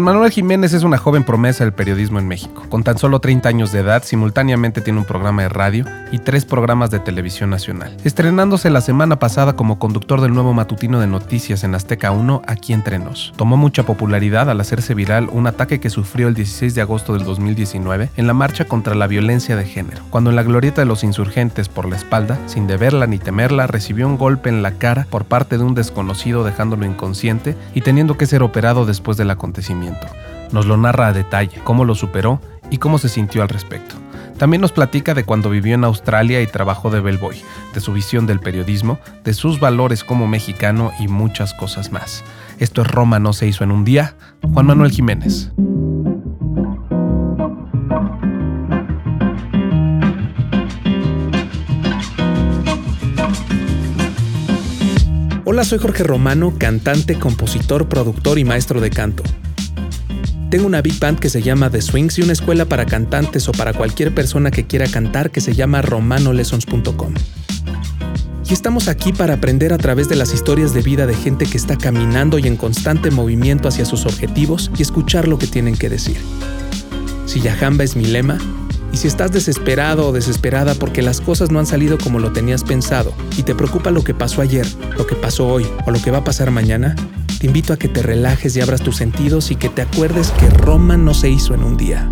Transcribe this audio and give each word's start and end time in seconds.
Juan 0.00 0.14
Manuel 0.14 0.32
Jiménez 0.32 0.72
es 0.72 0.82
una 0.82 0.96
joven 0.96 1.24
promesa 1.24 1.62
del 1.62 1.74
periodismo 1.74 2.18
en 2.18 2.26
México. 2.26 2.64
Con 2.70 2.82
tan 2.82 2.96
solo 2.96 3.20
30 3.20 3.46
años 3.50 3.70
de 3.70 3.80
edad, 3.80 4.02
simultáneamente 4.02 4.80
tiene 4.80 4.98
un 4.98 5.04
programa 5.04 5.42
de 5.42 5.50
radio 5.50 5.84
y 6.10 6.18
tres 6.18 6.46
programas 6.46 6.90
de 6.90 7.00
televisión 7.00 7.50
nacional, 7.50 7.94
estrenándose 8.02 8.70
la 8.70 8.80
semana 8.80 9.18
pasada 9.18 9.56
como 9.56 9.78
conductor 9.78 10.22
del 10.22 10.32
nuevo 10.32 10.54
matutino 10.54 11.00
de 11.00 11.06
noticias 11.06 11.64
en 11.64 11.74
Azteca 11.74 12.12
1, 12.12 12.40
Aquí 12.46 12.72
Entre 12.72 12.98
Nos. 12.98 13.34
Tomó 13.36 13.58
mucha 13.58 13.82
popularidad 13.82 14.48
al 14.48 14.62
hacerse 14.62 14.94
viral 14.94 15.28
un 15.32 15.46
ataque 15.46 15.80
que 15.80 15.90
sufrió 15.90 16.28
el 16.28 16.34
16 16.34 16.74
de 16.74 16.80
agosto 16.80 17.12
del 17.12 17.24
2019 17.24 18.08
en 18.16 18.26
la 18.26 18.32
marcha 18.32 18.64
contra 18.64 18.94
la 18.94 19.06
violencia 19.06 19.54
de 19.54 19.66
género, 19.66 20.00
cuando 20.08 20.30
en 20.30 20.36
la 20.36 20.44
glorieta 20.44 20.80
de 20.80 20.86
los 20.86 21.04
insurgentes 21.04 21.68
por 21.68 21.86
la 21.86 21.96
espalda, 21.96 22.38
sin 22.46 22.66
deberla 22.66 23.06
ni 23.06 23.18
temerla, 23.18 23.66
recibió 23.66 24.06
un 24.06 24.16
golpe 24.16 24.48
en 24.48 24.62
la 24.62 24.78
cara 24.78 25.06
por 25.10 25.26
parte 25.26 25.58
de 25.58 25.64
un 25.64 25.74
desconocido 25.74 26.42
dejándolo 26.42 26.86
inconsciente 26.86 27.54
y 27.74 27.82
teniendo 27.82 28.16
que 28.16 28.24
ser 28.24 28.42
operado 28.42 28.86
después 28.86 29.18
del 29.18 29.30
acontecimiento. 29.30 29.89
Nos 30.52 30.66
lo 30.66 30.76
narra 30.76 31.08
a 31.08 31.12
detalle, 31.12 31.60
cómo 31.64 31.84
lo 31.84 31.94
superó 31.94 32.40
y 32.70 32.78
cómo 32.78 32.98
se 32.98 33.08
sintió 33.08 33.42
al 33.42 33.48
respecto. 33.48 33.96
También 34.38 34.62
nos 34.62 34.72
platica 34.72 35.12
de 35.12 35.24
cuando 35.24 35.50
vivió 35.50 35.74
en 35.74 35.84
Australia 35.84 36.40
y 36.40 36.46
trabajó 36.46 36.90
de 36.90 37.00
bellboy, 37.00 37.42
de 37.74 37.80
su 37.80 37.92
visión 37.92 38.26
del 38.26 38.40
periodismo, 38.40 38.98
de 39.22 39.34
sus 39.34 39.60
valores 39.60 40.02
como 40.02 40.26
mexicano 40.26 40.92
y 40.98 41.08
muchas 41.08 41.52
cosas 41.52 41.92
más. 41.92 42.24
Esto 42.58 42.80
es 42.82 42.88
Roma 42.88 43.18
no 43.18 43.34
se 43.34 43.46
hizo 43.46 43.64
en 43.64 43.70
un 43.70 43.84
día. 43.84 44.16
Juan 44.52 44.66
Manuel 44.66 44.90
Jiménez. 44.90 45.50
Hola, 55.44 55.64
soy 55.64 55.78
Jorge 55.80 56.04
Romano, 56.04 56.54
cantante, 56.56 57.18
compositor, 57.18 57.88
productor 57.88 58.38
y 58.38 58.44
maestro 58.44 58.80
de 58.80 58.90
canto. 58.90 59.22
Tengo 60.50 60.66
una 60.66 60.82
big 60.82 60.98
band 60.98 61.20
que 61.20 61.30
se 61.30 61.42
llama 61.42 61.70
The 61.70 61.80
Swings 61.80 62.18
y 62.18 62.22
una 62.22 62.32
escuela 62.32 62.64
para 62.64 62.84
cantantes 62.84 63.48
o 63.48 63.52
para 63.52 63.72
cualquier 63.72 64.12
persona 64.12 64.50
que 64.50 64.66
quiera 64.66 64.88
cantar 64.88 65.30
que 65.30 65.40
se 65.40 65.54
llama 65.54 65.80
romanolessons.com. 65.80 67.14
Y 68.48 68.52
estamos 68.52 68.88
aquí 68.88 69.12
para 69.12 69.34
aprender 69.34 69.72
a 69.72 69.78
través 69.78 70.08
de 70.08 70.16
las 70.16 70.34
historias 70.34 70.74
de 70.74 70.82
vida 70.82 71.06
de 71.06 71.14
gente 71.14 71.46
que 71.46 71.56
está 71.56 71.78
caminando 71.78 72.36
y 72.40 72.48
en 72.48 72.56
constante 72.56 73.12
movimiento 73.12 73.68
hacia 73.68 73.84
sus 73.84 74.06
objetivos 74.06 74.72
y 74.76 74.82
escuchar 74.82 75.28
lo 75.28 75.38
que 75.38 75.46
tienen 75.46 75.76
que 75.76 75.88
decir. 75.88 76.16
Si 77.26 77.40
Yahamba 77.40 77.84
es 77.84 77.94
mi 77.94 78.06
lema, 78.06 78.36
y 78.92 78.96
si 78.96 79.06
estás 79.06 79.30
desesperado 79.30 80.08
o 80.08 80.12
desesperada 80.12 80.74
porque 80.74 81.00
las 81.00 81.20
cosas 81.20 81.52
no 81.52 81.60
han 81.60 81.66
salido 81.66 81.96
como 81.96 82.18
lo 82.18 82.32
tenías 82.32 82.64
pensado 82.64 83.14
y 83.36 83.44
te 83.44 83.54
preocupa 83.54 83.92
lo 83.92 84.02
que 84.02 84.14
pasó 84.14 84.42
ayer, 84.42 84.66
lo 84.98 85.06
que 85.06 85.14
pasó 85.14 85.46
hoy 85.46 85.64
o 85.86 85.92
lo 85.92 86.02
que 86.02 86.10
va 86.10 86.18
a 86.18 86.24
pasar 86.24 86.50
mañana, 86.50 86.96
te 87.40 87.46
invito 87.46 87.72
a 87.72 87.78
que 87.78 87.88
te 87.88 88.02
relajes 88.02 88.54
y 88.54 88.60
abras 88.60 88.82
tus 88.82 88.96
sentidos 88.96 89.50
y 89.50 89.56
que 89.56 89.70
te 89.70 89.80
acuerdes 89.80 90.30
que 90.32 90.50
Roma 90.50 90.98
no 90.98 91.14
se 91.14 91.30
hizo 91.30 91.54
en 91.54 91.64
un 91.64 91.78
día. 91.78 92.06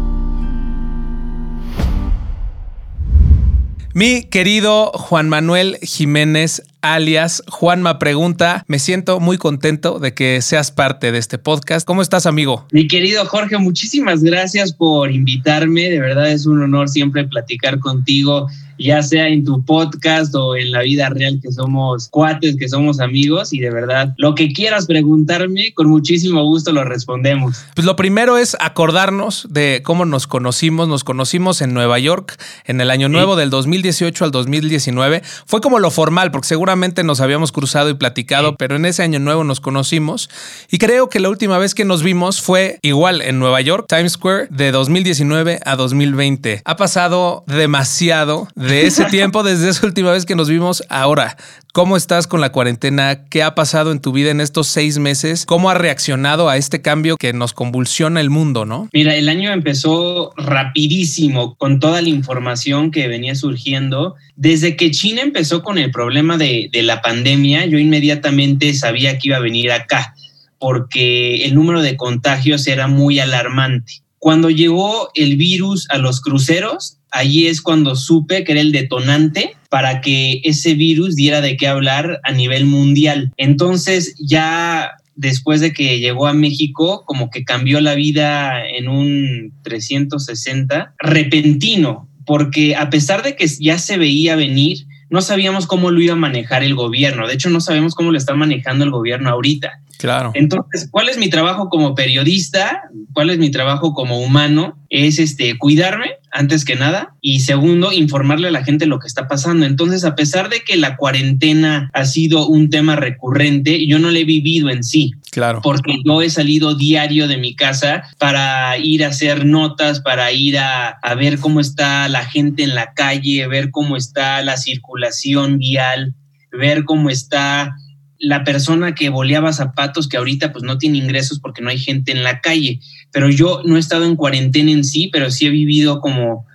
Mi 3.92 4.22
querido 4.22 4.90
Juan 4.94 5.28
Manuel 5.28 5.76
Jiménez, 5.82 6.62
alias 6.80 7.42
Juanma 7.46 7.98
Pregunta, 7.98 8.64
me 8.68 8.78
siento 8.78 9.20
muy 9.20 9.36
contento 9.36 9.98
de 9.98 10.14
que 10.14 10.40
seas 10.40 10.70
parte 10.70 11.12
de 11.12 11.18
este 11.18 11.36
podcast. 11.36 11.86
¿Cómo 11.86 12.00
estás, 12.00 12.24
amigo? 12.24 12.66
Mi 12.72 12.88
querido 12.88 13.26
Jorge, 13.26 13.58
muchísimas 13.58 14.22
gracias 14.22 14.72
por 14.72 15.12
invitarme. 15.12 15.90
De 15.90 16.00
verdad 16.00 16.30
es 16.30 16.46
un 16.46 16.62
honor 16.62 16.88
siempre 16.88 17.24
platicar 17.24 17.80
contigo 17.80 18.48
ya 18.78 19.02
sea 19.02 19.28
en 19.28 19.44
tu 19.44 19.64
podcast 19.64 20.34
o 20.34 20.56
en 20.56 20.70
la 20.70 20.82
vida 20.82 21.08
real 21.10 21.40
que 21.42 21.52
somos 21.52 22.08
cuates, 22.08 22.56
que 22.56 22.68
somos 22.68 23.00
amigos 23.00 23.52
y 23.52 23.58
de 23.58 23.70
verdad 23.70 24.14
lo 24.16 24.34
que 24.34 24.52
quieras 24.52 24.86
preguntarme, 24.86 25.72
con 25.74 25.88
muchísimo 25.88 26.44
gusto 26.44 26.72
lo 26.72 26.84
respondemos. 26.84 27.64
Pues 27.74 27.84
lo 27.84 27.96
primero 27.96 28.38
es 28.38 28.56
acordarnos 28.60 29.46
de 29.50 29.82
cómo 29.84 30.04
nos 30.04 30.26
conocimos. 30.26 30.88
Nos 30.88 31.04
conocimos 31.04 31.60
en 31.62 31.74
Nueva 31.74 31.98
York 31.98 32.36
en 32.64 32.80
el 32.80 32.90
año 32.90 33.08
nuevo 33.08 33.36
del 33.36 33.50
2018 33.50 34.24
al 34.24 34.30
2019. 34.30 35.22
Fue 35.46 35.60
como 35.60 35.78
lo 35.78 35.90
formal, 35.90 36.30
porque 36.30 36.48
seguramente 36.48 37.04
nos 37.04 37.20
habíamos 37.20 37.52
cruzado 37.52 37.90
y 37.90 37.94
platicado, 37.94 38.56
pero 38.56 38.76
en 38.76 38.84
ese 38.84 39.02
año 39.02 39.18
nuevo 39.18 39.44
nos 39.44 39.60
conocimos 39.60 40.30
y 40.70 40.78
creo 40.78 41.08
que 41.08 41.20
la 41.20 41.28
última 41.28 41.58
vez 41.58 41.74
que 41.74 41.84
nos 41.84 42.02
vimos 42.02 42.40
fue 42.40 42.78
igual 42.82 43.22
en 43.22 43.38
Nueva 43.38 43.60
York, 43.60 43.86
Times 43.88 44.12
Square, 44.12 44.48
de 44.50 44.70
2019 44.70 45.60
a 45.64 45.76
2020. 45.76 46.62
Ha 46.64 46.76
pasado 46.76 47.44
demasiado 47.46 48.48
de 48.54 48.67
ese 48.72 49.04
tiempo, 49.06 49.42
desde 49.42 49.68
esa 49.68 49.86
última 49.86 50.12
vez 50.12 50.26
que 50.26 50.34
nos 50.34 50.48
vimos, 50.48 50.82
ahora. 50.88 51.36
¿Cómo 51.72 51.96
estás 51.96 52.26
con 52.26 52.40
la 52.40 52.50
cuarentena? 52.50 53.26
¿Qué 53.28 53.42
ha 53.42 53.54
pasado 53.54 53.92
en 53.92 54.00
tu 54.00 54.10
vida 54.10 54.30
en 54.30 54.40
estos 54.40 54.66
seis 54.66 54.98
meses? 54.98 55.46
¿Cómo 55.46 55.70
ha 55.70 55.74
reaccionado 55.74 56.48
a 56.48 56.56
este 56.56 56.82
cambio 56.82 57.16
que 57.16 57.32
nos 57.32 57.52
convulsiona 57.52 58.20
el 58.20 58.30
mundo, 58.30 58.64
no? 58.64 58.88
Mira, 58.92 59.14
el 59.14 59.28
año 59.28 59.52
empezó 59.52 60.32
rapidísimo 60.36 61.54
con 61.56 61.78
toda 61.78 62.02
la 62.02 62.08
información 62.08 62.90
que 62.90 63.06
venía 63.06 63.34
surgiendo. 63.34 64.16
Desde 64.34 64.76
que 64.76 64.90
China 64.90 65.22
empezó 65.22 65.62
con 65.62 65.78
el 65.78 65.90
problema 65.90 66.36
de, 66.36 66.68
de 66.72 66.82
la 66.82 67.00
pandemia, 67.00 67.66
yo 67.66 67.78
inmediatamente 67.78 68.74
sabía 68.74 69.18
que 69.18 69.28
iba 69.28 69.36
a 69.36 69.40
venir 69.40 69.70
acá 69.70 70.14
porque 70.58 71.44
el 71.44 71.54
número 71.54 71.82
de 71.82 71.96
contagios 71.96 72.66
era 72.66 72.88
muy 72.88 73.20
alarmante. 73.20 74.02
Cuando 74.18 74.50
llegó 74.50 75.10
el 75.14 75.36
virus 75.36 75.88
a 75.90 75.98
los 75.98 76.20
cruceros, 76.20 76.97
Allí 77.10 77.46
es 77.46 77.62
cuando 77.62 77.96
supe 77.96 78.44
que 78.44 78.52
era 78.52 78.60
el 78.60 78.72
detonante 78.72 79.56
para 79.70 80.00
que 80.00 80.40
ese 80.44 80.74
virus 80.74 81.14
diera 81.14 81.40
de 81.40 81.56
qué 81.56 81.66
hablar 81.68 82.20
a 82.24 82.32
nivel 82.32 82.66
mundial. 82.66 83.32
Entonces 83.36 84.14
ya 84.18 84.92
después 85.18 85.60
de 85.60 85.72
que 85.72 85.98
llegó 85.98 86.26
a 86.26 86.32
México, 86.32 87.02
como 87.04 87.28
que 87.28 87.44
cambió 87.44 87.80
la 87.80 87.94
vida 87.94 88.64
en 88.64 88.88
un 88.88 89.52
360 89.62 90.94
repentino, 90.98 92.08
porque 92.24 92.76
a 92.76 92.88
pesar 92.88 93.22
de 93.22 93.34
que 93.34 93.46
ya 93.58 93.78
se 93.78 93.98
veía 93.98 94.36
venir, 94.36 94.86
no 95.10 95.20
sabíamos 95.20 95.66
cómo 95.66 95.90
lo 95.90 96.00
iba 96.00 96.12
a 96.12 96.16
manejar 96.16 96.62
el 96.62 96.74
gobierno. 96.74 97.26
De 97.26 97.34
hecho, 97.34 97.50
no 97.50 97.60
sabemos 97.60 97.94
cómo 97.94 98.12
lo 98.12 98.18
está 98.18 98.34
manejando 98.34 98.84
el 98.84 98.90
gobierno 98.90 99.30
ahorita. 99.30 99.80
Claro. 99.98 100.30
Entonces, 100.34 100.88
¿cuál 100.90 101.08
es 101.08 101.18
mi 101.18 101.28
trabajo 101.28 101.68
como 101.68 101.94
periodista? 101.94 102.82
¿Cuál 103.12 103.30
es 103.30 103.38
mi 103.38 103.50
trabajo 103.50 103.94
como 103.94 104.20
humano? 104.20 104.78
Es 104.90 105.18
este 105.18 105.58
cuidarme 105.58 106.12
antes 106.38 106.64
que 106.64 106.76
nada 106.76 107.14
y 107.20 107.40
segundo, 107.40 107.92
informarle 107.92 108.46
a 108.48 108.52
la 108.52 108.64
gente 108.64 108.86
lo 108.86 109.00
que 109.00 109.08
está 109.08 109.26
pasando. 109.26 109.66
Entonces, 109.66 110.04
a 110.04 110.14
pesar 110.14 110.48
de 110.48 110.60
que 110.60 110.76
la 110.76 110.96
cuarentena 110.96 111.90
ha 111.92 112.04
sido 112.04 112.46
un 112.46 112.70
tema 112.70 112.94
recurrente, 112.94 113.86
yo 113.86 113.98
no 113.98 114.10
le 114.10 114.20
he 114.20 114.24
vivido 114.24 114.70
en 114.70 114.84
sí. 114.84 115.10
Claro. 115.32 115.60
Porque 115.62 115.96
yo 116.04 116.22
he 116.22 116.30
salido 116.30 116.76
diario 116.76 117.26
de 117.26 117.38
mi 117.38 117.56
casa 117.56 118.04
para 118.18 118.78
ir 118.78 119.04
a 119.04 119.08
hacer 119.08 119.44
notas, 119.44 120.00
para 120.00 120.30
ir 120.30 120.58
a, 120.58 120.90
a 120.90 121.14
ver 121.16 121.40
cómo 121.40 121.58
está 121.58 122.08
la 122.08 122.24
gente 122.24 122.62
en 122.62 122.76
la 122.76 122.92
calle, 122.94 123.48
ver 123.48 123.72
cómo 123.72 123.96
está 123.96 124.40
la 124.42 124.56
circulación 124.56 125.58
vial, 125.58 126.14
ver 126.52 126.84
cómo 126.84 127.10
está 127.10 127.74
la 128.18 128.44
persona 128.44 128.94
que 128.94 129.10
boleaba 129.10 129.52
zapatos 129.52 130.08
que 130.08 130.16
ahorita 130.16 130.52
pues 130.52 130.64
no 130.64 130.78
tiene 130.78 130.98
ingresos 130.98 131.38
porque 131.40 131.62
no 131.62 131.70
hay 131.70 131.78
gente 131.78 132.12
en 132.12 132.24
la 132.24 132.40
calle. 132.40 132.80
Pero 133.12 133.28
yo 133.30 133.62
no 133.64 133.76
he 133.76 133.80
estado 133.80 134.04
en 134.04 134.16
cuarentena 134.16 134.70
en 134.70 134.84
sí, 134.84 135.08
pero 135.12 135.30
sí 135.30 135.46
he 135.46 135.50
vivido 135.50 136.00
como 136.00 136.46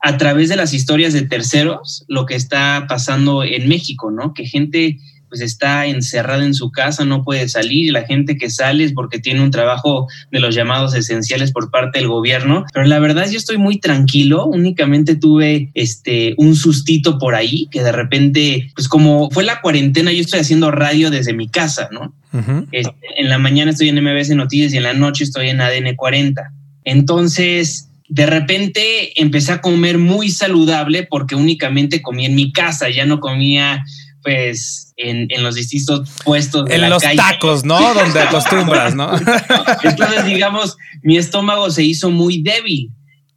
a 0.00 0.16
través 0.16 0.48
de 0.48 0.56
las 0.56 0.74
historias 0.74 1.12
de 1.12 1.22
terceros 1.22 2.04
lo 2.08 2.24
que 2.24 2.36
está 2.36 2.86
pasando 2.88 3.42
en 3.42 3.68
México, 3.68 4.10
¿no? 4.10 4.32
Que 4.32 4.46
gente 4.46 4.98
pues 5.28 5.40
está 5.40 5.86
encerrada 5.86 6.44
en 6.44 6.54
su 6.54 6.70
casa, 6.70 7.04
no 7.04 7.22
puede 7.24 7.48
salir, 7.48 7.86
y 7.86 7.90
la 7.90 8.04
gente 8.04 8.36
que 8.36 8.50
sale 8.50 8.84
es 8.84 8.92
porque 8.92 9.18
tiene 9.18 9.42
un 9.42 9.50
trabajo 9.50 10.06
de 10.30 10.40
los 10.40 10.54
llamados 10.54 10.94
esenciales 10.94 11.52
por 11.52 11.70
parte 11.70 11.98
del 11.98 12.08
gobierno, 12.08 12.64
pero 12.72 12.86
la 12.86 12.98
verdad 12.98 13.28
yo 13.30 13.38
estoy 13.38 13.58
muy 13.58 13.78
tranquilo, 13.78 14.46
únicamente 14.46 15.16
tuve 15.16 15.70
este 15.74 16.34
un 16.38 16.56
sustito 16.56 17.18
por 17.18 17.34
ahí 17.34 17.68
que 17.70 17.82
de 17.82 17.92
repente, 17.92 18.70
pues 18.74 18.88
como 18.88 19.30
fue 19.30 19.44
la 19.44 19.60
cuarentena, 19.60 20.12
yo 20.12 20.20
estoy 20.20 20.40
haciendo 20.40 20.70
radio 20.70 21.10
desde 21.10 21.32
mi 21.32 21.48
casa, 21.48 21.88
¿no? 21.92 22.14
Este, 22.72 22.94
en 23.16 23.28
la 23.28 23.38
mañana 23.38 23.70
estoy 23.70 23.88
en 23.88 24.02
MBS 24.02 24.30
Noticias 24.30 24.72
y 24.72 24.76
en 24.76 24.82
la 24.82 24.92
noche 24.92 25.24
estoy 25.24 25.48
en 25.48 25.60
ADN 25.60 25.96
40. 25.96 26.52
Entonces, 26.84 27.88
de 28.08 28.26
repente 28.26 29.20
empecé 29.20 29.52
a 29.52 29.60
comer 29.60 29.98
muy 29.98 30.30
saludable 30.30 31.04
porque 31.04 31.34
únicamente 31.34 32.02
comía 32.02 32.28
en 32.28 32.34
mi 32.34 32.52
casa, 32.52 32.88
ya 32.88 33.04
no 33.04 33.20
comía 33.20 33.84
pues 34.28 34.92
en, 34.98 35.26
los 35.42 35.54
distintos 35.54 36.10
puestos 36.22 36.66
de 36.66 36.74
en 36.74 36.90
los 36.90 37.02
tacos, 37.02 37.64
¿no? 37.64 37.94
Donde 37.94 38.20
acostumbras, 38.20 38.94
¿no? 38.94 39.10
Entonces, 39.82 40.26
digamos, 40.26 40.76
mi 41.02 41.16
estómago 41.16 41.70
se 41.70 41.82
hizo 41.82 42.10
muy 42.10 42.42
débil. 42.42 42.90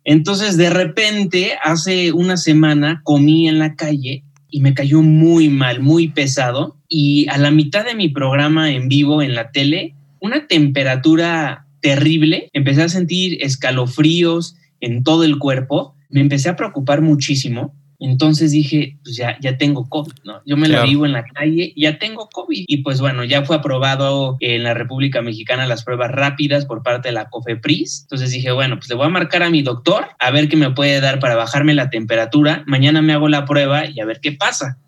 Entonces, 0.04 0.58
de 0.58 0.70
repente, 0.70 1.54
hace 1.64 2.12
una 2.12 2.36
semana 2.36 3.00
comí 3.06 3.48
en 3.48 3.58
la 3.58 3.76
calle 3.78 4.26
y 4.50 4.60
me 4.60 4.74
cayó 4.74 5.02
muy 5.02 5.48
mal, 5.48 5.80
muy 5.80 6.10
pesado. 6.10 6.76
Y 6.90 7.26
a 7.30 7.38
la 7.38 7.52
mitad 7.52 7.86
de 7.86 7.96
mi 7.96 8.10
programa 8.10 8.70
en 8.72 8.90
vivo 8.90 9.22
en 9.22 9.34
la 9.34 9.52
tele, 9.52 9.96
una 10.20 10.46
temperatura 10.48 11.68
terrible, 11.80 12.50
empecé 12.52 12.84
a 12.84 12.90
sentir 12.90 13.38
escalofríos 13.40 14.58
en 14.82 15.06
todo 15.06 15.24
el 15.24 15.40
cuerpo, 15.40 15.96
me 16.10 16.20
empecé 16.20 16.50
a 16.50 16.58
preocupar 16.58 17.02
muchísimo 17.02 17.74
Entonces 18.04 18.52
dije, 18.52 18.98
pues 19.04 19.16
ya, 19.16 19.38
ya 19.42 19.60
tengo 19.60 19.88
COVID, 19.88 20.24
¿no? 20.24 20.42
Yo 20.44 20.58
me 20.58 20.68
la 20.68 20.84
vivo 20.84 21.06
en 21.06 21.12
la 21.12 21.24
calle, 21.24 21.72
ya 21.78 22.00
tengo 22.00 22.30
COVID. 22.30 22.66
Y 22.68 22.78
pues 22.78 23.00
bueno, 23.00 23.24
ya 23.24 23.44
fue 23.44 23.58
aprobado 23.58 24.38
en 24.40 24.64
la 24.64 24.74
República 24.74 25.22
Mexicana 25.22 25.68
las 25.68 25.84
pruebas 25.84 26.10
rápidas 26.10 26.66
por 26.66 26.82
parte 26.82 27.10
de 27.10 27.14
la 27.14 27.30
COFEPRIS. 27.30 28.02
Entonces 28.02 28.32
dije, 28.32 28.52
bueno, 28.52 28.78
pues 28.78 28.90
le 28.90 28.96
voy 28.96 29.06
a 29.06 29.10
marcar 29.10 29.44
a 29.44 29.52
mi 29.52 29.62
doctor 29.62 30.08
a 30.18 30.32
ver 30.32 30.50
qué 30.50 30.58
me 30.58 30.72
puede 30.72 31.00
dar 31.00 31.20
para 31.20 31.36
bajarme 31.36 31.76
la 31.76 31.92
temperatura. 31.92 32.64
Mañana 32.66 33.04
me 33.04 33.14
hago 33.14 33.30
la 33.30 33.46
prueba 33.46 33.86
y 33.88 34.00
a 34.00 34.06
ver 34.06 34.20
qué 34.20 34.32
pasa. 34.32 34.80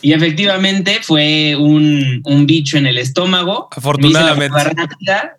Y 0.00 0.12
efectivamente 0.12 1.00
fue 1.02 1.54
un, 1.54 2.22
un 2.24 2.46
bicho 2.46 2.78
en 2.78 2.86
el 2.86 2.96
estómago. 2.96 3.68
Afortunadamente. 3.76 4.56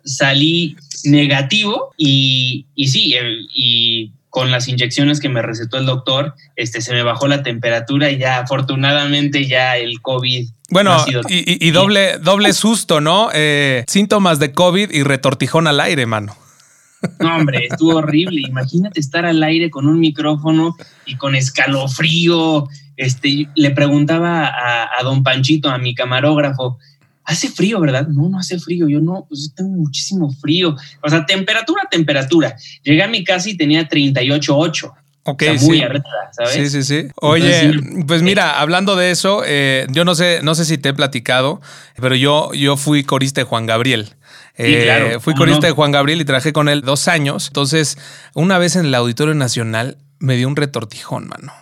salí 0.04 0.76
negativo 1.02 1.92
y, 1.96 2.66
y 2.76 2.86
sí, 2.86 3.14
y 3.52 4.12
con 4.30 4.50
las 4.50 4.68
inyecciones 4.68 5.20
que 5.20 5.28
me 5.28 5.42
recetó 5.42 5.76
el 5.76 5.86
doctor, 5.86 6.34
este, 6.56 6.80
se 6.80 6.94
me 6.94 7.02
bajó 7.02 7.26
la 7.26 7.42
temperatura 7.42 8.10
y 8.10 8.18
ya 8.18 8.38
afortunadamente 8.38 9.46
ya 9.46 9.76
el 9.76 10.00
COVID. 10.00 10.48
Bueno, 10.70 11.04
y, 11.28 11.70
doble, 11.72 12.18
doble 12.18 12.52
susto, 12.52 13.00
¿no? 13.00 13.30
Eh, 13.34 13.84
síntomas 13.88 14.38
de 14.38 14.52
COVID 14.52 14.92
y 14.92 15.02
retortijón 15.02 15.66
al 15.66 15.80
aire, 15.80 16.06
mano. 16.06 16.36
No, 17.18 17.34
hombre, 17.34 17.66
estuvo 17.68 17.96
horrible. 17.96 18.42
Imagínate 18.46 19.00
estar 19.00 19.24
al 19.24 19.42
aire 19.42 19.68
con 19.68 19.88
un 19.88 19.98
micrófono 19.98 20.76
y 21.06 21.16
con 21.16 21.34
escalofrío. 21.34 22.68
Este, 22.96 23.48
le 23.54 23.70
preguntaba 23.72 24.46
a, 24.46 24.90
a 24.96 25.02
don 25.02 25.24
Panchito, 25.24 25.70
a 25.70 25.78
mi 25.78 25.94
camarógrafo, 25.94 26.78
hace 27.30 27.48
frío, 27.48 27.80
¿verdad? 27.80 28.08
No, 28.08 28.28
no 28.28 28.38
hace 28.38 28.58
frío. 28.58 28.88
Yo 28.88 29.00
no, 29.00 29.24
pues 29.28 29.52
tengo 29.54 29.70
muchísimo 29.70 30.32
frío. 30.32 30.76
O 31.02 31.08
sea, 31.08 31.24
temperatura, 31.24 31.84
temperatura. 31.90 32.56
Llegué 32.82 33.02
a 33.02 33.08
mi 33.08 33.24
casa 33.24 33.48
y 33.48 33.56
tenía 33.56 33.88
38.8. 33.88 34.92
Ok, 35.22 35.42
muy 35.60 35.82
Arriba, 35.82 36.02
¿sabes? 36.32 36.52
Sí, 36.52 36.68
sí, 36.70 36.82
sí. 36.82 37.08
Oye, 37.16 37.72
pues 38.06 38.22
mira, 38.22 38.58
hablando 38.58 38.96
de 38.96 39.10
eso, 39.10 39.42
eh, 39.46 39.86
yo 39.90 40.04
no 40.04 40.14
sé, 40.14 40.40
no 40.42 40.54
sé 40.54 40.64
si 40.64 40.78
te 40.78 40.88
he 40.88 40.94
platicado, 40.94 41.60
pero 41.96 42.14
yo, 42.14 42.52
yo 42.54 42.76
fui 42.76 43.04
corista 43.04 43.42
de 43.42 43.44
Juan 43.44 43.66
Gabriel. 43.66 44.14
Eh, 44.56 45.18
fui 45.20 45.34
corista 45.34 45.66
de 45.66 45.72
Juan 45.72 45.92
Gabriel 45.92 46.20
y 46.20 46.24
trabajé 46.24 46.52
con 46.52 46.68
él 46.68 46.80
dos 46.80 47.06
años. 47.06 47.48
Entonces, 47.48 47.96
una 48.34 48.58
vez 48.58 48.76
en 48.76 48.86
el 48.86 48.94
Auditorio 48.94 49.34
Nacional 49.34 49.98
me 50.18 50.36
dio 50.36 50.48
un 50.48 50.56
retortijón, 50.56 51.28
mano. 51.28 51.52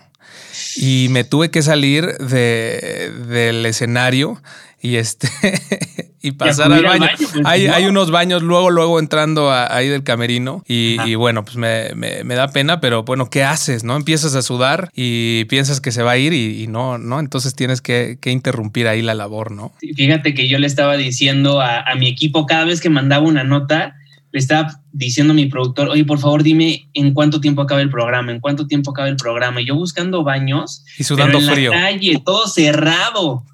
Y 0.76 1.08
me 1.10 1.24
tuve 1.24 1.50
que 1.50 1.62
salir 1.62 2.16
de, 2.18 3.12
del 3.28 3.66
escenario 3.66 4.40
y 4.80 4.96
este 4.96 5.28
y 6.22 6.32
pasar 6.32 6.72
al 6.72 6.82
baño. 6.84 7.06
Pues, 7.16 7.32
hay, 7.44 7.66
hay, 7.66 7.84
unos 7.86 8.10
baños 8.10 8.42
luego, 8.42 8.70
luego 8.70 8.98
entrando 8.98 9.52
ahí 9.52 9.88
del 9.88 10.02
camerino 10.02 10.64
y, 10.66 11.14
bueno, 11.14 11.44
pues 11.44 11.56
me, 11.56 11.94
me, 11.94 12.34
da 12.34 12.48
pena, 12.48 12.80
pero 12.80 13.04
bueno, 13.04 13.30
¿qué 13.30 13.44
haces? 13.44 13.84
¿No? 13.84 13.96
Empiezas 13.96 14.34
a 14.34 14.42
sudar 14.42 14.90
y 14.94 15.44
piensas 15.46 15.80
que 15.80 15.92
se 15.92 16.02
va 16.02 16.12
a 16.12 16.18
ir 16.18 16.32
y, 16.32 16.66
no, 16.66 16.98
¿no? 16.98 17.20
Entonces 17.20 17.54
tienes 17.54 17.80
que, 17.80 18.18
que, 18.20 18.30
interrumpir 18.30 18.88
ahí 18.88 19.02
la 19.02 19.14
labor, 19.14 19.52
¿no? 19.52 19.72
Fíjate 19.96 20.34
que 20.34 20.48
yo 20.48 20.58
le 20.58 20.66
estaba 20.66 20.96
diciendo 20.96 21.60
a, 21.60 21.80
a 21.80 21.94
mi 21.94 22.08
equipo 22.08 22.46
cada 22.46 22.64
vez 22.64 22.80
que 22.80 22.90
mandaba 22.90 23.26
una 23.26 23.44
nota, 23.44 23.96
le 24.30 24.38
estaba 24.38 24.80
diciendo 24.92 25.32
a 25.32 25.34
mi 25.34 25.46
productor, 25.46 25.88
oye, 25.88 26.04
por 26.04 26.18
favor, 26.18 26.42
dime 26.42 26.88
en 26.94 27.14
cuánto 27.14 27.40
tiempo 27.40 27.62
acaba 27.62 27.80
el 27.80 27.90
programa, 27.90 28.30
en 28.32 28.40
cuánto 28.40 28.66
tiempo 28.66 28.90
acaba 28.90 29.08
el 29.08 29.16
programa. 29.16 29.60
Y 29.60 29.66
yo 29.66 29.74
buscando 29.74 30.22
baños. 30.22 30.84
Y 30.98 31.04
sudando 31.04 31.38
en 31.38 31.46
frío. 31.46 31.70
La 31.70 31.82
calle, 31.82 32.20
todo 32.24 32.46
cerrado, 32.46 33.44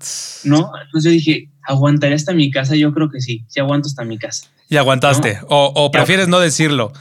¿no? 0.45 0.73
Entonces 0.85 1.05
yo 1.05 1.11
dije, 1.11 1.49
¿aguantaré 1.63 2.15
hasta 2.15 2.33
mi 2.33 2.51
casa? 2.51 2.75
Yo 2.75 2.93
creo 2.93 3.09
que 3.11 3.21
sí, 3.21 3.45
sí 3.49 3.61
aguanto 3.61 3.87
hasta 3.87 4.05
mi 4.05 4.19
casa. 4.19 4.49
Y 4.69 4.77
aguantaste, 4.77 5.41
o, 5.49 5.73
o 5.75 5.91
prefieres 5.91 6.29
no 6.29 6.41
decirlo. 6.41 6.93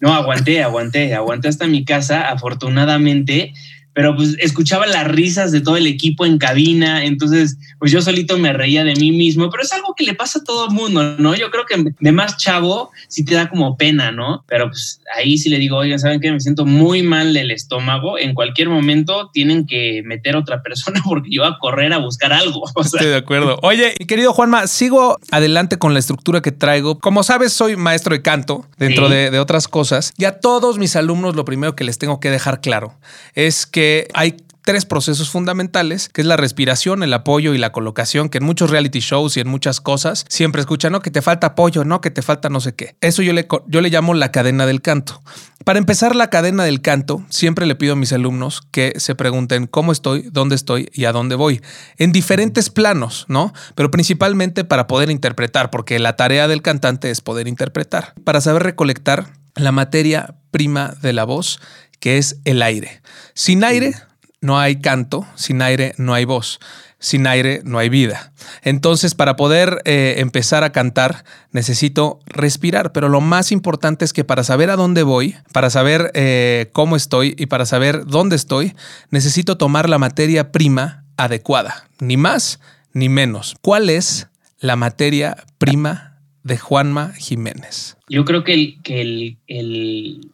No, 0.00 0.12
aguanté, 0.12 0.62
aguanté, 0.62 1.14
aguanté 1.14 1.46
hasta 1.46 1.68
mi 1.68 1.84
casa. 1.84 2.28
Afortunadamente, 2.28 3.54
pero 3.94 4.16
pues 4.16 4.36
escuchaba 4.38 4.86
las 4.86 5.06
risas 5.06 5.52
de 5.52 5.60
todo 5.60 5.76
el 5.76 5.86
equipo 5.86 6.24
en 6.24 6.38
cabina, 6.38 7.04
entonces 7.04 7.58
pues 7.78 7.92
yo 7.92 8.00
solito 8.00 8.38
me 8.38 8.52
reía 8.52 8.84
de 8.84 8.94
mí 8.94 9.12
mismo, 9.12 9.50
pero 9.50 9.62
es 9.62 9.72
algo 9.72 9.94
que 9.96 10.04
le 10.04 10.14
pasa 10.14 10.38
a 10.38 10.44
todo 10.44 10.68
el 10.68 10.74
mundo, 10.74 11.16
¿no? 11.18 11.34
Yo 11.34 11.50
creo 11.50 11.64
que 11.66 11.92
de 11.98 12.12
más 12.12 12.36
chavo 12.36 12.90
sí 13.08 13.24
te 13.24 13.34
da 13.34 13.48
como 13.48 13.76
pena, 13.76 14.12
¿no? 14.12 14.44
Pero 14.48 14.68
pues 14.68 15.00
ahí 15.16 15.36
sí 15.36 15.50
le 15.50 15.58
digo, 15.58 15.76
oigan, 15.76 15.98
¿saben 15.98 16.20
qué? 16.20 16.32
Me 16.32 16.40
siento 16.40 16.64
muy 16.64 17.02
mal 17.02 17.34
del 17.34 17.50
estómago, 17.50 18.18
en 18.18 18.34
cualquier 18.34 18.68
momento 18.68 19.30
tienen 19.32 19.66
que 19.66 20.02
meter 20.04 20.36
otra 20.36 20.62
persona 20.62 21.00
porque 21.08 21.30
yo 21.30 21.42
voy 21.42 21.52
a 21.52 21.58
correr 21.58 21.92
a 21.92 21.98
buscar 21.98 22.32
algo. 22.32 22.62
Estoy 22.82 23.06
de 23.06 23.16
acuerdo. 23.16 23.58
Oye, 23.62 23.94
querido 24.06 24.32
Juanma, 24.32 24.66
sigo 24.66 25.18
adelante 25.30 25.78
con 25.78 25.92
la 25.92 25.98
estructura 25.98 26.40
que 26.40 26.52
traigo. 26.52 26.98
Como 26.98 27.22
sabes, 27.22 27.52
soy 27.52 27.76
maestro 27.76 28.14
de 28.14 28.22
canto, 28.22 28.66
dentro 28.78 29.08
de, 29.08 29.30
de 29.30 29.38
otras 29.38 29.68
cosas, 29.68 30.14
y 30.16 30.24
a 30.24 30.40
todos 30.40 30.78
mis 30.78 30.96
alumnos 30.96 31.36
lo 31.36 31.44
primero 31.44 31.76
que 31.76 31.84
les 31.84 31.98
tengo 31.98 32.20
que 32.20 32.30
dejar 32.30 32.60
claro 32.60 32.94
es 33.34 33.66
que 33.66 33.81
hay 34.14 34.36
tres 34.64 34.86
procesos 34.86 35.30
fundamentales, 35.30 36.08
que 36.08 36.20
es 36.20 36.26
la 36.26 36.36
respiración, 36.36 37.02
el 37.02 37.12
apoyo 37.12 37.54
y 37.54 37.58
la 37.58 37.72
colocación, 37.72 38.28
que 38.28 38.38
en 38.38 38.44
muchos 38.44 38.70
reality 38.70 39.00
shows 39.00 39.36
y 39.36 39.40
en 39.40 39.48
muchas 39.48 39.80
cosas 39.80 40.24
siempre 40.28 40.60
escuchan, 40.60 40.92
no, 40.92 41.00
que 41.00 41.10
te 41.10 41.22
falta 41.22 41.48
apoyo, 41.48 41.84
no, 41.84 42.00
que 42.00 42.10
te 42.10 42.22
falta 42.22 42.48
no 42.48 42.60
sé 42.60 42.74
qué. 42.74 42.96
Eso 43.00 43.22
yo 43.22 43.32
le, 43.32 43.46
yo 43.66 43.80
le 43.80 43.90
llamo 43.90 44.14
la 44.14 44.30
cadena 44.30 44.66
del 44.66 44.80
canto. 44.80 45.20
Para 45.64 45.78
empezar 45.78 46.16
la 46.16 46.30
cadena 46.30 46.64
del 46.64 46.80
canto, 46.80 47.24
siempre 47.28 47.66
le 47.66 47.74
pido 47.74 47.92
a 47.92 47.96
mis 47.96 48.12
alumnos 48.12 48.62
que 48.70 48.94
se 48.96 49.14
pregunten 49.14 49.66
cómo 49.66 49.92
estoy, 49.92 50.28
dónde 50.30 50.56
estoy 50.56 50.90
y 50.92 51.04
a 51.04 51.12
dónde 51.12 51.34
voy, 51.34 51.60
en 51.98 52.12
diferentes 52.12 52.70
planos, 52.70 53.26
¿no? 53.28 53.52
Pero 53.74 53.90
principalmente 53.90 54.64
para 54.64 54.86
poder 54.86 55.10
interpretar, 55.10 55.70
porque 55.70 55.98
la 55.98 56.16
tarea 56.16 56.48
del 56.48 56.62
cantante 56.62 57.10
es 57.10 57.20
poder 57.20 57.48
interpretar, 57.48 58.14
para 58.24 58.40
saber 58.40 58.62
recolectar 58.62 59.32
la 59.54 59.72
materia 59.72 60.34
prima 60.50 60.94
de 61.02 61.12
la 61.12 61.24
voz 61.24 61.60
que 62.02 62.18
es 62.18 62.40
el 62.44 62.62
aire. 62.62 63.00
Sin 63.32 63.62
aire 63.62 63.94
no 64.40 64.58
hay 64.58 64.80
canto, 64.80 65.24
sin 65.36 65.62
aire 65.62 65.94
no 65.98 66.14
hay 66.14 66.24
voz, 66.24 66.58
sin 66.98 67.28
aire 67.28 67.60
no 67.64 67.78
hay 67.78 67.90
vida. 67.90 68.32
Entonces, 68.62 69.14
para 69.14 69.36
poder 69.36 69.80
eh, 69.84 70.16
empezar 70.18 70.64
a 70.64 70.72
cantar, 70.72 71.24
necesito 71.52 72.18
respirar, 72.26 72.90
pero 72.90 73.08
lo 73.08 73.20
más 73.20 73.52
importante 73.52 74.04
es 74.04 74.12
que 74.12 74.24
para 74.24 74.42
saber 74.42 74.68
a 74.70 74.76
dónde 74.76 75.04
voy, 75.04 75.36
para 75.52 75.70
saber 75.70 76.10
eh, 76.14 76.70
cómo 76.72 76.96
estoy 76.96 77.36
y 77.38 77.46
para 77.46 77.66
saber 77.66 78.04
dónde 78.04 78.34
estoy, 78.34 78.74
necesito 79.10 79.56
tomar 79.56 79.88
la 79.88 79.98
materia 79.98 80.50
prima 80.50 81.04
adecuada, 81.16 81.88
ni 82.00 82.16
más 82.16 82.58
ni 82.92 83.08
menos. 83.08 83.54
¿Cuál 83.62 83.90
es 83.90 84.26
la 84.58 84.74
materia 84.74 85.36
prima 85.58 86.18
de 86.42 86.58
Juanma 86.58 87.12
Jiménez? 87.14 87.96
Yo 88.08 88.24
creo 88.24 88.42
que 88.42 88.54
el, 88.54 88.82
que 88.82 89.38
el 89.46 90.31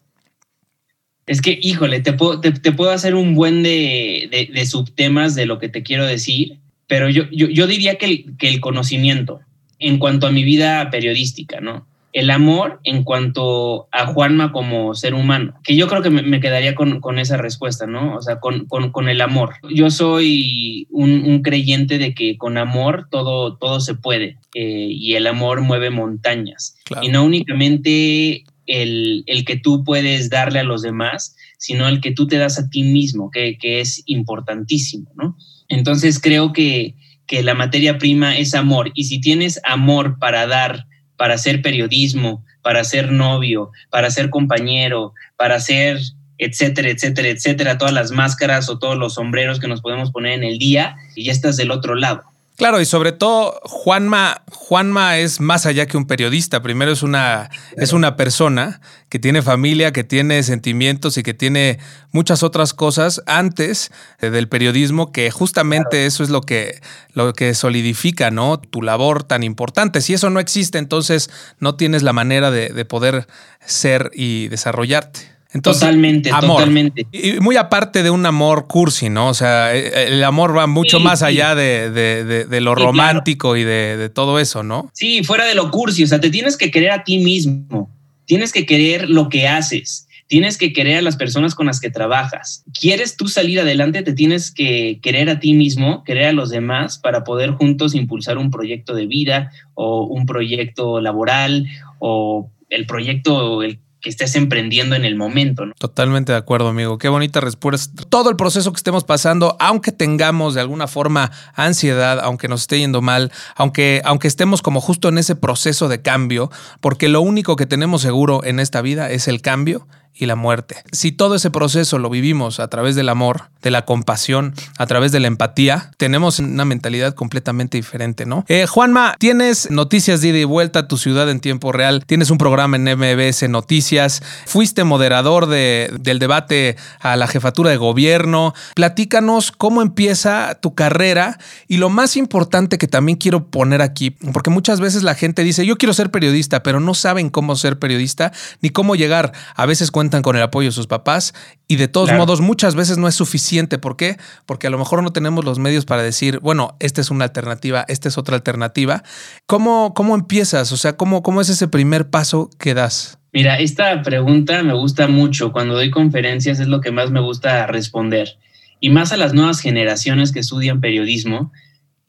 es 1.28 1.42
que, 1.42 1.58
híjole, 1.61 2.00
te 2.00 2.14
puedo, 2.14 2.40
te, 2.40 2.73
puedo 2.73 2.90
hacer 2.90 3.14
un 3.14 3.35
buen 3.35 3.62
de, 3.62 4.49
de, 4.52 4.66
subtemas 4.66 5.35
de 5.35 5.47
lo 5.47 5.58
que 5.58 5.68
te 5.68 5.82
quiero 5.82 6.06
decir, 6.06 6.58
pero 6.87 7.11
yo, 7.11 7.25
yo, 7.30 7.66
diría 7.66 7.97
que 7.97 8.06
el, 8.06 8.37
que 8.38 8.49
el 8.49 8.61
conocimiento 8.61 9.40
en 9.78 9.99
cuanto 9.99 10.26
a 10.26 10.32
mi 10.32 10.42
vida 10.42 10.90
periodística, 10.90 11.61
¿no? 11.61 11.87
El 12.14 12.30
amor 12.30 12.80
en 12.85 13.04
cuanto 13.04 13.87
a 13.92 14.06
Juanma 14.06 14.50
como 14.50 14.94
ser 14.94 15.12
humano, 15.12 15.54
que 15.62 15.76
yo 15.76 15.87
creo 15.87 16.00
que 16.00 16.08
me, 16.08 16.40
quedaría 16.40 16.75
con, 16.75 17.00
con, 17.00 17.18
esa 17.18 17.37
respuesta, 17.37 17.87
¿no? 17.87 18.16
O 18.16 18.23
sea, 18.23 18.40
con, 18.40 18.64
con, 18.64 18.90
con 18.90 19.11
el 19.11 19.20
amor. 19.20 19.56
Yo 19.70 19.90
soy 19.90 20.88
un, 20.90 21.42
creyente 21.42 21.99
de 21.99 22.14
que 22.14 22.38
con 22.38 22.56
amor 22.56 23.06
todo, 23.11 23.56
todo 23.56 23.80
se 23.80 23.94
puede 23.94 24.38
eh, 24.54 24.88
y 24.90 25.14
el 25.14 25.26
amor 25.26 25.61
mueve 25.61 25.90
montañas. 25.90 26.78
Y 27.02 27.08
no 27.08 27.23
únicamente 27.25 28.44
el, 28.69 29.25
que 29.47 29.57
tú 29.57 29.83
puedes 29.83 30.31
darle 30.31 30.61
a 30.61 30.65
los 30.65 30.83
demás, 30.83 31.35
sino 31.59 31.89
el 31.89 32.01
que 32.01 32.13
tú 32.13 32.27
te 32.27 32.39
das 32.39 32.59
a 32.59 32.69
ti 32.69 32.85
mismo, 32.85 33.31
que, 33.31 33.59
es 33.61 34.03
importantísimo, 34.07 35.11
¿no? 35.17 35.37
Entonces 35.69 36.21
creo 36.21 36.53
que, 36.53 36.95
que 37.27 37.43
la 37.43 37.55
materia 37.55 37.99
prima 37.99 38.39
es 38.39 38.55
amor 38.55 38.93
y 38.95 39.05
si 39.05 39.21
tienes 39.21 39.61
amor 39.65 40.19
para 40.19 40.47
dar, 40.47 40.87
para 41.17 41.35
hacer 41.35 41.63
periodismo, 41.63 42.45
para 42.63 42.85
ser 42.85 43.11
novio, 43.11 43.71
para 43.91 44.11
ser 44.11 44.31
compañero, 44.31 45.15
para 45.37 45.59
ser 45.59 45.99
etcétera, 46.39 46.89
etcétera, 46.89 47.29
etcétera, 47.29 47.79
todas 47.79 47.93
las 47.93 48.13
máscaras 48.13 48.69
o 48.69 48.79
todos 48.79 48.97
los 48.97 49.15
sombreros 49.15 49.59
que 49.59 49.67
nos 49.67 49.81
podemos 49.81 50.13
poner 50.13 50.35
en 50.35 50.45
el 50.45 50.59
día 50.59 50.97
y 51.17 51.25
ya 51.25 51.33
estás 51.33 51.57
del 51.57 51.73
otro 51.73 51.97
lado. 51.97 52.23
Claro, 52.59 52.81
y 52.81 52.87
sobre 52.87 53.12
todo 53.12 53.61
Juanma, 53.62 54.43
Juanma 54.50 55.19
es 55.19 55.38
más 55.38 55.65
allá 55.65 55.87
que 55.87 55.97
un 55.97 56.09
periodista. 56.09 56.61
Primero 56.61 56.91
es 56.91 57.05
una, 57.05 57.50
es 57.77 57.93
una 57.93 58.17
persona 58.17 58.81
que 59.09 59.21
tiene 59.21 59.43
familia, 59.43 59.93
que 59.93 60.03
tiene 60.03 60.43
sentimientos 60.43 61.17
y 61.19 61.23
que 61.23 61.35
tiene 61.35 61.79
muchas 62.11 62.43
otras 62.43 62.75
cosas 62.75 63.23
antes 63.27 63.93
eh, 64.19 64.31
del 64.31 64.49
periodismo, 64.49 65.12
que 65.12 65.31
justamente 65.31 66.05
eso 66.05 66.25
es 66.25 66.31
lo 66.31 66.41
que, 66.41 66.81
lo 67.12 67.33
que 67.33 67.55
solidifica, 67.55 68.33
¿no? 68.33 68.59
Tu 68.59 68.83
labor 68.83 69.23
tan 69.23 69.45
importante. 69.45 70.00
Si 70.00 70.15
eso 70.15 70.29
no 70.29 70.41
existe, 70.41 70.79
entonces 70.79 71.31
no 71.61 71.77
tienes 71.77 72.03
la 72.03 72.12
manera 72.12 72.50
de, 72.50 72.71
de 72.71 72.85
poder 72.85 73.29
ser 73.65 74.11
y 74.15 74.49
desarrollarte 74.49 75.38
totalmente, 75.62 76.31
totalmente. 76.31 77.07
Y 77.12 77.40
muy 77.40 77.57
aparte 77.57 78.02
de 78.02 78.11
un 78.11 78.26
amor 78.26 78.67
cursi, 78.67 79.09
¿no? 79.09 79.28
O 79.28 79.35
sea, 79.35 79.75
e, 79.75 79.88
e, 79.88 80.09
el 80.09 80.25
amor 80.25 80.57
va 80.57 80.67
mucho 80.67 81.00
más 81.00 81.23
allá 81.23 81.55
de, 81.55 82.47
lo 82.61 82.75
romántico 82.75 83.57
y 83.57 83.64
de, 83.64 84.11
todo 84.12 84.38
eso, 84.38 84.62
¿no? 84.62 84.90
Sí, 84.95 85.23
fuera 85.25 85.47
de 85.47 85.55
lo 85.55 85.71
cursi, 85.71 86.05
o 86.05 86.07
sea, 86.07 86.21
te 86.21 86.31
tienes 86.31 86.57
que 86.57 86.71
querer 86.71 86.90
a 86.90 87.05
ti 87.05 87.19
mismo, 87.19 87.90
tienes 88.26 88.52
que 88.52 88.67
querer 88.67 89.09
lo 89.09 89.28
que 89.28 89.49
haces, 89.49 90.09
Tienes 90.28 90.59
que 90.59 90.75
querer 90.75 90.99
a 90.99 91.02
las 91.02 91.17
personas 91.17 91.55
con 91.55 91.67
las 91.67 91.81
que 91.81 91.90
trabajas. 91.90 92.62
¿Quieres 92.78 93.17
tú 93.17 93.28
salir 93.28 93.61
adelante? 93.61 94.02
Te 94.02 94.12
tienes 94.12 94.50
que 94.50 95.00
querer 95.00 95.31
a 95.31 95.40
ti 95.40 95.55
mismo, 95.55 96.05
querer 96.05 96.26
a 96.26 96.33
los 96.33 96.50
demás 96.50 96.99
para 96.99 97.25
poder 97.25 97.52
juntos 97.52 97.95
impulsar 97.95 98.37
un 98.37 98.50
proyecto 98.50 98.95
de 98.95 99.07
vida 99.07 99.50
o 99.73 100.02
un 100.02 100.26
proyecto 100.26 101.00
laboral 101.00 101.67
o 101.99 102.50
el 102.69 102.85
proyecto, 102.85 103.62
el 103.62 103.81
que 104.00 104.09
estés 104.11 104.37
emprendiendo 104.37 104.95
en 104.95 105.05
el 105.05 105.17
momento. 105.17 105.67
¿no? 105.67 105.75
Totalmente 105.75 106.33
de 106.33 106.38
acuerdo, 106.38 106.69
amigo. 106.69 106.99
Qué 106.99 107.09
bonita 107.09 107.40
respuesta. 107.40 108.02
Todo 108.09 108.31
el 108.31 108.37
proceso 108.37 108.73
que 108.73 108.76
estemos 108.76 109.05
pasando, 109.05 109.57
aunque 109.61 109.93
tengamos 109.93 110.55
de 110.55 110.61
alguna 110.61 110.87
forma 110.87 111.33
ansiedad, 111.55 112.21
aunque 112.21 112.49
nos 112.49 112.62
esté 112.62 112.78
yendo 112.78 113.02
mal, 113.02 113.33
aunque, 113.57 114.00
aunque 114.05 114.28
estemos 114.28 114.62
como 114.62 114.81
justo 114.81 115.09
en 115.09 115.19
ese 115.19 115.37
proceso 115.37 115.88
de 115.88 116.00
cambio, 116.02 116.50
porque 116.81 117.09
lo 117.09 117.21
único 117.21 117.57
que 117.57 117.67
tenemos 117.67 118.02
seguro 118.02 118.45
en 118.45 118.61
esta 118.61 118.83
vida 118.83 119.11
es 119.11 119.28
el 119.28 119.43
cambio 119.43 119.87
y 120.15 120.27
la 120.27 120.37
muerte. 120.37 120.77
Si 120.93 121.12
todo 121.12 121.37
ese 121.37 121.50
proceso 121.50 121.99
lo 121.99 122.11
vivimos 122.11 122.61
a 122.61 122.69
través 122.69 122.97
del 122.97 123.09
amor, 123.09 123.50
de 123.62 123.71
la 123.71 123.85
compasión, 123.85 124.55
a 124.79 124.87
través 124.87 125.12
de 125.12 125.21
la 125.21 125.29
empatía, 125.29 125.91
tenemos 125.97 126.38
una 126.38 126.65
mentalidad 126.65 127.15
completamente 127.15 127.77
diferente, 127.77 128.27
¿no? 128.27 128.45
Eh, 128.49 128.67
Juanma, 128.67 129.17
tienes 129.19 129.71
noticias 129.71 130.21
de 130.21 130.29
ida 130.29 130.38
y 130.38 130.45
vuelta 130.45 130.81
a 130.81 130.88
tu 130.88 130.97
ciudad 130.97 131.29
en 131.31 131.41
tiempo 131.41 131.73
real, 131.73 132.05
tienes 132.07 132.31
un 132.31 132.38
programa 132.38 132.77
en 132.77 132.85
MBS 132.85 133.49
Noticias, 133.49 134.23
fuiste 134.47 134.85
moderador 134.85 135.47
de, 135.47 135.91
del 136.00 136.19
debate 136.19 136.77
a 137.00 137.17
la 137.17 137.27
jefatura 137.27 137.71
de 137.71 137.77
gobierno. 137.77 138.55
Platícanos 138.75 139.53
cómo 139.53 139.83
empieza 139.83 140.59
tu 140.61 140.75
carrera 140.75 141.38
y 141.67 141.79
lo 141.79 141.91
más 141.91 142.17
importante 142.17 142.79
que 142.79 142.87
también 142.87 143.19
quiero 143.19 143.47
poner 143.47 143.83
aquí, 143.83 144.11
porque 144.11 144.50
muchas 144.50 144.81
veces 144.81 145.03
la 145.03 145.15
gente 145.15 145.45
dice, 145.45 145.67
yo 145.67 145.77
quiero 145.77 145.95
ser 145.95 146.11
periodista, 146.11 146.62
pero 146.62 146.81
no 146.81 146.95
saben 146.95 147.31
cómo 147.31 147.57
ser 147.57 147.79
periodista 147.79 148.33
ni 148.61 148.71
cómo 148.71 148.97
llegar. 148.97 149.33
A 149.55 149.67
veces 149.67 149.91
cuentan 149.99 150.23
con 150.23 150.37
el 150.37 150.43
apoyo 150.43 150.69
de 150.69 150.73
sus 150.73 150.87
papás 150.87 151.35
y 151.67 151.75
de 151.75 151.88
todos 151.88 152.12
modos 152.12 152.40
muchas 152.40 152.76
veces 152.76 152.99
no 152.99 153.09
es 153.09 153.17
suficiente. 153.17 153.78
¿Por 153.78 153.97
qué? 153.97 154.17
Porque 154.47 154.69
a 154.69 154.71
lo 154.71 154.78
mejor 154.78 155.02
no 155.02 155.12
tenemos 155.12 155.45
los 155.45 155.59
medios 155.59 155.87
para 155.87 156.05
decir, 156.05 156.38
bueno, 156.38 156.76
esta 156.78 157.00
es 157.00 157.11
una 157.11 157.25
alternativa, 157.25 157.85
esta 157.88 158.07
es 158.07 158.17
otra 158.17 158.37
alternativa. 158.37 159.02
¿Cómo, 159.47 159.95
cómo 159.95 160.14
empiezas? 160.14 160.71
O 160.71 160.76
sea, 160.76 160.97
¿cómo, 160.97 161.25
¿cómo 161.25 161.40
es 161.40 161.49
ese 161.49 161.67
primer 161.67 162.11
paso 162.11 162.49
que 162.61 162.75
das? 162.75 163.19
Mira, 163.33 163.59
esta 163.59 164.00
pregunta 164.02 164.62
me 164.62 164.73
gusta 164.73 165.09
mucho. 165.09 165.50
Cuando 165.50 165.75
doy 165.75 165.90
conferencias 165.90 166.61
es 166.61 166.69
lo 166.69 166.81
que 166.81 166.93
más 166.93 167.11
me 167.11 167.19
gusta 167.19 167.67
responder. 167.67 168.38
Y 168.78 168.90
más 168.90 169.11
a 169.11 169.17
las 169.17 169.35
nuevas 169.35 169.59
generaciones 169.59 170.31
que 170.31 170.38
estudian 170.38 170.81
periodismo, 170.81 171.50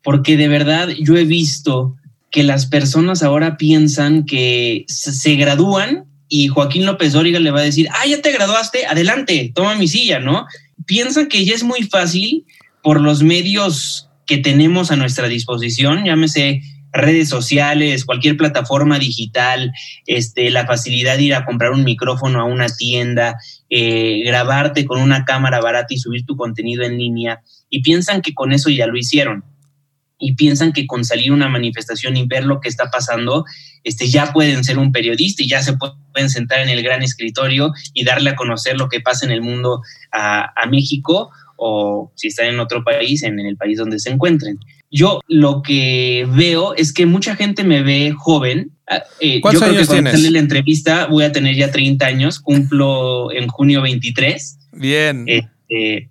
porque 0.04 0.38
de 0.38 0.48
verdad 0.48 0.90
yo 0.90 1.18
he 1.18 1.26
visto 1.26 1.96
que 2.30 2.44
las 2.44 2.68
personas 2.68 3.24
ahora 3.24 3.58
piensan 3.58 4.26
que 4.28 4.86
se 4.88 5.34
gradúan 5.38 6.06
y 6.30 6.48
Joaquín 6.48 6.86
López 6.86 7.14
Dóriga 7.14 7.40
le 7.40 7.52
va 7.52 7.60
a 7.60 7.64
decir, 7.64 7.90
ah, 7.92 8.06
ya 8.08 8.22
te 8.22 8.32
graduaste, 8.32 8.86
adelante, 8.86 9.52
toma 9.54 9.76
mi 9.76 9.88
silla, 9.88 10.20
¿no? 10.20 10.46
Piensan 10.86 11.28
que 11.28 11.44
ya 11.44 11.56
es 11.56 11.64
muy 11.64 11.84
fácil 11.84 12.46
por 12.84 13.02
los 13.02 13.24
medios 13.24 14.10
que 14.26 14.38
tenemos 14.38 14.92
a 14.92 14.96
nuestra 14.96 15.28
disposición, 15.28 16.06
llámese 16.06 16.62
redes 16.92 17.30
sociales, 17.30 18.06
cualquier 18.06 18.38
plataforma 18.38 19.00
digital, 19.00 19.72
este, 20.06 20.50
la 20.50 20.66
facilidad 20.66 21.18
de 21.18 21.24
ir 21.24 21.36
a 21.36 21.46
comprar 21.46 21.72
un 21.72 21.84
micrófono 21.84 22.40
a 22.40 22.46
una 22.46 22.68
tienda, 22.68 23.36
eh, 23.70 24.22
grabarte 24.26 24.86
con 24.86 25.02
una 25.02 25.26
cámara 25.26 25.60
barata 25.62 25.94
y 25.94 26.00
subir 26.00 26.26
tu 26.26 26.36
contenido 26.36 26.84
en 26.84 26.98
línea, 26.98 27.42
y 27.70 27.82
piensan 27.82 28.22
que 28.22 28.34
con 28.34 28.52
eso 28.52 28.70
ya 28.70 28.88
lo 28.88 28.98
hicieron 28.98 29.44
y 30.20 30.36
piensan 30.36 30.74
que 30.74 30.86
con 30.86 31.06
salir 31.06 31.32
a 31.32 31.34
una 31.34 31.48
manifestación 31.48 32.18
y 32.18 32.28
ver 32.28 32.44
lo 32.44 32.60
que 32.60 32.70
está 32.70 32.92
pasando, 32.92 33.46
este, 33.84 34.08
ya 34.08 34.34
pueden 34.34 34.64
ser 34.64 34.78
un 34.78 34.92
periodista 34.92 35.42
y 35.42 35.48
ya 35.48 35.64
se 35.64 35.74
pueden 35.78 36.30
sentar 36.30 36.60
en 36.60 36.70
el 36.70 36.84
gran 36.84 37.02
escritorio 37.02 37.72
y 37.94 38.04
darle 38.04 38.32
a 38.32 38.36
conocer 38.36 38.78
lo 38.78 38.90
que 38.90 39.00
pasa 39.00 39.26
en 39.26 39.32
el 39.32 39.42
mundo 39.42 39.82
a, 40.12 40.52
México 40.70 41.32
o 41.56 42.12
si 42.16 42.28
están 42.28 42.48
en 42.48 42.60
otro 42.60 42.84
país, 42.84 43.24
en, 43.24 43.40
el 43.40 43.58
país 43.58 43.78
donde 43.78 44.00
se 44.00 44.12
encuentren. 44.12 44.60
Yo 44.92 45.22
lo 45.28 45.62
que 45.62 46.28
veo 46.30 46.76
es 46.76 46.94
que 46.94 47.06
mucha 47.06 47.36
gente 47.36 47.64
me 47.64 47.82
ve 47.82 48.14
joven. 48.16 48.72
Ah, 48.88 49.04
eh, 49.20 49.40
¿Cuántos 49.40 49.62
yo 49.62 49.74
creo 49.74 49.82
que 49.82 49.94
tienes? 49.94 50.32
la 50.32 50.40
entrevista 50.40 51.06
voy 51.08 51.24
a 51.24 51.32
tener 51.32 51.56
ya 51.56 51.72
30 51.72 52.06
años, 52.06 52.40
cumplo 52.40 53.32
en 53.32 53.48
junio 53.48 53.82
23. 53.82 54.60
Bien. 54.74 55.26
Este, 55.28 56.10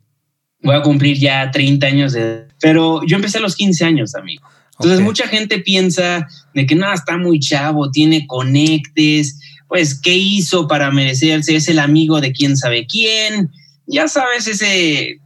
voy 0.63 0.77
a 0.77 0.83
cumplir 0.83 1.19
ya 1.19 1.51
30 1.51 1.87
años 1.87 2.13
de... 2.13 2.48
Pero 2.61 3.03
yo 3.07 3.17
empecé 3.17 3.39
a 3.39 3.41
los 3.41 3.57
15 3.57 3.85
años, 3.85 4.15
amigo. 4.15 4.47
Entonces 4.73 5.01
mucha 5.01 5.27
gente 5.27 5.59
piensa 5.59 6.29
de 6.55 6.67
que 6.67 6.75
nada, 6.75 6.95
está 6.95 7.17
muy 7.17 7.41
chavo, 7.41 7.91
tiene 7.91 8.27
conectes, 8.27 9.41
pues, 9.69 10.01
¿qué 10.01 10.15
hizo 10.15 10.67
para 10.67 10.91
merecerse? 10.91 11.57
Es 11.57 11.69
el 11.69 11.79
amigo 11.79 12.21
de 12.21 12.33
quién 12.33 12.57
sabe 12.57 12.87
quién. 12.87 13.51
Ya 13.87 14.09
sabes, 14.09 14.47
ese, 14.47 15.21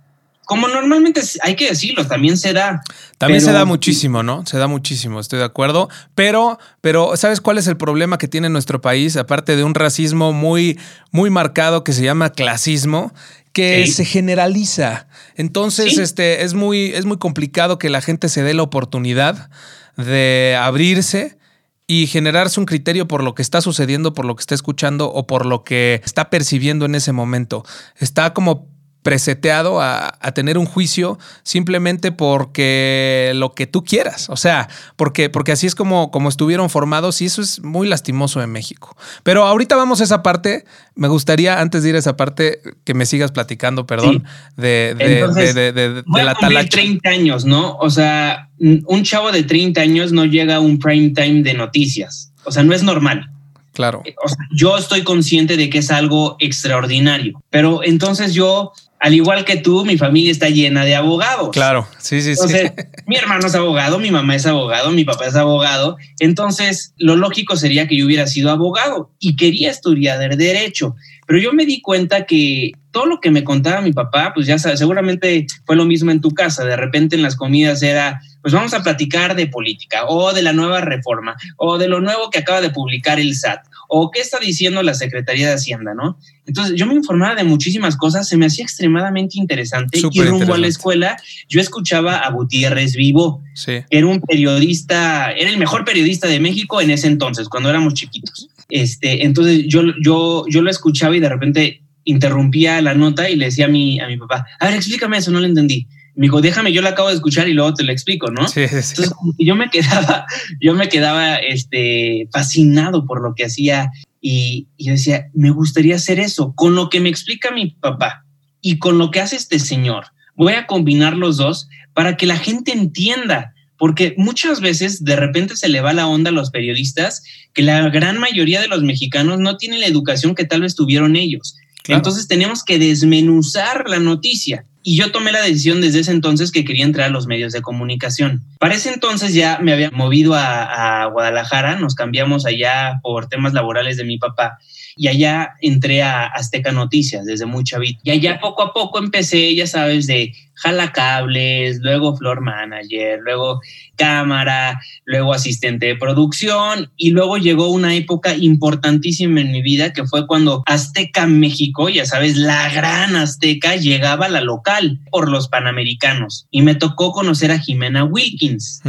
como 0.44 0.68
normalmente 0.68 1.22
hay 1.42 1.54
que 1.54 1.68
decirlo, 1.68 2.06
también 2.06 2.36
se 2.36 2.52
da. 2.52 2.82
También 3.18 3.40
se 3.40 3.52
da 3.52 3.64
muchísimo, 3.64 4.24
¿no? 4.24 4.44
Se 4.44 4.58
da 4.58 4.66
muchísimo, 4.66 5.20
estoy 5.20 5.38
de 5.38 5.44
acuerdo. 5.44 5.88
Pero, 6.16 6.58
pero, 6.80 7.16
¿sabes 7.16 7.40
cuál 7.40 7.58
es 7.58 7.68
el 7.68 7.76
problema 7.76 8.18
que 8.18 8.26
tiene 8.26 8.48
nuestro 8.48 8.80
país? 8.80 9.16
Aparte 9.16 9.54
de 9.54 9.62
un 9.62 9.74
racismo 9.74 10.32
muy, 10.32 10.78
muy 11.12 11.30
marcado 11.30 11.84
que 11.84 11.92
se 11.92 12.02
llama 12.02 12.30
clasismo, 12.30 13.14
que 13.52 13.86
se 13.86 14.04
generaliza. 14.04 15.06
Entonces, 15.36 15.98
este, 15.98 16.42
es 16.42 16.54
muy, 16.54 16.92
es 16.94 17.04
muy 17.04 17.18
complicado 17.18 17.78
que 17.78 17.90
la 17.90 18.00
gente 18.00 18.28
se 18.28 18.42
dé 18.42 18.54
la 18.54 18.62
oportunidad 18.62 19.50
de 19.96 20.56
abrirse 20.58 21.38
y 21.86 22.06
generarse 22.06 22.58
un 22.58 22.66
criterio 22.66 23.06
por 23.06 23.22
lo 23.22 23.34
que 23.34 23.42
está 23.42 23.60
sucediendo, 23.60 24.14
por 24.14 24.24
lo 24.24 24.34
que 24.34 24.40
está 24.40 24.54
escuchando 24.54 25.12
o 25.12 25.26
por 25.26 25.44
lo 25.44 25.64
que 25.64 26.00
está 26.04 26.30
percibiendo 26.30 26.86
en 26.86 26.94
ese 26.94 27.12
momento. 27.12 27.64
Está 27.98 28.32
como 28.32 28.71
preseteado 29.02 29.80
a, 29.80 30.18
tener 30.34 30.56
un 30.56 30.64
juicio 30.64 31.18
simplemente 31.42 32.12
porque 32.12 33.32
lo 33.34 33.52
que 33.54 33.66
tú 33.66 33.84
quieras. 33.84 34.30
O 34.30 34.36
sea, 34.36 34.68
porque, 34.96 35.28
porque 35.28 35.52
así 35.52 35.66
es 35.66 35.74
como, 35.74 36.10
como 36.10 36.28
estuvieron 36.28 36.70
formados 36.70 37.20
y 37.20 37.26
eso 37.26 37.42
es 37.42 37.62
muy 37.62 37.88
lastimoso 37.88 38.42
en 38.42 38.50
México. 38.50 38.96
Pero 39.22 39.44
ahorita 39.44 39.76
vamos 39.76 40.00
a 40.00 40.04
esa 40.04 40.22
parte. 40.22 40.64
Me 40.94 41.08
gustaría, 41.08 41.60
antes 41.60 41.82
de 41.82 41.90
ir 41.90 41.96
a 41.96 41.98
esa 41.98 42.16
parte, 42.16 42.60
que 42.84 42.94
me 42.94 43.04
sigas 43.04 43.32
platicando, 43.32 43.86
perdón, 43.86 44.24
de, 44.56 44.94
de, 44.96 45.72
de, 45.72 46.04
la 46.06 46.34
talacha. 46.34 46.70
30 46.70 47.08
años, 47.10 47.44
¿no? 47.44 47.76
O 47.78 47.90
sea, 47.90 48.48
un 48.58 49.02
chavo 49.02 49.32
de 49.32 49.42
30 49.42 49.80
años 49.80 50.12
no 50.12 50.24
llega 50.24 50.56
a 50.56 50.60
un 50.60 50.78
prime 50.78 51.10
time 51.10 51.42
de 51.42 51.54
noticias. 51.54 52.32
O 52.44 52.52
sea, 52.52 52.62
no 52.62 52.74
es 52.74 52.82
normal. 52.82 53.28
Claro. 53.72 54.02
O 54.22 54.28
sea, 54.28 54.36
yo 54.54 54.76
estoy 54.76 55.02
consciente 55.02 55.56
de 55.56 55.70
que 55.70 55.78
es 55.78 55.90
algo 55.90 56.36
extraordinario, 56.40 57.42
pero 57.50 57.82
entonces 57.82 58.34
yo 58.34 58.72
al 59.02 59.14
igual 59.14 59.44
que 59.44 59.56
tú, 59.56 59.84
mi 59.84 59.98
familia 59.98 60.30
está 60.30 60.48
llena 60.48 60.84
de 60.84 60.94
abogados. 60.94 61.50
Claro, 61.50 61.88
sí, 61.98 62.22
sí, 62.22 62.36
sí. 62.36 62.54
Mi 63.08 63.16
hermano 63.16 63.48
es 63.48 63.54
abogado, 63.56 63.98
mi 63.98 64.12
mamá 64.12 64.36
es 64.36 64.46
abogado, 64.46 64.92
mi 64.92 65.04
papá 65.04 65.26
es 65.26 65.34
abogado. 65.34 65.96
Entonces, 66.20 66.94
lo 66.98 67.16
lógico 67.16 67.56
sería 67.56 67.88
que 67.88 67.96
yo 67.96 68.06
hubiera 68.06 68.28
sido 68.28 68.52
abogado 68.52 69.10
y 69.18 69.34
quería 69.34 69.72
estudiar 69.72 70.36
derecho. 70.36 70.94
Pero 71.26 71.40
yo 71.40 71.52
me 71.52 71.66
di 71.66 71.82
cuenta 71.82 72.26
que 72.26 72.70
todo 72.92 73.06
lo 73.06 73.18
que 73.18 73.32
me 73.32 73.42
contaba 73.42 73.80
mi 73.80 73.92
papá, 73.92 74.30
pues 74.36 74.46
ya 74.46 74.56
sabes, 74.56 74.78
seguramente 74.78 75.48
fue 75.66 75.74
lo 75.74 75.84
mismo 75.84 76.12
en 76.12 76.20
tu 76.20 76.30
casa. 76.30 76.64
De 76.64 76.76
repente 76.76 77.16
en 77.16 77.22
las 77.22 77.34
comidas 77.34 77.82
era, 77.82 78.20
pues 78.40 78.54
vamos 78.54 78.72
a 78.72 78.84
platicar 78.84 79.34
de 79.34 79.48
política 79.48 80.04
o 80.06 80.32
de 80.32 80.42
la 80.42 80.52
nueva 80.52 80.80
reforma 80.80 81.34
o 81.56 81.76
de 81.76 81.88
lo 81.88 82.00
nuevo 82.00 82.30
que 82.30 82.38
acaba 82.38 82.60
de 82.60 82.70
publicar 82.70 83.18
el 83.18 83.34
SAT 83.34 83.66
o 83.94 84.10
qué 84.10 84.20
está 84.20 84.38
diciendo 84.38 84.82
la 84.82 84.94
Secretaría 84.94 85.48
de 85.48 85.52
Hacienda, 85.52 85.92
¿no? 85.92 86.18
Entonces 86.46 86.76
yo 86.76 86.86
me 86.86 86.94
informaba 86.94 87.34
de 87.34 87.44
muchísimas 87.44 87.94
cosas, 87.94 88.26
se 88.26 88.38
me 88.38 88.46
hacía 88.46 88.64
extremadamente 88.64 89.38
interesante 89.38 90.00
y 90.10 90.22
rumbo 90.22 90.54
a 90.54 90.58
la 90.58 90.66
escuela 90.66 91.18
yo 91.46 91.60
escuchaba 91.60 92.16
a 92.16 92.30
Gutiérrez 92.30 92.96
Vivo, 92.96 93.42
sí. 93.54 93.82
era 93.90 94.06
un 94.06 94.22
periodista, 94.22 95.30
era 95.32 95.50
el 95.50 95.58
mejor 95.58 95.84
periodista 95.84 96.26
de 96.26 96.40
México 96.40 96.80
en 96.80 96.90
ese 96.90 97.06
entonces, 97.06 97.50
cuando 97.50 97.68
éramos 97.68 97.92
chiquitos. 97.92 98.48
Este, 98.70 99.26
entonces 99.26 99.64
yo, 99.66 99.82
yo, 100.02 100.46
yo 100.48 100.62
lo 100.62 100.70
escuchaba 100.70 101.14
y 101.14 101.20
de 101.20 101.28
repente 101.28 101.82
interrumpía 102.04 102.80
la 102.80 102.94
nota 102.94 103.28
y 103.28 103.36
le 103.36 103.44
decía 103.44 103.66
a 103.66 103.68
mi, 103.68 104.00
a 104.00 104.08
mi 104.08 104.16
papá, 104.16 104.46
a 104.58 104.66
ver, 104.66 104.74
explícame 104.76 105.18
eso, 105.18 105.30
no 105.30 105.40
lo 105.40 105.46
entendí 105.46 105.86
me 106.14 106.26
dijo, 106.26 106.40
déjame, 106.40 106.72
yo 106.72 106.82
la 106.82 106.90
acabo 106.90 107.08
de 107.08 107.14
escuchar 107.14 107.48
y 107.48 107.54
luego 107.54 107.74
te 107.74 107.84
lo 107.84 107.92
explico, 107.92 108.30
¿no? 108.30 108.46
Sí, 108.48 108.68
sí. 108.68 108.76
Entonces, 108.76 109.12
yo 109.38 109.54
me 109.54 109.70
quedaba, 109.70 110.26
yo 110.60 110.74
me 110.74 110.88
quedaba 110.88 111.36
este, 111.36 112.28
fascinado 112.32 113.06
por 113.06 113.22
lo 113.22 113.34
que 113.34 113.44
hacía 113.44 113.90
y, 114.20 114.68
y, 114.76 114.86
yo 114.86 114.92
decía, 114.92 115.26
me 115.34 115.50
gustaría 115.50 115.96
hacer 115.96 116.20
eso 116.20 116.54
con 116.54 116.74
lo 116.74 116.90
que 116.90 117.00
me 117.00 117.08
explica 117.08 117.50
mi 117.50 117.70
papá 117.70 118.24
y 118.60 118.78
con 118.78 118.98
lo 118.98 119.10
que 119.10 119.20
hace 119.20 119.36
este 119.36 119.58
señor. 119.58 120.06
Voy 120.36 120.54
a 120.54 120.66
combinar 120.66 121.16
los 121.16 121.36
dos 121.36 121.68
para 121.94 122.16
que 122.16 122.26
la 122.26 122.38
gente 122.38 122.72
entienda, 122.72 123.54
porque 123.76 124.14
muchas 124.16 124.60
veces 124.60 125.04
de 125.04 125.16
repente 125.16 125.56
se 125.56 125.68
le 125.68 125.80
va 125.80 125.92
la 125.92 126.06
onda 126.06 126.30
a 126.30 126.32
los 126.32 126.50
periodistas 126.50 127.22
que 127.52 127.62
la 127.62 127.88
gran 127.90 128.18
mayoría 128.18 128.60
de 128.60 128.68
los 128.68 128.82
mexicanos 128.82 129.40
no 129.40 129.56
tienen 129.56 129.80
la 129.80 129.86
educación 129.86 130.34
que 130.34 130.44
tal 130.44 130.62
vez 130.62 130.74
tuvieron 130.74 131.16
ellos. 131.16 131.56
Entonces 131.88 132.28
tenemos 132.28 132.64
que 132.64 132.78
desmenuzar 132.78 133.88
la 133.88 133.98
noticia. 133.98 134.64
Y 134.82 134.96
yo 134.96 135.12
tomé 135.12 135.30
la 135.30 135.40
decisión 135.40 135.80
desde 135.80 136.00
ese 136.00 136.10
entonces 136.10 136.50
que 136.50 136.64
quería 136.64 136.84
entrar 136.84 137.06
a 137.06 137.10
los 137.10 137.26
medios 137.26 137.52
de 137.52 137.62
comunicación. 137.62 138.42
Para 138.58 138.74
ese 138.74 138.92
entonces 138.92 139.32
ya 139.32 139.58
me 139.60 139.72
había 139.72 139.90
movido 139.90 140.34
a, 140.34 141.06
Guadalajara, 141.12 141.76
nos 141.76 141.94
cambiamos 141.94 142.46
allá 142.46 142.98
por 143.02 143.28
temas 143.28 143.52
laborales 143.52 143.96
de 143.96 144.04
mi 144.04 144.18
papá. 144.18 144.58
Y 144.96 145.08
allá 145.08 145.54
entré 145.60 146.02
a 146.02 146.26
Azteca 146.26 146.72
Noticias 146.72 147.24
desde 147.24 147.46
muy 147.46 147.64
chavito. 147.64 148.00
Y 148.04 148.10
allá 148.10 148.40
poco 148.40 148.62
a 148.62 148.72
poco 148.72 148.98
empecé, 148.98 149.54
ya 149.54 149.66
sabes, 149.66 150.06
de 150.06 150.32
jala 150.54 150.92
cables, 150.92 151.78
luego 151.80 152.16
floor 152.16 152.40
manager, 152.40 153.20
luego 153.24 153.60
cámara, 153.96 154.80
luego 155.04 155.32
asistente 155.32 155.86
de 155.86 155.96
producción 155.96 156.90
y 156.96 157.10
luego 157.10 157.36
llegó 157.36 157.68
una 157.68 157.94
época 157.94 158.34
importantísima 158.34 159.40
en 159.40 159.52
mi 159.52 159.62
vida 159.62 159.92
que 159.92 160.06
fue 160.06 160.26
cuando 160.26 160.62
Azteca 160.66 161.26
México, 161.26 161.88
ya 161.88 162.06
sabes, 162.06 162.36
la 162.36 162.72
gran 162.72 163.16
Azteca 163.16 163.76
llegaba 163.76 164.26
a 164.26 164.30
la 164.30 164.40
local 164.40 165.00
por 165.10 165.30
los 165.30 165.48
Panamericanos 165.48 166.46
y 166.50 166.62
me 166.62 166.74
tocó 166.74 167.12
conocer 167.12 167.50
a 167.50 167.58
Jimena 167.58 168.04
Wilkins. 168.04 168.82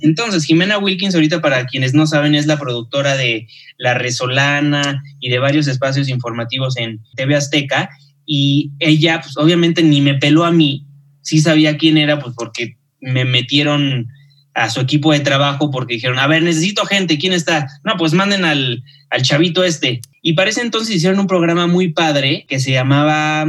Entonces, 0.00 0.44
Jimena 0.44 0.78
Wilkins 0.78 1.14
ahorita 1.14 1.40
para 1.40 1.66
quienes 1.66 1.94
no 1.94 2.06
saben 2.06 2.34
es 2.34 2.46
la 2.46 2.58
productora 2.58 3.16
de 3.16 3.48
La 3.78 3.94
Resolana 3.94 5.02
y 5.20 5.30
de 5.30 5.38
varios 5.38 5.66
espacios 5.66 6.08
informativos 6.08 6.76
en 6.76 7.00
TV 7.16 7.36
Azteca 7.36 7.88
y 8.26 8.72
ella, 8.78 9.20
pues 9.22 9.36
obviamente 9.38 9.82
ni 9.82 10.02
me 10.02 10.14
peló 10.14 10.44
a 10.44 10.52
mí, 10.52 10.86
sí 11.22 11.40
sabía 11.40 11.78
quién 11.78 11.96
era, 11.96 12.18
pues 12.18 12.34
porque 12.36 12.76
me 13.00 13.24
metieron 13.24 14.08
a 14.54 14.68
su 14.70 14.80
equipo 14.80 15.12
de 15.12 15.20
trabajo 15.20 15.70
porque 15.70 15.94
dijeron, 15.94 16.18
a 16.18 16.26
ver, 16.26 16.42
necesito 16.42 16.84
gente, 16.84 17.18
¿quién 17.18 17.32
está? 17.32 17.66
No, 17.84 17.96
pues 17.96 18.12
manden 18.12 18.44
al, 18.44 18.82
al 19.10 19.22
chavito 19.22 19.64
este. 19.64 20.00
Y 20.20 20.34
para 20.34 20.50
ese 20.50 20.60
entonces 20.60 20.96
hicieron 20.96 21.20
un 21.20 21.26
programa 21.26 21.66
muy 21.66 21.92
padre 21.92 22.44
que 22.48 22.58
se 22.58 22.72
llamaba 22.72 23.46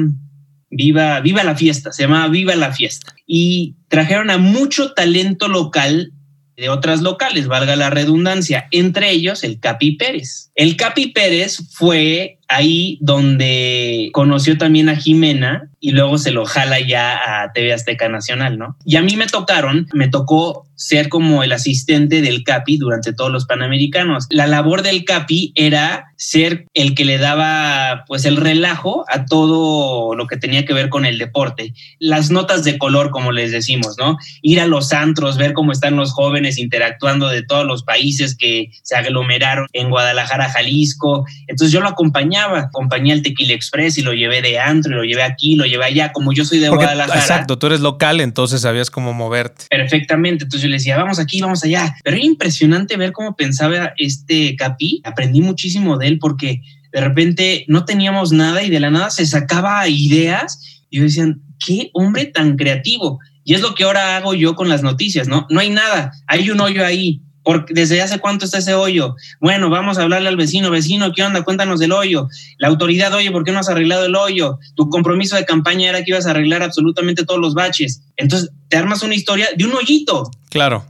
Viva, 0.70 1.20
Viva 1.20 1.44
la 1.44 1.56
Fiesta, 1.56 1.92
se 1.92 2.04
llamaba 2.04 2.28
Viva 2.28 2.56
la 2.56 2.72
Fiesta. 2.72 3.16
Y 3.26 3.76
trajeron 3.88 4.30
a 4.30 4.38
mucho 4.38 4.94
talento 4.94 5.48
local 5.48 6.14
de 6.60 6.70
otras 6.70 7.02
locales, 7.02 7.48
valga 7.48 7.76
la 7.76 7.90
redundancia, 7.90 8.68
entre 8.72 9.12
ellos 9.12 9.44
el 9.44 9.60
Capi 9.60 9.94
Pérez. 9.94 10.52
El 10.56 10.76
Capi 10.76 11.08
Pérez 11.08 11.64
fue 11.72 12.39
ahí 12.50 12.98
donde 13.00 14.10
conoció 14.12 14.58
también 14.58 14.90
a 14.90 14.96
Jimena 14.96 15.70
y 15.80 15.92
luego 15.92 16.18
se 16.18 16.32
lo 16.32 16.46
jala 16.46 16.80
ya 16.80 17.44
a 17.44 17.54
TV 17.54 17.72
Azteca 17.72 18.10
Nacional, 18.10 18.58
¿no? 18.58 18.76
Y 18.84 18.98
a 18.98 19.02
mí 19.02 19.16
me 19.16 19.28
tocaron, 19.28 19.88
me 19.94 20.10
tocó 20.10 20.68
ser 20.80 21.10
como 21.10 21.44
el 21.44 21.52
asistente 21.52 22.22
del 22.22 22.44
Capi 22.44 22.78
durante 22.78 23.12
todos 23.14 23.30
los 23.30 23.46
Panamericanos. 23.46 24.28
La 24.30 24.48
labor 24.48 24.82
del 24.82 25.04
Capi 25.04 25.52
era 25.56 26.06
ser 26.16 26.66
el 26.74 26.96
que 26.96 27.04
le 27.04 27.18
daba 27.18 28.06
pues 28.08 28.24
el 28.24 28.38
relajo 28.38 29.04
a 29.10 29.26
todo 29.26 30.16
lo 30.16 30.28
que 30.28 30.38
tenía 30.38 30.66
que 30.66 30.74
ver 30.74 30.88
con 30.88 31.06
el 31.06 31.18
deporte. 31.18 31.74
Las 32.00 32.32
notas 32.32 32.64
de 32.64 32.78
color, 32.78 33.10
como 33.10 33.34
les 33.34 33.52
decimos, 33.52 33.98
¿no? 33.98 34.18
Ir 34.42 34.62
a 34.62 34.68
los 34.68 34.94
antros, 34.94 35.38
ver 35.38 35.52
cómo 35.52 35.74
están 35.74 35.98
los 35.98 36.14
jóvenes 36.14 36.58
interactuando 36.58 37.28
de 37.28 37.44
todos 37.44 37.66
los 37.66 37.84
países 37.84 38.36
que 38.38 38.70
se 38.82 38.96
aglomeraron 38.96 39.68
en 39.74 39.90
Guadalajara, 39.90 40.50
Jalisco. 40.50 41.26
Entonces 41.48 41.74
yo 41.74 41.82
lo 41.82 41.90
acompañaba, 41.90 42.39
acompañé 42.40 43.14
al 43.14 43.22
Tequila 43.22 43.54
Express 43.54 43.98
y 43.98 44.02
lo 44.02 44.14
llevé 44.14 44.42
de 44.42 44.60
antro, 44.60 44.92
y 44.94 44.96
lo 44.96 45.04
llevé 45.04 45.24
aquí, 45.24 45.56
lo 45.56 45.66
llevé 45.66 45.86
allá, 45.86 46.12
como 46.12 46.34
yo 46.34 46.46
soy 46.46 46.60
de 46.60 46.70
Guadalajara. 46.70 47.20
Exacto, 47.20 47.58
tú 47.58 47.68
eres 47.68 47.82
local, 47.82 48.22
entonces 48.22 48.62
sabías 48.62 48.90
cómo 48.90 49.14
moverte. 49.14 49.66
Perfectamente, 49.70 50.44
entonces 50.44 50.64
yo 50.64 50.70
le 50.70 50.78
decía, 50.78 50.98
vamos 50.98 51.20
aquí, 51.20 51.42
vamos 51.42 51.64
allá. 51.64 51.96
Pero 52.04 52.18
era 52.18 52.26
impresionante 52.26 52.98
ver 52.98 53.12
cómo 53.12 53.36
pensaba 53.36 53.94
este 53.98 54.56
Capi, 54.56 55.02
aprendí 55.04 55.42
muchísimo 55.42 55.98
de 55.98 56.08
él 56.08 56.20
porque 56.20 56.62
de 56.92 57.02
repente 57.02 57.66
no 57.68 57.86
teníamos 57.86 58.32
nada 58.32 58.64
y 58.64 58.70
de 58.70 58.80
la 58.80 58.90
nada 58.90 59.10
se 59.10 59.26
sacaba 59.26 59.88
ideas 59.88 60.86
y 60.90 60.98
yo 60.98 61.04
decían, 61.04 61.42
qué 61.64 61.92
hombre 61.94 62.26
tan 62.26 62.56
creativo. 62.56 63.20
Y 63.44 63.54
es 63.54 63.62
lo 63.62 63.76
que 63.76 63.84
ahora 63.84 64.18
hago 64.18 64.34
yo 64.34 64.56
con 64.56 64.70
las 64.70 64.84
noticias, 64.84 65.28
¿no? 65.28 65.48
No 65.50 65.60
hay 65.60 65.70
nada, 65.70 66.12
hay 66.28 66.50
un 66.50 66.62
hoyo 66.62 66.86
ahí. 66.86 67.22
Porque 67.44 67.74
desde 67.74 68.02
hace 68.02 68.20
cuánto 68.20 68.46
está 68.46 68.58
ese 68.58 68.74
hoyo. 68.74 69.16
Bueno, 69.40 69.70
vamos 69.70 69.98
a 69.98 70.04
hablarle 70.04 70.30
al 70.30 70.38
vecino, 70.38 70.70
vecino, 70.70 71.14
¿qué 71.14 71.24
onda? 71.24 71.44
Cuéntanos 71.44 71.80
del 71.80 71.92
hoyo. 71.92 72.28
La 72.58 72.68
autoridad, 72.68 73.14
oye, 73.14 73.32
¿por 73.32 73.44
qué 73.44 73.52
no 73.52 73.60
has 73.60 73.70
arreglado 73.70 74.06
el 74.06 74.16
hoyo? 74.16 74.60
Tu 74.76 74.90
compromiso 74.90 75.36
de 75.36 75.46
campaña 75.46 75.90
era 75.90 76.04
que 76.04 76.12
ibas 76.12 76.28
a 76.28 76.32
arreglar 76.32 76.62
absolutamente 76.64 77.26
todos 77.26 77.40
los 77.40 77.54
baches. 77.54 78.04
Entonces, 78.18 78.52
te 78.68 78.78
armas 78.78 79.04
una 79.04 79.16
historia 79.16 79.48
de 79.56 79.66
un 79.66 79.74
hoyito. 79.74 80.30
Claro. 80.50 80.86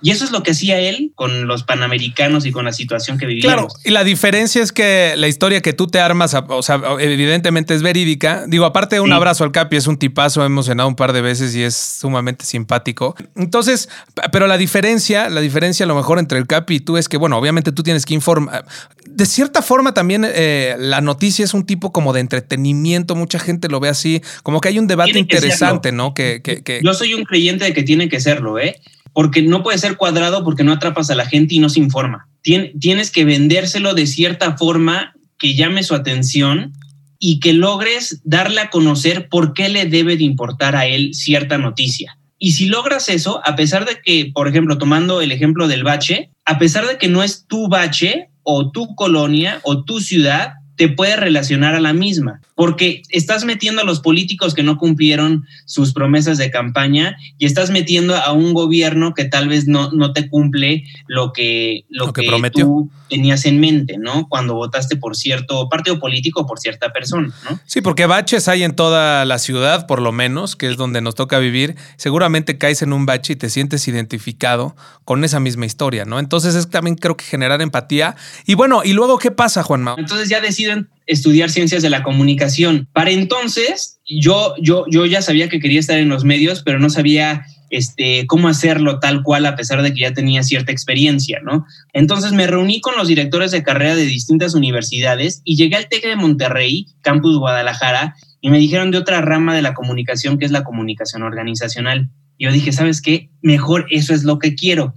Y 0.00 0.12
eso 0.12 0.24
es 0.24 0.30
lo 0.30 0.44
que 0.44 0.52
hacía 0.52 0.78
él 0.78 1.10
con 1.16 1.48
los 1.48 1.64
panamericanos 1.64 2.46
y 2.46 2.52
con 2.52 2.64
la 2.64 2.72
situación 2.72 3.18
que 3.18 3.26
vivíamos. 3.26 3.52
Claro, 3.52 3.68
y 3.84 3.90
la 3.90 4.04
diferencia 4.04 4.62
es 4.62 4.70
que 4.70 5.14
la 5.16 5.26
historia 5.26 5.60
que 5.60 5.72
tú 5.72 5.88
te 5.88 5.98
armas, 5.98 6.34
o 6.48 6.62
sea, 6.62 6.80
evidentemente 7.00 7.74
es 7.74 7.82
verídica. 7.82 8.44
Digo, 8.46 8.64
aparte 8.64 8.96
de 8.96 9.00
un 9.00 9.12
abrazo 9.12 9.42
al 9.42 9.50
Capi, 9.50 9.76
es 9.76 9.88
un 9.88 9.98
tipazo, 9.98 10.44
hemos 10.44 10.66
cenado 10.66 10.88
un 10.88 10.94
par 10.94 11.12
de 11.12 11.20
veces 11.20 11.54
y 11.56 11.62
es 11.62 11.74
sumamente 11.74 12.44
simpático. 12.44 13.16
Entonces, 13.34 13.88
pero 14.30 14.46
la 14.46 14.56
diferencia, 14.56 15.28
la 15.30 15.40
diferencia 15.40 15.84
a 15.84 15.88
lo 15.88 15.96
mejor 15.96 16.20
entre 16.20 16.38
el 16.38 16.46
Capi 16.46 16.76
y 16.76 16.80
tú 16.80 16.96
es 16.96 17.08
que, 17.08 17.16
bueno, 17.16 17.36
obviamente 17.36 17.72
tú 17.72 17.82
tienes 17.82 18.06
que 18.06 18.14
informar. 18.14 18.66
De 19.04 19.26
cierta 19.26 19.62
forma 19.62 19.94
también 19.94 20.24
eh, 20.24 20.76
la 20.78 21.00
noticia 21.00 21.44
es 21.44 21.54
un 21.54 21.66
tipo 21.66 21.90
como 21.90 22.12
de 22.12 22.20
entretenimiento, 22.20 23.16
mucha 23.16 23.40
gente 23.40 23.68
lo 23.68 23.80
ve 23.80 23.88
así, 23.88 24.22
como 24.44 24.60
que 24.60 24.68
hay 24.68 24.78
un 24.78 24.86
debate 24.86 25.18
interesante, 25.18 25.90
¿no? 25.90 26.14
Que, 26.14 26.40
que, 26.42 26.80
Yo 26.84 26.94
soy 26.94 27.14
un 27.14 27.24
creyente 27.24 27.64
de 27.64 27.72
que 27.72 27.82
tiene 27.82 28.08
que 28.08 28.20
serlo, 28.20 28.60
¿eh? 28.60 28.80
Porque 29.18 29.42
no 29.42 29.64
puede 29.64 29.78
ser 29.78 29.96
cuadrado 29.96 30.44
porque 30.44 30.62
no 30.62 30.70
atrapas 30.70 31.10
a 31.10 31.16
la 31.16 31.26
gente 31.26 31.56
y 31.56 31.58
no 31.58 31.68
se 31.68 31.80
informa. 31.80 32.28
tienes 32.40 33.10
que 33.10 33.24
vendérselo 33.24 33.94
de 33.94 34.06
cierta 34.06 34.56
forma 34.56 35.12
que 35.40 35.56
llame 35.56 35.82
su 35.82 35.96
atención 35.96 36.72
y 37.18 37.40
que 37.40 37.52
logres 37.52 38.20
darle 38.22 38.60
a 38.60 38.70
conocer 38.70 39.28
por 39.28 39.54
qué 39.54 39.70
le 39.70 39.86
debe 39.86 40.16
de 40.16 40.22
importar 40.22 40.76
a 40.76 40.86
él 40.86 41.14
cierta 41.14 41.58
noticia. 41.58 42.16
Y 42.38 42.52
si 42.52 42.66
logras 42.66 43.08
eso, 43.08 43.40
a 43.44 43.56
pesar 43.56 43.86
de 43.86 44.00
que, 44.04 44.30
por 44.32 44.46
ejemplo, 44.46 44.78
tomando 44.78 45.20
el 45.20 45.32
ejemplo 45.32 45.66
del 45.66 45.82
bache, 45.82 46.30
a 46.44 46.60
pesar 46.60 46.86
de 46.86 46.96
que 46.96 47.08
no 47.08 47.24
es 47.24 47.44
tu 47.48 47.68
bache 47.68 48.28
o 48.44 48.70
tu 48.70 48.94
colonia 48.94 49.58
o 49.64 49.82
tu 49.82 49.98
ciudad, 49.98 50.52
te 50.76 50.88
puede 50.88 51.16
relacionar 51.16 51.74
a 51.74 51.80
la 51.80 51.92
misma, 51.92 52.40
porque 52.58 53.02
estás 53.10 53.44
metiendo 53.44 53.82
a 53.82 53.84
los 53.84 54.00
políticos 54.00 54.52
que 54.52 54.64
no 54.64 54.78
cumplieron 54.78 55.46
sus 55.64 55.92
promesas 55.92 56.38
de 56.38 56.50
campaña 56.50 57.16
y 57.38 57.46
estás 57.46 57.70
metiendo 57.70 58.16
a 58.16 58.32
un 58.32 58.52
gobierno 58.52 59.14
que 59.14 59.26
tal 59.26 59.46
vez 59.46 59.68
no, 59.68 59.92
no 59.92 60.12
te 60.12 60.28
cumple 60.28 60.82
lo 61.06 61.32
que, 61.32 61.84
lo, 61.88 62.12
que, 62.12 62.26
tú 62.52 62.90
tenías 63.08 63.44
en 63.44 63.60
mente, 63.60 63.96
¿no? 63.96 64.26
Cuando 64.28 64.56
votaste 64.56 64.96
por 64.96 65.14
cierto 65.14 65.68
partido 65.68 66.00
político 66.00 66.40
o 66.40 66.46
por 66.48 66.58
cierta 66.58 66.92
persona, 66.92 67.32
¿no? 67.48 67.60
Sí, 67.64 67.80
porque 67.80 68.06
baches 68.06 68.48
hay 68.48 68.64
en 68.64 68.74
toda 68.74 69.24
la 69.24 69.38
ciudad, 69.38 69.86
por 69.86 70.02
lo 70.02 70.10
menos, 70.10 70.56
que 70.56 70.68
es 70.68 70.76
donde 70.76 71.00
nos 71.00 71.14
toca 71.14 71.38
vivir. 71.38 71.76
Seguramente 71.94 72.58
caes 72.58 72.82
en 72.82 72.92
un 72.92 73.06
bache 73.06 73.34
y 73.34 73.36
te 73.36 73.50
sientes 73.50 73.86
identificado 73.86 74.74
con 75.04 75.22
esa 75.22 75.38
misma 75.38 75.64
historia, 75.64 76.04
¿no? 76.04 76.18
Entonces 76.18 76.56
es 76.56 76.68
también 76.68 76.96
creo 76.96 77.16
que 77.16 77.24
generar 77.24 77.62
empatía. 77.62 78.16
Y 78.46 78.54
bueno, 78.54 78.82
¿y 78.82 78.94
luego 78.94 79.18
qué 79.18 79.30
pasa, 79.30 79.62
Juanma? 79.62 79.94
Entonces 79.96 80.28
ya 80.28 80.40
decido 80.40 80.74
estudiar 81.08 81.50
ciencias 81.50 81.82
de 81.82 81.90
la 81.90 82.02
comunicación. 82.02 82.88
Para 82.92 83.10
entonces, 83.10 83.98
yo, 84.06 84.54
yo, 84.60 84.84
yo 84.88 85.06
ya 85.06 85.22
sabía 85.22 85.48
que 85.48 85.58
quería 85.58 85.80
estar 85.80 85.98
en 85.98 86.10
los 86.10 86.22
medios, 86.22 86.62
pero 86.62 86.78
no 86.78 86.90
sabía 86.90 87.46
este, 87.70 88.26
cómo 88.26 88.46
hacerlo 88.46 89.00
tal 89.00 89.22
cual, 89.22 89.46
a 89.46 89.56
pesar 89.56 89.82
de 89.82 89.92
que 89.92 90.02
ya 90.02 90.12
tenía 90.12 90.42
cierta 90.42 90.70
experiencia, 90.70 91.40
¿no? 91.42 91.64
Entonces 91.94 92.32
me 92.32 92.46
reuní 92.46 92.80
con 92.80 92.94
los 92.96 93.08
directores 93.08 93.50
de 93.50 93.62
carrera 93.62 93.96
de 93.96 94.04
distintas 94.04 94.54
universidades 94.54 95.40
y 95.44 95.56
llegué 95.56 95.76
al 95.76 95.88
TEC 95.88 96.04
de 96.04 96.16
Monterrey, 96.16 96.86
Campus 97.00 97.38
Guadalajara, 97.38 98.14
y 98.40 98.50
me 98.50 98.58
dijeron 98.58 98.90
de 98.90 98.98
otra 98.98 99.22
rama 99.22 99.54
de 99.54 99.62
la 99.62 99.74
comunicación 99.74 100.38
que 100.38 100.44
es 100.44 100.52
la 100.52 100.62
comunicación 100.62 101.22
organizacional. 101.22 102.10
Yo 102.38 102.52
dije, 102.52 102.70
¿sabes 102.70 103.00
qué? 103.00 103.30
Mejor 103.42 103.86
eso 103.90 104.14
es 104.14 104.24
lo 104.24 104.38
que 104.38 104.54
quiero 104.54 104.94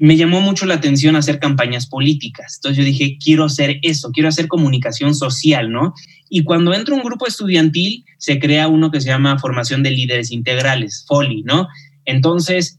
me 0.00 0.16
llamó 0.16 0.40
mucho 0.40 0.64
la 0.64 0.76
atención 0.76 1.14
hacer 1.14 1.38
campañas 1.38 1.86
políticas. 1.86 2.56
Entonces 2.56 2.78
yo 2.78 2.84
dije, 2.84 3.18
quiero 3.22 3.44
hacer 3.44 3.80
eso, 3.82 4.10
quiero 4.12 4.30
hacer 4.30 4.48
comunicación 4.48 5.14
social, 5.14 5.70
¿no? 5.70 5.92
Y 6.30 6.42
cuando 6.42 6.72
entro 6.72 6.94
a 6.94 6.98
un 6.98 7.04
grupo 7.04 7.26
estudiantil, 7.26 8.06
se 8.16 8.38
crea 8.38 8.66
uno 8.66 8.90
que 8.90 9.02
se 9.02 9.08
llama 9.08 9.38
Formación 9.38 9.82
de 9.82 9.90
Líderes 9.90 10.32
Integrales, 10.32 11.04
FOLI, 11.06 11.42
¿no? 11.42 11.68
Entonces, 12.06 12.78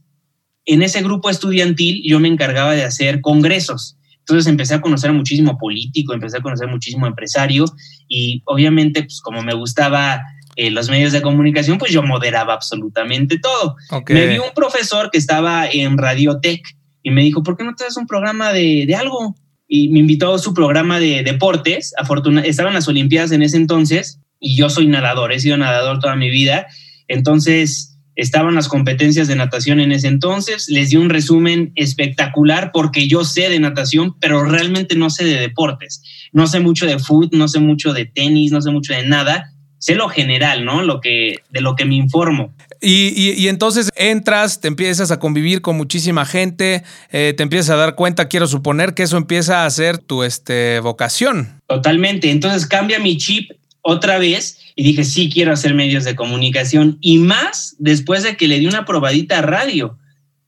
en 0.65 0.81
ese 0.81 1.03
grupo 1.03 1.29
estudiantil 1.29 2.01
yo 2.03 2.19
me 2.19 2.27
encargaba 2.27 2.71
de 2.71 2.85
hacer 2.85 3.21
congresos. 3.21 3.97
Entonces 4.17 4.47
empecé 4.47 4.73
a 4.73 4.81
conocer 4.81 5.13
muchísimo 5.13 5.59
político, 5.59 6.15
empecé 6.15 6.37
a 6.37 6.41
conocer 6.41 6.69
muchísimo 6.69 7.05
empresario 7.05 7.65
y 8.07 8.41
obviamente, 8.45 9.03
pues 9.03 9.21
como 9.21 9.43
me 9.43 9.53
gustaba 9.53 10.23
eh, 10.55 10.71
los 10.71 10.89
medios 10.89 11.11
de 11.11 11.21
comunicación, 11.21 11.77
pues 11.77 11.91
yo 11.91 12.01
moderaba 12.01 12.55
absolutamente 12.55 13.37
todo. 13.37 13.75
Me 14.09 14.25
vi 14.25 14.39
un 14.39 14.53
profesor 14.55 15.11
que 15.11 15.19
estaba 15.19 15.67
en 15.67 15.99
Radiotech 15.99 16.80
y 17.03 17.11
me 17.11 17.21
dijo, 17.21 17.43
¿por 17.43 17.57
qué 17.57 17.63
no 17.63 17.75
te 17.75 17.83
das 17.83 17.97
un 17.97 18.07
programa 18.07 18.53
de, 18.53 18.85
de 18.85 18.95
algo? 18.95 19.35
Y 19.67 19.89
me 19.89 19.99
invitó 19.99 20.33
a 20.33 20.39
su 20.39 20.53
programa 20.53 20.99
de 20.99 21.23
deportes. 21.23 21.93
Afortuna 21.97 22.41
estaban 22.41 22.73
las 22.73 22.87
Olimpiadas 22.87 23.31
en 23.31 23.41
ese 23.41 23.57
entonces 23.57 24.19
y 24.39 24.55
yo 24.55 24.69
soy 24.69 24.87
nadador, 24.87 25.31
he 25.31 25.39
sido 25.39 25.57
nadador 25.57 25.99
toda 25.99 26.15
mi 26.15 26.29
vida. 26.29 26.67
Entonces 27.07 27.97
estaban 28.15 28.55
las 28.55 28.67
competencias 28.67 29.27
de 29.27 29.35
natación 29.35 29.79
en 29.79 29.91
ese 29.91 30.07
entonces. 30.07 30.67
Les 30.67 30.89
di 30.89 30.97
un 30.97 31.09
resumen 31.09 31.71
espectacular 31.75 32.71
porque 32.73 33.07
yo 33.07 33.23
sé 33.23 33.49
de 33.49 33.59
natación, 33.59 34.17
pero 34.19 34.43
realmente 34.43 34.95
no 34.95 35.09
sé 35.09 35.23
de 35.25 35.39
deportes. 35.39 36.03
No 36.33 36.47
sé 36.47 36.59
mucho 36.59 36.85
de 36.85 36.99
fútbol, 36.99 37.29
no 37.31 37.47
sé 37.47 37.59
mucho 37.59 37.93
de 37.93 38.05
tenis, 38.05 38.51
no 38.51 38.61
sé 38.61 38.71
mucho 38.71 38.93
de 38.93 39.07
nada 39.07 39.50
sé 39.81 39.95
lo 39.95 40.09
general, 40.09 40.63
¿no? 40.63 40.83
Lo 40.83 41.01
que, 41.01 41.37
de 41.49 41.59
lo 41.59 41.75
que 41.75 41.85
me 41.85 41.95
informo. 41.95 42.53
Y, 42.79 43.47
entonces 43.47 43.89
entras, 43.95 44.61
te 44.61 44.67
empiezas 44.67 45.11
a 45.11 45.19
convivir 45.19 45.61
con 45.61 45.75
muchísima 45.75 46.25
gente, 46.25 46.83
eh, 47.11 47.33
te 47.35 47.43
empiezas 47.43 47.71
a 47.71 47.75
dar 47.75 47.95
cuenta, 47.95 48.27
quiero 48.27 48.47
suponer 48.47 48.93
que 48.93 49.03
eso 49.03 49.17
empieza 49.17 49.65
a 49.65 49.69
ser 49.69 49.97
tu 49.97 50.23
este, 50.23 50.79
vocación. 50.79 51.61
Totalmente, 51.67 52.31
entonces 52.31 52.65
cambia 52.65 52.99
mi 52.99 53.17
chip 53.17 53.51
otra 53.81 54.19
vez 54.19 54.59
y 54.75 54.83
dije, 54.83 55.03
sí, 55.03 55.29
quiero 55.31 55.51
hacer 55.51 55.73
medios 55.73 56.03
de 56.03 56.15
comunicación 56.15 56.97
y 57.01 57.17
más 57.17 57.75
después 57.79 58.23
de 58.23 58.37
que 58.37 58.47
le 58.47 58.59
di 58.59 58.67
una 58.67 58.85
probadita 58.85 59.39
a 59.39 59.41
radio. 59.41 59.97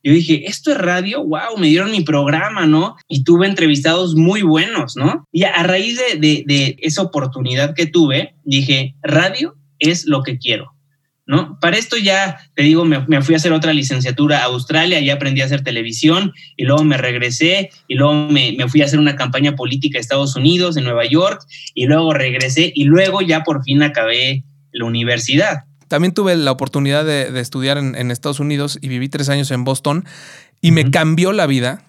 Yo 0.04 0.12
dije, 0.12 0.44
esto 0.46 0.72
es 0.72 0.78
radio, 0.78 1.24
wow, 1.24 1.58
me 1.58 1.68
dieron 1.68 1.92
mi 1.92 2.02
programa, 2.02 2.66
¿no? 2.66 2.96
Y 3.08 3.24
tuve 3.24 3.48
entrevistados 3.48 4.16
muy 4.16 4.42
buenos, 4.42 4.96
¿no? 4.98 5.26
Y 5.32 5.44
a 5.44 5.64
raíz 5.64 5.98
de, 5.98 6.44
de 6.46 6.76
esa 6.80 7.02
oportunidad 7.02 7.74
que 7.74 7.86
tuve, 7.86 8.36
dije, 8.44 8.96
radio 9.02 9.56
es 9.80 10.06
lo 10.06 10.24
que 10.24 10.38
quiero. 10.38 10.74
¿no? 11.26 11.58
Para 11.62 11.78
esto 11.78 11.98
ya, 11.98 12.38
te 12.56 12.64
digo, 12.64 12.84
me, 12.86 13.22
fui 13.22 13.34
a 13.34 13.38
hacer 13.38 13.54
otra 13.54 13.74
licenciatura 13.74 14.40
a 14.40 14.46
Australia, 14.46 15.00
y 15.00 15.10
aprendí 15.10 15.42
a 15.42 15.46
hacer 15.46 15.64
televisión 15.64 16.34
y 16.58 16.66
luego 16.66 16.84
me 16.84 16.98
regresé 16.98 17.70
y 17.88 17.96
luego 17.96 18.14
me, 18.14 18.56
fui 18.68 18.82
a 18.82 18.86
hacer 18.86 19.00
una 19.00 19.16
campaña 19.16 19.56
política 19.56 19.98
a 19.98 20.02
Estados 20.02 20.36
Unidos, 20.36 20.76
en 20.76 20.84
Nueva 20.84 21.06
York, 21.06 21.42
y 21.74 21.86
luego 21.86 22.14
regresé 22.14 22.72
y 22.76 22.86
luego 22.86 23.22
ya 23.22 23.44
por 23.44 23.64
fin 23.64 23.84
acabé 23.84 24.44
la 24.72 24.86
universidad. 24.86 25.64
También 25.94 26.16
tuve 26.16 26.36
la 26.36 26.52
oportunidad 26.52 27.06
de, 27.06 27.40
estudiar 27.40 27.78
en, 27.78 28.10
Estados 28.10 28.40
Unidos 28.40 28.80
y 28.82 28.88
viví 28.88 29.10
tres 29.10 29.30
años 29.30 29.52
en 29.52 29.64
Boston 29.64 30.06
y 30.60 30.72
me 30.72 30.90
cambió 30.90 31.34
la 31.34 31.46
vida 31.46 31.84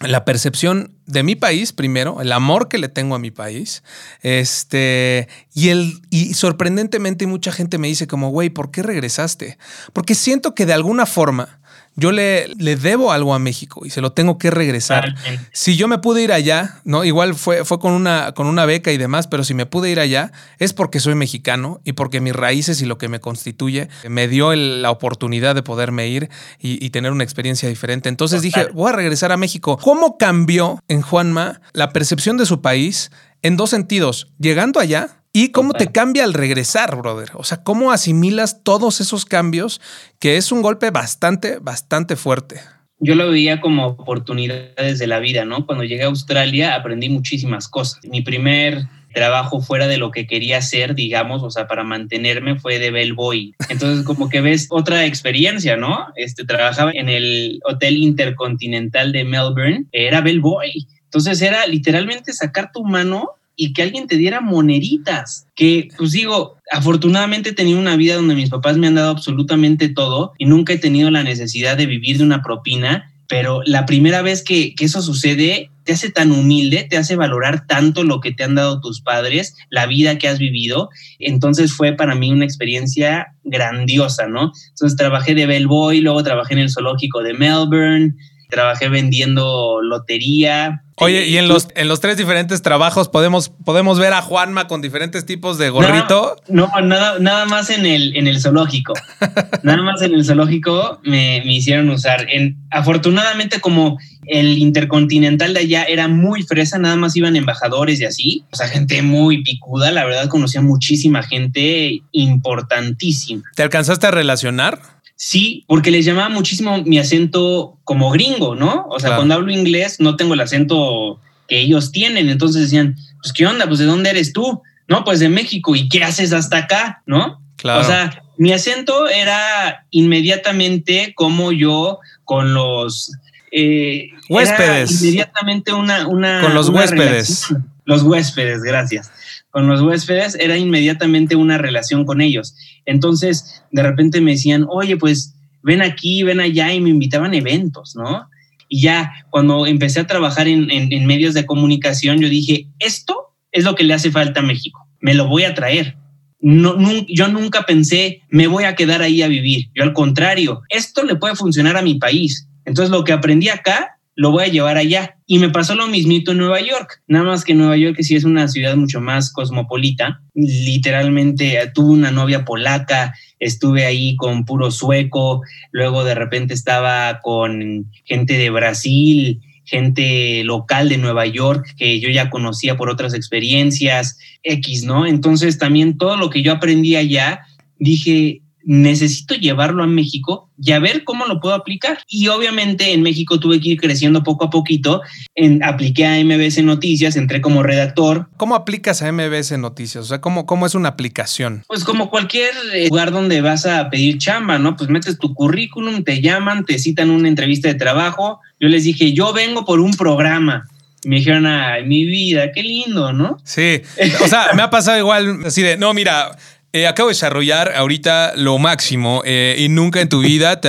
la 0.00 0.24
percepción 0.24 0.94
de 1.04 1.22
mi 1.22 1.36
país 1.36 1.74
primero, 1.74 2.22
el 2.22 2.32
amor 2.32 2.68
que 2.68 2.78
le 2.78 2.88
tengo 2.88 3.14
a 3.14 3.18
mi 3.18 3.30
país, 3.30 3.82
este, 4.22 5.28
y 5.52 5.68
el, 5.68 6.00
y 6.08 6.32
sorprendentemente 6.32 7.26
mucha 7.26 7.52
gente 7.52 7.76
me 7.76 7.88
dice 7.88 8.06
como, 8.06 8.30
güey, 8.30 8.48
¿por 8.48 8.70
qué 8.70 8.82
regresaste? 8.82 9.58
Porque 9.92 10.14
siento 10.14 10.54
que 10.54 10.64
de 10.64 10.72
alguna 10.72 11.04
forma 11.04 11.60
yo 11.98 12.12
le, 12.12 12.46
le, 12.58 12.76
debo 12.76 13.10
algo 13.10 13.34
a 13.34 13.40
México 13.40 13.84
y 13.84 13.90
se 13.90 14.00
lo 14.00 14.12
tengo 14.12 14.38
que 14.38 14.52
regresar. 14.52 15.16
Si 15.52 15.76
yo 15.76 15.88
me 15.88 15.98
pude 15.98 16.22
ir 16.22 16.32
allá, 16.32 16.80
¿no? 16.84 17.02
Igual 17.04 17.34
fue, 17.34 17.64
fue 17.64 17.80
con, 17.80 17.92
una, 17.92 18.32
con 18.32 18.46
una 18.46 18.66
beca 18.66 18.92
y 18.92 18.98
demás, 18.98 19.26
pero 19.26 19.42
si 19.42 19.52
me 19.52 19.66
pude 19.66 19.90
ir 19.90 19.98
allá 19.98 20.30
es 20.60 20.72
porque 20.72 21.00
soy 21.00 21.16
mexicano 21.16 21.80
y 21.82 21.94
porque 21.94 22.20
mis 22.20 22.36
raíces 22.36 22.80
y 22.82 22.86
lo 22.86 22.98
que 22.98 23.08
me 23.08 23.18
constituye 23.18 23.88
me 24.08 24.28
dio 24.28 24.54
la 24.54 24.92
oportunidad 24.92 25.56
de 25.56 25.64
poderme 25.64 26.06
ir 26.06 26.30
y, 26.60 26.88
tener 26.90 27.12
una 27.12 27.24
experiencia 27.24 27.68
diferente. 27.68 28.08
Entonces 28.08 28.42
dije, 28.42 28.68
voy 28.72 28.90
a 28.90 28.96
regresar 28.96 29.32
a 29.32 29.36
México. 29.36 29.76
¿Cómo 29.76 30.16
cambió 30.18 30.82
en 30.88 31.02
Juanma 31.02 31.60
la 31.72 31.92
percepción 31.92 32.36
de 32.36 32.46
su 32.46 32.62
país 32.62 33.10
en 33.42 33.56
dos 33.56 33.70
sentidos? 33.70 34.32
Llegando 34.38 34.80
allá 34.80 35.17
¿Y 35.32 35.50
cómo 35.50 35.74
te 35.74 35.88
cambia 35.92 36.24
al 36.24 36.34
regresar, 36.34 36.96
brother? 36.96 37.30
O 37.34 37.44
sea, 37.44 37.62
¿cómo 37.62 37.92
asimilas 37.92 38.62
todos 38.62 39.00
esos 39.00 39.24
cambios? 39.24 39.80
Que 40.18 40.36
es 40.36 40.52
un 40.52 40.62
golpe 40.62 40.90
bastante, 40.90 41.58
bastante 41.58 42.16
fuerte. 42.16 42.60
Yo 43.00 43.14
lo 43.14 43.30
veía 43.30 43.60
como 43.60 43.86
oportunidades 43.86 44.98
de 44.98 45.06
la 45.06 45.20
vida, 45.20 45.44
¿no? 45.44 45.66
Cuando 45.66 45.84
llegué 45.84 46.02
a 46.02 46.06
Australia 46.06 46.74
aprendí 46.74 47.08
muchísimas 47.08 47.68
cosas. 47.68 48.00
Mi 48.04 48.22
primer 48.22 48.86
trabajo 49.14 49.60
fuera 49.60 49.86
de 49.86 49.98
lo 49.98 50.10
que 50.10 50.26
quería 50.26 50.58
hacer, 50.58 50.94
digamos, 50.94 51.42
o 51.42 51.50
sea, 51.50 51.66
para 51.66 51.84
mantenerme 51.84 52.58
fue 52.58 52.78
de 52.78 52.90
bellboy. 52.90 53.54
Entonces, 53.68 54.04
como 54.04 54.28
que 54.28 54.40
ves 54.40 54.66
otra 54.70 55.06
experiencia, 55.06 55.76
¿no? 55.76 56.06
Este, 56.16 56.44
trabajaba 56.44 56.90
en 56.92 57.08
el 57.08 57.60
Hotel 57.64 57.96
Intercontinental 57.96 59.12
de 59.12 59.24
Melbourne, 59.24 59.86
era 59.92 60.20
bellboy. 60.20 60.86
Entonces 61.04 61.40
era 61.40 61.66
literalmente 61.66 62.34
sacar 62.34 62.70
tu 62.70 62.84
mano 62.84 63.37
y 63.60 63.72
que 63.72 63.82
alguien 63.82 64.06
te 64.06 64.16
diera 64.16 64.40
moneritas, 64.40 65.48
que 65.56 65.88
pues 65.98 66.12
digo, 66.12 66.56
afortunadamente 66.70 67.50
he 67.50 67.54
tenido 67.54 67.80
una 67.80 67.96
vida 67.96 68.14
donde 68.14 68.36
mis 68.36 68.50
papás 68.50 68.78
me 68.78 68.86
han 68.86 68.94
dado 68.94 69.10
absolutamente 69.10 69.88
todo 69.88 70.32
y 70.38 70.46
nunca 70.46 70.72
he 70.72 70.78
tenido 70.78 71.10
la 71.10 71.24
necesidad 71.24 71.76
de 71.76 71.86
vivir 71.86 72.18
de 72.18 72.24
una 72.24 72.40
propina, 72.40 73.12
pero 73.28 73.60
la 73.66 73.84
primera 73.84 74.22
vez 74.22 74.44
que, 74.44 74.76
que 74.76 74.84
eso 74.84 75.02
sucede 75.02 75.70
te 75.82 75.92
hace 75.92 76.10
tan 76.10 76.30
humilde, 76.30 76.86
te 76.88 76.98
hace 76.98 77.16
valorar 77.16 77.66
tanto 77.66 78.04
lo 78.04 78.20
que 78.20 78.30
te 78.30 78.44
han 78.44 78.54
dado 78.54 78.80
tus 78.80 79.00
padres, 79.00 79.56
la 79.70 79.86
vida 79.86 80.18
que 80.18 80.28
has 80.28 80.38
vivido. 80.38 80.90
Entonces 81.18 81.72
fue 81.72 81.94
para 81.94 82.14
mí 82.14 82.30
una 82.30 82.44
experiencia 82.44 83.34
grandiosa, 83.42 84.28
¿no? 84.28 84.52
Entonces 84.68 84.96
trabajé 84.96 85.34
de 85.34 85.46
bellboy, 85.46 86.00
luego 86.00 86.22
trabajé 86.22 86.54
en 86.54 86.60
el 86.60 86.70
zoológico 86.70 87.22
de 87.22 87.34
Melbourne, 87.34 88.14
trabajé 88.50 88.88
vendiendo 88.88 89.80
lotería, 89.82 90.84
Oye, 91.00 91.26
y 91.26 91.36
en 91.38 91.48
los, 91.48 91.68
en 91.74 91.88
los 91.88 92.00
tres 92.00 92.16
diferentes 92.16 92.62
trabajos 92.62 93.08
podemos, 93.08 93.50
podemos 93.64 93.98
ver 93.98 94.12
a 94.12 94.22
Juanma 94.22 94.66
con 94.66 94.80
diferentes 94.82 95.24
tipos 95.26 95.58
de 95.58 95.70
gorrito. 95.70 96.36
No, 96.48 96.70
nada, 96.82 97.18
nada 97.18 97.44
más 97.46 97.70
en 97.70 97.86
el, 97.86 98.16
en 98.16 98.26
el 98.26 98.40
zoológico. 98.40 98.94
nada 99.62 99.82
más 99.82 100.02
en 100.02 100.14
el 100.14 100.24
zoológico 100.24 101.00
me, 101.04 101.42
me 101.44 101.54
hicieron 101.54 101.88
usar. 101.90 102.26
En, 102.30 102.56
afortunadamente, 102.70 103.60
como 103.60 103.98
el 104.28 104.58
intercontinental 104.58 105.54
de 105.54 105.60
allá 105.60 105.84
era 105.84 106.06
muy 106.06 106.42
fresa, 106.42 106.78
nada 106.78 106.96
más 106.96 107.16
iban 107.16 107.36
embajadores 107.36 108.00
y 108.00 108.04
así. 108.04 108.44
O 108.52 108.56
sea, 108.56 108.68
gente 108.68 109.02
muy 109.02 109.42
picuda, 109.42 109.90
la 109.90 110.04
verdad 110.04 110.28
conocía 110.28 110.60
muchísima 110.60 111.22
gente 111.22 112.02
importantísima. 112.12 113.42
¿Te 113.56 113.62
alcanzaste 113.62 114.06
a 114.06 114.10
relacionar? 114.10 114.80
Sí, 115.20 115.64
porque 115.66 115.90
les 115.90 116.04
llamaba 116.04 116.28
muchísimo 116.28 116.80
mi 116.84 116.96
acento 116.96 117.76
como 117.82 118.12
gringo, 118.12 118.54
¿no? 118.54 118.86
O 118.88 119.00
sea, 119.00 119.16
cuando 119.16 119.34
hablo 119.34 119.50
inglés 119.50 119.98
no 119.98 120.14
tengo 120.14 120.34
el 120.34 120.40
acento 120.40 121.20
que 121.48 121.58
ellos 121.58 121.90
tienen. 121.90 122.28
Entonces 122.28 122.62
decían, 122.62 122.94
pues, 123.20 123.32
¿qué 123.32 123.44
onda? 123.44 123.66
Pues, 123.66 123.80
¿de 123.80 123.86
dónde 123.86 124.10
eres 124.10 124.32
tú? 124.32 124.62
No, 124.86 125.04
pues 125.04 125.18
de 125.18 125.28
México. 125.28 125.74
¿Y 125.74 125.88
qué 125.88 126.04
haces 126.04 126.32
hasta 126.32 126.58
acá? 126.58 127.02
¿No? 127.04 127.42
Claro. 127.56 127.80
O 127.80 127.84
sea, 127.84 128.22
mi 128.36 128.52
acento 128.52 129.08
era 129.08 129.86
inmediatamente 129.90 131.14
como 131.16 131.50
yo 131.50 131.98
con 132.24 132.54
los 132.54 133.10
eh, 133.50 134.10
huéspedes. 134.28 135.02
Inmediatamente 135.02 135.72
una, 135.72 136.06
una. 136.06 136.42
Con 136.42 136.54
los 136.54 136.68
huéspedes. 136.68 137.52
Los 137.84 138.04
huéspedes, 138.04 138.62
gracias 138.62 139.10
con 139.50 139.66
los 139.66 139.80
huéspedes 139.80 140.36
era 140.38 140.56
inmediatamente 140.56 141.36
una 141.36 141.58
relación 141.58 142.04
con 142.04 142.20
ellos. 142.20 142.54
Entonces, 142.84 143.62
de 143.70 143.82
repente 143.82 144.20
me 144.20 144.32
decían, 144.32 144.66
oye, 144.68 144.96
pues 144.96 145.34
ven 145.62 145.82
aquí, 145.82 146.22
ven 146.22 146.40
allá 146.40 146.72
y 146.72 146.80
me 146.80 146.90
invitaban 146.90 147.32
a 147.32 147.36
eventos, 147.36 147.96
¿no? 147.96 148.28
Y 148.68 148.82
ya 148.82 149.12
cuando 149.30 149.66
empecé 149.66 150.00
a 150.00 150.06
trabajar 150.06 150.46
en, 150.46 151.06
medios 151.06 151.34
de 151.34 151.46
comunicación, 151.46 152.20
yo 152.20 152.28
dije, 152.28 152.68
esto 152.78 153.34
es 153.50 153.64
lo 153.64 153.74
que 153.74 153.84
le 153.84 153.94
hace 153.94 154.10
falta 154.10 154.40
a 154.40 154.42
México, 154.44 154.86
me 155.00 155.14
lo 155.14 155.26
voy 155.26 155.44
a 155.44 155.54
traer. 155.54 155.96
No, 156.40 156.76
yo 157.08 157.28
nunca 157.28 157.62
pensé, 157.62 158.22
me 158.28 158.46
voy 158.46 158.64
a 158.64 158.76
quedar 158.76 159.02
ahí 159.02 159.22
a 159.22 159.28
vivir. 159.28 159.70
Yo 159.74 159.82
al 159.82 159.92
contrario, 159.92 160.62
esto 160.68 161.02
le 161.02 161.16
puede 161.16 161.34
funcionar 161.34 161.76
a 161.76 161.82
mi 161.82 161.96
país. 161.96 162.46
Entonces 162.64 162.90
lo 162.90 163.02
que 163.02 163.12
aprendí 163.12 163.48
acá 163.48 163.97
lo 164.18 164.32
voy 164.32 164.44
a 164.44 164.48
llevar 164.48 164.76
allá. 164.76 165.16
Y 165.26 165.38
me 165.38 165.48
pasó 165.48 165.76
lo 165.76 165.86
mismito 165.86 166.32
en 166.32 166.38
Nueva 166.38 166.60
York, 166.60 167.02
nada 167.06 167.24
más 167.24 167.44
que 167.44 167.54
Nueva 167.54 167.76
York 167.76 167.98
sí 168.00 168.16
es 168.16 168.24
una 168.24 168.48
ciudad 168.48 168.74
mucho 168.74 169.00
más 169.00 169.32
cosmopolita. 169.32 170.22
Literalmente 170.34 171.60
eh, 171.60 171.70
tuve 171.72 171.92
una 171.92 172.10
novia 172.10 172.44
polaca, 172.44 173.14
estuve 173.38 173.86
ahí 173.86 174.16
con 174.16 174.44
puro 174.44 174.72
sueco, 174.72 175.42
luego 175.70 176.02
de 176.02 176.16
repente 176.16 176.52
estaba 176.52 177.20
con 177.22 177.92
gente 178.04 178.36
de 178.36 178.50
Brasil, 178.50 179.40
gente 179.64 180.42
local 180.42 180.88
de 180.88 180.98
Nueva 180.98 181.24
York 181.26 181.74
que 181.76 182.00
yo 182.00 182.08
ya 182.10 182.28
conocía 182.28 182.76
por 182.76 182.90
otras 182.90 183.14
experiencias, 183.14 184.18
X, 184.42 184.82
¿no? 184.82 185.06
Entonces 185.06 185.58
también 185.58 185.96
todo 185.96 186.16
lo 186.16 186.28
que 186.28 186.42
yo 186.42 186.50
aprendí 186.50 186.96
allá, 186.96 187.42
dije, 187.78 188.42
necesito 188.68 189.34
llevarlo 189.34 189.82
a 189.82 189.86
México 189.86 190.50
y 190.60 190.72
a 190.72 190.78
ver 190.78 191.02
cómo 191.02 191.24
lo 191.24 191.40
puedo 191.40 191.54
aplicar. 191.54 192.00
Y 192.06 192.28
obviamente 192.28 192.92
en 192.92 193.02
México 193.02 193.40
tuve 193.40 193.60
que 193.60 193.70
ir 193.70 193.80
creciendo 193.80 194.22
poco 194.22 194.44
a 194.44 194.50
poquito. 194.50 195.00
En, 195.34 195.64
apliqué 195.64 196.04
a 196.04 196.22
MBS 196.22 196.62
Noticias, 196.62 197.16
entré 197.16 197.40
como 197.40 197.62
redactor. 197.62 198.28
¿Cómo 198.36 198.54
aplicas 198.54 199.00
a 199.00 199.10
MBS 199.10 199.58
Noticias? 199.58 200.04
O 200.04 200.06
sea, 200.06 200.20
¿cómo, 200.20 200.44
cómo 200.44 200.66
es 200.66 200.74
una 200.74 200.90
aplicación? 200.90 201.64
Pues 201.66 201.82
como 201.82 202.10
cualquier 202.10 202.50
eh, 202.74 202.88
lugar 202.90 203.10
donde 203.10 203.40
vas 203.40 203.64
a 203.64 203.88
pedir 203.88 204.18
chamba, 204.18 204.58
¿no? 204.58 204.76
Pues 204.76 204.90
metes 204.90 205.18
tu 205.18 205.32
currículum, 205.32 206.04
te 206.04 206.20
llaman, 206.20 206.66
te 206.66 206.78
citan 206.78 207.08
una 207.08 207.28
entrevista 207.28 207.68
de 207.68 207.74
trabajo. 207.74 208.40
Yo 208.60 208.68
les 208.68 208.84
dije, 208.84 209.14
yo 209.14 209.32
vengo 209.32 209.64
por 209.64 209.80
un 209.80 209.94
programa 209.94 210.68
me 211.04 211.16
dijeron, 211.16 211.46
ay, 211.46 211.86
mi 211.86 212.04
vida, 212.04 212.50
qué 212.52 212.60
lindo, 212.60 213.12
¿no? 213.12 213.38
Sí, 213.44 213.80
o 214.20 214.26
sea, 214.26 214.50
me 214.54 214.62
ha 214.62 214.68
pasado 214.68 214.98
igual 214.98 215.46
así 215.46 215.62
de, 215.62 215.76
no, 215.76 215.94
mira, 215.94 216.36
eh, 216.74 216.86
acabo 216.86 217.08
de 217.08 217.12
desarrollar 217.12 217.72
ahorita 217.74 218.34
lo 218.36 218.58
máximo 218.58 219.22
eh, 219.24 219.56
y 219.58 219.70
nunca 219.70 220.02
en 220.02 220.10
tu 220.10 220.20
vida 220.20 220.60
te, 220.60 220.68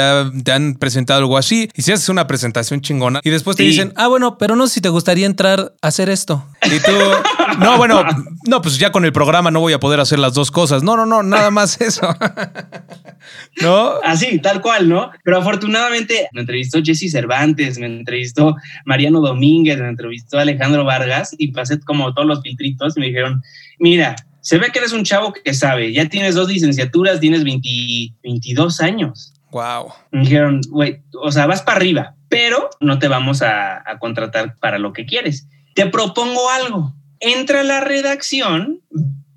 han 0.51 0.75
presentado 0.75 1.19
algo 1.19 1.37
así. 1.37 1.69
Y 1.75 1.81
si 1.81 1.91
haces 1.91 2.07
una 2.07 2.25
presentación 2.25 2.79
chingona 2.79 3.19
y 3.23 3.29
después 3.29 3.57
te 3.57 3.63
dicen, 3.63 3.91
ah, 3.97 4.07
bueno, 4.07 4.37
pero 4.37 4.55
no 4.55 4.67
sé 4.67 4.75
si 4.75 4.81
te 4.81 4.89
gustaría 4.89 5.25
entrar 5.25 5.73
a 5.81 5.87
hacer 5.87 6.09
esto. 6.09 6.45
Y 6.63 6.79
tú, 6.79 6.91
no, 7.59 7.77
bueno, 7.77 8.05
no, 8.47 8.61
pues 8.61 8.77
ya 8.77 8.93
con 8.93 9.03
el 9.03 9.11
programa 9.11 9.51
no 9.51 9.59
voy 9.59 9.73
a 9.73 9.79
poder 9.79 9.99
hacer 9.99 10.19
las 10.19 10.33
dos 10.33 10.51
cosas. 10.51 10.83
No, 10.83 10.95
no, 10.95 11.05
no, 11.05 11.21
nada 11.21 11.51
más 11.51 11.81
eso. 11.81 12.07
¿No? 13.61 13.95
Así, 14.01 14.39
tal 14.39 14.61
cual, 14.61 14.87
¿no? 14.87 15.11
Pero 15.25 15.39
afortunadamente 15.39 16.29
me 16.31 16.41
entrevistó 16.41 16.79
Jesse 16.81 17.11
Cervantes, 17.11 17.77
me 17.77 17.87
entrevistó 17.87 18.55
Mariano 18.85 19.19
Domínguez, 19.19 19.77
me 19.79 19.89
entrevistó 19.89 20.39
Alejandro 20.39 20.85
Vargas 20.85 21.35
y 21.37 21.51
pasé 21.51 21.79
como 21.81 22.13
todos 22.13 22.27
los 22.27 22.41
filtritos 22.41 22.95
y 22.95 23.01
me 23.01 23.07
dijeron, 23.07 23.41
mira, 23.79 24.15
se 24.41 24.57
ve 24.57 24.71
que 24.71 24.79
eres 24.79 24.93
un 24.93 25.03
chavo 25.03 25.33
que 25.33 25.53
sabe, 25.53 25.93
ya 25.93 26.07
tienes 26.07 26.35
dos 26.35 26.49
licenciaturas, 26.49 27.19
tienes 27.19 27.43
22 27.43 28.81
años. 28.81 29.33
Wow. 29.51 29.91
Me 30.11 30.21
dijeron, 30.21 30.61
güey, 30.69 31.01
o 31.21 31.31
sea, 31.31 31.47
vas 31.47 31.61
para 31.61 31.77
arriba, 31.77 32.15
pero 32.29 32.69
no 32.79 32.99
te 32.99 33.07
vamos 33.07 33.41
a, 33.41 33.77
a 33.89 33.97
contratar 33.99 34.55
para 34.59 34.77
lo 34.77 34.93
que 34.93 35.05
quieres. 35.05 35.47
Te 35.75 35.87
propongo 35.87 36.49
algo. 36.49 36.93
Entra 37.19 37.61
a 37.61 37.63
la 37.63 37.81
redacción, 37.81 38.81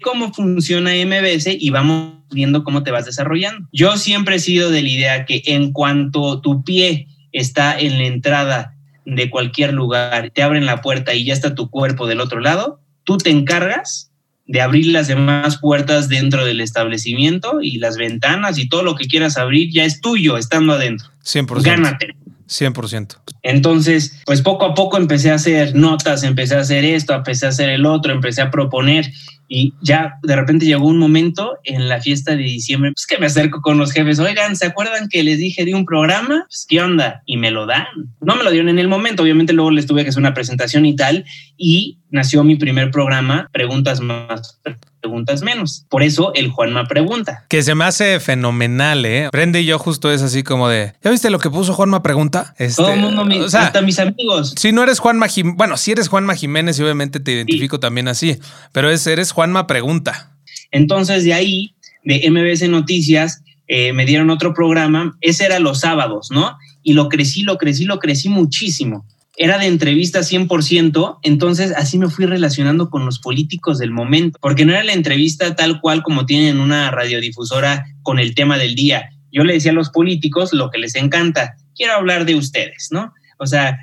cómo 0.02 0.32
funciona 0.32 0.92
MBS 0.92 1.48
y 1.58 1.70
vamos 1.70 2.14
viendo 2.30 2.64
cómo 2.64 2.82
te 2.82 2.90
vas 2.90 3.06
desarrollando. 3.06 3.68
Yo 3.72 3.96
siempre 3.96 4.36
he 4.36 4.40
sido 4.40 4.70
de 4.70 4.82
la 4.82 4.88
idea 4.88 5.24
que 5.24 5.42
en 5.46 5.72
cuanto 5.72 6.40
tu 6.40 6.62
pie 6.62 7.08
está 7.32 7.78
en 7.78 7.98
la 7.98 8.04
entrada 8.04 8.76
de 9.04 9.30
cualquier 9.30 9.72
lugar, 9.72 10.30
te 10.30 10.42
abren 10.42 10.66
la 10.66 10.80
puerta 10.80 11.14
y 11.14 11.24
ya 11.24 11.32
está 11.32 11.54
tu 11.54 11.70
cuerpo 11.70 12.06
del 12.06 12.20
otro 12.20 12.40
lado, 12.40 12.80
tú 13.04 13.18
te 13.18 13.30
encargas 13.30 14.11
de 14.46 14.60
abrir 14.60 14.86
las 14.86 15.08
demás 15.08 15.58
puertas 15.58 16.08
dentro 16.08 16.44
del 16.44 16.60
establecimiento 16.60 17.60
y 17.62 17.78
las 17.78 17.96
ventanas 17.96 18.58
y 18.58 18.68
todo 18.68 18.82
lo 18.82 18.94
que 18.94 19.06
quieras 19.06 19.38
abrir 19.38 19.70
ya 19.72 19.84
es 19.84 20.00
tuyo 20.00 20.36
estando 20.36 20.74
adentro. 20.74 21.08
100%. 21.24 21.62
Gánate. 21.62 22.14
100%. 22.48 23.16
Entonces, 23.42 24.20
pues 24.26 24.42
poco 24.42 24.66
a 24.66 24.74
poco 24.74 24.98
empecé 24.98 25.30
a 25.30 25.36
hacer 25.36 25.74
notas, 25.74 26.22
empecé 26.22 26.54
a 26.56 26.60
hacer 26.60 26.84
esto, 26.84 27.14
empecé 27.14 27.46
a 27.46 27.48
hacer 27.48 27.70
el 27.70 27.86
otro, 27.86 28.12
empecé 28.12 28.42
a 28.42 28.50
proponer 28.50 29.10
y 29.48 29.74
ya 29.82 30.14
de 30.22 30.36
repente 30.36 30.66
llegó 30.66 30.86
un 30.86 30.98
momento 30.98 31.58
en 31.64 31.88
la 31.88 32.00
fiesta 32.00 32.32
de 32.36 32.42
diciembre, 32.42 32.92
pues 32.92 33.06
que 33.06 33.18
me 33.18 33.26
acerco 33.26 33.60
con 33.60 33.78
los 33.78 33.92
jefes, 33.92 34.18
oigan, 34.18 34.56
¿se 34.56 34.66
acuerdan 34.66 35.08
que 35.08 35.22
les 35.22 35.38
dije 35.38 35.64
de 35.64 35.74
un 35.74 35.84
programa? 35.84 36.44
Pues 36.48 36.66
qué 36.68 36.80
onda, 36.80 37.22
y 37.26 37.36
me 37.36 37.50
lo 37.50 37.66
dan. 37.66 37.86
No 38.20 38.36
me 38.36 38.44
lo 38.44 38.50
dieron 38.50 38.68
en 38.68 38.78
el 38.78 38.88
momento, 38.88 39.22
obviamente 39.22 39.52
luego 39.52 39.70
les 39.70 39.86
tuve 39.86 40.04
que 40.04 40.10
hacer 40.10 40.20
una 40.20 40.34
presentación 40.34 40.86
y 40.86 40.96
tal, 40.96 41.24
y 41.56 41.98
nació 42.12 42.44
mi 42.44 42.56
primer 42.56 42.90
programa, 42.90 43.48
Preguntas 43.52 44.00
Más, 44.00 44.60
Preguntas 45.00 45.42
Menos. 45.42 45.86
Por 45.88 46.02
eso 46.02 46.32
el 46.34 46.50
Juanma 46.50 46.86
pregunta. 46.86 47.44
Que 47.48 47.62
se 47.62 47.74
me 47.74 47.84
hace 47.84 48.20
fenomenal, 48.20 49.04
¿eh? 49.04 49.28
Prende 49.32 49.62
y 49.62 49.64
yo 49.64 49.78
justo 49.78 50.12
es 50.12 50.22
así 50.22 50.42
como 50.42 50.68
de, 50.68 50.92
¿ya 51.02 51.10
viste 51.10 51.30
lo 51.30 51.38
que 51.38 51.50
puso 51.50 51.72
Juanma 51.72 52.02
pregunta? 52.02 52.54
Este, 52.58 52.82
Todo 52.82 52.92
el 52.92 53.00
mundo, 53.00 53.24
o 53.44 53.48
sea, 53.48 53.66
hasta 53.66 53.82
mis 53.82 53.98
amigos. 53.98 54.54
Si 54.56 54.72
no 54.72 54.82
eres 54.82 54.98
Juanma 55.00 55.26
Jiménez, 55.26 55.56
bueno, 55.56 55.76
si 55.76 55.90
eres 55.90 56.08
Juanma 56.08 56.36
Jiménez 56.36 56.78
y 56.78 56.82
obviamente 56.82 57.18
te 57.18 57.32
identifico 57.32 57.80
también 57.80 58.08
así, 58.08 58.38
pero 58.72 58.90
es, 58.90 59.06
eres 59.06 59.32
Juanma 59.32 59.41
pregunta. 59.66 60.36
Entonces 60.70 61.24
de 61.24 61.34
ahí, 61.34 61.74
de 62.04 62.30
MBS 62.30 62.68
Noticias, 62.68 63.42
eh, 63.68 63.92
me 63.92 64.06
dieron 64.06 64.30
otro 64.30 64.54
programa, 64.54 65.16
ese 65.20 65.44
era 65.44 65.58
los 65.58 65.80
sábados, 65.80 66.30
¿no? 66.30 66.56
Y 66.82 66.94
lo 66.94 67.08
crecí, 67.08 67.42
lo 67.42 67.58
crecí, 67.58 67.84
lo 67.84 67.98
crecí 67.98 68.28
muchísimo 68.28 69.06
era 69.36 69.58
de 69.58 69.66
entrevista 69.66 70.20
100%, 70.20 71.18
entonces 71.22 71.72
así 71.76 71.98
me 71.98 72.08
fui 72.08 72.26
relacionando 72.26 72.90
con 72.90 73.04
los 73.04 73.18
políticos 73.18 73.78
del 73.78 73.90
momento, 73.90 74.38
porque 74.42 74.64
no 74.64 74.72
era 74.72 74.84
la 74.84 74.92
entrevista 74.92 75.56
tal 75.56 75.80
cual 75.80 76.02
como 76.02 76.26
tienen 76.26 76.60
una 76.60 76.90
radiodifusora 76.90 77.84
con 78.02 78.18
el 78.18 78.34
tema 78.34 78.58
del 78.58 78.74
día. 78.74 79.10
Yo 79.32 79.44
le 79.44 79.54
decía 79.54 79.70
a 79.70 79.74
los 79.74 79.90
políticos 79.90 80.52
lo 80.52 80.70
que 80.70 80.78
les 80.78 80.94
encanta, 80.94 81.56
quiero 81.74 81.94
hablar 81.94 82.26
de 82.26 82.34
ustedes, 82.34 82.88
¿no? 82.90 83.12
O 83.38 83.46
sea, 83.46 83.78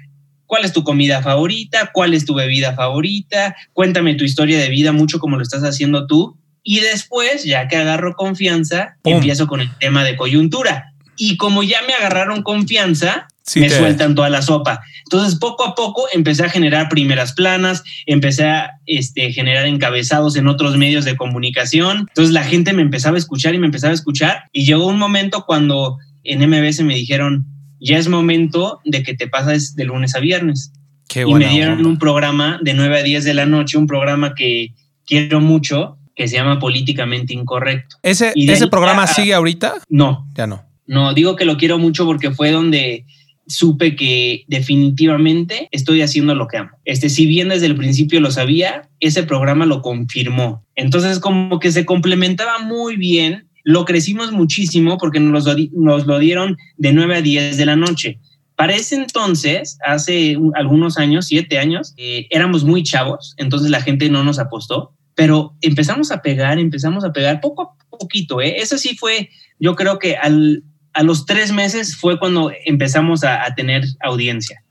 ¿cuál 0.49 0.65
es 0.65 0.73
tu 0.73 0.83
comida 0.83 1.21
favorita? 1.21 1.91
¿Cuál 1.93 2.15
es 2.15 2.25
tu 2.25 2.33
bebida 2.33 2.73
favorita? 2.73 3.55
Cuéntame 3.71 4.15
tu 4.15 4.23
historia 4.23 4.57
de 4.57 4.69
vida 4.69 4.91
mucho 4.91 5.19
como 5.19 5.37
lo 5.37 5.43
estás 5.43 5.61
haciendo 5.61 6.07
tú. 6.07 6.37
Y 6.63 6.79
después, 6.79 7.43
ya 7.43 7.67
que 7.67 7.77
agarro 7.77 8.15
confianza, 8.15 8.97
empiezo 9.03 9.45
con 9.45 9.61
el 9.61 9.69
tema 9.77 10.03
de 10.03 10.17
coyuntura. 10.17 10.93
Y 11.15 11.37
como 11.37 11.61
ya 11.61 11.83
me 11.85 11.93
agarraron 11.93 12.41
confianza, 12.41 13.27
me 13.55 13.69
sueltan 13.69 14.15
toda 14.15 14.29
la 14.29 14.41
sopa. 14.41 14.81
Entonces, 15.03 15.37
poco 15.37 15.65
a 15.65 15.75
poco 15.75 16.07
empecé 16.13 16.43
a 16.43 16.49
generar 16.49 16.89
primeras 16.89 17.33
planas, 17.33 17.83
empecé 18.07 18.45
a 18.45 18.71
este, 18.87 19.31
generar 19.31 19.67
encabezados 19.67 20.35
en 20.35 20.47
otros 20.47 20.77
medios 20.77 21.05
de 21.05 21.15
comunicación. 21.15 22.07
Entonces, 22.09 22.33
la 22.33 22.43
gente 22.43 22.73
me 22.73 22.81
empezaba 22.81 23.17
a 23.17 23.19
escuchar 23.19 23.53
y 23.53 23.59
me 23.59 23.67
empezaba 23.67 23.91
a 23.91 23.95
escuchar. 23.95 24.45
Y 24.51 24.65
llegó 24.65 24.87
un 24.87 24.97
momento 24.97 25.45
cuando 25.45 25.97
en 26.23 26.39
MBS 26.49 26.81
me 26.81 26.95
dijeron, 26.95 27.45
ya 27.79 27.97
es 27.97 28.07
momento 28.07 28.79
de 28.85 29.03
que 29.03 29.13
te 29.13 29.27
pases 29.27 29.75
de 29.75 29.85
lunes 29.85 30.15
a 30.15 30.19
viernes. 30.19 30.71
Qué 31.07 31.21
y 31.21 31.33
me 31.33 31.47
dieron 31.47 31.85
un 31.85 31.97
programa 31.97 32.59
de 32.61 32.73
9 32.73 32.99
a 32.99 33.03
10 33.03 33.23
de 33.23 33.33
la 33.33 33.45
noche, 33.45 33.77
un 33.77 33.87
programa 33.87 34.35
que 34.35 34.73
quiero 35.05 35.41
mucho, 35.41 35.97
que 36.15 36.27
se 36.27 36.35
llama 36.35 36.59
Políticamente 36.59 37.33
Incorrecto. 37.33 37.97
¿Ese, 38.03 38.31
ese 38.35 38.67
programa 38.67 39.07
sigue 39.07 39.33
ahorita? 39.33 39.75
No. 39.89 40.27
Ya 40.35 40.45
no. 40.45 40.63
No, 40.85 41.13
digo 41.13 41.35
que 41.35 41.45
lo 41.45 41.57
quiero 41.57 41.77
mucho 41.77 42.05
porque 42.05 42.31
fue 42.31 42.51
donde 42.51 43.05
supe 43.49 43.95
que 43.95 44.43
definitivamente 44.47 45.67
estoy 45.71 46.01
haciendo 46.01 46.35
lo 46.35 46.47
que 46.47 46.57
amo. 46.57 46.69
Este, 46.85 47.09
si 47.09 47.25
bien 47.25 47.49
desde 47.49 47.65
el 47.65 47.75
principio 47.75 48.21
lo 48.21 48.31
sabía, 48.31 48.89
ese 48.99 49.23
programa 49.23 49.65
lo 49.65 49.81
confirmó. 49.81 50.63
Entonces, 50.75 51.19
como 51.19 51.59
que 51.59 51.71
se 51.71 51.85
complementaba 51.85 52.59
muy 52.59 52.95
bien. 52.95 53.48
Lo 53.63 53.85
crecimos 53.85 54.31
muchísimo 54.31 54.97
porque 54.97 55.19
nos 55.19 55.45
lo, 55.45 56.19
dieron 56.19 56.57
de 56.77 56.93
9 56.93 57.15
a 57.15 57.21
10 57.21 57.57
de 57.57 57.65
la 57.65 57.75
noche. 57.75 58.19
Para 58.55 58.75
ese 58.75 58.95
entonces, 58.95 59.77
hace 59.85 60.37
algunos 60.55 60.97
años, 60.97 61.27
siete 61.27 61.59
años, 61.59 61.93
eh, 61.97 62.27
éramos 62.29 62.65
muy 62.65 62.83
chavos, 62.83 63.33
entonces 63.37 63.69
la 63.69 63.81
gente 63.81 64.09
no 64.09 64.23
nos 64.23 64.37
apostó, 64.37 64.93
pero 65.15 65.55
empezamos 65.61 66.11
a 66.11 66.21
pegar, 66.21 66.59
empezamos 66.59 67.05
a 67.05 67.13
pegar 67.13 67.39
poco 67.39 67.77
a 67.91 67.97
poquito. 67.97 68.41
¿eh? 68.41 68.55
Eso 68.57 68.77
sí 68.77 68.97
fue, 68.97 69.29
yo 69.59 69.75
creo 69.75 69.97
que 69.97 70.17
al, 70.17 70.63
a 70.93 71.03
los 71.03 71.25
tres 71.25 71.51
meses 71.51 71.95
fue 71.95 72.19
cuando 72.19 72.51
empezamos 72.65 73.23
a, 73.23 73.53
tener 73.55 73.85
audiencia. 74.01 74.63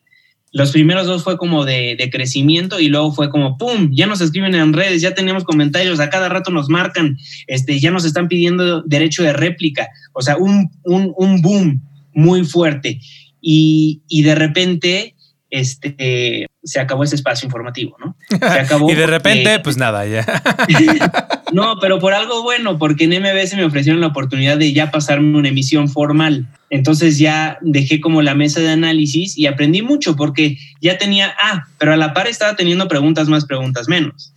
Los 0.59 0.73
primeros 0.73 1.07
dos 1.07 1.23
fue 1.23 1.39
como 1.39 1.65
de, 1.65 2.09
crecimiento 2.11 2.81
y 2.81 2.89
luego 2.89 3.13
fue 3.13 3.31
como, 3.31 3.57
¡pum!, 3.57 3.91
ya 3.93 4.07
nos 4.07 4.21
escriben 4.21 4.57
en 4.57 4.73
redes, 4.73 5.01
ya 5.01 5.15
tenemos 5.15 5.45
comentarios, 5.45 6.01
a 6.01 6.11
cada 6.11 6.29
rato 6.29 6.51
nos 6.51 6.69
marcan, 6.69 7.17
este, 7.47 7.79
ya 7.79 7.93
nos 7.93 8.05
están 8.05 8.27
pidiendo 8.27 8.83
derecho 8.83 9.23
de 9.23 9.33
réplica, 9.33 9.89
o 10.15 10.21
sea, 10.21 10.37
un, 10.37 10.69
un, 10.83 11.43
boom 11.43 11.81
muy 12.13 12.45
fuerte. 12.45 13.01
Y, 13.41 14.03
y 14.09 14.23
de 14.23 14.35
repente 14.35 15.15
este, 15.51 16.47
se 16.63 16.81
acabó 16.81 17.05
ese 17.05 17.17
espacio 17.17 17.47
informativo, 17.47 17.97
¿no? 17.99 18.17
Se 18.29 18.37
acabó. 18.61 18.91
y 18.91 18.95
de 18.95 19.07
repente, 19.07 19.59
pues 19.61 19.77
nada, 19.77 20.07
ya. 20.07 20.27
no, 21.53 21.79
pero 21.81 21.99
por 21.99 22.13
algo 22.13 22.43
bueno, 22.43 22.79
porque 22.79 23.05
en 23.05 23.23
MBS 23.23 23.55
me 23.55 23.65
ofrecieron 23.65 24.01
la 24.01 24.09
oportunidad 24.09 24.59
de 24.59 24.73
ya 24.73 24.91
pasarme 24.91 25.39
una 25.39 25.49
emisión 25.49 25.89
formal. 25.89 26.47
Entonces 26.71 27.19
ya 27.19 27.59
dejé 27.63 28.01
como 28.01 28.21
la 28.21 28.35
mesa 28.35 28.61
de 28.61 28.71
análisis 28.71 29.39
y 29.39 29.47
aprendí 29.47 29.83
mucho 29.83 30.17
porque 30.17 30.59
ya 30.81 30.99
tenía, 30.99 31.35
ah, 31.43 31.65
pero 31.79 31.95
a 31.95 31.97
la 31.97 32.13
par 32.13 32.27
estaba 32.27 32.57
teniendo 32.57 32.89
preguntas 32.89 33.29
más, 33.29 33.47
preguntas 33.47 33.89
menos. 33.89 34.33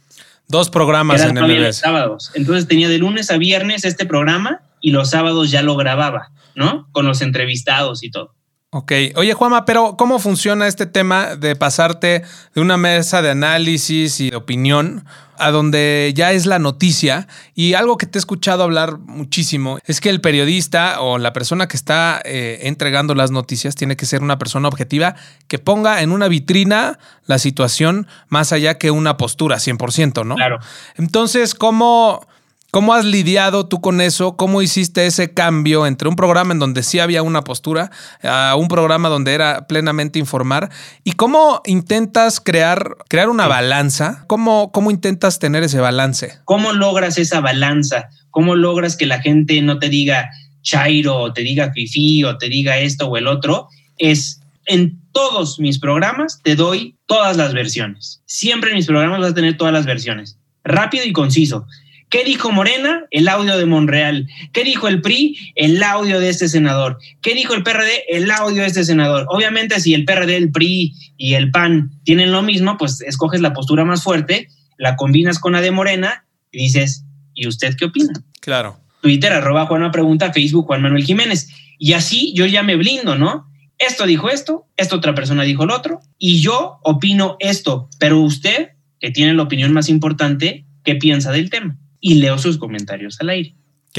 Dos 0.48 0.70
programas 0.70 1.22
en 1.22 1.36
MBS. 1.36 1.78
sábados. 1.78 2.32
Entonces 2.36 2.68
tenía 2.68 2.90
de 2.90 2.98
lunes 2.98 3.32
a 3.32 3.38
viernes 3.38 3.86
este 3.86 4.06
programa 4.06 4.62
y 4.82 4.92
los 4.92 5.10
sábados 5.10 5.52
ya 5.52 5.62
lo 5.62 5.76
grababa, 5.76 6.32
¿no? 6.56 6.88
Con 6.92 7.06
los 7.06 7.22
entrevistados 7.22 8.04
y 8.04 8.12
todo. 8.12 8.34
Ok. 8.74 8.94
Oye, 9.18 9.34
Juama, 9.34 9.66
pero 9.66 9.98
¿cómo 9.98 10.18
funciona 10.18 10.66
este 10.66 10.86
tema 10.86 11.36
de 11.36 11.58
pasarte 11.58 12.24
de 12.56 12.62
una 12.62 12.78
mesa 12.78 13.22
de 13.22 13.30
análisis 13.30 14.22
y 14.22 14.30
de 14.30 14.38
opinión 14.38 15.04
a 15.38 15.52
donde 15.52 16.14
ya 16.16 16.32
es 16.32 16.46
la 16.46 16.58
noticia? 16.58 17.28
Y 17.54 17.74
algo 17.74 17.98
que 17.98 18.06
te 18.06 18.18
he 18.18 18.22
escuchado 18.22 18.64
hablar 18.64 18.98
muchísimo 18.98 19.78
es 19.88 20.00
que 20.00 20.08
el 20.08 20.22
periodista 20.22 21.02
o 21.02 21.18
la 21.18 21.34
persona 21.34 21.68
que 21.68 21.76
está 21.76 22.22
eh, 22.24 22.60
entregando 22.62 23.14
las 23.14 23.30
noticias 23.30 23.76
tiene 23.76 23.98
que 23.98 24.06
ser 24.06 24.22
una 24.22 24.40
persona 24.40 24.70
objetiva 24.70 25.16
que 25.50 25.60
ponga 25.60 26.02
en 26.02 26.14
una 26.14 26.30
vitrina 26.30 26.98
la 27.26 27.40
situación 27.40 28.08
más 28.30 28.54
allá 28.54 28.78
que 28.78 28.90
una 28.90 29.18
postura, 29.18 29.58
100%, 29.58 30.26
¿no? 30.26 30.36
Claro. 30.36 30.60
Entonces, 30.96 31.56
¿cómo 31.56 32.26
¿Cómo 32.72 32.94
has 32.94 33.04
lidiado 33.04 33.68
tú 33.68 33.82
con 33.82 34.00
eso? 34.00 34.38
¿Cómo 34.38 34.62
hiciste 34.62 35.06
ese 35.06 35.34
cambio 35.34 35.86
entre 35.86 36.08
un 36.08 36.16
programa 36.16 36.54
en 36.54 36.60
donde 36.60 36.84
sí 36.84 37.00
había 37.00 37.22
una 37.22 37.44
postura 37.44 37.92
a 38.24 38.56
un 38.58 38.70
programa 38.70 39.10
donde 39.10 39.34
era 39.34 39.68
plenamente 39.68 40.20
informar? 40.20 40.70
¿Y 41.04 41.12
cómo 41.12 41.62
intentas 41.66 42.40
crear, 42.40 42.96
crear 43.10 43.28
una 43.28 43.48
balanza? 43.48 44.24
¿Cómo, 44.28 44.72
¿Cómo 44.72 44.90
intentas 44.90 45.38
tener 45.38 45.64
ese 45.64 45.82
balance? 45.82 46.40
¿Cómo 46.46 46.72
logras 46.72 47.18
esa 47.18 47.42
balanza? 47.42 48.08
¿Cómo 48.30 48.56
logras 48.56 48.96
que 48.96 49.06
la 49.06 49.20
gente 49.20 49.62
no 49.62 49.78
te 49.78 49.90
diga 49.90 50.30
chairo 50.62 51.18
o 51.18 51.34
te 51.34 51.42
diga 51.42 51.74
fifi 51.74 52.24
o 52.24 52.38
te 52.38 52.48
diga 52.48 52.78
esto 52.78 53.08
o 53.08 53.18
el 53.18 53.28
otro? 53.28 53.68
Es 53.98 54.40
en 54.66 55.02
todos 55.12 55.60
mis 55.60 55.78
programas 55.78 56.40
te 56.42 56.56
doy 56.56 56.96
todas 57.06 57.36
las 57.36 57.54
versiones. 57.54 58.22
Siempre 58.26 58.70
en 58.70 58.78
mis 58.78 58.86
programas 58.86 59.20
vas 59.20 59.32
a 59.32 59.36
tener 59.36 59.58
todas 59.58 59.74
las 59.74 59.86
versiones. 59.86 60.38
Rápido 60.64 61.04
y 61.04 61.12
conciso. 61.12 61.66
¿Qué 62.12 62.26
dijo 62.26 62.52
Morena? 62.52 63.06
El 63.10 63.30
audio 63.30 63.58
de 63.58 63.66
Monreal. 63.66 64.28
¿Qué 64.52 64.66
dijo 64.66 64.90
el 64.90 65.02
PRI? 65.02 65.54
El 65.56 65.82
audio 65.82 66.20
de 66.20 66.28
este 66.28 66.50
senador. 66.50 66.98
¿Qué 67.22 67.34
dijo 67.34 67.54
el 67.54 67.64
PRD? 67.64 68.04
El 68.10 68.30
audio 68.32 68.64
de 68.64 68.68
este 68.68 68.84
senador. 68.84 69.26
Obviamente, 69.30 69.80
si 69.80 69.94
el 69.94 70.04
PRD, 70.04 70.36
el 70.36 70.52
PRI 70.52 70.94
y 71.16 71.36
el 71.36 71.52
PAN 71.52 71.90
tienen 72.04 72.34
lo 72.34 72.42
mismo, 72.42 72.78
pues 72.78 73.00
escoges 73.00 73.40
la 73.40 73.54
postura 73.54 73.86
más 73.86 74.04
fuerte, 74.04 74.50
la 74.78 74.98
combinas 74.98 75.40
con 75.40 75.54
la 75.54 75.62
de 75.62 75.72
Morena 75.72 76.26
y 76.52 76.58
dices, 76.58 77.06
¿y 77.34 77.48
usted 77.48 77.78
qué 77.78 77.86
opina? 77.86 78.12
Claro. 78.42 78.78
Twitter, 79.00 79.32
arroba 79.32 79.68
Juan 79.68 79.90
Pregunta, 79.92 80.34
Facebook, 80.34 80.66
Juan 80.66 80.82
Manuel 80.82 81.06
Jiménez. 81.06 81.48
Y 81.80 81.94
así 81.94 82.34
yo 82.36 82.46
ya 82.46 82.62
me 82.62 82.76
blindo, 82.76 83.16
¿no? 83.16 83.48
Esto 83.78 84.06
dijo 84.06 84.30
esto, 84.30 84.68
esta 84.76 84.98
otra 84.98 85.16
persona 85.16 85.44
dijo 85.44 85.64
el 85.64 85.72
otro, 85.72 86.02
y 86.18 86.42
yo 86.42 86.80
opino 86.84 87.38
esto, 87.40 87.88
pero 88.00 88.20
usted, 88.20 88.72
que 89.00 89.12
tiene 89.12 89.34
la 89.34 89.44
opinión 89.44 89.72
más 89.72 89.88
importante, 89.88 90.66
¿qué 90.84 90.96
piensa 90.96 91.32
del 91.32 91.50
tema? 91.50 91.78
Y 92.02 92.16
leo 92.16 92.38
sus 92.38 92.58
comentarios 92.58 93.22
al 93.22 93.30
aire. 93.30 93.56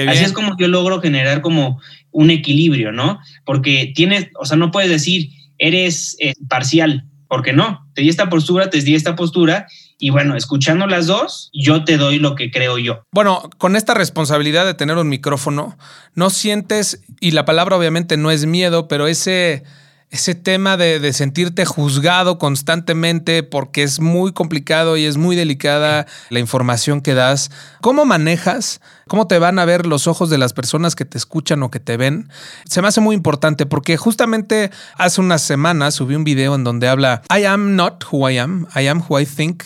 Así 0.08 0.24
es 0.24 0.32
como 0.32 0.56
yo 0.58 0.68
logro 0.68 1.00
generar 1.00 1.40
como 1.42 1.80
un 2.10 2.30
equilibrio, 2.30 2.92
¿no? 2.92 3.20
Porque 3.44 3.92
tienes, 3.94 4.28
o 4.38 4.44
sea, 4.44 4.56
no 4.56 4.70
puedes 4.70 4.90
decir, 4.90 5.30
eres 5.58 6.16
eh, 6.18 6.34
parcial, 6.48 7.04
porque 7.28 7.52
no, 7.52 7.88
te 7.94 8.02
di 8.02 8.08
esta 8.08 8.28
postura, 8.28 8.70
te 8.70 8.80
di 8.80 8.94
esta 8.94 9.16
postura 9.16 9.66
y 9.98 10.10
bueno, 10.10 10.34
escuchando 10.34 10.86
las 10.86 11.06
dos, 11.06 11.50
yo 11.52 11.84
te 11.84 11.96
doy 11.96 12.18
lo 12.18 12.34
que 12.34 12.50
creo 12.50 12.76
yo. 12.78 13.04
Bueno, 13.12 13.48
con 13.58 13.76
esta 13.76 13.94
responsabilidad 13.94 14.66
de 14.66 14.74
tener 14.74 14.96
un 14.96 15.08
micrófono, 15.08 15.78
no 16.14 16.30
sientes, 16.30 17.04
y 17.20 17.30
la 17.30 17.44
palabra 17.44 17.76
obviamente 17.76 18.16
no 18.16 18.30
es 18.30 18.44
miedo, 18.44 18.88
pero 18.88 19.06
ese 19.06 19.62
ese 20.12 20.34
tema 20.34 20.76
de, 20.76 21.12
sentirte 21.14 21.64
juzgado 21.64 22.38
constantemente 22.38 23.42
porque 23.42 23.82
es 23.82 23.98
muy 23.98 24.32
complicado 24.32 24.98
y 24.98 25.06
es 25.06 25.16
muy 25.16 25.36
delicada 25.36 26.06
la 26.28 26.38
información 26.38 27.00
que 27.00 27.14
das. 27.14 27.50
¿Cómo 27.80 28.04
manejas? 28.04 28.82
¿Cómo 29.08 29.26
te 29.26 29.38
van 29.38 29.58
a 29.58 29.64
ver 29.64 29.86
los 29.86 30.06
ojos 30.06 30.28
de 30.28 30.36
las 30.36 30.52
personas 30.52 30.94
que 30.94 31.06
te 31.06 31.16
escuchan 31.16 31.62
o 31.62 31.70
que 31.70 31.80
te 31.80 31.96
ven? 31.96 32.30
Se 32.66 32.82
me 32.82 32.88
hace 32.88 33.00
muy 33.00 33.16
importante 33.16 33.64
porque 33.64 33.96
justamente 33.96 34.70
hace 34.98 35.22
unas 35.22 35.40
semanas 35.40 35.94
subí 35.94 36.14
un 36.14 36.24
video 36.24 36.54
en 36.54 36.64
donde 36.64 36.88
habla 36.88 37.22
I 37.34 37.44
am 37.44 37.74
not 37.74 38.04
who 38.12 38.28
I 38.28 38.36
am, 38.36 38.66
I 38.76 38.88
am 38.88 39.02
who 39.08 39.18
I 39.18 39.24
think 39.24 39.64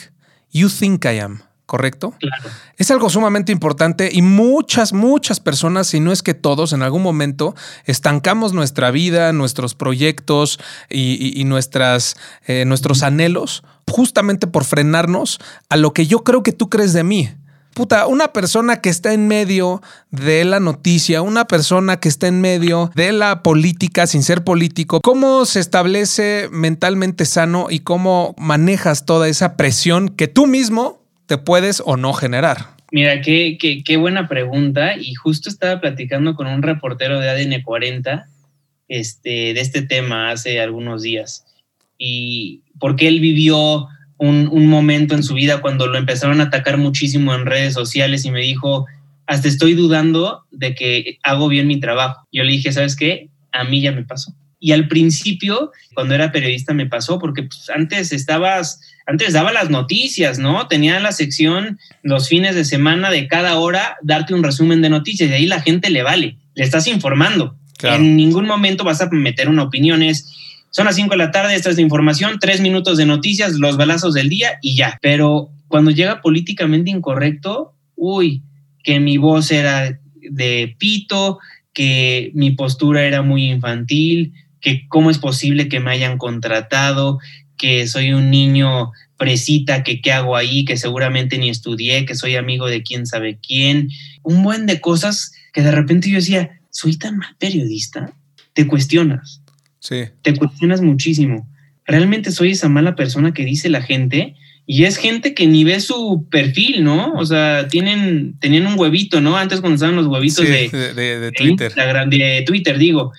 you 0.53 0.69
think 0.69 1.05
I 1.07 1.19
am. 1.19 1.46
¿Correcto? 1.67 2.15
Claro. 2.19 2.49
Es 2.77 2.91
algo 2.91 3.11
sumamente 3.11 3.53
importante 3.53 4.09
y 4.13 4.23
muchas, 4.23 4.93
muchas 4.93 5.41
personas, 5.41 5.89
si 5.89 6.01
no 6.01 6.13
es 6.13 6.23
que 6.23 6.35
todos, 6.35 6.73
en 6.73 6.83
algún 6.83 7.03
momento 7.03 7.55
estancamos 7.85 8.53
nuestra 8.53 8.91
vida, 8.91 9.33
nuestros 9.33 9.75
proyectos 9.75 10.59
y, 10.89 11.43
nuestras, 11.45 12.17
eh, 12.47 12.65
nuestros 12.65 13.03
anhelos 13.03 13.65
justamente 13.91 14.47
por 14.47 14.65
frenarnos 14.65 15.39
a 15.69 15.77
lo 15.77 15.93
que 15.93 16.07
yo 16.07 16.25
creo 16.25 16.43
que 16.43 16.53
tú 16.53 16.69
crees 16.69 16.93
de 16.93 17.05
mí. 17.05 17.31
Puta, 17.75 18.07
una 18.07 18.33
persona 18.33 18.81
que 18.81 18.89
está 18.89 19.13
en 19.13 19.29
medio 19.29 19.83
de 20.11 20.47
la 20.47 20.61
noticia, 20.61 21.21
una 21.21 21.47
persona 21.47 22.01
que 22.01 22.09
está 22.09 22.27
en 22.27 22.41
medio 22.41 22.91
de 22.95 23.13
la 23.13 23.43
política 23.43 24.07
sin 24.07 24.23
ser 24.23 24.45
político, 24.45 25.01
¿cómo 25.03 25.45
se 25.45 25.61
establece 25.61 26.49
mentalmente 26.51 27.27
sano 27.27 27.67
y 27.69 27.81
cómo 27.81 28.35
manejas 28.39 29.05
toda 29.05 29.29
esa 29.29 29.59
presión 29.59 30.09
que 30.09 30.27
tú 30.27 30.47
mismo 30.47 31.06
te 31.27 31.39
puedes 31.39 31.83
o 31.85 31.97
no 31.97 32.13
generar? 32.13 32.77
Mira, 32.93 33.21
qué, 33.21 33.59
qué, 33.59 33.97
buena 33.97 34.29
pregunta. 34.29 34.97
Y 34.97 35.15
justo 35.15 35.49
estaba 35.49 35.81
platicando 35.81 36.35
con 36.35 36.47
un 36.47 36.63
reportero 36.63 37.19
de 37.19 37.29
ADN 37.29 37.63
40 37.63 38.29
este, 38.89 39.55
de 39.55 39.61
este 39.61 39.83
tema 39.83 40.31
hace 40.31 40.61
algunos 40.61 41.03
días. 41.03 41.45
Y 41.99 42.63
porque 42.79 43.09
él 43.09 43.21
vivió 43.21 43.89
un, 44.19 44.49
un, 44.51 44.69
momento 44.69 45.15
en 45.15 45.23
su 45.23 45.35
vida 45.35 45.61
cuando 45.61 45.87
lo 45.87 45.99
empezaron 45.99 46.41
a 46.41 46.45
atacar 46.45 46.79
muchísimo 46.79 47.35
en 47.35 47.47
redes 47.47 47.75
sociales 47.75 48.25
y 48.25 48.31
me 48.31 48.41
dijo, 48.41 48.87
hasta 49.27 49.49
estoy 49.49 49.75
dudando 49.75 50.45
de 50.51 50.75
que 50.75 51.19
hago 51.23 51.49
bien 51.49 51.67
mi 51.67 51.81
trabajo. 51.81 52.27
Yo 52.33 52.45
le 52.45 52.53
dije, 52.53 52.73
¿sabes 52.73 52.97
qué? 52.97 53.29
A 53.53 53.65
mí 53.65 53.81
ya 53.81 53.93
me 53.93 54.05
pasó. 54.05 54.33
Y 54.59 54.73
al 54.73 54.89
principio, 54.89 55.73
cuando 55.95 56.15
era 56.15 56.33
periodista, 56.33 56.73
me 56.75 56.87
pasó 56.87 57.19
porque 57.19 57.43
pues, 57.43 57.71
antes 57.71 58.13
estabas 58.13 58.81
antes 59.07 59.33
daba 59.33 59.53
las 59.53 59.71
noticias, 59.71 60.39
¿no? 60.41 60.67
Tenía 60.67 60.99
la 60.99 61.13
sección 61.13 61.79
los 62.03 62.29
fines 62.29 62.57
de 62.57 62.65
semana 62.65 63.11
de 63.11 63.29
cada 63.29 63.57
hora 63.59 63.97
darte 64.03 64.35
un 64.35 64.43
resumen 64.43 64.83
de 64.83 64.91
noticias 64.91 65.31
y 65.31 65.33
ahí 65.33 65.47
la 65.47 65.63
gente 65.63 65.91
le 65.91 66.03
vale, 66.03 66.37
le 66.55 66.65
estás 66.65 66.89
informando. 66.89 67.57
En 67.83 68.17
ningún 68.17 68.47
momento 68.47 68.83
vas 68.83 69.01
a 69.01 69.09
meter 69.11 69.49
una 69.49 69.63
opinión, 69.63 70.03
es, 70.03 70.35
son 70.71 70.87
las 70.87 70.97
5 70.97 71.11
de 71.11 71.17
la 71.19 71.31
tarde, 71.31 71.55
esta 71.55 71.71
es 71.71 71.77
la 71.77 71.83
información, 71.83 72.39
tres 72.41 72.61
minutos 72.61 72.99
de 72.99 73.07
noticias, 73.07 73.55
los 73.55 73.77
balazos 73.77 74.13
del 74.13 74.29
día 74.29 74.59
y 74.61 74.75
ya. 74.75 74.99
Pero 75.01 75.51
cuando 75.69 75.93
llega 75.93 76.21
políticamente 76.21 76.91
incorrecto, 76.91 77.75
uy, 77.95 78.43
que 78.83 78.99
mi 78.99 79.19
voz 79.19 79.53
era 79.53 80.01
de 80.15 80.75
pito, 80.79 81.39
que 81.73 82.33
mi 82.35 82.53
postura 82.53 83.05
era 83.05 83.23
muy 83.23 83.51
infantil, 83.51 84.33
que 84.61 84.87
cómo 84.89 85.11
es 85.11 85.19
posible 85.19 85.69
que 85.69 85.81
me 85.81 85.91
hayan 85.91 86.19
contratado, 86.19 87.19
que 87.57 87.87
soy 87.87 88.13
un 88.13 88.31
niño 88.31 88.93
presita, 89.17 89.83
que 89.83 90.01
qué 90.01 90.13
hago 90.13 90.37
ahí, 90.37 90.65
que 90.65 90.77
seguramente 90.77 91.39
ni 91.39 91.49
estudié, 91.49 92.05
que 92.05 92.15
soy 92.15 92.37
amigo 92.37 92.67
de 92.67 92.83
quién 92.83 93.07
sabe 93.07 93.39
quién, 93.45 93.89
un 94.23 94.43
buen 94.43 94.67
de 94.67 94.81
cosas 94.81 95.33
que 95.53 95.63
de 95.63 95.71
repente 95.71 96.11
yo 96.11 96.17
decía, 96.17 96.61
soy 96.71 96.97
tan 96.97 97.17
mal 97.17 97.35
periodista, 97.39 98.13
te 98.53 98.67
cuestionas. 98.67 99.41
Sí. 99.79 100.05
Te 100.23 100.35
cuestionas 100.35 100.83
muchísimo. 100.83 101.49
Realmente 101.87 102.33
soy 102.33 102.53
esa 102.53 102.69
mala 102.69 102.97
persona 102.97 103.33
que 103.33 103.45
dice 103.45 103.69
la 103.69 103.81
gente 103.81 104.35
y 104.67 104.85
es 104.85 104.97
gente 104.97 105.33
que 105.33 105.47
ni 105.47 105.63
ve 105.63 105.81
su 105.81 106.27
perfil, 106.29 106.83
¿no? 106.83 107.13
O 107.15 107.25
sea, 107.25 107.69
tienen, 107.69 108.35
tenían 108.41 108.67
un 108.67 108.79
huevito, 108.79 109.21
¿no? 109.21 109.37
Antes 109.37 109.61
cuando 109.61 109.77
estaban 109.77 109.95
los 109.95 110.09
huevitos 110.09 110.45
de, 110.45 110.69
de, 110.69 111.33
Twitter. 111.33 111.73
de 111.73 112.43
Twitter, 112.45 112.77
digo. 112.77 113.13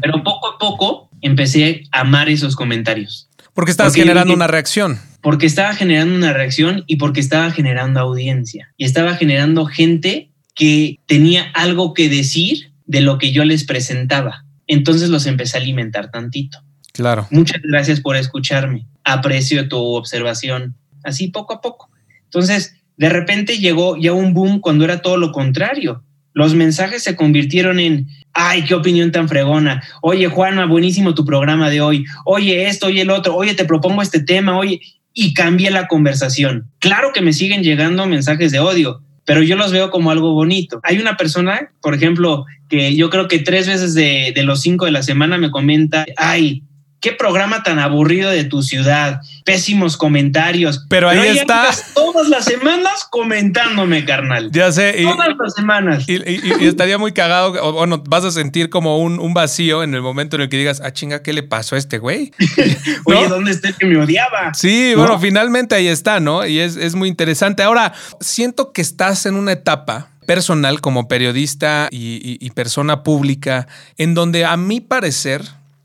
Pero 0.00 0.24
poco 0.24 0.54
a 0.54 0.58
poco 0.58 1.10
empecé 1.20 1.84
a 1.92 2.00
amar 2.00 2.28
esos 2.28 2.56
comentarios. 2.56 3.28
Porque 3.52 3.70
estabas 3.70 3.94
generando 3.94 4.34
una 4.34 4.46
reacción. 4.46 4.98
Porque 5.20 5.46
estaba 5.46 5.74
generando 5.74 6.14
una 6.14 6.32
reacción 6.32 6.84
y 6.86 6.96
porque 6.96 7.20
estaba 7.20 7.50
generando 7.50 8.00
audiencia. 8.00 8.72
Y 8.76 8.84
estaba 8.84 9.14
generando 9.14 9.66
gente 9.66 10.30
que 10.54 10.98
tenía 11.06 11.50
algo 11.54 11.94
que 11.94 12.08
decir 12.08 12.72
de 12.86 13.00
lo 13.00 13.18
que 13.18 13.32
yo 13.32 13.44
les 13.44 13.64
presentaba. 13.64 14.44
Entonces 14.66 15.08
los 15.08 15.26
empecé 15.26 15.58
a 15.58 15.60
alimentar 15.60 16.10
tantito. 16.10 16.62
Claro. 16.92 17.26
Muchas 17.30 17.60
gracias 17.62 18.00
por 18.00 18.16
escucharme. 18.16 18.86
Aprecio 19.02 19.68
tu 19.68 19.78
observación. 19.78 20.76
Así 21.02 21.28
poco 21.28 21.54
a 21.54 21.60
poco. 21.60 21.90
Entonces, 22.24 22.76
de 22.96 23.08
repente 23.08 23.58
llegó 23.58 23.96
ya 23.96 24.12
un 24.12 24.32
boom 24.32 24.60
cuando 24.60 24.84
era 24.84 25.02
todo 25.02 25.16
lo 25.16 25.32
contrario. 25.32 26.03
Los 26.34 26.54
mensajes 26.54 27.02
se 27.02 27.16
convirtieron 27.16 27.78
en, 27.78 28.08
ay, 28.32 28.64
qué 28.64 28.74
opinión 28.74 29.12
tan 29.12 29.28
fregona. 29.28 29.82
Oye, 30.02 30.26
Juana, 30.26 30.66
buenísimo 30.66 31.14
tu 31.14 31.24
programa 31.24 31.70
de 31.70 31.80
hoy. 31.80 32.04
Oye, 32.24 32.68
esto, 32.68 32.86
oye, 32.86 33.02
el 33.02 33.10
otro. 33.10 33.34
Oye, 33.34 33.54
te 33.54 33.64
propongo 33.64 34.02
este 34.02 34.20
tema. 34.20 34.58
Oye, 34.58 34.80
y 35.12 35.32
cambia 35.32 35.70
la 35.70 35.86
conversación. 35.86 36.70
Claro 36.80 37.12
que 37.14 37.22
me 37.22 37.32
siguen 37.32 37.62
llegando 37.62 38.06
mensajes 38.06 38.50
de 38.50 38.58
odio, 38.58 39.00
pero 39.24 39.42
yo 39.42 39.56
los 39.56 39.70
veo 39.70 39.90
como 39.90 40.10
algo 40.10 40.34
bonito. 40.34 40.80
Hay 40.82 40.98
una 40.98 41.16
persona, 41.16 41.70
por 41.80 41.94
ejemplo, 41.94 42.44
que 42.68 42.96
yo 42.96 43.10
creo 43.10 43.28
que 43.28 43.38
tres 43.38 43.68
veces 43.68 43.94
de 43.94 44.42
los 44.42 44.60
cinco 44.60 44.86
de 44.86 44.90
la 44.90 45.04
semana 45.04 45.38
me 45.38 45.52
comenta, 45.52 46.04
ay, 46.16 46.64
qué 47.04 47.12
programa 47.12 47.62
tan 47.62 47.78
aburrido 47.78 48.30
de 48.30 48.44
tu 48.44 48.62
ciudad, 48.62 49.20
pésimos 49.44 49.98
comentarios. 49.98 50.86
Pero 50.88 51.10
ahí, 51.10 51.36
está. 51.36 51.68
Todas 51.94 52.30
las 52.30 52.46
semanas 52.46 53.06
comentándome, 53.10 54.06
carnal. 54.06 54.50
Ya 54.50 54.72
sé. 54.72 55.02
todas 55.02 55.36
las 55.38 55.52
semanas. 55.52 56.04
Y, 56.08 56.64
estaría 56.64 56.96
muy 56.96 57.12
cagado, 57.12 57.52
o 57.62 57.72
bueno, 57.72 58.02
vas 58.08 58.24
a 58.24 58.30
sentir 58.30 58.70
como 58.70 59.00
un, 59.00 59.34
vacío 59.34 59.82
en 59.82 59.94
el 59.94 60.00
momento 60.00 60.36
en 60.36 60.42
el 60.42 60.48
que 60.48 60.56
digas, 60.56 60.80
ah, 60.82 60.92
chinga, 60.94 61.22
¿qué 61.22 61.34
le 61.34 61.42
pasó 61.42 61.74
a 61.74 61.78
este 61.78 61.98
güey? 61.98 62.32
Oye, 63.04 63.28
¿dónde 63.28 63.50
está 63.50 63.68
el 63.68 63.74
que 63.74 63.84
me 63.84 64.02
odiaba? 64.02 64.54
Sí, 64.54 64.94
bueno, 64.96 65.18
finalmente 65.18 65.74
ahí 65.74 65.88
está, 65.88 66.20
¿no? 66.20 66.46
Y 66.46 66.60
es, 66.60 66.76
es 66.76 66.94
muy 66.94 67.10
interesante. 67.10 67.62
Ahora, 67.62 67.92
siento 68.20 68.72
que 68.72 68.80
estás 68.80 69.26
en 69.26 69.34
una 69.34 69.52
etapa 69.52 70.08
personal 70.24 70.80
como 70.80 71.06
periodista 71.06 71.88
y 71.90 72.48
persona 72.52 73.02
pública 73.02 73.68
en 73.98 74.14
donde 74.14 74.46
a 74.46 74.56
mi 74.56 74.80
parecer 74.80 75.42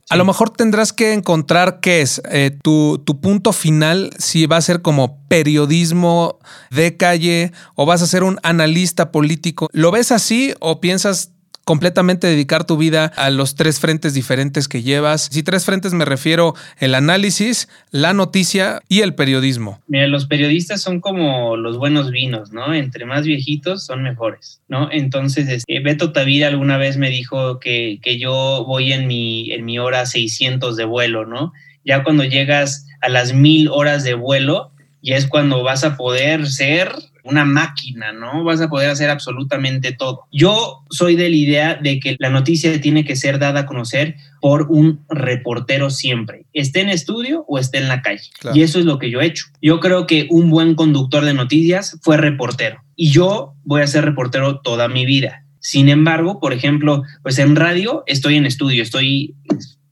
a 0.09 0.15
lo 0.15 0.25
mejor 0.25 0.49
tendrás 0.49 0.91
que 0.91 1.13
encontrar 1.13 1.79
qué 1.81 2.01
es 2.01 2.21
eh, 2.31 2.57
tu, 2.63 2.97
tu, 3.05 3.21
punto 3.21 3.53
final, 3.53 4.09
si 4.17 4.47
va 4.47 4.57
a 4.57 4.61
ser 4.61 4.81
como 4.81 5.23
periodismo 5.27 6.39
de 6.71 6.97
calle 6.97 7.51
o 7.75 7.85
vas 7.85 8.01
a 8.01 8.07
ser 8.07 8.23
un 8.23 8.39
analista 8.41 9.11
político. 9.11 9.69
¿Lo 9.71 9.91
ves 9.91 10.11
así 10.11 10.53
o 10.59 10.81
piensas 10.81 11.31
completamente 11.69 12.25
dedicar 12.25 12.65
tu 12.65 12.77
vida 12.77 13.11
a 13.15 13.29
los 13.29 13.53
tres 13.53 13.79
frentes 13.79 14.15
diferentes 14.15 14.67
que 14.67 14.81
llevas. 14.81 15.29
Si 15.31 15.43
tres 15.43 15.65
frentes 15.65 15.93
me 15.93 16.03
refiero 16.03 16.55
el 16.79 16.95
análisis, 16.95 17.69
la 17.91 18.11
noticia 18.11 18.81
y 18.89 19.01
el 19.01 19.13
periodismo. 19.13 19.79
Mira, 19.85 20.07
los 20.07 20.25
periodistas 20.25 20.81
son 20.81 20.99
como 20.99 21.57
los 21.57 21.77
buenos 21.77 22.09
vinos, 22.09 22.51
¿no? 22.51 22.73
Entre 22.73 23.05
más 23.05 23.23
viejitos 23.23 23.85
son 23.85 24.01
mejores, 24.01 24.63
¿no? 24.67 24.89
Entonces, 24.91 25.47
este, 25.47 25.79
Beto 25.79 26.11
Tavira 26.11 26.47
alguna 26.47 26.77
vez 26.77 26.97
me 26.97 27.11
dijo 27.11 27.59
que, 27.59 27.99
que 28.01 28.17
yo 28.17 28.65
voy 28.65 28.91
en 28.91 29.05
mi, 29.05 29.51
en 29.51 29.63
mi 29.63 29.77
hora 29.77 30.07
600 30.07 30.75
de 30.75 30.85
vuelo, 30.85 31.27
¿no? 31.27 31.53
Ya 31.85 32.03
cuando 32.03 32.23
llegas 32.23 32.87
a 32.99 33.09
las 33.09 33.31
mil 33.31 33.67
horas 33.67 34.03
de 34.03 34.15
vuelo, 34.15 34.71
ya 35.03 35.17
es 35.17 35.27
cuando 35.27 35.61
vas 35.61 35.83
a 35.83 35.97
poder 35.97 36.47
ser 36.47 36.95
una 37.29 37.45
máquina, 37.45 38.11
¿no? 38.11 38.43
Vas 38.43 38.61
a 38.61 38.69
poder 38.69 38.89
hacer 38.89 39.09
absolutamente 39.09 39.91
todo. 39.91 40.25
Yo 40.31 40.83
soy 40.89 41.15
de 41.15 41.29
la 41.29 41.35
idea 41.35 41.75
de 41.75 41.99
que 41.99 42.15
la 42.19 42.29
noticia 42.29 42.79
tiene 42.81 43.05
que 43.05 43.15
ser 43.15 43.39
dada 43.39 43.61
a 43.61 43.65
conocer 43.65 44.15
por 44.41 44.67
un 44.69 45.05
reportero 45.09 45.89
siempre, 45.89 46.45
esté 46.53 46.81
en 46.81 46.89
estudio 46.89 47.45
o 47.47 47.59
esté 47.59 47.77
en 47.77 47.87
la 47.87 48.01
calle. 48.01 48.29
Y 48.53 48.61
eso 48.61 48.79
es 48.79 48.85
lo 48.85 48.99
que 48.99 49.11
yo 49.11 49.21
he 49.21 49.25
hecho. 49.25 49.45
Yo 49.61 49.79
creo 49.79 50.07
que 50.07 50.27
un 50.29 50.49
buen 50.49 50.75
conductor 50.75 51.25
de 51.25 51.33
noticias 51.33 51.99
fue 52.01 52.17
reportero 52.17 52.81
y 52.95 53.11
yo 53.11 53.53
voy 53.63 53.81
a 53.81 53.87
ser 53.87 54.05
reportero 54.05 54.59
toda 54.61 54.87
mi 54.87 55.05
vida. 55.05 55.45
Sin 55.59 55.89
embargo, 55.89 56.39
por 56.39 56.53
ejemplo, 56.53 57.03
pues 57.21 57.37
en 57.37 57.55
radio 57.55 58.03
estoy 58.07 58.35
en 58.35 58.45
estudio, 58.45 58.81
estoy 58.81 59.35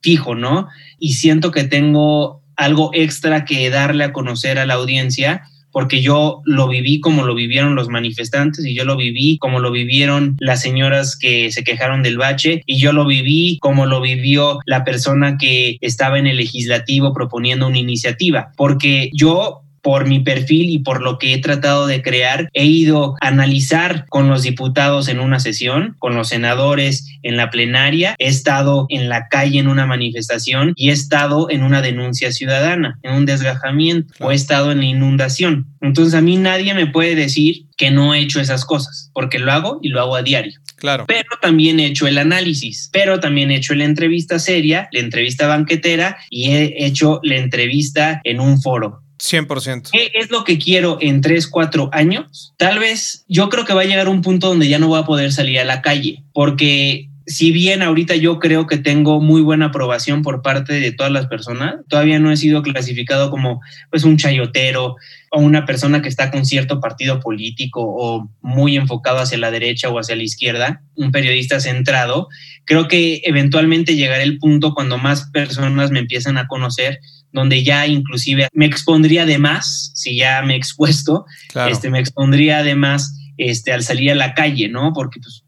fijo, 0.01 0.35
¿no? 0.35 0.67
Y 0.97 1.13
siento 1.13 1.51
que 1.51 1.65
tengo 1.65 2.41
algo 2.55 2.89
extra 2.93 3.45
que 3.45 3.69
darle 3.69 4.05
a 4.05 4.13
conocer 4.13 4.57
a 4.57 4.65
la 4.65 4.75
audiencia 4.75 5.43
porque 5.71 6.01
yo 6.01 6.41
lo 6.45 6.67
viví 6.67 6.99
como 6.99 7.23
lo 7.23 7.35
vivieron 7.35 7.75
los 7.75 7.89
manifestantes 7.89 8.65
y 8.65 8.75
yo 8.75 8.85
lo 8.85 8.97
viví 8.97 9.37
como 9.37 9.59
lo 9.59 9.71
vivieron 9.71 10.35
las 10.39 10.61
señoras 10.61 11.17
que 11.17 11.51
se 11.51 11.63
quejaron 11.63 12.03
del 12.03 12.17
bache 12.17 12.63
y 12.65 12.79
yo 12.79 12.93
lo 12.93 13.05
viví 13.05 13.57
como 13.61 13.85
lo 13.85 14.01
vivió 14.01 14.59
la 14.65 14.83
persona 14.83 15.37
que 15.37 15.77
estaba 15.81 16.19
en 16.19 16.27
el 16.27 16.37
legislativo 16.37 17.13
proponiendo 17.13 17.67
una 17.67 17.77
iniciativa, 17.77 18.51
porque 18.55 19.09
yo 19.13 19.61
por 19.87 20.05
mi 20.05 20.19
perfil 20.19 20.69
y 20.69 20.79
por 20.79 21.01
lo 21.01 21.17
que 21.17 21.33
he 21.33 21.37
tratado 21.37 21.87
de 21.87 22.01
crear, 22.01 22.49
he 22.51 22.65
ido 22.65 23.15
a 23.21 23.29
analizar 23.29 24.05
con 24.09 24.27
los 24.27 24.43
diputados 24.43 25.07
en 25.07 25.21
una 25.21 25.39
sesión, 25.39 25.95
con 25.97 26.13
los 26.13 26.27
senadores 26.27 27.07
en 27.23 27.37
la 27.37 27.49
plenaria, 27.49 28.13
he 28.19 28.27
estado 28.27 28.85
en 28.89 29.07
la 29.07 29.29
calle 29.29 29.59
en 29.59 29.69
una 29.69 29.85
manifestación 29.85 30.73
y 30.75 30.89
he 30.89 30.91
estado 30.91 31.49
en 31.49 31.63
una 31.63 31.81
denuncia 31.81 32.33
ciudadana, 32.33 32.99
en 33.01 33.13
un 33.13 33.25
desgajamiento 33.25 34.13
o 34.19 34.31
he 34.31 34.35
estado 34.35 34.73
en 34.73 34.79
la 34.79 34.87
inundación. 34.87 35.67
Entonces 35.79 36.15
a 36.15 36.21
mí 36.21 36.35
nadie 36.35 36.73
me 36.73 36.87
puede 36.87 37.15
decir 37.15 37.63
que 37.77 37.89
no 37.89 38.13
he 38.13 38.19
hecho 38.19 38.41
esas 38.41 38.65
cosas, 38.65 39.09
porque 39.13 39.39
lo 39.39 39.53
hago 39.53 39.79
y 39.81 39.87
lo 39.87 40.01
hago 40.01 40.17
a 40.17 40.21
diario. 40.21 40.59
Claro. 40.75 41.05
Pero 41.07 41.29
también 41.41 41.79
he 41.79 41.85
hecho 41.85 42.07
el 42.07 42.17
análisis, 42.17 42.89
pero 42.91 43.21
también 43.21 43.51
he 43.51 43.55
hecho 43.55 43.73
la 43.73 43.85
entrevista 43.85 44.37
seria, 44.37 44.89
la 44.91 44.99
entrevista 44.99 45.47
banquetera 45.47 46.17
y 46.29 46.51
he 46.51 46.85
hecho 46.85 47.21
la 47.23 47.37
entrevista 47.37 48.19
en 48.25 48.41
un 48.41 48.61
foro. 48.61 49.06
100%. 49.17 49.89
¿Qué 49.91 50.11
es 50.13 50.29
lo 50.29 50.43
que 50.43 50.57
quiero 50.57 50.97
en 51.01 51.21
tres, 51.21 51.47
cuatro 51.47 51.89
años? 51.91 52.53
Tal 52.57 52.79
vez 52.79 53.25
yo 53.27 53.49
creo 53.49 53.65
que 53.65 53.73
va 53.73 53.81
a 53.81 53.85
llegar 53.85 54.09
un 54.09 54.21
punto 54.21 54.47
donde 54.47 54.67
ya 54.67 54.79
no 54.79 54.87
voy 54.87 54.99
a 54.99 55.05
poder 55.05 55.31
salir 55.31 55.59
a 55.59 55.65
la 55.65 55.81
calle, 55.81 56.23
porque 56.33 57.09
si 57.27 57.51
bien 57.51 57.81
ahorita 57.81 58.15
yo 58.15 58.39
creo 58.39 58.67
que 58.67 58.77
tengo 58.77 59.19
muy 59.19 59.41
buena 59.41 59.65
aprobación 59.65 60.21
por 60.21 60.41
parte 60.41 60.79
de 60.79 60.93
todas 60.93 61.11
las 61.11 61.27
personas, 61.27 61.75
todavía 61.89 62.19
no 62.19 62.31
he 62.31 62.37
sido 62.37 62.61
clasificado 62.61 63.29
como 63.29 63.59
pues 63.91 64.05
un 64.05 64.15
chayotero 64.17 64.95
o 65.31 65.41
una 65.41 65.65
persona 65.65 66.01
que 66.01 66.07
está 66.07 66.31
con 66.31 66.45
cierto 66.45 66.79
partido 66.79 67.19
político 67.19 67.81
o 67.83 68.29
muy 68.41 68.77
enfocado 68.77 69.19
hacia 69.19 69.37
la 69.37 69.51
derecha 69.51 69.89
o 69.89 69.99
hacia 69.99 70.15
la 70.15 70.23
izquierda, 70.23 70.83
un 70.95 71.11
periodista 71.11 71.59
centrado. 71.59 72.29
Creo 72.63 72.87
que 72.87 73.21
eventualmente 73.25 73.97
llegará 73.97 74.23
el 74.23 74.39
punto 74.39 74.73
cuando 74.73 74.97
más 74.97 75.29
personas 75.31 75.91
me 75.91 75.99
empiezan 75.99 76.37
a 76.37 76.47
conocer 76.47 77.01
donde 77.31 77.63
ya 77.63 77.87
inclusive 77.87 78.47
me 78.53 78.65
expondría 78.65 79.25
de 79.25 79.37
más, 79.37 79.91
si 79.95 80.17
ya 80.17 80.41
me 80.41 80.53
he 80.53 80.57
expuesto, 80.57 81.25
este, 81.69 81.89
me 81.89 81.99
expondría 81.99 82.59
además 82.59 83.15
este, 83.37 83.73
al 83.73 83.83
salir 83.83 84.11
a 84.11 84.15
la 84.15 84.33
calle, 84.33 84.69
¿no? 84.69 84.93
Porque 84.93 85.19
pues, 85.19 85.43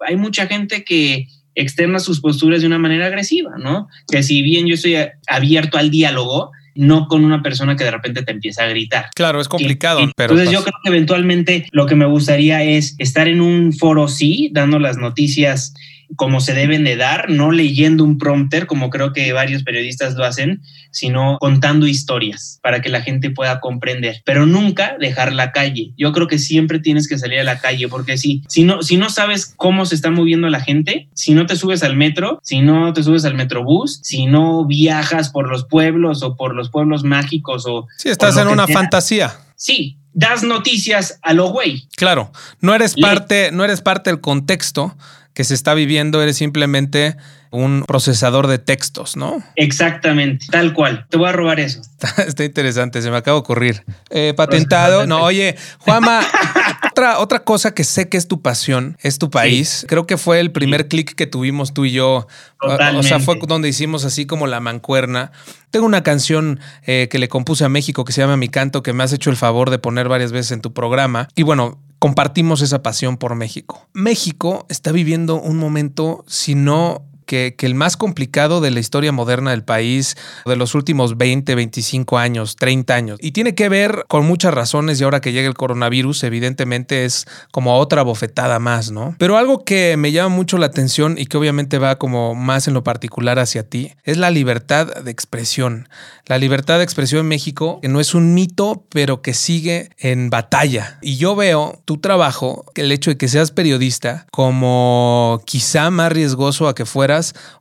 hay 0.00 0.16
mucha 0.16 0.46
gente 0.46 0.84
que 0.84 1.28
externa 1.54 1.98
sus 1.98 2.20
posturas 2.20 2.60
de 2.60 2.66
una 2.66 2.78
manera 2.78 3.06
agresiva, 3.06 3.52
¿no? 3.58 3.88
Que 4.10 4.22
si 4.22 4.42
bien 4.42 4.66
yo 4.66 4.74
estoy 4.74 4.96
abierto 5.26 5.78
al 5.78 5.90
diálogo, 5.90 6.50
no 6.74 7.06
con 7.06 7.24
una 7.24 7.42
persona 7.42 7.76
que 7.76 7.84
de 7.84 7.90
repente 7.90 8.22
te 8.22 8.32
empieza 8.32 8.64
a 8.64 8.68
gritar. 8.68 9.06
Claro, 9.14 9.40
es 9.40 9.48
complicado. 9.48 10.00
pero 10.16 10.32
entonces 10.32 10.52
yo 10.52 10.62
creo 10.62 10.74
que 10.82 10.88
eventualmente 10.88 11.66
lo 11.70 11.86
que 11.86 11.94
me 11.94 12.06
gustaría 12.06 12.62
es 12.62 12.96
estar 12.98 13.28
en 13.28 13.40
un 13.40 13.72
foro, 13.72 14.08
sí, 14.08 14.50
dando 14.52 14.78
las 14.78 14.96
noticias 14.96 15.74
como 16.16 16.40
se 16.40 16.54
deben 16.54 16.84
de 16.84 16.96
dar, 16.96 17.30
no 17.30 17.50
leyendo 17.50 18.04
un 18.04 18.18
prompter, 18.18 18.66
como 18.66 18.90
creo 18.90 19.12
que 19.12 19.32
varios 19.32 19.62
periodistas 19.62 20.14
lo 20.14 20.24
hacen, 20.24 20.62
sino 20.90 21.38
contando 21.40 21.86
historias 21.86 22.60
para 22.62 22.80
que 22.80 22.88
la 22.88 23.02
gente 23.02 23.30
pueda 23.30 23.60
comprender, 23.60 24.22
pero 24.24 24.46
nunca 24.46 24.96
dejar 24.98 25.32
la 25.32 25.52
calle. 25.52 25.92
Yo 25.96 26.12
creo 26.12 26.28
que 26.28 26.38
siempre 26.38 26.78
tienes 26.78 27.08
que 27.08 27.18
salir 27.18 27.40
a 27.40 27.44
la 27.44 27.58
calle, 27.58 27.88
porque 27.88 28.16
si, 28.16 28.42
si, 28.48 28.64
no, 28.64 28.82
si 28.82 28.96
no 28.96 29.10
sabes 29.10 29.52
cómo 29.56 29.86
se 29.86 29.94
está 29.94 30.10
moviendo 30.10 30.48
la 30.48 30.60
gente, 30.60 31.08
si 31.14 31.34
no 31.34 31.46
te 31.46 31.56
subes 31.56 31.82
al 31.82 31.96
metro, 31.96 32.38
si 32.42 32.60
no 32.60 32.92
te 32.92 33.02
subes 33.02 33.24
al 33.24 33.34
metrobús, 33.34 34.00
si 34.02 34.26
no 34.26 34.66
viajas 34.66 35.30
por 35.30 35.48
los 35.48 35.64
pueblos 35.64 36.22
o 36.22 36.36
por 36.36 36.54
los 36.54 36.70
pueblos 36.70 37.04
mágicos 37.04 37.64
o... 37.66 37.86
Si 37.98 38.08
estás 38.08 38.36
en 38.36 38.48
una 38.48 38.66
fantasía. 38.66 39.34
Sí, 39.56 39.98
das 40.12 40.42
noticias 40.42 41.18
a 41.22 41.32
lo 41.32 41.48
güey. 41.48 41.88
Claro, 41.96 42.32
no 42.60 42.74
eres 42.74 42.94
parte, 42.94 43.50
no 43.52 43.64
eres 43.64 43.80
parte 43.80 44.10
del 44.10 44.20
contexto 44.20 44.96
que 45.34 45.44
se 45.44 45.54
está 45.54 45.74
viviendo, 45.74 46.22
eres 46.22 46.36
simplemente 46.36 47.16
un 47.58 47.84
procesador 47.86 48.46
de 48.46 48.58
textos, 48.58 49.16
¿no? 49.16 49.42
Exactamente, 49.56 50.46
tal 50.50 50.72
cual. 50.72 51.06
Te 51.08 51.16
voy 51.16 51.28
a 51.28 51.32
robar 51.32 51.60
eso. 51.60 51.80
Está, 52.26 52.44
interesante, 52.44 53.02
se 53.02 53.10
me 53.10 53.16
acaba 53.16 53.36
de 53.36 53.40
ocurrir. 53.40 53.84
Eh, 54.10 54.34
patentado. 54.36 55.06
No, 55.06 55.22
oye, 55.22 55.56
Juama, 55.78 56.20
otra, 56.90 57.18
otra 57.18 57.44
cosa 57.44 57.74
que 57.74 57.84
sé 57.84 58.08
que 58.08 58.16
es 58.16 58.28
tu 58.28 58.42
pasión, 58.42 58.96
es 59.00 59.18
tu 59.18 59.30
país. 59.30 59.86
Creo 59.88 60.06
que 60.06 60.16
fue 60.16 60.40
el 60.40 60.52
primer 60.52 60.88
clic 60.88 61.14
que 61.14 61.26
tuvimos 61.26 61.74
tú 61.74 61.84
y 61.84 61.92
yo. 61.92 62.26
O 62.60 63.02
sea, 63.02 63.20
fue 63.20 63.38
donde 63.46 63.68
hicimos 63.68 64.04
así 64.04 64.26
como 64.26 64.46
la 64.46 64.60
mancuerna. 64.60 65.32
Tengo 65.70 65.86
una 65.86 66.02
canción 66.02 66.60
eh, 66.86 67.08
que 67.10 67.18
le 67.18 67.28
compuse 67.28 67.64
a 67.64 67.68
México 67.68 68.04
que 68.04 68.12
se 68.12 68.20
llama 68.20 68.36
Mi 68.36 68.48
Canto, 68.48 68.82
que 68.82 68.92
me 68.92 69.02
has 69.02 69.12
hecho 69.12 69.30
el 69.30 69.36
favor 69.36 69.70
de 69.70 69.78
poner 69.78 70.08
varias 70.08 70.32
veces 70.32 70.52
en 70.52 70.60
tu 70.60 70.72
programa. 70.72 71.28
Y 71.34 71.42
bueno, 71.42 71.78
compartimos 71.98 72.62
esa 72.62 72.82
pasión 72.82 73.16
por 73.16 73.34
México. 73.34 73.88
México 73.92 74.66
está 74.68 74.92
viviendo 74.92 75.40
un 75.40 75.56
momento, 75.56 76.24
si 76.26 76.54
no 76.54 77.02
que, 77.24 77.54
el 77.64 77.74
más 77.74 77.96
complicado 77.96 78.60
de 78.60 78.70
la 78.70 78.80
historia 78.80 79.10
moderna 79.10 79.50
del 79.50 79.64
país, 79.64 80.16
de 80.44 80.56
los 80.56 80.74
últimos 80.74 81.16
20, 81.16 81.54
25 81.54 82.18
años, 82.18 82.56
30 82.56 82.94
años. 82.94 83.18
Y 83.22 83.32
tiene 83.32 83.54
que 83.54 83.70
ver 83.70 84.04
con 84.08 84.26
muchas 84.26 84.52
razones 84.52 85.00
y 85.00 85.04
ahora 85.04 85.20
que 85.20 85.32
llega 85.32 85.48
el 85.48 85.54
coronavirus, 85.54 86.24
evidentemente 86.24 87.04
es 87.06 87.26
como 87.50 87.78
otra 87.78 88.02
bofetada 88.02 88.58
más, 88.58 88.90
¿no? 88.90 89.14
Pero 89.18 89.38
algo 89.38 89.64
que 89.64 89.96
me 89.96 90.12
llama 90.12 90.34
mucho 90.34 90.58
la 90.58 90.66
atención 90.66 91.16
y 91.18 91.26
que 91.26 91.38
obviamente 91.38 91.78
va 91.78 91.96
como 91.96 92.34
más 92.34 92.68
en 92.68 92.74
lo 92.74 92.84
particular 92.84 93.38
hacia 93.38 93.62
ti, 93.62 93.92
es 94.04 94.18
la 94.18 94.30
libertad 94.30 95.02
de 95.02 95.10
expresión. 95.10 95.88
La 96.26 96.38
libertad 96.38 96.78
de 96.78 96.84
expresión 96.84 97.20
en 97.20 97.28
México, 97.28 97.80
que 97.82 97.88
no 97.88 98.00
es 98.00 98.14
un 98.14 98.34
mito, 98.34 98.84
pero 98.90 99.22
que 99.22 99.34
sigue 99.34 99.90
en 99.98 100.30
batalla. 100.30 100.98
Y 101.02 101.16
yo 101.16 101.36
veo 101.36 101.80
tu 101.84 101.98
trabajo, 101.98 102.64
el 102.74 102.92
hecho 102.92 103.10
de 103.10 103.16
que 103.16 103.28
seas 103.28 103.50
periodista, 103.50 104.26
como 104.30 105.42
quizá 105.44 105.90
más 105.90 106.12
riesgoso 106.12 106.68
a 106.68 106.74
que 106.74 106.86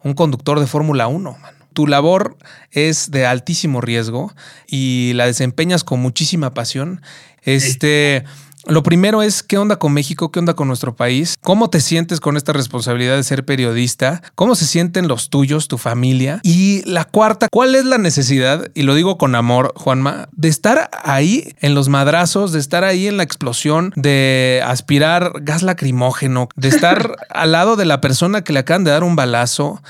un 0.02 0.14
conductor 0.14 0.60
de 0.60 0.68
Fórmula 0.68 1.08
1. 1.08 1.38
Tu 1.74 1.88
labor 1.88 2.38
es 2.72 3.10
de 3.10 3.26
altísimo 3.26 3.82
riesgo 3.82 4.34
y 4.68 5.14
la 5.16 5.26
desempeñas 5.26 5.84
con 5.84 6.00
muchísima 6.00 6.54
pasión. 6.54 7.02
Este, 7.44 8.26
lo 8.66 8.84
primero 8.84 9.22
es 9.22 9.44
qué 9.44 9.58
onda 9.58 9.78
con 9.78 9.94
México, 9.94 10.32
qué 10.32 10.40
onda 10.40 10.54
con 10.54 10.68
nuestro 10.68 10.96
país, 10.96 11.36
cómo 11.42 11.70
te 11.70 11.82
sientes 11.82 12.20
con 12.20 12.38
esta 12.38 12.54
responsabilidad 12.54 13.16
de 13.16 13.24
ser 13.24 13.46
periodista, 13.46 14.22
cómo 14.36 14.56
se 14.56 14.66
sienten 14.66 15.08
los 15.08 15.30
tuyos, 15.30 15.68
tu 15.68 15.78
familia. 15.78 16.40
Y 16.44 16.82
la 16.86 17.06
cuarta, 17.06 17.48
¿cuál 17.52 17.76
es 17.76 17.86
la 17.86 17.98
necesidad, 17.98 18.70
y 18.74 18.84
lo 18.84 18.96
digo 18.96 19.18
con 19.18 19.36
amor, 19.36 19.74
Juanma, 19.76 20.30
de 20.32 20.48
estar 20.48 20.90
ahí 21.04 21.54
en 21.60 21.76
los 21.76 21.90
madrazos, 21.90 22.52
de 22.52 22.60
estar 22.60 22.84
ahí 22.84 23.08
en 23.08 23.18
la 23.18 23.24
explosión, 23.24 23.92
de 23.96 24.62
aspirar 24.66 25.34
gas 25.42 25.64
lacrimógeno, 25.64 26.50
de 26.56 26.70
estar 26.70 27.16
al 27.30 27.52
lado 27.52 27.76
de 27.76 27.86
la 27.86 28.02
persona 28.02 28.44
que 28.44 28.54
le 28.54 28.60
acaban 28.60 28.84
de 28.84 28.92
dar 28.92 29.04
un 29.04 29.16
balazo? 29.16 29.82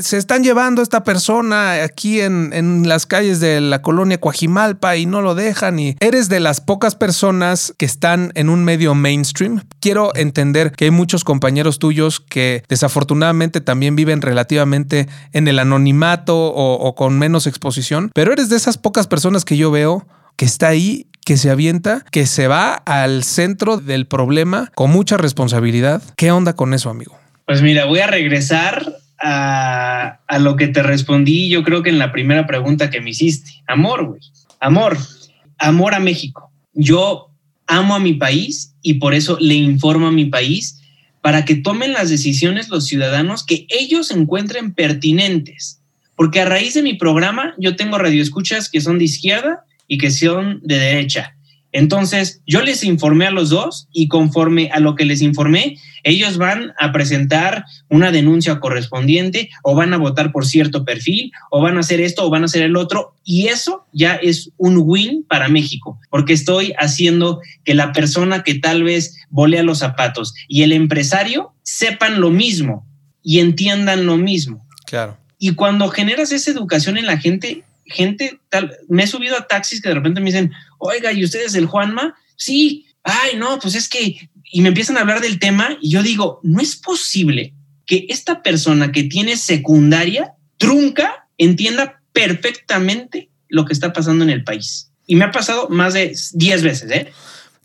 se 0.00 0.16
están 0.16 0.42
llevando 0.42 0.80
a 0.80 0.82
esta 0.82 1.04
persona 1.04 1.82
aquí 1.82 2.22
en, 2.22 2.52
en 2.54 2.88
las 2.88 3.04
calles 3.04 3.40
de 3.40 3.60
la 3.60 3.82
colonia 3.82 4.18
Coajimalpa 4.18 4.96
y 4.96 5.04
no 5.04 5.20
lo 5.20 5.34
dejan 5.34 5.78
y 5.78 5.96
eres 6.00 6.30
de 6.30 6.40
las 6.40 6.62
pocas 6.62 6.94
personas 6.94 7.74
que 7.76 7.84
están 7.90 8.30
en 8.36 8.48
un 8.48 8.64
medio 8.64 8.94
mainstream. 8.94 9.64
Quiero 9.80 10.14
entender 10.14 10.72
que 10.72 10.86
hay 10.86 10.90
muchos 10.90 11.24
compañeros 11.24 11.78
tuyos 11.78 12.20
que 12.20 12.62
desafortunadamente 12.68 13.60
también 13.60 13.96
viven 13.96 14.22
relativamente 14.22 15.08
en 15.32 15.48
el 15.48 15.58
anonimato 15.58 16.36
o, 16.36 16.94
con 16.94 17.18
menos 17.18 17.46
exposición, 17.46 18.10
pero 18.14 18.32
eres 18.32 18.48
de 18.48 18.56
esas 18.56 18.78
pocas 18.78 19.06
personas 19.06 19.44
que 19.44 19.56
yo 19.56 19.70
veo 19.70 20.06
que 20.36 20.44
está 20.44 20.68
ahí 20.68 21.06
que 21.24 21.36
se 21.36 21.50
avienta, 21.50 22.04
que 22.10 22.26
se 22.26 22.46
va 22.46 22.74
al 22.74 23.24
centro 23.24 23.76
del 23.76 24.06
problema 24.06 24.70
con 24.74 24.90
mucha 24.90 25.16
responsabilidad. 25.16 26.02
¿Qué 26.16 26.30
onda 26.30 26.54
con 26.54 26.72
eso, 26.72 26.90
amigo? 26.90 27.18
Pues 27.44 27.60
mira, 27.60 27.84
voy 27.84 27.98
a 27.98 28.06
regresar 28.06 28.94
a, 29.18 30.20
a, 30.26 30.38
lo 30.38 30.56
que 30.56 30.68
te 30.68 30.82
respondí, 30.82 31.50
yo 31.50 31.62
creo 31.62 31.82
que 31.82 31.90
en 31.90 31.98
la 31.98 32.10
primera 32.10 32.46
pregunta 32.46 32.88
que 32.88 33.00
me 33.00 33.10
hiciste. 33.10 33.50
Amor, 33.66 34.06
güey. 34.06 34.20
Amor. 34.60 34.96
Amor 35.58 35.94
a 35.94 36.00
México. 36.00 36.50
Yo 36.72 37.29
amo 37.70 37.94
a 37.94 38.00
mi 38.00 38.14
país 38.14 38.74
y 38.82 38.94
por 38.94 39.14
eso 39.14 39.38
le 39.40 39.54
informo 39.54 40.08
a 40.08 40.12
mi 40.12 40.26
país 40.26 40.80
para 41.22 41.44
que 41.44 41.54
tomen 41.54 41.92
las 41.92 42.10
decisiones 42.10 42.68
los 42.68 42.86
ciudadanos 42.86 43.44
que 43.44 43.66
ellos 43.68 44.10
encuentren 44.10 44.74
pertinentes. 44.74 45.80
Porque 46.16 46.40
a 46.40 46.44
raíz 46.44 46.74
de 46.74 46.82
mi 46.82 46.94
programa 46.94 47.54
yo 47.58 47.76
tengo 47.76 47.96
radioescuchas 47.96 48.68
que 48.68 48.80
son 48.80 48.98
de 48.98 49.04
izquierda 49.04 49.64
y 49.86 49.98
que 49.98 50.10
son 50.10 50.60
de 50.62 50.78
derecha. 50.78 51.36
Entonces, 51.72 52.42
yo 52.46 52.62
les 52.62 52.82
informé 52.84 53.26
a 53.26 53.30
los 53.30 53.50
dos 53.50 53.88
y 53.92 54.08
conforme 54.08 54.70
a 54.72 54.80
lo 54.80 54.96
que 54.96 55.04
les 55.04 55.22
informé, 55.22 55.78
ellos 56.02 56.38
van 56.38 56.72
a 56.78 56.92
presentar 56.92 57.64
una 57.88 58.10
denuncia 58.10 58.58
correspondiente 58.58 59.50
o 59.62 59.74
van 59.74 59.92
a 59.94 59.98
votar 59.98 60.32
por 60.32 60.46
cierto 60.46 60.84
perfil 60.84 61.32
o 61.50 61.60
van 61.60 61.76
a 61.76 61.80
hacer 61.80 62.00
esto 62.00 62.26
o 62.26 62.30
van 62.30 62.42
a 62.42 62.46
hacer 62.46 62.62
el 62.62 62.76
otro. 62.76 63.14
Y 63.24 63.48
eso 63.48 63.86
ya 63.92 64.14
es 64.14 64.50
un 64.56 64.82
win 64.84 65.24
para 65.28 65.48
México, 65.48 65.98
porque 66.10 66.32
estoy 66.32 66.72
haciendo 66.78 67.40
que 67.64 67.74
la 67.74 67.92
persona 67.92 68.42
que 68.42 68.54
tal 68.54 68.82
vez 68.82 69.16
volea 69.28 69.62
los 69.62 69.78
zapatos 69.78 70.34
y 70.48 70.62
el 70.62 70.72
empresario 70.72 71.52
sepan 71.62 72.20
lo 72.20 72.30
mismo 72.30 72.86
y 73.22 73.40
entiendan 73.40 74.06
lo 74.06 74.16
mismo. 74.16 74.66
Claro. 74.86 75.18
Y 75.38 75.54
cuando 75.54 75.88
generas 75.88 76.32
esa 76.32 76.50
educación 76.50 76.98
en 76.98 77.06
la 77.06 77.18
gente, 77.18 77.64
gente 77.90 78.40
tal, 78.48 78.76
me 78.88 79.04
he 79.04 79.06
subido 79.06 79.36
a 79.36 79.46
taxis 79.46 79.82
que 79.82 79.88
de 79.88 79.96
repente 79.96 80.20
me 80.20 80.26
dicen, 80.26 80.52
oiga, 80.78 81.12
¿y 81.12 81.24
usted 81.24 81.44
es 81.44 81.54
el 81.54 81.66
Juanma? 81.66 82.14
Sí, 82.36 82.86
ay, 83.02 83.36
no, 83.36 83.58
pues 83.58 83.74
es 83.74 83.88
que, 83.88 84.30
y 84.52 84.60
me 84.60 84.68
empiezan 84.68 84.96
a 84.96 85.00
hablar 85.00 85.20
del 85.20 85.38
tema 85.38 85.76
y 85.80 85.90
yo 85.90 86.02
digo, 86.02 86.40
no 86.42 86.60
es 86.60 86.76
posible 86.76 87.54
que 87.86 88.06
esta 88.08 88.42
persona 88.42 88.92
que 88.92 89.04
tiene 89.04 89.36
secundaria 89.36 90.34
trunca 90.58 91.28
entienda 91.38 92.00
perfectamente 92.12 93.30
lo 93.48 93.64
que 93.64 93.72
está 93.72 93.92
pasando 93.92 94.24
en 94.24 94.30
el 94.30 94.44
país. 94.44 94.92
Y 95.06 95.16
me 95.16 95.24
ha 95.24 95.32
pasado 95.32 95.68
más 95.68 95.94
de 95.94 96.16
10 96.34 96.62
veces, 96.62 96.90
¿eh? 96.90 97.12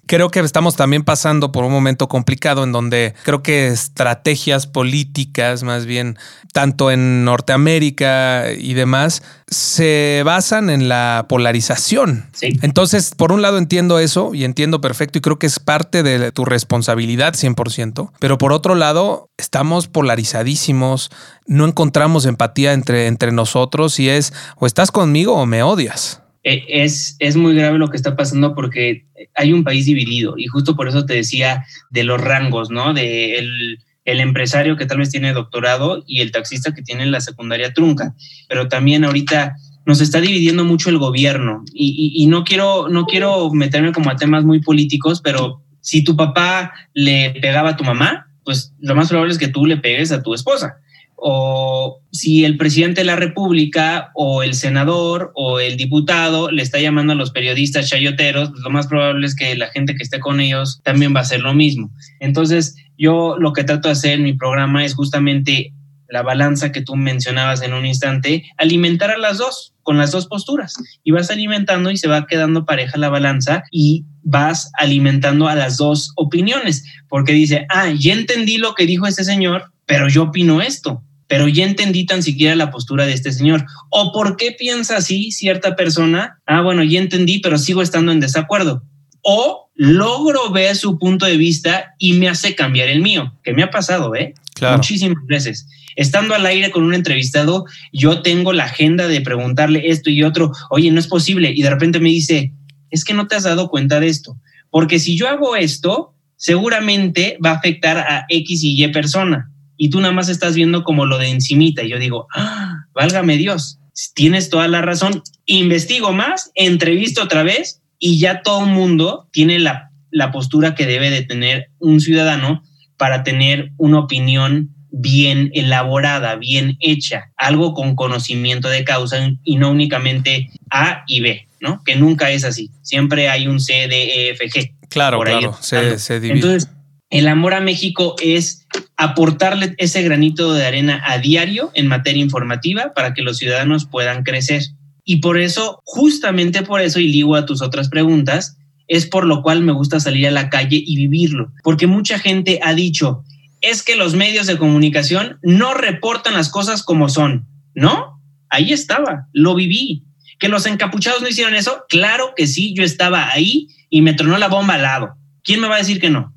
Creo 0.08 0.30
que 0.30 0.39
estamos 0.39 0.76
también 0.76 1.03
pasando 1.03 1.51
por 1.51 1.64
un 1.64 1.72
momento 1.72 2.08
complicado 2.08 2.64
en 2.64 2.72
donde 2.72 3.16
creo 3.24 3.41
que 3.41 3.68
estrategias 3.68 4.68
políticas, 4.68 5.64
más 5.64 5.86
bien, 5.86 6.18
tanto 6.53 6.91
en 6.91 7.26
Norteamérica 7.26 8.51
y 8.56 8.76
demás, 8.76 9.24
se 9.47 10.22
basan 10.24 10.70
en 10.70 10.89
la 10.89 11.26
polarización. 11.28 12.28
Entonces, 12.62 13.14
por 13.16 13.32
un 13.32 13.41
lado 13.41 13.58
entiendo 13.58 13.99
eso 13.99 14.34
y 14.34 14.43
entiendo 14.43 14.80
perfecto 14.82 15.18
y 15.18 15.22
creo 15.22 15.39
que 15.39 15.47
es 15.47 15.60
parte 15.60 16.03
de 16.03 16.32
tu 16.32 16.45
responsabilidad 16.45 17.34
100%, 17.34 18.12
pero 18.20 18.38
por 18.38 18.53
otro 18.53 18.76
lado, 18.76 19.30
estamos 19.38 19.88
polarizadísimos, 19.88 21.10
no 21.47 21.66
encontramos 21.66 22.26
empatía 22.26 22.74
entre, 22.74 23.08
entre 23.08 23.32
nosotros 23.32 23.99
y 23.99 24.10
es 24.10 24.34
o 24.58 24.66
estás 24.66 24.91
conmigo 24.91 25.34
o 25.34 25.45
me 25.45 25.64
odias. 25.64 26.22
E, 26.46 26.64
es, 26.84 27.16
es 27.18 27.36
muy 27.36 27.56
grave 27.56 27.80
lo 27.80 27.89
que 27.89 27.98
está 27.98 28.16
pasando 28.16 28.54
porque 28.54 29.08
hay 29.34 29.52
un 29.52 29.64
país 29.64 29.88
dividido 29.88 30.36
y 30.38 30.46
justo 30.46 30.76
por 30.76 30.88
eso 30.88 31.06
te 31.06 31.16
decía 31.16 31.66
de 31.89 32.04
los 32.04 32.22
rangos, 32.22 32.70
¿no? 32.70 32.93
De 32.93 33.39
el, 33.39 33.80
el 34.06 34.20
empresario 34.20 34.78
que 34.78 34.86
tal 34.86 35.00
vez 35.00 35.10
tiene 35.10 35.34
doctorado 35.34 36.04
y 36.06 36.22
el 36.22 36.32
taxista 36.32 36.72
que 36.74 36.84
tiene 36.84 37.08
la 37.08 37.20
secundaria 37.20 37.74
trunca. 37.74 38.14
Pero 38.48 38.68
también 38.68 39.04
ahorita 39.04 39.56
nos 39.88 40.02
está 40.02 40.22
dividiendo 40.22 40.64
mucho 40.64 40.91
el 40.91 41.00
gobierno 41.00 41.64
y, 41.74 42.14
y, 42.16 42.28
no 42.28 42.43
quiero 42.43 42.89
no 42.89 43.06
quiero 43.06 43.52
meterme 43.52 43.91
como 43.91 44.12
a 44.12 44.16
temas 44.16 44.43
muy 44.43 44.60
políticos, 44.60 45.22
pero 45.24 45.64
si 45.82 46.04
tu 46.04 46.16
papá 46.16 46.74
le 46.93 47.32
pegaba 47.41 47.72
a 47.72 47.78
tu 47.78 47.84
mamá, 47.84 48.28
pues 48.43 48.74
lo 48.80 48.96
más 48.96 49.10
probable 49.10 49.34
es 49.34 49.39
que 49.39 49.48
tú 49.48 49.66
le 49.66 49.78
pegues 49.78 50.12
a 50.12 50.22
tu 50.22 50.36
esposa 50.36 50.78
o 51.18 52.01
si 52.11 52.45
el 52.45 52.57
presidente 52.57 53.01
de 53.01 53.05
la 53.05 53.16
República 53.16 54.11
o 54.16 54.43
el 54.43 54.53
senador 54.53 55.32
o 55.36 55.59
el 55.59 55.78
diputado 55.78 56.51
le 56.51 56.61
está 56.61 56.80
llamando 56.80 57.13
a 57.13 57.16
los 57.16 57.32
periodistas 57.32 57.89
chayoteros, 57.89 58.49
pues 58.49 58.61
lo 58.61 58.70
más 58.70 58.88
probable 58.88 59.26
es 59.26 59.36
que 59.36 59.55
la 59.55 59.68
gente 59.68 59.95
que 59.95 60.03
esté 60.03 60.20
con 60.20 60.39
ellos 60.39 60.82
también 60.84 61.13
va 61.16 61.20
a 61.20 61.24
hacer 61.24 61.41
lo 61.41 61.53
mismo. 61.53 61.91
Entonces, 62.20 62.76
yo 62.97 63.38
lo 63.38 63.53
que 63.53 63.63
trato 63.63 63.88
de 63.88 63.93
hacer 63.93 64.13
en 64.13 64.24
mi 64.24 64.34
programa 64.34 64.86
es 64.86 64.95
justamente 64.95 65.74
la 66.09 66.22
balanza 66.22 66.72
que 66.72 66.82
tú 66.82 66.95
mencionabas 66.95 67.61
en 67.61 67.74
un 67.74 67.86
instante, 67.86 68.45
alimentar 68.57 69.11
a 69.11 69.18
las 69.18 69.38
dos, 69.38 69.74
con 69.82 69.97
las 69.97 70.11
dos 70.11 70.28
posturas. 70.28 70.76
Y 71.03 71.11
vas 71.11 71.32
alimentando 71.32 71.91
y 71.91 71.97
se 71.97 72.07
va 72.07 72.28
quedando 72.28 72.66
pareja 72.66 72.97
la 72.97 73.09
balanza 73.09 73.63
y 73.72 74.05
vas 74.24 74.72
alimentando 74.78 75.47
a 75.47 75.55
las 75.55 75.78
dos 75.78 76.11
opiniones, 76.16 76.86
porque 77.09 77.34
dice, 77.34 77.66
ah, 77.70 77.89
ya 77.89 78.13
entendí 78.13 78.57
lo 78.57 78.76
que 78.76 78.86
dijo 78.86 79.07
este 79.07 79.24
señor, 79.24 79.72
pero 79.86 80.08
yo 80.10 80.24
opino 80.24 80.62
esto, 80.62 81.04
pero 81.28 81.48
ya 81.48 81.66
entendí 81.66 82.06
tan 82.06 82.24
siquiera 82.24 82.56
la 82.56 82.72
postura 82.72 83.06
de 83.06 83.14
este 83.14 83.32
señor. 83.32 83.66
¿O 83.90 84.12
por 84.12 84.38
qué 84.38 84.52
piensa 84.52 84.98
así 84.98 85.32
cierta 85.32 85.76
persona? 85.76 86.40
Ah, 86.46 86.62
bueno, 86.62 86.84
ya 86.84 87.00
entendí, 87.00 87.40
pero 87.40 87.58
sigo 87.58 87.82
estando 87.82 88.12
en 88.12 88.20
desacuerdo. 88.20 88.84
O 89.22 89.70
logro 89.74 90.52
ver 90.52 90.76
su 90.76 91.00
punto 91.00 91.26
de 91.26 91.38
vista 91.38 91.96
y 91.98 92.14
me 92.14 92.30
hace 92.30 92.56
cambiar 92.56 92.90
el 92.90 93.02
mío, 93.02 93.34
que 93.44 93.54
me 93.54 93.64
ha 93.64 93.72
pasado, 93.72 94.16
¿eh? 94.16 94.34
Muchísimas 94.62 95.26
veces. 95.26 95.68
Estando 95.96 96.36
al 96.36 96.46
aire 96.46 96.72
con 96.72 96.84
un 96.84 96.94
entrevistado, 96.94 97.66
yo 97.92 98.22
tengo 98.22 98.54
la 98.54 98.66
agenda 98.66 99.08
de 99.08 99.22
preguntarle 99.22 99.90
esto 99.90 100.10
y 100.10 100.24
otro, 100.24 100.52
oye, 100.70 100.92
no 100.92 101.00
es 101.00 101.08
posible. 101.08 101.52
Y 101.56 101.62
de 101.62 101.70
repente 101.70 102.00
me 102.00 102.10
dice, 102.10 102.54
es 102.92 103.04
que 103.04 103.14
no 103.14 103.28
te 103.28 103.36
has 103.36 103.44
dado 103.44 103.70
cuenta 103.70 104.00
de 104.00 104.08
esto. 104.08 104.38
Porque 104.70 105.00
si 105.00 105.18
yo 105.18 105.28
hago 105.28 105.56
esto, 105.56 106.14
seguramente 106.36 107.38
va 107.44 107.52
a 107.52 107.56
afectar 107.56 107.98
a 107.98 108.26
X 108.30 108.64
y 108.64 108.84
Y 108.84 108.88
persona 108.90 109.52
y 109.78 109.90
tú 109.90 110.00
nada 110.02 110.14
más 110.14 110.30
estás 110.30 110.56
viendo 110.56 110.84
como 110.84 111.06
lo 111.06 111.18
de 111.18 111.30
encimita. 111.30 111.84
Y 111.84 111.90
yo 111.90 112.00
digo, 112.00 112.28
ah, 112.36 112.86
válgame 112.94 113.38
Dios, 113.38 113.80
tienes 114.14 114.50
toda 114.50 114.68
la 114.68 114.82
razón. 114.82 115.24
Investigo 115.46 116.12
más, 116.12 116.52
entrevisto 116.56 117.24
otra 117.24 117.44
vez 117.44 117.82
y 118.00 118.20
ya 118.20 118.42
todo 118.42 118.66
el 118.66 118.72
mundo 118.72 119.28
tiene 119.32 119.60
la, 119.60 119.92
la 120.12 120.32
postura 120.32 120.76
que 120.76 120.86
debe 120.86 121.10
de 121.10 121.24
tener 121.24 121.70
un 121.80 122.00
ciudadano 122.00 122.64
para 122.98 123.24
tener 123.24 123.72
una 123.78 124.00
opinión 124.00 124.72
bien 124.92 125.52
elaborada, 125.54 126.36
bien 126.36 126.78
hecha, 126.80 127.32
algo 127.36 127.74
con 127.74 127.96
conocimiento 127.96 128.70
de 128.70 128.86
causa 128.86 129.30
y 129.44 129.58
no 129.58 129.72
únicamente 129.72 130.50
A 130.70 131.04
y 131.06 131.20
B, 131.20 131.48
¿no? 131.60 131.84
Que 131.84 131.96
nunca 131.96 132.32
es 132.32 132.46
así. 132.46 132.72
Siempre 132.82 133.28
hay 133.28 133.48
un 133.48 133.60
C, 133.60 133.88
D, 133.90 134.04
E, 134.04 134.30
F, 134.32 134.50
G. 134.50 134.74
Claro, 134.90 135.20
claro, 135.20 135.58
se, 135.60 136.00
se 136.00 136.22
divide. 136.22 136.36
Entonces, 136.36 136.70
el 137.18 137.30
amor 137.30 137.53
a 137.53 137.61
México 137.61 138.18
es 138.22 138.68
aportarle 138.97 139.74
ese 139.78 140.01
granito 140.03 140.53
de 140.53 140.66
arena 140.66 141.01
a 141.05 141.18
diario 141.18 141.72
en 141.74 141.88
materia 141.88 142.22
informativa 142.22 142.91
para 142.93 143.13
que 143.13 143.22
los 143.22 143.38
ciudadanos 143.38 143.86
puedan 143.86 144.24
crecer. 144.24 144.63
Y 145.05 145.18
por 145.18 145.39
eso, 145.39 145.80
justamente 145.86 146.61
por 146.63 146.82
eso, 146.82 146.99
y 146.99 147.07
ligo 147.07 147.38
a 147.38 147.45
tus 147.45 147.61
otras 147.61 147.88
preguntas, 147.88 148.57
es 148.89 149.05
por 149.05 149.26
lo 149.26 149.43
cual 149.43 149.61
me 149.61 149.72
gusta 149.72 150.01
salir 150.01 150.28
a 150.28 150.32
la 150.32 150.49
calle 150.49 150.84
y 150.86 150.97
vivirlo, 150.97 151.53
porque 151.63 151.88
mucha 151.88 152.20
gente 152.20 152.59
ha 152.61 152.74
dicho, 152.74 153.24
es 153.61 153.82
que 153.82 153.95
los 153.95 154.13
medios 154.13 154.45
de 154.45 154.57
comunicación 154.57 155.39
no 155.41 155.74
reportan 155.74 156.34
las 156.34 156.49
cosas 156.49 156.84
como 156.84 157.07
son, 157.07 157.47
¿no? 157.76 158.20
Ahí 158.49 158.74
estaba, 158.74 159.30
lo 159.32 159.55
viví. 159.55 160.03
¿Que 160.38 160.49
los 160.49 160.66
encapuchados 160.66 161.22
no 161.22 161.30
hicieron 161.30 161.55
eso? 161.55 161.86
Claro 161.88 162.34
que 162.36 162.45
sí, 162.45 162.74
yo 162.76 162.84
estaba 162.84 163.32
ahí 163.32 163.70
y 163.89 164.01
me 164.01 164.13
tronó 164.13 164.38
la 164.38 164.49
bomba 164.49 164.74
al 164.74 164.82
lado. 164.82 165.16
¿Quién 165.45 165.61
me 165.61 165.70
va 165.70 165.76
a 165.76 165.80
decir 165.80 166.01
que 166.01 166.09
no? 166.09 166.35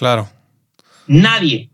Claro. 0.00 0.30
Nadie. 1.06 1.68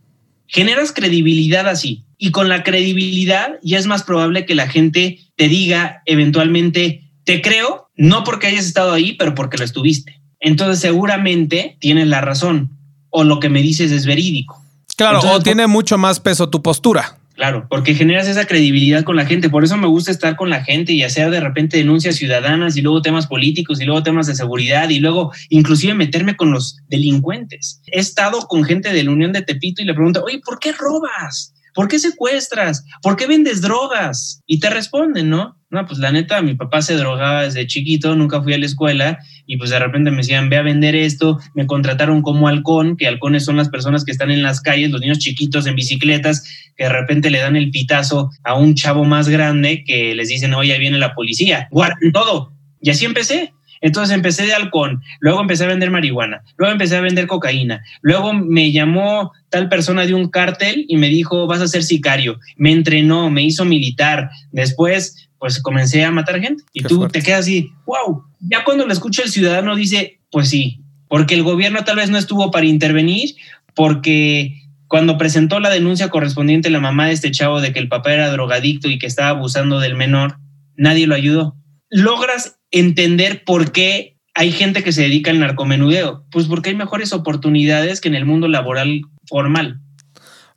Generas 0.48 0.90
credibilidad 0.90 1.68
así. 1.68 2.02
Y 2.18 2.32
con 2.32 2.48
la 2.48 2.64
credibilidad 2.64 3.60
ya 3.62 3.78
es 3.78 3.86
más 3.86 4.02
probable 4.02 4.46
que 4.46 4.56
la 4.56 4.66
gente 4.66 5.20
te 5.36 5.46
diga 5.46 6.02
eventualmente, 6.06 7.08
te 7.22 7.40
creo, 7.40 7.88
no 7.94 8.24
porque 8.24 8.48
hayas 8.48 8.66
estado 8.66 8.92
ahí, 8.92 9.12
pero 9.12 9.36
porque 9.36 9.58
lo 9.58 9.64
estuviste. 9.64 10.20
Entonces 10.40 10.80
seguramente 10.80 11.76
tienes 11.78 12.08
la 12.08 12.20
razón 12.20 12.76
o 13.10 13.22
lo 13.22 13.38
que 13.38 13.48
me 13.48 13.62
dices 13.62 13.92
es 13.92 14.06
verídico. 14.06 14.60
Claro, 14.96 15.20
o 15.20 15.40
tiene 15.40 15.68
mucho 15.68 15.96
más 15.96 16.18
peso 16.18 16.50
tu 16.50 16.62
postura. 16.62 17.18
Claro, 17.36 17.66
porque 17.68 17.94
generas 17.94 18.26
esa 18.28 18.46
credibilidad 18.46 19.04
con 19.04 19.14
la 19.14 19.26
gente. 19.26 19.50
Por 19.50 19.62
eso 19.62 19.76
me 19.76 19.86
gusta 19.86 20.10
estar 20.10 20.36
con 20.36 20.48
la 20.48 20.64
gente 20.64 20.94
y 20.94 21.02
hacer 21.02 21.30
de 21.30 21.40
repente 21.40 21.76
denuncias 21.76 22.16
ciudadanas 22.16 22.78
y 22.78 22.80
luego 22.80 23.02
temas 23.02 23.26
políticos 23.26 23.78
y 23.78 23.84
luego 23.84 24.02
temas 24.02 24.26
de 24.26 24.34
seguridad 24.34 24.88
y 24.88 25.00
luego 25.00 25.32
inclusive 25.50 25.92
meterme 25.92 26.34
con 26.34 26.50
los 26.50 26.78
delincuentes. 26.88 27.82
He 27.92 28.00
estado 28.00 28.40
con 28.48 28.64
gente 28.64 28.90
de 28.90 29.04
la 29.04 29.10
Unión 29.10 29.32
de 29.32 29.42
Tepito 29.42 29.82
y 29.82 29.84
le 29.84 29.92
pregunto, 29.92 30.24
oye, 30.24 30.40
¿por 30.42 30.58
qué 30.58 30.72
robas? 30.72 31.52
¿Por 31.74 31.88
qué 31.88 31.98
secuestras? 31.98 32.86
¿Por 33.02 33.16
qué 33.16 33.26
vendes 33.26 33.60
drogas? 33.60 34.42
Y 34.46 34.58
te 34.58 34.70
responden, 34.70 35.28
¿no? 35.28 35.60
No, 35.68 35.84
pues 35.84 35.98
la 35.98 36.10
neta, 36.10 36.40
mi 36.40 36.54
papá 36.54 36.80
se 36.80 36.94
drogaba 36.94 37.42
desde 37.42 37.66
chiquito, 37.66 38.16
nunca 38.16 38.42
fui 38.42 38.54
a 38.54 38.58
la 38.58 38.64
escuela 38.64 39.18
y 39.46 39.56
pues 39.56 39.70
de 39.70 39.78
repente 39.78 40.10
me 40.10 40.18
decían, 40.18 40.48
ve 40.48 40.56
a 40.56 40.62
vender 40.62 40.96
esto, 40.96 41.38
me 41.54 41.66
contrataron 41.66 42.22
como 42.22 42.48
halcón, 42.48 42.96
que 42.96 43.06
halcones 43.06 43.44
son 43.44 43.56
las 43.56 43.68
personas 43.68 44.04
que 44.04 44.12
están 44.12 44.30
en 44.30 44.42
las 44.42 44.60
calles, 44.60 44.90
los 44.90 45.00
niños 45.00 45.18
chiquitos 45.18 45.66
en 45.66 45.76
bicicletas, 45.76 46.44
que 46.76 46.84
de 46.84 46.90
repente 46.90 47.30
le 47.30 47.38
dan 47.38 47.56
el 47.56 47.70
pitazo 47.70 48.30
a 48.42 48.54
un 48.54 48.74
chavo 48.74 49.04
más 49.04 49.28
grande 49.28 49.84
que 49.84 50.14
les 50.14 50.28
dicen, 50.28 50.54
oye, 50.54 50.72
ahí 50.72 50.80
viene 50.80 50.98
la 50.98 51.14
policía, 51.14 51.68
guarden 51.70 52.12
todo. 52.12 52.52
Y 52.80 52.90
así 52.90 53.04
empecé. 53.04 53.52
Entonces 53.80 54.14
empecé 54.14 54.46
de 54.46 54.54
halcón, 54.54 55.02
luego 55.20 55.40
empecé 55.40 55.64
a 55.64 55.68
vender 55.68 55.90
marihuana, 55.90 56.42
luego 56.56 56.72
empecé 56.72 56.96
a 56.96 57.00
vender 57.00 57.26
cocaína, 57.26 57.82
luego 58.00 58.32
me 58.32 58.72
llamó 58.72 59.32
tal 59.50 59.68
persona 59.68 60.06
de 60.06 60.14
un 60.14 60.28
cártel 60.28 60.84
y 60.88 60.96
me 60.96 61.08
dijo, 61.08 61.46
vas 61.46 61.60
a 61.60 61.68
ser 61.68 61.82
sicario. 61.82 62.38
Me 62.56 62.72
entrenó, 62.72 63.30
me 63.30 63.42
hizo 63.42 63.64
militar. 63.64 64.30
Después, 64.52 65.28
pues 65.38 65.62
comencé 65.62 66.04
a 66.04 66.10
matar 66.10 66.40
gente. 66.40 66.64
Y 66.72 66.82
tú 66.82 67.08
te 67.08 67.22
quedas 67.22 67.40
así, 67.40 67.70
wow. 67.86 68.24
Ya 68.40 68.64
cuando 68.64 68.86
lo 68.86 68.92
escucha 68.92 69.22
el 69.22 69.30
ciudadano 69.30 69.76
dice, 69.76 70.20
pues 70.30 70.48
sí, 70.48 70.80
porque 71.08 71.34
el 71.34 71.42
gobierno 71.42 71.84
tal 71.84 71.96
vez 71.96 72.10
no 72.10 72.18
estuvo 72.18 72.50
para 72.50 72.66
intervenir, 72.66 73.36
porque 73.74 74.62
cuando 74.88 75.18
presentó 75.18 75.60
la 75.60 75.70
denuncia 75.70 76.10
correspondiente 76.10 76.70
la 76.70 76.80
mamá 76.80 77.06
de 77.06 77.12
este 77.12 77.30
chavo 77.30 77.60
de 77.60 77.72
que 77.72 77.78
el 77.78 77.88
papá 77.88 78.12
era 78.12 78.30
drogadicto 78.30 78.88
y 78.88 78.98
que 78.98 79.06
estaba 79.06 79.30
abusando 79.30 79.80
del 79.80 79.96
menor, 79.96 80.38
nadie 80.76 81.06
lo 81.06 81.14
ayudó. 81.14 81.56
Logras 81.90 82.55
entender 82.70 83.44
por 83.44 83.72
qué 83.72 84.16
hay 84.34 84.52
gente 84.52 84.82
que 84.82 84.92
se 84.92 85.02
dedica 85.02 85.30
al 85.30 85.40
narcomenudeo. 85.40 86.24
Pues 86.30 86.46
porque 86.46 86.70
hay 86.70 86.76
mejores 86.76 87.12
oportunidades 87.12 88.00
que 88.00 88.08
en 88.08 88.14
el 88.14 88.26
mundo 88.26 88.48
laboral 88.48 89.02
formal. 89.26 89.80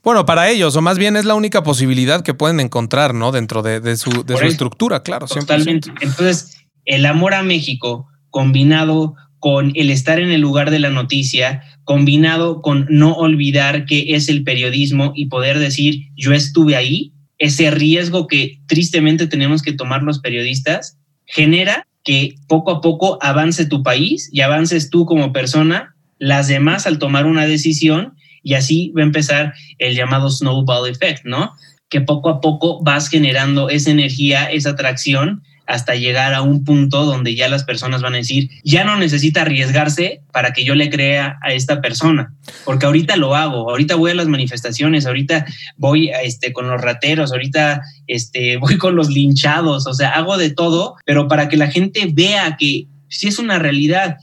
Bueno, 0.04 0.26
para 0.26 0.50
ellos, 0.50 0.76
o 0.76 0.82
más 0.82 0.98
bien 0.98 1.16
es 1.16 1.26
la 1.26 1.36
única 1.36 1.64
posibilidad 1.64 2.24
que 2.24 2.34
pueden 2.34 2.60
encontrar, 2.60 3.14
¿no? 3.14 3.32
Dentro 3.32 3.62
de, 3.62 3.98
su, 3.98 4.26
estructura, 4.42 5.04
claro. 5.04 5.28
Totalmente. 5.28 5.92
Entonces, 6.02 6.58
el 6.86 7.06
amor 7.06 7.34
a 7.34 7.44
México 7.44 8.08
combinado 8.30 9.16
con 9.40 9.72
el 9.76 9.90
estar 9.90 10.20
en 10.20 10.32
el 10.32 10.42
lugar 10.42 10.72
de 10.72 10.80
la 10.80 10.90
noticia, 10.90 11.64
combinado 11.84 12.62
con 12.62 12.86
no 12.90 13.14
olvidar 13.14 13.86
que 13.86 14.16
es 14.16 14.30
el 14.30 14.44
periodismo 14.44 15.14
y 15.16 15.28
poder 15.28 15.60
decir, 15.60 16.08
yo 16.16 16.34
estuve 16.34 16.76
ahí, 16.76 17.14
ese 17.38 17.72
riesgo 17.72 18.28
que 18.28 18.60
tristemente 18.68 19.28
tenemos 19.28 19.62
que 19.62 19.74
tomar 19.74 20.04
los 20.04 20.20
periodistas, 20.20 20.98
genera 21.26 21.88
que 22.10 22.34
poco 22.48 22.72
a 22.72 22.82
poco 22.82 23.20
avance 23.22 23.68
tu 23.68 23.84
país 23.84 24.32
y 24.34 24.42
avances 24.42 24.90
tú 24.90 25.06
como 25.06 25.32
persona, 25.32 25.94
las 26.18 26.48
demás 26.48 26.88
al 26.88 26.98
tomar 26.98 27.28
una 27.28 27.46
decisión 27.46 28.16
y 28.42 28.56
así 28.56 28.92
va 28.98 29.02
a 29.02 29.06
empezar 29.06 29.54
el 29.78 29.96
llamado 29.96 30.32
snowball 30.32 30.90
effect, 30.90 31.24
¿no? 31.26 31.54
Que 31.88 32.02
poco 32.02 32.32
a 32.32 32.42
poco 32.42 32.82
vas 32.82 33.10
generando 33.10 33.70
esa 33.70 33.92
energía, 33.92 34.46
esa 34.46 34.72
atracción 34.72 35.44
hasta 35.70 35.94
llegar 35.94 36.34
a 36.34 36.42
un 36.42 36.64
punto 36.64 37.06
donde 37.06 37.36
ya 37.36 37.48
las 37.48 37.64
personas 37.64 38.02
van 38.02 38.16
a 38.16 38.18
decir, 38.18 38.50
ya 38.64 38.84
no 38.84 38.98
necesita 38.98 39.44
arriesgarse 39.44 40.24
para 40.34 40.52
que 40.52 40.66
yo 40.66 40.74
le 40.74 40.90
crea 40.90 41.38
a 41.44 41.54
esta 41.54 41.80
persona, 41.80 42.34
porque 42.66 42.88
ahorita 42.88 43.18
lo 43.18 43.36
hago, 43.36 43.70
ahorita 43.70 43.94
voy 43.96 44.10
a 44.10 44.16
las 44.16 44.28
manifestaciones, 44.28 45.06
ahorita 45.06 45.46
voy 45.78 46.10
este, 46.24 46.54
con 46.54 46.68
los 46.68 46.82
rateros, 46.82 47.32
ahorita 47.32 47.82
este, 48.08 48.58
voy 48.62 48.80
con 48.80 48.96
los 48.96 49.10
linchados, 49.10 49.86
o 49.86 49.94
sea, 49.94 50.10
hago 50.10 50.38
de 50.38 50.50
todo, 50.50 50.96
pero 51.06 51.28
para 51.28 51.50
que 51.50 51.58
la 51.58 51.68
gente 51.68 52.10
vea 52.12 52.58
que 52.58 52.88
sí 53.10 53.28
es 53.28 53.40
una 53.40 53.60
realidad. 53.60 54.18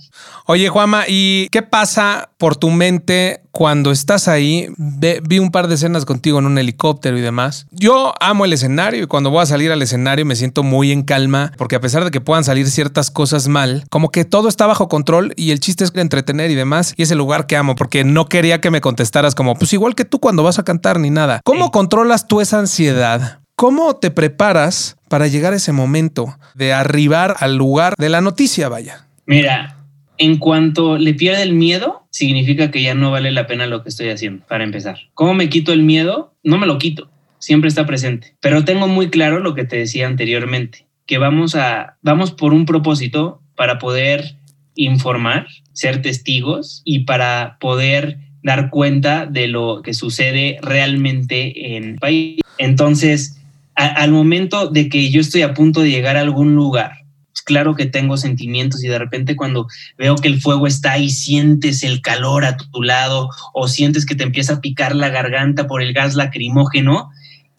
Oye, 0.47 0.68
Juama, 0.68 1.05
¿y 1.09 1.49
qué 1.51 1.62
pasa 1.62 2.30
por 2.39 2.57
tu 2.57 2.70
mente 2.70 3.41
cuando 3.51 3.91
estás 3.91 4.28
ahí? 4.28 4.68
vi 4.76 5.39
un 5.39 5.51
par 5.51 5.66
de 5.66 5.74
escenas 5.74 6.05
contigo 6.05 6.39
en 6.39 6.47
un 6.47 6.59
helicóptero 6.59 7.18
y 7.18 7.20
demás. 7.20 7.66
Yo 7.72 8.14
amo 8.20 8.45
el 8.45 8.53
escenario 8.53 9.03
y 9.03 9.07
cuando 9.07 9.30
voy 9.30 9.43
a 9.43 9.47
salir 9.47 9.72
al 9.72 9.82
escenario 9.82 10.24
me 10.24 10.37
siento 10.37 10.62
muy 10.62 10.93
en 10.93 11.03
calma 11.03 11.53
porque 11.57 11.76
a 11.76 11.80
pesar 11.80 12.05
de 12.05 12.11
que 12.11 12.20
puedan 12.20 12.45
salir 12.45 12.70
ciertas 12.70 13.11
cosas 13.11 13.49
mal, 13.49 13.84
como 13.91 14.11
que 14.11 14.24
todo 14.24 14.49
está 14.49 14.66
bajo 14.66 14.89
control 14.89 15.32
y 15.37 15.51
el 15.51 15.61
chiste 15.61 15.84
es 15.84 15.93
entretener 15.95 16.51
y 16.51 16.55
demás. 16.55 16.95
Y 16.97 17.03
es 17.03 17.11
el 17.11 17.18
lugar 17.18 17.47
que 17.47 17.57
amo 17.57 17.74
porque 17.74 18.05
no 18.05 18.26
quería 18.26 18.61
que 18.61 18.70
me 18.70 18.80
contestaras 18.80 19.34
como, 19.34 19.57
pues 19.57 19.72
igual 19.72 19.95
que 19.95 20.05
tú 20.05 20.20
cuando 20.20 20.43
vas 20.43 20.59
a 20.59 20.64
cantar 20.64 21.01
ni 21.01 21.11
nada. 21.11 21.41
¿Cómo 21.45 21.70
controlas 21.70 22.28
tú 22.28 22.41
esa 22.41 22.59
ansiedad? 22.59 23.41
¿Cómo 23.57 23.97
te 23.97 24.11
preparas 24.11 24.95
para 25.09 25.26
llegar 25.28 25.52
a 25.52 25.57
ese 25.57 25.72
momento 25.72 26.36
de 26.54 26.72
arribar 26.72 27.36
al 27.40 27.57
lugar 27.57 27.94
de 27.98 28.09
la 28.09 28.20
noticia, 28.20 28.68
vaya? 28.68 29.07
Mira, 29.26 29.76
en 30.18 30.38
cuanto 30.38 30.98
le 30.98 31.14
pierde 31.14 31.42
el 31.42 31.52
miedo, 31.52 32.07
significa 32.11 32.70
que 32.70 32.82
ya 32.82 32.94
no 32.94 33.11
vale 33.11 33.30
la 33.30 33.46
pena 33.46 33.66
lo 33.66 33.82
que 33.82 33.90
estoy 33.90 34.09
haciendo, 34.09 34.44
para 34.46 34.64
empezar. 34.64 34.98
¿Cómo 35.14 35.34
me 35.34 35.48
quito 35.48 35.72
el 35.72 35.82
miedo? 35.82 36.34
No 36.42 36.59
me 36.59 36.66
lo 36.66 36.78
quito, 36.78 37.11
siempre 37.38 37.68
está 37.68 37.86
presente. 37.86 38.34
Pero 38.40 38.64
tengo 38.64 38.88
muy 38.88 39.11
claro 39.11 39.40
lo 39.40 39.54
que 39.54 39.64
te 39.64 39.76
decía 39.76 40.07
anteriormente, 40.07 40.86
que 41.07 41.18
vamos 41.18 41.54
a, 41.54 41.96
vamos 42.02 42.32
por 42.32 42.52
un 42.52 42.66
propósito 42.66 43.42
para 43.54 43.78
poder 43.78 44.36
informar, 44.74 45.46
ser 45.72 46.02
testigos 46.02 46.82
y 46.84 47.00
para 47.00 47.57
poder 47.61 48.18
dar 48.42 48.70
cuenta 48.70 49.26
de 49.26 49.48
lo 49.48 49.82
que 49.82 49.92
sucede 49.92 50.59
realmente 50.62 51.76
en 51.76 51.84
el 51.84 51.94
país. 51.96 52.40
Entonces, 52.59 53.36
al 53.77 54.11
momento 54.11 54.70
de 54.70 54.89
que 54.89 55.11
yo 55.11 55.20
estoy 55.20 55.43
a 55.43 55.55
punto 55.55 55.83
de 55.83 55.91
llegar 55.91 56.16
a 56.16 56.20
algún 56.20 56.55
lugar 56.55 57.07
claro 57.47 57.77
que 57.77 57.87
tengo 57.87 58.16
sentimientos 58.16 58.85
y 58.85 58.89
de 58.89 58.99
repente 58.99 59.37
cuando 59.37 59.68
veo 59.97 60.16
que 60.16 60.29
el 60.29 60.41
fuego 60.41 60.66
está 60.66 60.93
ahí, 60.93 61.09
sientes 61.09 61.85
el 61.85 62.03
calor 62.03 62.45
a 62.45 62.57
tu 62.57 62.83
lado 62.83 63.31
o 63.55 63.68
sientes 63.68 64.05
que 64.05 64.16
te 64.16 64.24
empieza 64.24 64.55
a 64.55 64.61
picar 64.61 64.95
la 64.95 65.09
garganta 65.09 65.66
por 65.66 65.81
el 65.81 65.95
gas 65.95 66.16
lacrimógeno, 66.16 67.11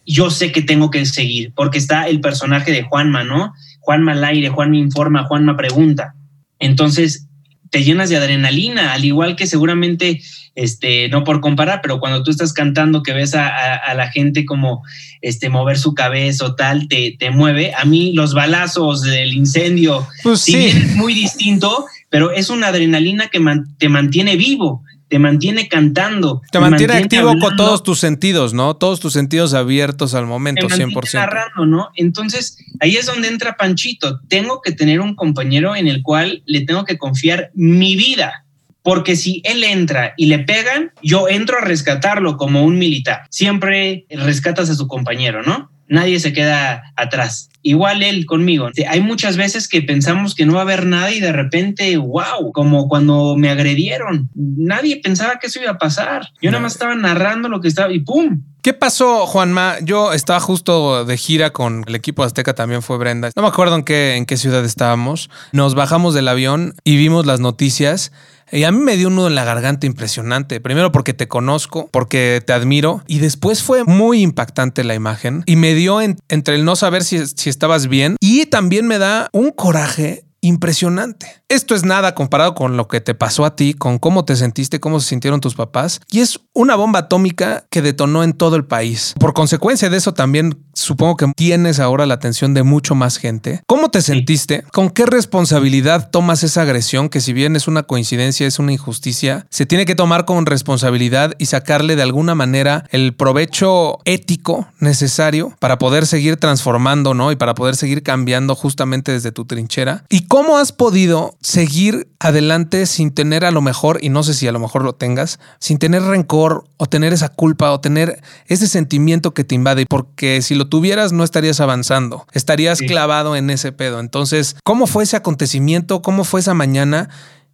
yo 0.06 0.30
sé 0.30 0.52
que 0.52 0.62
tengo 0.62 0.90
que 0.90 1.04
seguir 1.06 1.52
porque 1.54 1.78
está 1.78 2.06
el 2.06 2.20
personaje 2.20 2.70
de 2.70 2.82
Juanma, 2.82 3.24
¿no? 3.24 3.54
Juanma 3.80 4.12
al 4.12 4.24
aire, 4.24 4.50
Juanma 4.50 4.76
informa, 4.76 5.24
Juanma 5.24 5.56
pregunta. 5.56 6.14
Entonces, 6.58 7.26
te 7.70 7.82
llenas 7.82 8.10
de 8.10 8.16
adrenalina, 8.16 8.92
al 8.92 9.04
igual 9.06 9.36
que 9.36 9.46
seguramente, 9.46 10.20
este, 10.58 11.08
no 11.08 11.22
por 11.22 11.40
comparar, 11.40 11.78
pero 11.80 12.00
cuando 12.00 12.24
tú 12.24 12.32
estás 12.32 12.52
cantando 12.52 13.04
que 13.04 13.12
ves 13.12 13.34
a, 13.36 13.94
la 13.94 14.10
gente 14.10 14.44
como 14.44 14.82
este, 15.22 15.48
mover 15.50 15.78
su 15.78 15.94
cabeza 15.94 16.46
o 16.46 16.54
tal, 16.56 16.88
te, 16.88 17.16
te 17.16 17.30
mueve. 17.30 17.72
A 17.74 17.84
mí 17.84 18.12
los 18.12 18.34
balazos 18.34 19.02
del 19.02 19.34
incendio, 19.34 20.04
pues 20.24 20.40
sí. 20.40 20.66
es 20.66 20.96
muy 20.96 21.14
distinto, 21.14 21.86
pero 22.10 22.32
es 22.32 22.50
una 22.50 22.68
adrenalina 22.68 23.28
que 23.28 23.40
te 23.78 23.88
mantiene 23.88 24.36
vivo 24.36 24.82
te 25.08 25.18
mantiene 25.18 25.68
cantando. 25.68 26.42
Te, 26.52 26.60
mantiene, 26.60 26.92
activo 26.92 27.32
con 27.40 27.56
todos 27.56 27.82
tus 27.82 27.98
sentidos, 27.98 28.52
¿no? 28.52 28.76
Todos 28.76 29.00
tus 29.00 29.14
sentidos 29.14 29.54
abiertos 29.54 30.12
al 30.12 30.26
momento, 30.26 30.66
te 30.66 30.74
100%. 30.74 31.14
Narrando, 31.14 31.64
¿no? 31.64 31.88
Entonces, 31.94 32.58
ahí 32.80 32.96
es 32.96 33.06
donde 33.06 33.28
entra 33.28 33.56
Panchito. 33.56 34.20
Tengo 34.28 34.60
que 34.60 34.72
tener 34.72 35.00
un 35.00 35.14
compañero 35.14 35.74
en 35.74 35.88
el 35.88 36.02
cual 36.02 36.42
le 36.44 36.60
tengo 36.60 36.84
que 36.84 36.98
confiar 36.98 37.50
mi 37.54 37.96
vida. 37.96 38.44
Porque 38.82 39.16
si 39.16 39.42
él 39.44 39.64
entra 39.64 40.14
y 40.16 40.26
le 40.26 40.38
pegan, 40.40 40.92
yo 41.02 41.28
entro 41.28 41.58
a 41.58 41.64
rescatarlo 41.64 42.36
como 42.36 42.64
un 42.64 42.78
militar. 42.78 43.22
Siempre 43.30 44.06
rescatas 44.10 44.70
a 44.70 44.74
su 44.74 44.86
compañero, 44.86 45.42
¿no? 45.42 45.70
Nadie 45.88 46.20
se 46.20 46.32
queda 46.32 46.82
atrás. 46.96 47.48
Igual 47.62 48.02
él 48.02 48.26
conmigo. 48.26 48.68
Hay 48.88 49.00
muchas 49.00 49.36
veces 49.36 49.68
que 49.68 49.82
pensamos 49.82 50.34
que 50.34 50.46
no 50.46 50.54
va 50.54 50.60
a 50.60 50.62
haber 50.62 50.86
nada 50.86 51.10
y 51.10 51.20
de 51.20 51.32
repente, 51.32 51.96
wow, 51.96 52.52
como 52.52 52.88
cuando 52.88 53.36
me 53.36 53.50
agredieron. 53.50 54.30
Nadie 54.34 55.00
pensaba 55.02 55.38
que 55.38 55.48
eso 55.48 55.60
iba 55.60 55.72
a 55.72 55.78
pasar. 55.78 56.28
Yo 56.40 56.50
nada 56.50 56.62
más 56.62 56.72
estaba 56.72 56.94
narrando 56.94 57.48
lo 57.48 57.60
que 57.60 57.68
estaba 57.68 57.92
y 57.92 58.00
¡pum! 58.00 58.42
¿Qué 58.62 58.74
pasó, 58.74 59.26
Juanma? 59.26 59.76
Yo 59.82 60.12
estaba 60.12 60.40
justo 60.40 61.04
de 61.04 61.16
gira 61.16 61.50
con 61.50 61.84
el 61.86 61.94
equipo 61.94 62.22
Azteca, 62.22 62.54
también 62.54 62.82
fue 62.82 62.98
Brenda. 62.98 63.30
No 63.34 63.42
me 63.42 63.48
acuerdo 63.48 63.76
en 63.76 63.84
qué, 63.84 64.36
ciudad 64.36 64.64
estábamos. 64.64 65.30
Nos 65.52 65.74
bajamos 65.74 66.14
del 66.14 66.28
avión 66.28 66.74
y 66.84 66.96
vimos 66.96 67.24
las 67.24 67.40
noticias 67.40 68.12
y 68.52 68.64
a 68.64 68.72
mí 68.72 68.78
me 68.78 68.96
dio 68.96 69.08
un 69.08 69.16
nudo 69.16 69.28
en 69.28 69.34
la 69.34 69.44
garganta 69.44 69.86
impresionante. 69.86 70.60
Primero 70.60 70.92
porque 70.92 71.14
te 71.14 71.28
conozco, 71.28 71.88
porque 71.90 72.42
te 72.44 72.52
admiro. 72.52 73.02
Y 73.06 73.18
después 73.18 73.62
fue 73.62 73.84
muy 73.84 74.22
impactante 74.22 74.84
la 74.84 74.94
imagen. 74.94 75.42
Y 75.46 75.56
me 75.56 75.74
dio 75.74 76.00
entre 76.00 76.54
el 76.54 76.64
no 76.64 76.76
saber 76.76 77.04
si, 77.04 77.26
si 77.26 77.50
estabas 77.50 77.88
bien. 77.88 78.16
Y 78.20 78.46
también 78.46 78.86
me 78.86 78.98
da 78.98 79.28
un 79.32 79.50
coraje 79.50 80.24
impresionante. 80.40 81.42
Esto 81.48 81.74
es 81.74 81.84
nada 81.84 82.14
comparado 82.14 82.54
con 82.54 82.76
lo 82.76 82.88
que 82.88 83.00
te 83.00 83.14
pasó 83.14 83.44
a 83.44 83.56
ti, 83.56 83.74
con 83.74 83.98
cómo 83.98 84.24
te 84.24 84.36
sentiste, 84.36 84.80
cómo 84.80 85.00
se 85.00 85.08
sintieron 85.08 85.40
tus 85.40 85.54
papás. 85.54 86.00
Y 86.10 86.20
es 86.20 86.40
una 86.52 86.76
bomba 86.76 87.00
atómica 87.00 87.64
que 87.70 87.82
detonó 87.82 88.22
en 88.22 88.34
todo 88.34 88.56
el 88.56 88.66
país. 88.66 89.14
Por 89.18 89.32
consecuencia 89.32 89.88
de 89.88 89.96
eso 89.96 90.12
también 90.14 90.62
supongo 90.74 91.16
que 91.16 91.32
tienes 91.34 91.80
ahora 91.80 92.06
la 92.06 92.14
atención 92.14 92.54
de 92.54 92.62
mucho 92.62 92.94
más 92.94 93.16
gente. 93.16 93.62
¿Cómo 93.66 93.90
te 93.90 94.02
sentiste? 94.02 94.62
¿Con 94.72 94.90
qué 94.90 95.06
responsabilidad 95.06 96.10
tomas 96.10 96.44
esa 96.44 96.62
agresión 96.62 97.08
que 97.08 97.20
si 97.20 97.32
bien 97.32 97.56
es 97.56 97.66
una 97.66 97.82
coincidencia, 97.82 98.46
es 98.46 98.58
una 98.58 98.72
injusticia, 98.72 99.46
se 99.50 99.66
tiene 99.66 99.86
que 99.86 99.94
tomar 99.94 100.24
con 100.24 100.46
responsabilidad 100.46 101.34
y 101.38 101.46
sacarle 101.46 101.96
de 101.96 102.02
alguna 102.02 102.34
manera 102.34 102.84
el 102.90 103.14
provecho 103.14 103.98
ético 104.04 104.68
necesario 104.78 105.56
para 105.58 105.78
poder 105.78 106.06
seguir 106.06 106.36
transformando, 106.36 107.14
¿no? 107.14 107.32
Y 107.32 107.36
para 107.36 107.54
poder 107.54 107.74
seguir 107.74 108.02
cambiando 108.02 108.54
justamente 108.54 109.12
desde 109.12 109.32
tu 109.32 109.44
trinchera. 109.44 110.04
¿Y 110.08 110.27
cómo 110.28 110.58
has 110.58 110.72
podido 110.72 111.36
seguir 111.40 112.08
adelante 112.20 112.86
sin 112.86 113.12
tener 113.12 113.44
a 113.44 113.50
lo 113.50 113.60
mejor, 113.60 113.98
y 114.02 114.10
no 114.10 114.22
sé 114.22 114.34
si 114.34 114.46
a 114.46 114.52
lo 114.52 114.58
mejor 114.58 114.84
lo 114.84 114.94
tengas, 114.94 115.40
sin 115.58 115.78
tener 115.78 116.02
rencor 116.02 116.64
o 116.76 116.86
tener 116.86 117.12
esa 117.12 117.28
culpa 117.28 117.72
o 117.72 117.80
tener 117.80 118.22
ese 118.46 118.68
sentimiento 118.68 119.34
que 119.34 119.44
te 119.44 119.54
invade, 119.54 119.86
porque 119.88 120.42
si 120.42 120.54
lo 120.54 120.68
tuvieras 120.68 121.12
no 121.12 121.24
estarías 121.24 121.60
avanzando, 121.60 122.26
estarías 122.32 122.80
clavado 122.80 123.36
en 123.36 123.50
ese 123.50 123.72
pedo. 123.72 124.00
Entonces, 124.00 124.56
¿cómo 124.64 124.86
fue 124.86 125.04
ese 125.04 125.16
acontecimiento? 125.16 126.02
¿Cómo 126.02 126.24
fue 126.24 126.40
esa 126.40 126.54
mañana? 126.54 127.08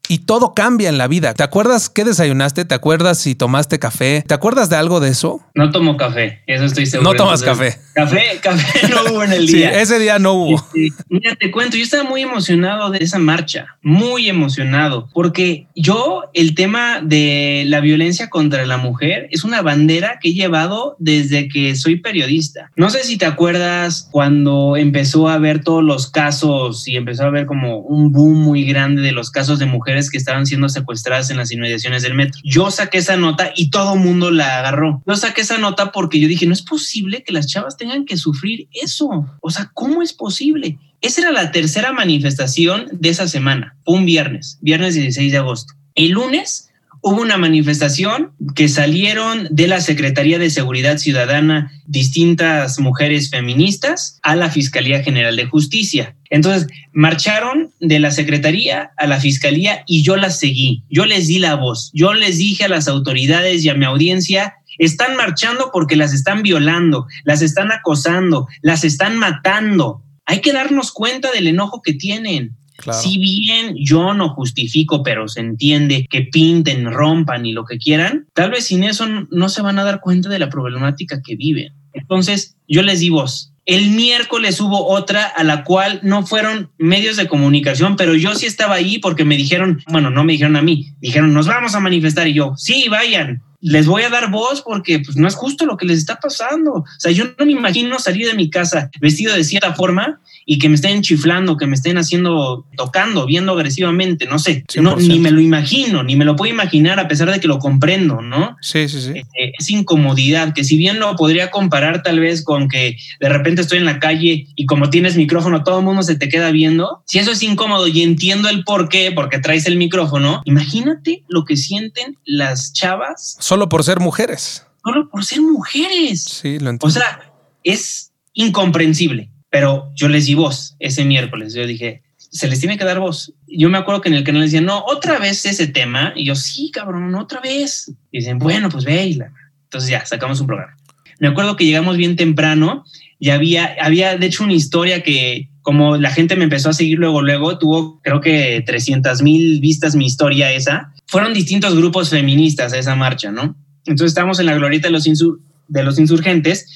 Y 0.09 0.19
todo 0.19 0.55
cambia 0.55 0.89
en 0.89 0.99
la 0.99 1.09
vida. 1.09 1.35
¿Te 1.35 1.43
acuerdas 1.43 1.89
qué 1.89 2.05
desayunaste? 2.05 2.65
¿Te 2.65 2.75
acuerdas 2.75 3.19
si 3.19 3.35
tomaste 3.35 3.79
café? 3.79 4.25
¿Te 4.27 4.35
acuerdas 4.35 4.69
de 4.69 4.77
algo 4.77 5.01
de 5.01 5.11
eso? 5.11 5.41
No 5.55 5.71
tomo 5.71 5.97
café, 5.97 6.43
eso 6.47 6.65
estoy 6.65 6.87
seguro. 6.87 7.11
No 7.11 7.17
tomas 7.17 7.43
café. 7.43 7.79
Café, 7.95 8.39
café 8.43 8.89
no 8.91 9.13
hubo 9.13 9.25
en 9.25 9.33
el 9.33 9.47
día. 9.47 9.71
Sí, 9.71 9.79
ese 9.81 9.99
día 9.99 10.19
no 10.19 10.35
hubo. 10.35 10.67
mira, 11.09 11.35
te 11.37 11.51
cuento, 11.51 11.77
yo 11.77 11.85
estaba 11.85 12.05
muy 12.05 12.23
emocionado 12.23 12.91
de 12.91 12.99
esa 12.99 13.19
marcha, 13.19 13.77
muy 13.83 14.29
emocionado, 14.29 15.09
porque 15.13 15.69
yo 15.75 16.25
el 16.35 16.55
tema 16.55 17.01
de 17.03 17.65
la 17.67 17.81
violencia 17.81 18.29
contra 18.29 18.67
la 18.67 18.77
mujer 18.77 19.29
es 19.31 19.45
una 19.45 19.63
bandera 19.63 20.19
que 20.21 20.31
he 20.31 20.35
llevado 20.35 20.97
desde 20.99 21.49
que 21.49 21.75
soy 21.77 21.97
periodista. 21.97 22.71
No 22.77 22.91
sé 22.91 23.05
si 23.05 23.17
te 23.17 23.27
acuerdas 23.27 24.09
cuando 24.11 24.77
empezó 24.77 25.29
a 25.29 25.39
ver 25.39 25.63
todos 25.63 25.83
los 25.83 26.11
casos 26.11 26.87
y 26.89 26.97
empezó 26.97 27.25
a 27.25 27.31
ver 27.31 27.47
como 27.47 27.79
un 27.79 28.13
boom 28.13 28.41
muy 28.41 28.65
grande 28.65 29.03
de 29.03 29.13
los 29.13 29.31
casos 29.31 29.59
de 29.59 29.67
mujeres 29.67 29.94
que 30.11 30.19
estaban 30.19 30.47
siendo 30.47 30.69
secuestradas 30.69 31.31
en 31.31 31.37
las 31.37 31.53
inmediaciones 31.53 32.03
del 32.03 32.15
metro. 32.15 32.41
Yo 32.45 32.71
saqué 32.71 32.99
esa 32.99 33.17
nota 33.17 33.53
y 33.55 33.71
todo 33.71 33.97
mundo 33.97 34.31
la 34.31 34.59
agarró. 34.59 35.03
Yo 35.07 35.17
saqué 35.17 35.43
esa 35.43 35.59
nota 35.59 35.93
porque 35.93 36.21
yo 36.21 36.29
dije, 36.29 36.47
no 36.47 36.53
es 36.53 36.63
posible 36.63 37.23
que 37.23 37.33
las 37.33 37.47
chavas 37.47 37.77
tengan 37.77 38.05
que 38.05 38.17
sufrir 38.17 38.69
eso. 38.73 39.27
O 39.41 39.51
sea, 39.51 39.71
¿cómo 39.75 40.03
es 40.03 40.13
posible? 40.13 40.79
Esa 41.01 41.23
era 41.23 41.33
la 41.33 41.53
tercera 41.53 41.93
manifestación 41.93 42.89
de 42.93 43.11
esa 43.11 43.29
semana. 43.29 43.77
un 43.85 44.07
viernes, 44.07 44.59
viernes 44.61 44.95
16 44.95 45.33
de 45.33 45.39
agosto. 45.39 45.75
El 45.95 46.13
lunes 46.13 46.71
hubo 47.05 47.21
una 47.21 47.37
manifestación 47.37 48.33
que 48.57 48.67
salieron 48.67 49.47
de 49.51 49.69
la 49.69 49.83
Secretaría 49.83 50.39
de 50.39 50.49
Seguridad 50.49 50.97
Ciudadana 50.97 51.71
distintas 51.87 52.81
mujeres 52.81 53.29
feministas 53.29 54.19
a 54.23 54.35
la 54.35 54.51
Fiscalía 54.51 55.03
General 55.03 55.37
de 55.37 55.45
Justicia. 55.45 56.17
Entonces, 56.31 56.67
marcharon 56.95 57.73
de 57.79 57.99
la 57.99 58.11
Secretaría 58.11 58.93
a 58.97 59.07
la 59.07 59.21
Fiscalía 59.21 59.85
y 59.87 60.03
yo 60.03 60.17
las 60.17 60.39
seguí. 60.39 60.83
Yo 60.89 61.05
les 61.05 61.27
di 61.27 61.39
la 61.39 61.57
voz. 61.57 61.91
Yo 61.93 62.15
les 62.15 62.39
dije 62.39 62.65
a 62.65 62.69
las 62.69 62.89
autoridades 62.89 63.63
y 63.63 63.69
a 63.69 63.75
mi 63.75 63.85
audiencia 63.85 64.55
Están 64.79 65.15
marchando 65.15 65.71
porque 65.73 65.97
las 65.97 66.13
están 66.15 66.43
violando, 66.43 67.07
las 67.25 67.43
están 67.43 67.71
acosando, 67.71 68.49
las 68.63 68.83
están 68.83 69.19
matando. 69.19 70.03
Hay 70.25 70.41
que 70.41 70.53
darnos 70.55 70.91
cuenta 70.91 71.31
del 71.31 71.49
enojo 71.49 71.83
que 71.83 71.93
tienen. 71.93 72.57
Si 72.93 73.19
bien 73.19 73.77
yo 73.77 74.15
no 74.15 74.31
justifico, 74.31 75.03
pero 75.03 75.29
se 75.29 75.41
entiende 75.41 76.07
que 76.11 76.23
pinten, 76.23 76.91
rompan 76.91 77.47
y 77.47 77.53
lo 77.53 77.65
que 77.65 77.79
quieran, 77.79 78.27
tal 78.35 78.51
vez 78.51 78.67
sin 78.67 78.85
eso 78.85 79.07
no 79.31 79.49
se 79.49 79.63
van 79.63 79.79
a 79.79 79.85
dar 79.85 80.01
cuenta 80.01 80.29
de 80.29 80.39
la 80.39 80.49
problemática 80.49 81.23
que 81.25 81.37
viven. 81.37 81.73
Entonces, 81.93 82.57
yo 82.69 82.83
les 82.83 83.01
di 83.01 83.11
voz. 83.11 83.53
El 83.67 83.91
miércoles 83.91 84.61
hubo 84.61 84.89
otra 84.89 85.25
a 85.25 85.43
la 85.43 85.65
cual 85.65 86.01
no 86.03 86.27
fueron 86.27 86.71
medios 86.77 87.17
de 87.17 87.29
comunicación, 87.29 87.97
pero 87.97 88.15
yo 88.15 88.35
sí 88.35 88.45
estaba 88.45 88.75
ahí 88.75 88.99
porque 88.99 89.25
me 89.25 89.39
dijeron, 89.39 89.83
bueno, 89.89 90.11
no 90.11 90.23
me 90.23 90.33
dijeron 90.33 90.57
a 90.57 90.63
mí, 90.63 90.89
dijeron, 91.01 91.33
nos 91.33 91.47
vamos 91.47 91.75
a 91.75 91.81
manifestar 91.81 92.29
y 92.29 92.35
yo, 92.35 92.53
sí, 92.57 92.89
vayan 92.91 93.43
les 93.65 93.87
voy 93.87 94.03
a 94.03 94.11
dar 94.11 94.31
voz 94.31 94.61
porque 94.61 95.01
pues, 95.01 95.17
no 95.17 95.27
es 95.27 95.35
justo 95.35 95.65
lo 95.65 95.79
que 95.79 95.87
les 95.87 95.99
está 95.99 96.21
pasando. 96.21 96.73
O 96.73 96.85
sea, 96.99 97.11
yo 97.13 97.25
no 97.39 97.47
me 97.47 97.53
imagino 97.53 97.99
salir 97.99 98.27
de 98.27 98.35
mi 98.35 98.51
casa 98.51 98.91
vestido 99.01 99.35
de 99.35 99.43
cierta 99.43 99.73
forma 99.73 100.21
y 100.47 100.59
que 100.59 100.69
me 100.69 100.75
estén 100.75 101.03
chiflando, 101.03 101.57
que 101.57 101.67
me 101.67 101.75
estén 101.75 101.97
haciendo, 101.97 102.67
tocando, 102.77 103.27
viendo 103.27 103.53
agresivamente, 103.53 104.27
no 104.27 104.39
sé, 104.39 104.65
no, 104.77 104.97
ni 104.97 105.19
me 105.19 105.31
lo 105.31 105.41
imagino, 105.41 106.03
ni 106.03 106.17
me 106.17 106.25
lo 106.25 106.37
puedo 106.37 106.53
imaginar 106.53 107.01
a 107.01 107.09
pesar 107.09 107.31
de 107.31 107.41
que 107.41 107.49
lo 107.49 107.59
comprendo, 107.59 108.21
¿no? 108.21 108.57
Sí, 108.61 108.89
sí, 108.89 109.01
sí. 109.01 109.13
Este, 109.15 109.53
es 109.59 109.71
incomodidad, 109.71 110.53
que 110.53 110.65
si 110.65 110.77
bien 110.77 111.01
lo 111.01 111.17
podría 111.17 111.51
comparar 111.51 112.03
tal 112.03 112.21
vez 112.21 112.45
con 112.45 112.69
que 112.69 112.97
de 113.21 113.29
repente 113.29 113.63
estoy 113.63 113.79
en 113.79 113.87
la 113.87 113.99
calle 113.99 114.49
y 114.55 114.67
como 114.67 114.91
tienes 114.91 115.17
micrófono, 115.17 115.65
todo 115.65 115.79
el 115.79 115.85
mundo 115.85 116.03
se 116.03 116.17
te 116.17 116.29
queda 116.29 116.51
viendo, 116.51 117.03
si 117.07 117.19
eso 117.19 117.33
es 117.33 117.43
incómodo 117.43 117.89
y 117.89 118.03
entiendo 118.03 118.49
el 118.49 118.65
por 118.65 118.89
qué, 118.89 119.13
porque 119.13 119.39
traes 119.39 119.67
el 119.67 119.77
micrófono, 119.77 120.43
imagínate 120.45 121.23
lo 121.29 121.45
que 121.45 121.57
sienten 121.57 122.19
las 122.25 122.73
chavas. 122.73 123.37
Solo 123.55 123.69
por 123.69 123.85
ser 123.85 124.01
mujeres. 124.01 124.67
Solo 124.85 125.09
por 125.09 125.25
ser 125.25 125.41
mujeres. 125.41 126.25
Sí, 126.25 126.59
lo 126.59 126.71
entiendo. 126.71 126.87
O 126.87 126.91
sea, 126.91 127.33
es 127.63 128.13
incomprensible 128.33 129.31
pero 129.55 129.93
yo 129.95 130.09
les 130.09 130.27
di 130.27 130.35
voz 130.35 130.75
ese 130.81 131.05
miércoles. 131.05 131.55
Yo 131.55 131.65
dije, 131.65 132.03
se 132.17 132.49
les 132.49 132.59
tiene 132.59 132.77
que 132.77 132.85
dar 132.85 132.99
voz. 132.99 133.33
Yo 133.47 133.71
me 133.71 133.79
acuerdo 133.79 134.01
que 134.01 134.09
en 134.09 134.17
el 134.17 134.25
canal 134.25 134.43
decían, 134.43 134.65
no, 134.65 134.83
otra 134.85 135.21
vez 135.21 135.47
ese 135.47 135.69
tema. 135.69 136.13
Y 136.17 136.25
yo, 136.25 136.35
sí, 136.35 136.73
cabrón, 136.73 137.15
otra 137.15 137.39
vez. 137.41 137.93
Y 138.11 138.19
dicen, 138.19 138.41
bueno, 138.41 138.69
pues 138.69 138.85
ve. 138.85 139.17
Entonces 139.63 139.89
ya, 139.89 140.05
sacamos 140.05 140.41
un 140.41 140.49
programa. 140.49 140.77
Me 141.21 141.29
acuerdo 141.29 141.55
que 141.55 141.65
llegamos 141.65 141.97
bien 141.97 142.17
temprano 142.17 142.85
y 143.21 143.31
había, 143.31 143.77
había 143.81 144.19
de 144.19 144.27
hecho 144.27 144.43
una 144.43 144.55
historia 144.55 145.05
que 145.05 145.51
como 145.63 145.99
la 145.99 146.11
gente 146.11 146.35
me 146.35 146.43
empezó 146.43 146.71
a 146.71 146.73
seguir 146.73 146.99
luego, 146.99 147.23
luego, 147.23 147.57
tuvo 147.57 148.01
creo 148.03 148.21
que 148.21 148.61
300 148.67 149.23
mil 149.23 149.61
vistas 149.61 149.95
mi 149.95 150.07
historia 150.07 150.51
esa. 150.51 150.93
Fueron 151.15 151.33
distintos 151.33 151.77
grupos 151.77 152.11
feministas 152.11 152.73
a 152.73 152.79
esa 152.79 152.97
marcha, 152.97 153.31
¿no? 153.31 153.55
Entonces 153.87 154.09
estábamos 154.09 154.41
en 154.41 154.47
la 154.47 154.55
glorieta 154.57 154.89
de 154.89 154.93
los, 154.93 155.05
de 155.05 155.83
los 155.85 155.97
insurgentes 156.01 156.67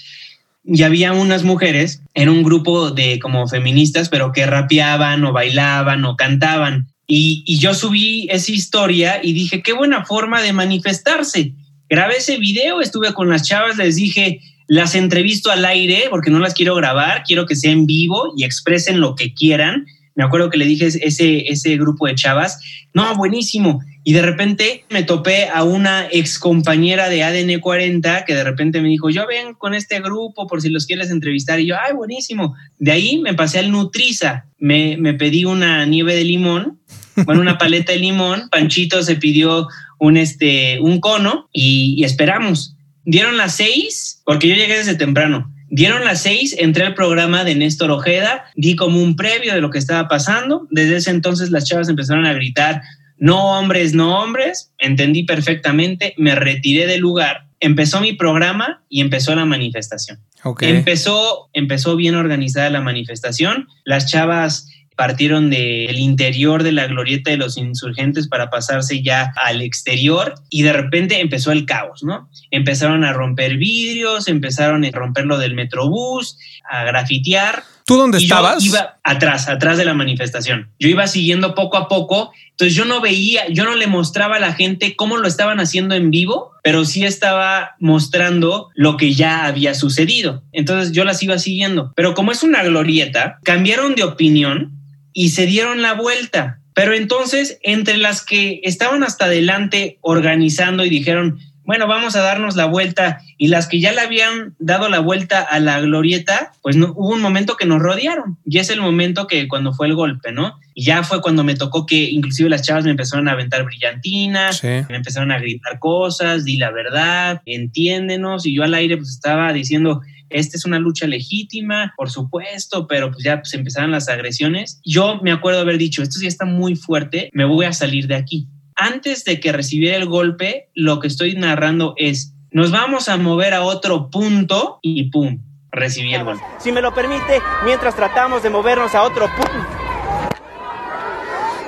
y 0.64 0.84
había 0.84 1.12
unas 1.12 1.43
mujeres 1.43 2.03
en 2.14 2.28
un 2.28 2.45
grupo 2.45 2.93
de 2.93 3.18
como 3.18 3.49
feministas, 3.49 4.09
pero 4.09 4.30
que 4.30 4.47
rapeaban 4.47 5.24
o 5.24 5.32
bailaban 5.32 6.05
o 6.05 6.14
cantaban. 6.14 6.86
Y, 7.05 7.59
yo 7.59 7.74
subí 7.74 8.28
esa 8.30 8.53
historia 8.53 9.18
y 9.20 9.32
dije, 9.32 9.61
qué 9.61 9.72
buena 9.72 10.05
forma 10.05 10.41
de 10.41 10.53
manifestarse. 10.53 11.55
Grabé 11.91 12.18
ese 12.18 12.36
video, 12.36 12.80
estuve 12.80 13.12
con 13.14 13.28
las 13.28 13.43
chavas, 13.43 13.76
les 13.76 13.97
dije, 13.97 14.41
las 14.68 14.95
entrevisto 14.95 15.51
al 15.51 15.64
aire 15.64 16.05
porque 16.11 16.30
no 16.30 16.39
las 16.39 16.55
quiero 16.55 16.76
grabar, 16.76 17.24
quiero 17.26 17.45
que 17.45 17.57
sea 17.57 17.72
en 17.72 17.86
vivo 17.86 18.34
y 18.36 18.45
expresen 18.45 19.01
lo 19.01 19.16
que 19.16 19.34
quieran. 19.34 19.84
Me 20.18 20.24
acuerdo 20.24 20.50
que 20.50 20.58
le 20.58 20.64
dije 20.64 20.86
ese, 20.86 21.48
ese 21.48 21.76
grupo 21.76 22.08
de 22.08 22.16
chavas, 22.16 22.58
no, 22.92 23.14
buenísimo. 23.14 23.80
Y 24.02 24.14
de 24.14 24.22
repente 24.22 24.84
me 24.90 25.04
topé 25.04 25.46
a 25.48 25.62
una 25.62 26.08
ex 26.10 26.40
compañera 26.40 27.08
de 27.08 27.22
ADN 27.22 27.60
40 27.60 28.24
que 28.24 28.34
de 28.34 28.42
repente 28.42 28.80
me 28.80 28.88
dijo, 28.88 29.10
yo 29.10 29.28
ven 29.28 29.54
con 29.54 29.74
este 29.74 30.00
grupo 30.00 30.48
por 30.48 30.60
si 30.60 30.70
los 30.70 30.86
quieres 30.86 31.12
entrevistar. 31.12 31.60
Y 31.60 31.66
yo, 31.66 31.76
ay, 31.80 31.94
buenísimo. 31.94 32.56
De 32.80 32.90
ahí 32.90 33.18
me 33.18 33.34
pasé 33.34 33.60
al 33.60 33.70
Nutriza. 33.70 34.46
Me, 34.58 34.96
me 34.96 35.14
pedí 35.14 35.44
una 35.44 35.86
nieve 35.86 36.16
de 36.16 36.24
limón, 36.24 36.80
bueno, 37.24 37.40
una 37.40 37.56
paleta 37.56 37.92
de 37.92 38.00
limón. 38.00 38.48
Panchito 38.50 39.04
se 39.04 39.14
pidió 39.14 39.68
un, 40.00 40.16
este, 40.16 40.80
un 40.80 40.98
cono 40.98 41.48
y, 41.52 41.94
y 41.96 42.02
esperamos. 42.02 42.74
Dieron 43.04 43.36
las 43.36 43.54
seis, 43.54 44.20
porque 44.24 44.48
yo 44.48 44.56
llegué 44.56 44.78
desde 44.78 44.96
temprano. 44.96 45.54
Dieron 45.70 46.04
las 46.04 46.22
seis, 46.22 46.56
entré 46.58 46.84
al 46.84 46.94
programa 46.94 47.44
de 47.44 47.54
Néstor 47.54 47.90
Ojeda, 47.90 48.44
di 48.56 48.74
como 48.74 49.02
un 49.02 49.16
previo 49.16 49.54
de 49.54 49.60
lo 49.60 49.70
que 49.70 49.78
estaba 49.78 50.08
pasando. 50.08 50.66
Desde 50.70 50.96
ese 50.96 51.10
entonces 51.10 51.50
las 51.50 51.64
chavas 51.64 51.88
empezaron 51.88 52.26
a 52.26 52.32
gritar, 52.32 52.82
no 53.18 53.58
hombres, 53.58 53.94
no 53.94 54.18
hombres, 54.20 54.72
entendí 54.78 55.24
perfectamente, 55.24 56.14
me 56.16 56.34
retiré 56.34 56.86
del 56.86 57.00
lugar, 57.00 57.48
empezó 57.60 58.00
mi 58.00 58.12
programa 58.12 58.82
y 58.88 59.00
empezó 59.00 59.34
la 59.34 59.44
manifestación. 59.44 60.20
Empezó, 60.60 61.50
empezó 61.52 61.96
bien 61.96 62.14
organizada 62.14 62.70
la 62.70 62.80
manifestación, 62.80 63.66
las 63.84 64.06
chavas 64.06 64.68
partieron 64.99 65.49
del 65.49 65.96
interior 65.96 66.64
de 66.64 66.72
la 66.72 66.88
glorieta 66.88 67.30
de 67.30 67.36
los 67.36 67.57
insurgentes 67.57 68.26
para 68.26 68.51
pasarse 68.51 69.01
ya 69.01 69.32
al 69.36 69.62
exterior 69.62 70.34
y 70.51 70.62
de 70.62 70.72
repente 70.72 71.20
empezó 71.20 71.53
el 71.53 71.66
caos, 71.66 72.03
¿no? 72.03 72.28
Empezaron 72.51 73.05
a 73.05 73.12
romper 73.12 73.59
vidrios, 73.59 74.26
empezaron 74.26 74.84
a 74.84 74.90
romper 74.90 75.24
lo 75.24 75.38
del 75.38 75.55
metrobús, 75.55 76.36
a 76.68 76.82
grafitear. 76.82 77.62
¿Tú 77.86 77.96
dónde 77.96 78.18
estabas? 78.18 78.64
Yo 78.64 78.70
iba 78.70 78.99
atrás, 79.05 79.49
atrás 79.49 79.78
de 79.78 79.84
la 79.84 79.94
manifestación. 79.94 80.72
Yo 80.80 80.88
iba 80.88 81.07
siguiendo 81.07 81.55
poco 81.55 81.76
a 81.76 81.86
poco, 81.86 82.32
entonces 82.51 82.74
yo 82.74 82.84
no 82.84 83.01
veía, 83.01 83.49
yo 83.51 83.64
no 83.64 83.76
le 83.76 83.86
mostraba 83.86 84.36
a 84.36 84.40
la 84.40 84.53
gente 84.53 84.96
cómo 84.96 85.16
lo 85.16 85.28
estaban 85.28 85.61
haciendo 85.61 85.94
en 85.94 86.11
vivo, 86.11 86.51
pero 86.64 86.84
sí 86.84 87.05
estaba 87.05 87.76
mostrando 87.78 88.68
lo 88.74 88.96
que 88.96 89.14
ya 89.14 89.46
había 89.46 89.74
sucedido. 89.74 90.42
Entonces 90.51 90.90
yo 90.90 91.05
las 91.05 91.22
iba 91.22 91.38
siguiendo. 91.38 91.92
Pero 91.94 92.14
como 92.14 92.32
es 92.32 92.42
una 92.42 92.64
glorieta, 92.64 93.38
cambiaron 93.44 93.94
de 93.94 94.03
opinión 94.03 94.78
y 95.18 95.30
se 95.30 95.46
dieron 95.46 95.82
la 95.82 95.94
vuelta. 95.94 96.60
Pero 96.74 96.94
entonces, 96.94 97.58
entre 97.64 97.96
las 97.96 98.24
que 98.24 98.60
estaban 98.62 99.02
hasta 99.02 99.24
adelante 99.24 99.98
organizando 100.00 100.84
y 100.84 100.90
dijeron, 100.90 101.40
bueno, 101.64 101.88
vamos 101.88 102.14
a 102.14 102.20
darnos 102.20 102.54
la 102.54 102.66
vuelta, 102.66 103.20
y 103.36 103.48
las 103.48 103.66
que 103.66 103.80
ya 103.80 103.92
le 103.92 104.00
habían 104.00 104.54
dado 104.60 104.88
la 104.88 105.00
vuelta 105.00 105.40
a 105.40 105.58
la 105.58 105.80
glorieta, 105.80 106.52
pues 106.62 106.76
no, 106.76 106.92
hubo 106.96 107.10
un 107.10 107.20
momento 107.20 107.56
que 107.56 107.66
nos 107.66 107.80
rodearon. 107.80 108.38
Y 108.46 108.58
es 108.58 108.70
el 108.70 108.80
momento 108.80 109.26
que 109.26 109.48
cuando 109.48 109.72
fue 109.72 109.88
el 109.88 109.96
golpe, 109.96 110.30
¿no? 110.30 110.56
Y 110.72 110.84
ya 110.84 111.02
fue 111.02 111.20
cuando 111.20 111.42
me 111.42 111.56
tocó 111.56 111.84
que 111.84 111.96
inclusive 111.96 112.48
las 112.48 112.62
chavas 112.62 112.84
me 112.84 112.92
empezaron 112.92 113.26
a 113.26 113.32
aventar 113.32 113.64
brillantinas, 113.64 114.62
me 114.62 114.86
empezaron 114.88 115.32
a 115.32 115.40
gritar 115.40 115.80
cosas, 115.80 116.44
di 116.44 116.58
la 116.58 116.70
verdad, 116.70 117.42
entiéndenos. 117.44 118.46
Y 118.46 118.54
yo 118.54 118.62
al 118.62 118.74
aire 118.74 118.96
pues 118.96 119.10
estaba 119.10 119.52
diciendo, 119.52 120.00
esta 120.30 120.56
es 120.56 120.64
una 120.64 120.78
lucha 120.78 121.06
legítima, 121.06 121.92
por 121.96 122.10
supuesto, 122.10 122.86
pero 122.86 123.10
pues 123.10 123.24
ya 123.24 123.40
pues 123.40 123.54
empezaron 123.54 123.90
las 123.90 124.08
agresiones. 124.08 124.80
Yo 124.84 125.20
me 125.22 125.32
acuerdo 125.32 125.60
haber 125.60 125.78
dicho, 125.78 126.02
esto 126.02 126.20
ya 126.20 126.28
está 126.28 126.44
muy 126.44 126.76
fuerte, 126.76 127.30
me 127.32 127.44
voy 127.44 127.66
a 127.66 127.72
salir 127.72 128.06
de 128.06 128.16
aquí. 128.16 128.48
Antes 128.76 129.24
de 129.24 129.40
que 129.40 129.52
recibiera 129.52 129.96
el 129.96 130.06
golpe, 130.06 130.68
lo 130.74 131.00
que 131.00 131.08
estoy 131.08 131.34
narrando 131.34 131.94
es, 131.96 132.34
nos 132.50 132.70
vamos 132.70 133.08
a 133.08 133.16
mover 133.16 133.54
a 133.54 133.62
otro 133.62 134.10
punto 134.10 134.78
y 134.82 135.10
pum, 135.10 135.42
recibí 135.70 136.14
el 136.14 136.24
golpe. 136.24 136.44
Si 136.58 136.72
me 136.72 136.80
lo 136.80 136.94
permite, 136.94 137.40
mientras 137.64 137.96
tratamos 137.96 138.42
de 138.42 138.50
movernos 138.50 138.94
a 138.94 139.02
otro 139.02 139.28
punto. 139.36 139.78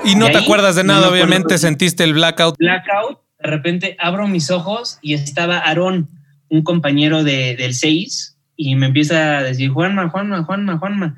Y 0.05 0.15
no 0.15 0.31
te 0.31 0.39
acuerdas 0.39 0.77
de 0.77 0.85
nada, 0.85 1.11
obviamente, 1.11 1.59
sentiste 1.59 2.05
el 2.05 2.15
blackout. 2.15 2.57
Blackout, 2.59 3.19
de 3.39 3.51
repente 3.51 3.97
abro 3.99 4.29
mis 4.29 4.51
ojos 4.51 4.99
y 5.03 5.15
estaba 5.15 5.59
Aarón, 5.59 6.09
un 6.49 6.63
compañero 6.63 7.23
de, 7.25 7.57
del 7.57 7.75
6, 7.75 8.39
y 8.61 8.77
me 8.77 8.87
empieza 8.87 9.39
a 9.39 9.43
decir, 9.43 9.71
Juanma, 9.71 10.11
Juanma, 10.11 10.45
Juanma, 10.45 10.79
Juanma. 10.79 11.17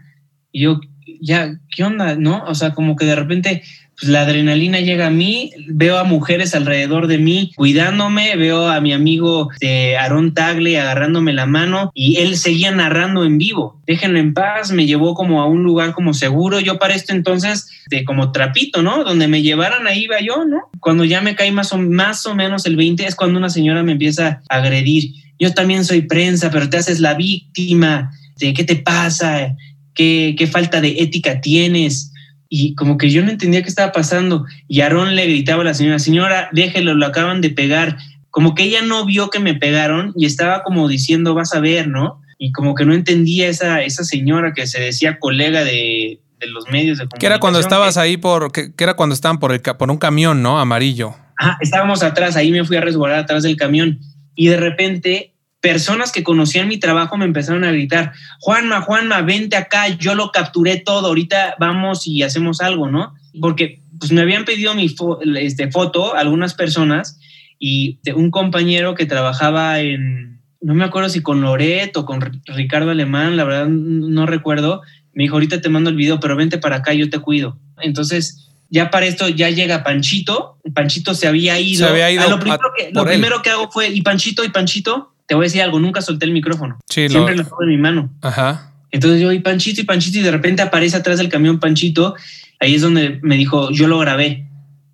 Y 0.52 0.62
yo, 0.62 0.80
ya, 1.20 1.58
¿qué 1.74 1.82
onda? 1.82 2.14
¿No? 2.14 2.44
O 2.46 2.54
sea, 2.54 2.72
como 2.72 2.94
que 2.94 3.04
de 3.04 3.16
repente 3.16 3.62
pues, 3.98 4.10
la 4.10 4.22
adrenalina 4.22 4.80
llega 4.80 5.08
a 5.08 5.10
mí, 5.10 5.50
veo 5.68 5.98
a 5.98 6.04
mujeres 6.04 6.54
alrededor 6.54 7.06
de 7.06 7.18
mí 7.18 7.52
cuidándome, 7.56 8.36
veo 8.36 8.68
a 8.68 8.80
mi 8.80 8.92
amigo 8.92 9.48
de 9.60 9.96
Aaron 9.96 10.34
Tagle 10.34 10.80
agarrándome 10.80 11.32
la 11.32 11.46
mano 11.46 11.90
y 11.94 12.16
él 12.18 12.36
seguía 12.36 12.70
narrando 12.70 13.24
en 13.24 13.38
vivo. 13.38 13.80
Déjenlo 13.86 14.18
en 14.18 14.34
paz, 14.34 14.72
me 14.72 14.86
llevó 14.86 15.14
como 15.14 15.42
a 15.42 15.46
un 15.46 15.62
lugar 15.62 15.92
como 15.92 16.14
seguro. 16.14 16.60
Yo 16.60 16.78
para 16.78 16.94
esto 16.94 17.12
entonces, 17.12 17.70
de 17.90 18.04
como 18.04 18.32
trapito, 18.32 18.82
¿no? 18.82 19.04
Donde 19.04 19.28
me 19.28 19.42
llevaran 19.42 19.86
ahí 19.86 20.04
iba 20.04 20.20
yo, 20.20 20.44
¿no? 20.44 20.62
Cuando 20.80 21.04
ya 21.04 21.20
me 21.20 21.34
caí 21.34 21.50
más 21.52 21.72
o, 21.72 21.78
más 21.78 22.24
o 22.26 22.34
menos 22.34 22.66
el 22.66 22.76
20 22.76 23.04
es 23.04 23.14
cuando 23.14 23.38
una 23.38 23.50
señora 23.50 23.82
me 23.82 23.92
empieza 23.92 24.42
a 24.48 24.56
agredir 24.56 25.12
yo 25.42 25.52
también 25.52 25.84
soy 25.84 26.02
prensa, 26.02 26.52
pero 26.52 26.70
te 26.70 26.76
haces 26.76 27.00
la 27.00 27.14
víctima, 27.14 28.12
de 28.38 28.54
qué 28.54 28.62
te 28.62 28.76
pasa, 28.76 29.56
qué, 29.92 30.36
qué 30.38 30.46
falta 30.46 30.80
de 30.80 31.02
ética 31.02 31.40
tienes. 31.40 32.12
Y 32.48 32.76
como 32.76 32.96
que 32.96 33.10
yo 33.10 33.24
no 33.24 33.30
entendía 33.30 33.60
qué 33.60 33.68
estaba 33.68 33.90
pasando. 33.90 34.44
Y 34.68 34.82
Aarón 34.82 35.16
le 35.16 35.26
gritaba 35.26 35.62
a 35.62 35.64
la 35.64 35.74
señora, 35.74 35.98
señora, 35.98 36.48
déjelo, 36.52 36.94
lo 36.94 37.06
acaban 37.06 37.40
de 37.40 37.50
pegar. 37.50 37.96
Como 38.30 38.54
que 38.54 38.62
ella 38.62 38.82
no 38.82 39.04
vio 39.04 39.30
que 39.30 39.40
me 39.40 39.54
pegaron 39.54 40.12
y 40.16 40.26
estaba 40.26 40.62
como 40.62 40.86
diciendo, 40.86 41.34
vas 41.34 41.52
a 41.54 41.60
ver, 41.60 41.88
¿no? 41.88 42.20
Y 42.38 42.52
como 42.52 42.76
que 42.76 42.84
no 42.84 42.94
entendía 42.94 43.48
esa, 43.48 43.82
esa 43.82 44.04
señora 44.04 44.52
que 44.54 44.68
se 44.68 44.80
decía 44.80 45.18
colega 45.18 45.64
de, 45.64 46.20
de 46.38 46.46
los 46.46 46.68
medios 46.68 46.98
de 46.98 47.06
comunicación. 47.06 47.18
Que 47.18 47.26
era 47.26 47.40
cuando 47.40 47.58
estabas 47.58 47.96
ahí 47.96 48.16
por, 48.16 48.52
que, 48.52 48.72
era 48.78 48.94
cuando 48.94 49.16
estaban 49.16 49.40
por, 49.40 49.52
el, 49.52 49.60
por 49.60 49.90
un 49.90 49.98
camión, 49.98 50.40
¿no? 50.40 50.60
Amarillo. 50.60 51.16
Ah, 51.40 51.58
estábamos 51.60 52.04
atrás, 52.04 52.36
ahí 52.36 52.52
me 52.52 52.64
fui 52.64 52.76
a 52.76 52.80
resguardar 52.80 53.18
atrás 53.18 53.42
del 53.42 53.56
camión 53.56 53.98
y 54.36 54.46
de 54.46 54.56
repente 54.56 55.31
personas 55.62 56.10
que 56.10 56.24
conocían 56.24 56.68
mi 56.68 56.76
trabajo 56.76 57.16
me 57.16 57.24
empezaron 57.24 57.64
a 57.64 57.70
gritar, 57.70 58.12
Juanma, 58.40 58.82
Juanma, 58.82 59.22
vente 59.22 59.56
acá, 59.56 59.88
yo 59.88 60.14
lo 60.14 60.32
capturé 60.32 60.76
todo, 60.76 61.06
ahorita 61.06 61.54
vamos 61.58 62.06
y 62.06 62.22
hacemos 62.24 62.60
algo, 62.60 62.90
¿no? 62.90 63.14
Porque 63.40 63.80
pues 63.98 64.10
me 64.10 64.20
habían 64.20 64.44
pedido 64.44 64.74
mi 64.74 64.92
este, 65.36 65.70
foto 65.70 66.16
algunas 66.16 66.54
personas 66.54 67.20
y 67.60 68.00
un 68.16 68.32
compañero 68.32 68.96
que 68.96 69.06
trabajaba 69.06 69.78
en, 69.78 70.40
no 70.60 70.74
me 70.74 70.84
acuerdo 70.84 71.08
si 71.08 71.22
con 71.22 71.40
Loret 71.40 71.96
o 71.96 72.04
con 72.04 72.20
Ricardo 72.46 72.90
Alemán, 72.90 73.36
la 73.36 73.44
verdad 73.44 73.68
no 73.68 74.26
recuerdo, 74.26 74.82
me 75.14 75.22
dijo, 75.22 75.36
ahorita 75.36 75.60
te 75.60 75.68
mando 75.68 75.90
el 75.90 75.96
video, 75.96 76.18
pero 76.18 76.34
vente 76.34 76.58
para 76.58 76.76
acá, 76.76 76.92
yo 76.92 77.08
te 77.08 77.20
cuido. 77.20 77.58
Entonces, 77.80 78.50
ya 78.68 78.90
para 78.90 79.06
esto 79.06 79.28
ya 79.28 79.50
llega 79.50 79.84
Panchito, 79.84 80.58
Panchito 80.74 81.14
se 81.14 81.28
había 81.28 81.60
ido. 81.60 81.86
Se 81.86 81.92
había 81.92 82.10
ido. 82.10 82.22
Ah, 82.24 82.30
lo 82.30 82.40
primero, 82.40 82.72
que, 82.76 82.90
lo 82.92 83.04
primero 83.04 83.42
que 83.42 83.50
hago 83.50 83.70
fue, 83.70 83.90
y 83.90 84.02
Panchito, 84.02 84.42
y 84.42 84.48
Panchito, 84.48 85.11
te 85.32 85.36
voy 85.36 85.44
a 85.44 85.46
decir 85.46 85.62
algo, 85.62 85.80
nunca 85.80 86.02
solté 86.02 86.26
el 86.26 86.32
micrófono. 86.32 86.78
Siempre 86.90 87.34
lo 87.34 87.44
tengo 87.44 87.62
en 87.62 87.68
mi 87.70 87.78
mano. 87.78 88.12
Ajá. 88.20 88.70
Entonces 88.90 89.18
yo, 89.18 89.32
y 89.32 89.38
Panchito, 89.38 89.80
y 89.80 89.84
Panchito, 89.84 90.18
y 90.18 90.20
de 90.20 90.30
repente 90.30 90.60
aparece 90.60 90.94
atrás 90.94 91.16
del 91.16 91.30
camión 91.30 91.58
Panchito, 91.58 92.16
ahí 92.60 92.74
es 92.74 92.82
donde 92.82 93.18
me 93.22 93.38
dijo, 93.38 93.70
yo 93.70 93.88
lo 93.88 93.98
grabé. 93.98 94.46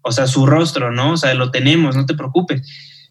O 0.02 0.12
sea, 0.12 0.28
su 0.28 0.46
rostro, 0.46 0.92
¿no? 0.92 1.14
O 1.14 1.16
sea, 1.16 1.34
lo 1.34 1.50
tenemos, 1.50 1.96
no 1.96 2.06
te 2.06 2.14
preocupes. 2.14 2.62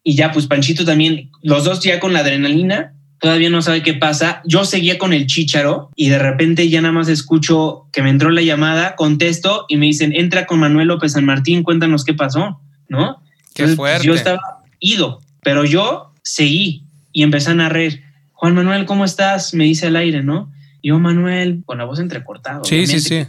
Y 0.02 0.16
ya, 0.16 0.32
pues 0.32 0.46
Panchito 0.46 0.86
también, 0.86 1.30
los 1.42 1.64
dos 1.64 1.80
ya 1.80 2.00
con 2.00 2.14
la 2.14 2.20
adrenalina, 2.20 2.94
todavía 3.20 3.50
no 3.50 3.60
sabe 3.60 3.82
qué 3.82 3.92
pasa. 3.92 4.40
Yo 4.46 4.64
seguía 4.64 4.96
con 4.96 5.12
el 5.12 5.26
chícharo 5.26 5.90
y 5.96 6.08
de 6.08 6.18
repente 6.18 6.70
ya 6.70 6.80
nada 6.80 6.92
más 6.92 7.08
escucho 7.08 7.88
que 7.92 8.00
me 8.00 8.08
entró 8.08 8.30
la 8.30 8.40
llamada, 8.40 8.96
contesto 8.96 9.66
y 9.68 9.76
me 9.76 9.84
dicen, 9.84 10.14
entra 10.16 10.46
con 10.46 10.60
Manuel 10.60 10.88
López 10.88 11.12
San 11.12 11.26
Martín, 11.26 11.62
cuéntanos 11.62 12.06
qué 12.06 12.14
pasó, 12.14 12.62
¿no? 12.88 13.22
Qué 13.54 13.68
fuerte. 13.68 14.06
Yo 14.06 14.14
estaba 14.14 14.40
ido, 14.80 15.20
pero 15.42 15.66
yo 15.66 16.14
seguí 16.22 16.87
y 17.12 17.22
empecé 17.22 17.50
a 17.50 17.54
narrar. 17.54 17.92
Juan 18.32 18.54
Manuel, 18.54 18.86
¿cómo 18.86 19.04
estás? 19.04 19.54
Me 19.54 19.64
dice 19.64 19.86
al 19.86 19.96
aire, 19.96 20.22
¿no? 20.22 20.52
Yo, 20.82 20.98
Manuel, 20.98 21.62
con 21.66 21.78
la 21.78 21.84
voz 21.84 21.98
entrecortada. 21.98 22.60
Sí, 22.64 22.86
sí, 22.86 23.00
sí. 23.00 23.26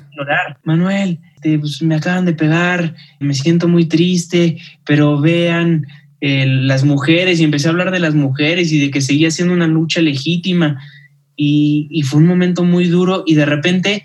Manuel, 0.63 1.19
pues, 1.41 1.81
me 1.81 1.95
acaban 1.95 2.25
de 2.25 2.33
pegar, 2.33 2.95
me 3.19 3.33
siento 3.33 3.67
muy 3.67 3.85
triste, 3.85 4.57
pero 4.85 5.19
vean, 5.19 5.85
las 6.21 6.83
mujeres 6.83 7.39
y 7.39 7.45
empecé 7.45 7.67
a 7.67 7.71
hablar 7.71 7.91
de 7.91 7.99
las 7.99 8.13
mujeres 8.13 8.73
y 8.73 8.79
de 8.79 8.91
que 8.91 8.99
seguía 8.99 9.31
siendo 9.31 9.53
una 9.53 9.67
lucha 9.67 10.01
legítima 10.01 10.77
y, 11.35 12.03
fue 12.03 12.19
un 12.19 12.27
momento 12.27 12.63
muy 12.65 12.87
duro 12.87 13.23
y 13.25 13.35
de 13.35 13.45
repente 13.45 14.03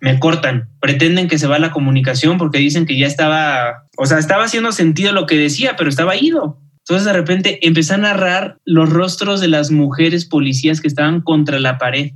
me 0.00 0.20
cortan, 0.20 0.68
pretenden 0.80 1.26
que 1.26 1.38
se 1.38 1.48
va 1.48 1.58
la 1.58 1.72
comunicación 1.72 2.38
porque 2.38 2.58
dicen 2.58 2.86
que 2.86 2.96
ya 2.96 3.08
estaba, 3.08 3.88
o 3.96 4.06
sea, 4.06 4.18
estaba 4.18 4.44
haciendo 4.44 4.70
sentido 4.70 5.12
lo 5.12 5.26
que 5.26 5.36
decía, 5.36 5.74
pero 5.76 5.90
estaba 5.90 6.16
ido. 6.16 6.60
Entonces 6.88 7.04
de 7.04 7.12
repente 7.14 7.66
empecé 7.66 7.94
a 7.94 7.98
narrar 7.98 8.58
los 8.64 8.88
rostros 8.88 9.40
de 9.40 9.48
las 9.48 9.72
mujeres 9.72 10.24
policías 10.24 10.80
que 10.80 10.86
estaban 10.86 11.20
contra 11.20 11.58
la 11.58 11.78
pared, 11.78 12.12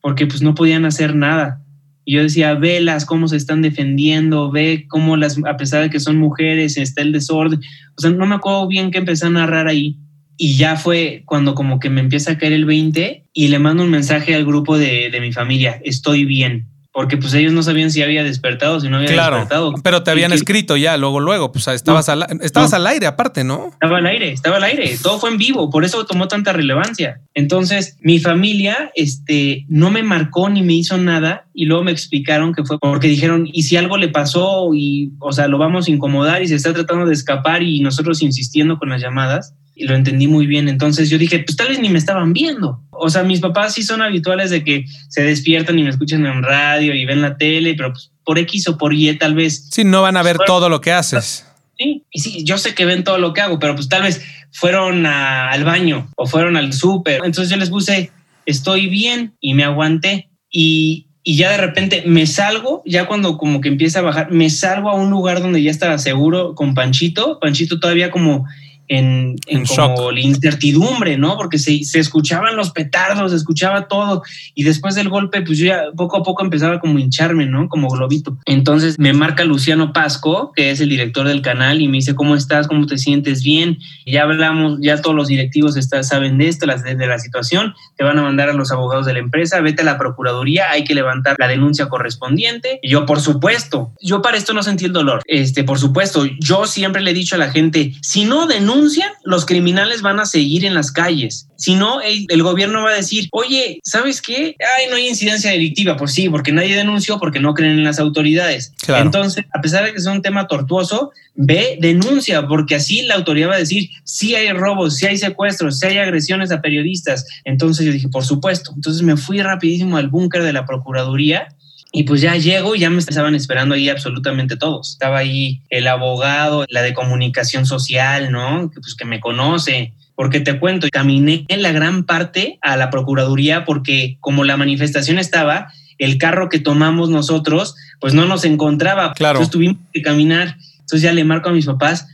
porque 0.00 0.26
pues 0.26 0.42
no 0.42 0.56
podían 0.56 0.84
hacer 0.84 1.14
nada. 1.14 1.62
Y 2.04 2.14
yo 2.14 2.22
decía, 2.22 2.54
velas 2.54 3.04
cómo 3.04 3.28
se 3.28 3.36
están 3.36 3.62
defendiendo, 3.62 4.50
ve 4.50 4.86
cómo 4.88 5.16
las, 5.16 5.38
a 5.46 5.56
pesar 5.56 5.82
de 5.82 5.90
que 5.90 6.00
son 6.00 6.16
mujeres, 6.16 6.76
está 6.76 7.02
el 7.02 7.12
desorden. 7.12 7.60
O 7.96 8.00
sea, 8.00 8.10
no 8.10 8.26
me 8.26 8.34
acuerdo 8.34 8.66
bien 8.66 8.90
que 8.90 8.98
empecé 8.98 9.26
a 9.26 9.30
narrar 9.30 9.68
ahí. 9.68 10.00
Y 10.36 10.56
ya 10.56 10.74
fue 10.74 11.22
cuando 11.24 11.54
como 11.54 11.78
que 11.78 11.88
me 11.88 12.00
empieza 12.00 12.32
a 12.32 12.38
caer 12.38 12.54
el 12.54 12.64
20 12.64 13.28
y 13.32 13.48
le 13.48 13.58
mando 13.60 13.84
un 13.84 13.90
mensaje 13.90 14.34
al 14.34 14.44
grupo 14.44 14.78
de, 14.78 15.10
de 15.12 15.20
mi 15.20 15.32
familia, 15.32 15.80
estoy 15.84 16.24
bien 16.24 16.66
porque 16.98 17.16
pues 17.16 17.32
ellos 17.34 17.52
no 17.52 17.62
sabían 17.62 17.92
si 17.92 18.02
había 18.02 18.24
despertado, 18.24 18.80
si 18.80 18.88
no 18.88 18.96
había 18.96 19.12
claro, 19.12 19.36
despertado. 19.36 19.72
Pero 19.84 20.02
te 20.02 20.10
habían 20.10 20.32
escrito 20.32 20.76
ya, 20.76 20.96
luego, 20.96 21.20
luego, 21.20 21.52
pues 21.52 21.68
estabas, 21.68 22.08
al, 22.08 22.26
estabas 22.42 22.72
al 22.72 22.84
aire 22.88 23.06
aparte, 23.06 23.44
¿no? 23.44 23.68
Estaba 23.70 23.98
al 23.98 24.06
aire, 24.06 24.32
estaba 24.32 24.56
al 24.56 24.64
aire, 24.64 24.98
todo 25.00 25.20
fue 25.20 25.30
en 25.30 25.38
vivo, 25.38 25.70
por 25.70 25.84
eso 25.84 26.04
tomó 26.06 26.26
tanta 26.26 26.52
relevancia. 26.52 27.20
Entonces, 27.34 27.96
mi 28.00 28.18
familia 28.18 28.90
este, 28.96 29.64
no 29.68 29.92
me 29.92 30.02
marcó 30.02 30.48
ni 30.48 30.62
me 30.62 30.72
hizo 30.72 30.98
nada 30.98 31.46
y 31.54 31.66
luego 31.66 31.84
me 31.84 31.92
explicaron 31.92 32.52
que 32.52 32.64
fue 32.64 32.80
porque 32.80 33.06
dijeron, 33.06 33.48
¿y 33.52 33.62
si 33.62 33.76
algo 33.76 33.96
le 33.96 34.08
pasó 34.08 34.68
y, 34.74 35.12
o 35.20 35.30
sea, 35.30 35.46
lo 35.46 35.56
vamos 35.56 35.86
a 35.86 35.92
incomodar 35.92 36.42
y 36.42 36.48
se 36.48 36.56
está 36.56 36.74
tratando 36.74 37.06
de 37.06 37.14
escapar 37.14 37.62
y 37.62 37.78
nosotros 37.78 38.22
insistiendo 38.22 38.76
con 38.76 38.88
las 38.88 39.00
llamadas? 39.00 39.54
y 39.78 39.86
lo 39.86 39.94
entendí 39.94 40.26
muy 40.26 40.46
bien. 40.46 40.68
Entonces 40.68 41.08
yo 41.08 41.18
dije, 41.18 41.38
pues 41.38 41.56
tal 41.56 41.68
vez 41.68 41.78
ni 41.78 41.88
me 41.88 41.98
estaban 41.98 42.32
viendo. 42.32 42.82
O 42.98 43.10
sea, 43.10 43.22
mis 43.22 43.40
papás 43.40 43.74
sí 43.74 43.82
son 43.82 44.02
habituales 44.02 44.50
de 44.50 44.64
que 44.64 44.86
se 45.08 45.22
despiertan 45.22 45.78
y 45.78 45.82
me 45.82 45.90
escuchan 45.90 46.26
en 46.26 46.42
radio 46.42 46.94
y 46.94 47.04
ven 47.04 47.22
la 47.22 47.36
tele, 47.36 47.74
pero 47.74 47.92
pues 47.92 48.10
por 48.24 48.38
X 48.38 48.68
o 48.68 48.76
por 48.76 48.92
Y 48.92 49.12
tal 49.16 49.34
vez. 49.34 49.68
Sí, 49.70 49.84
no 49.84 50.02
van 50.02 50.16
a 50.16 50.22
ver 50.22 50.38
todo 50.46 50.68
lo 50.68 50.80
que 50.80 50.92
haces. 50.92 51.46
Sí, 51.78 52.04
y 52.10 52.20
sí, 52.20 52.44
yo 52.44 52.58
sé 52.58 52.74
que 52.74 52.84
ven 52.84 53.04
todo 53.04 53.18
lo 53.18 53.32
que 53.32 53.40
hago, 53.40 53.58
pero 53.58 53.74
pues 53.74 53.88
tal 53.88 54.02
vez 54.02 54.22
fueron 54.52 55.06
al 55.06 55.64
baño 55.64 56.10
o 56.16 56.26
fueron 56.26 56.56
al 56.56 56.72
súper. 56.72 57.22
Entonces 57.24 57.50
yo 57.50 57.56
les 57.56 57.70
puse, 57.70 58.10
estoy 58.46 58.88
bien 58.88 59.34
y 59.40 59.54
me 59.54 59.64
aguanté. 59.64 60.28
Y, 60.50 61.06
y 61.22 61.36
ya 61.36 61.50
de 61.50 61.58
repente 61.58 62.02
me 62.06 62.26
salgo, 62.26 62.82
ya 62.84 63.06
cuando 63.06 63.38
como 63.38 63.60
que 63.60 63.68
empieza 63.68 64.00
a 64.00 64.02
bajar, 64.02 64.30
me 64.30 64.50
salgo 64.50 64.90
a 64.90 64.94
un 64.94 65.10
lugar 65.10 65.40
donde 65.40 65.62
ya 65.62 65.70
estaba 65.70 65.98
seguro 65.98 66.54
con 66.54 66.74
Panchito. 66.74 67.38
Panchito 67.38 67.78
todavía 67.78 68.10
como 68.10 68.46
en, 68.88 69.36
como 69.76 70.10
la 70.10 70.20
incertidumbre, 70.20 71.18
¿no? 71.18 71.36
Porque 71.36 71.58
se, 71.58 71.84
se, 71.84 71.98
escuchaban 71.98 72.56
los 72.56 72.70
petardos, 72.70 73.30
se 73.30 73.36
escuchaba 73.36 73.86
todo. 73.86 74.22
Y 74.54 74.64
después 74.64 74.94
del 74.94 75.08
golpe, 75.08 75.42
pues 75.42 75.58
yo 75.58 75.66
ya 75.66 75.82
poco 75.96 76.16
a 76.16 76.22
poco 76.22 76.42
empezaba 76.42 76.80
como 76.80 76.98
hincharme, 76.98 77.46
¿no? 77.46 77.68
Como 77.68 77.88
globito. 77.88 78.38
Entonces 78.46 78.98
me 78.98 79.12
marca 79.12 79.44
Luciano 79.44 79.92
Pasco, 79.92 80.52
que 80.54 80.70
es 80.70 80.80
el 80.80 80.88
director 80.88 81.28
del 81.28 81.42
canal, 81.42 81.80
y 81.80 81.88
me 81.88 81.98
dice, 81.98 82.14
¿cómo 82.14 82.34
estás? 82.34 82.66
¿Cómo 82.66 82.86
te 82.86 82.98
sientes? 82.98 83.42
Bien. 83.42 83.78
ya 84.06 84.22
hablamos, 84.22 84.78
ya 84.80 85.00
todos 85.02 85.14
los 85.14 85.28
directivos 85.28 85.76
está, 85.76 86.02
saben 86.02 86.38
de 86.38 86.48
esto, 86.48 86.66
las, 86.66 86.82
de, 86.82 86.94
la 86.94 87.18
situación. 87.18 87.74
Te 87.96 88.04
van 88.04 88.18
a 88.18 88.22
mandar 88.22 88.48
a 88.48 88.54
los 88.54 88.72
abogados 88.72 89.06
de 89.06 89.12
la 89.12 89.18
empresa, 89.18 89.60
vete 89.60 89.82
a 89.82 89.84
la 89.84 89.98
Procuraduría, 89.98 90.70
hay 90.70 90.84
que 90.84 90.94
levantar 90.94 91.36
la 91.38 91.48
denuncia 91.48 91.88
correspondiente. 91.88 92.78
Y 92.82 92.90
yo, 92.90 93.04
por 93.04 93.20
supuesto, 93.20 93.92
yo 94.00 94.22
para 94.22 94.38
esto 94.38 94.54
no 94.54 94.62
sentí 94.62 94.86
el 94.86 94.92
dolor. 94.92 95.22
Este, 95.26 95.64
por 95.64 95.78
supuesto, 95.78 96.24
yo 96.40 96.66
siempre 96.66 97.02
le 97.02 97.10
he 97.10 97.14
dicho 97.14 97.34
a 97.34 97.38
la 97.38 97.50
gente, 97.50 97.92
si 98.00 98.24
no 98.24 98.46
denuncia, 98.46 98.77
los 99.24 99.46
criminales 99.46 100.02
van 100.02 100.20
a 100.20 100.26
seguir 100.26 100.64
en 100.64 100.74
las 100.74 100.92
calles. 100.92 101.48
Si 101.56 101.74
no, 101.74 102.00
el, 102.00 102.42
gobierno 102.42 102.82
va 102.82 102.90
a 102.90 102.94
decir, 102.94 103.28
oye, 103.32 103.80
¿sabes 103.82 104.22
qué? 104.22 104.56
Ay, 104.76 104.86
no 104.88 104.96
hay 104.96 105.08
incidencia 105.08 105.50
delictiva. 105.50 105.96
Pues 105.96 106.12
sí, 106.12 106.28
porque 106.28 106.52
nadie 106.52 106.76
denunció, 106.76 107.18
porque 107.18 107.40
no 107.40 107.54
creen 107.54 107.78
en 107.78 107.84
las 107.84 107.98
autoridades. 107.98 108.72
Entonces, 108.86 109.44
a 109.52 109.60
pesar 109.60 109.84
de 109.84 109.92
que 109.92 110.00
sea 110.00 110.12
un 110.12 110.22
tema 110.22 110.46
tortuoso, 110.46 111.10
ve, 111.34 111.78
denuncia, 111.80 112.46
porque 112.46 112.76
así 112.76 113.02
la 113.02 113.14
autoridad 113.14 113.50
va 113.50 113.54
a 113.54 113.58
decir, 113.58 113.90
si 114.04 114.34
hay 114.34 114.50
robos, 114.52 114.96
si 114.96 115.06
hay 115.06 115.18
secuestros, 115.18 115.78
si 115.78 115.86
hay 115.86 115.98
agresiones 115.98 116.52
a 116.52 116.60
periodistas. 116.60 117.26
Entonces 117.44 117.86
yo 117.86 117.92
dije, 117.92 118.08
por 118.08 118.24
supuesto. 118.24 118.72
Entonces 118.74 119.02
me 119.02 119.16
fui 119.16 119.40
rapidísimo 119.40 119.96
al 119.96 120.08
búnker 120.08 120.42
de 120.42 120.52
la 120.52 120.64
Procuraduría 120.64 121.48
y 121.90 122.02
pues 122.02 122.20
ya 122.20 122.36
llego 122.36 122.74
y 122.74 122.80
ya 122.80 122.90
me 122.90 122.98
estaban 122.98 123.34
esperando 123.34 123.74
ahí 123.74 123.88
absolutamente 123.88 124.56
todos. 124.56 124.90
Estaba 124.90 125.18
ahí 125.18 125.62
el 125.70 125.86
abogado, 125.86 126.66
la 126.68 126.82
de 126.82 126.92
comunicación 126.92 127.64
social, 127.64 128.30
¿no? 128.30 128.70
Que 128.70 128.80
pues 128.80 128.94
que 128.94 129.06
me 129.06 129.20
conoce. 129.20 129.94
Porque 130.14 130.40
te 130.40 130.58
cuento, 130.58 130.88
caminé 130.92 131.44
en 131.48 131.62
la 131.62 131.72
gran 131.72 132.04
parte 132.04 132.58
a 132.60 132.76
la 132.76 132.90
Procuraduría 132.90 133.64
porque 133.64 134.18
como 134.20 134.44
la 134.44 134.56
manifestación 134.56 135.18
estaba, 135.18 135.72
el 135.96 136.18
carro 136.18 136.48
que 136.48 136.58
tomamos 136.58 137.08
nosotros, 137.08 137.74
pues 138.00 138.14
no 138.14 138.26
nos 138.26 138.44
encontraba. 138.44 139.14
Claro. 139.14 139.38
Entonces 139.38 139.52
tuvimos 139.52 139.78
que 139.92 140.02
caminar. 140.02 140.56
Entonces 140.80 141.02
ya 141.02 141.12
le 141.12 141.24
marco 141.24 141.48
a 141.48 141.52
mis 141.52 141.66
papás. 141.66 142.06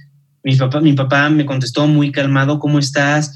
Mi 0.45 0.55
papá, 0.55 0.81
mi 0.81 0.93
papá 0.93 1.31
me 1.31 1.47
contestó 1.47 1.87
muy 1.87 2.13
calmado, 2.13 2.59
¿cómo 2.61 2.79
estás? 2.79 3.35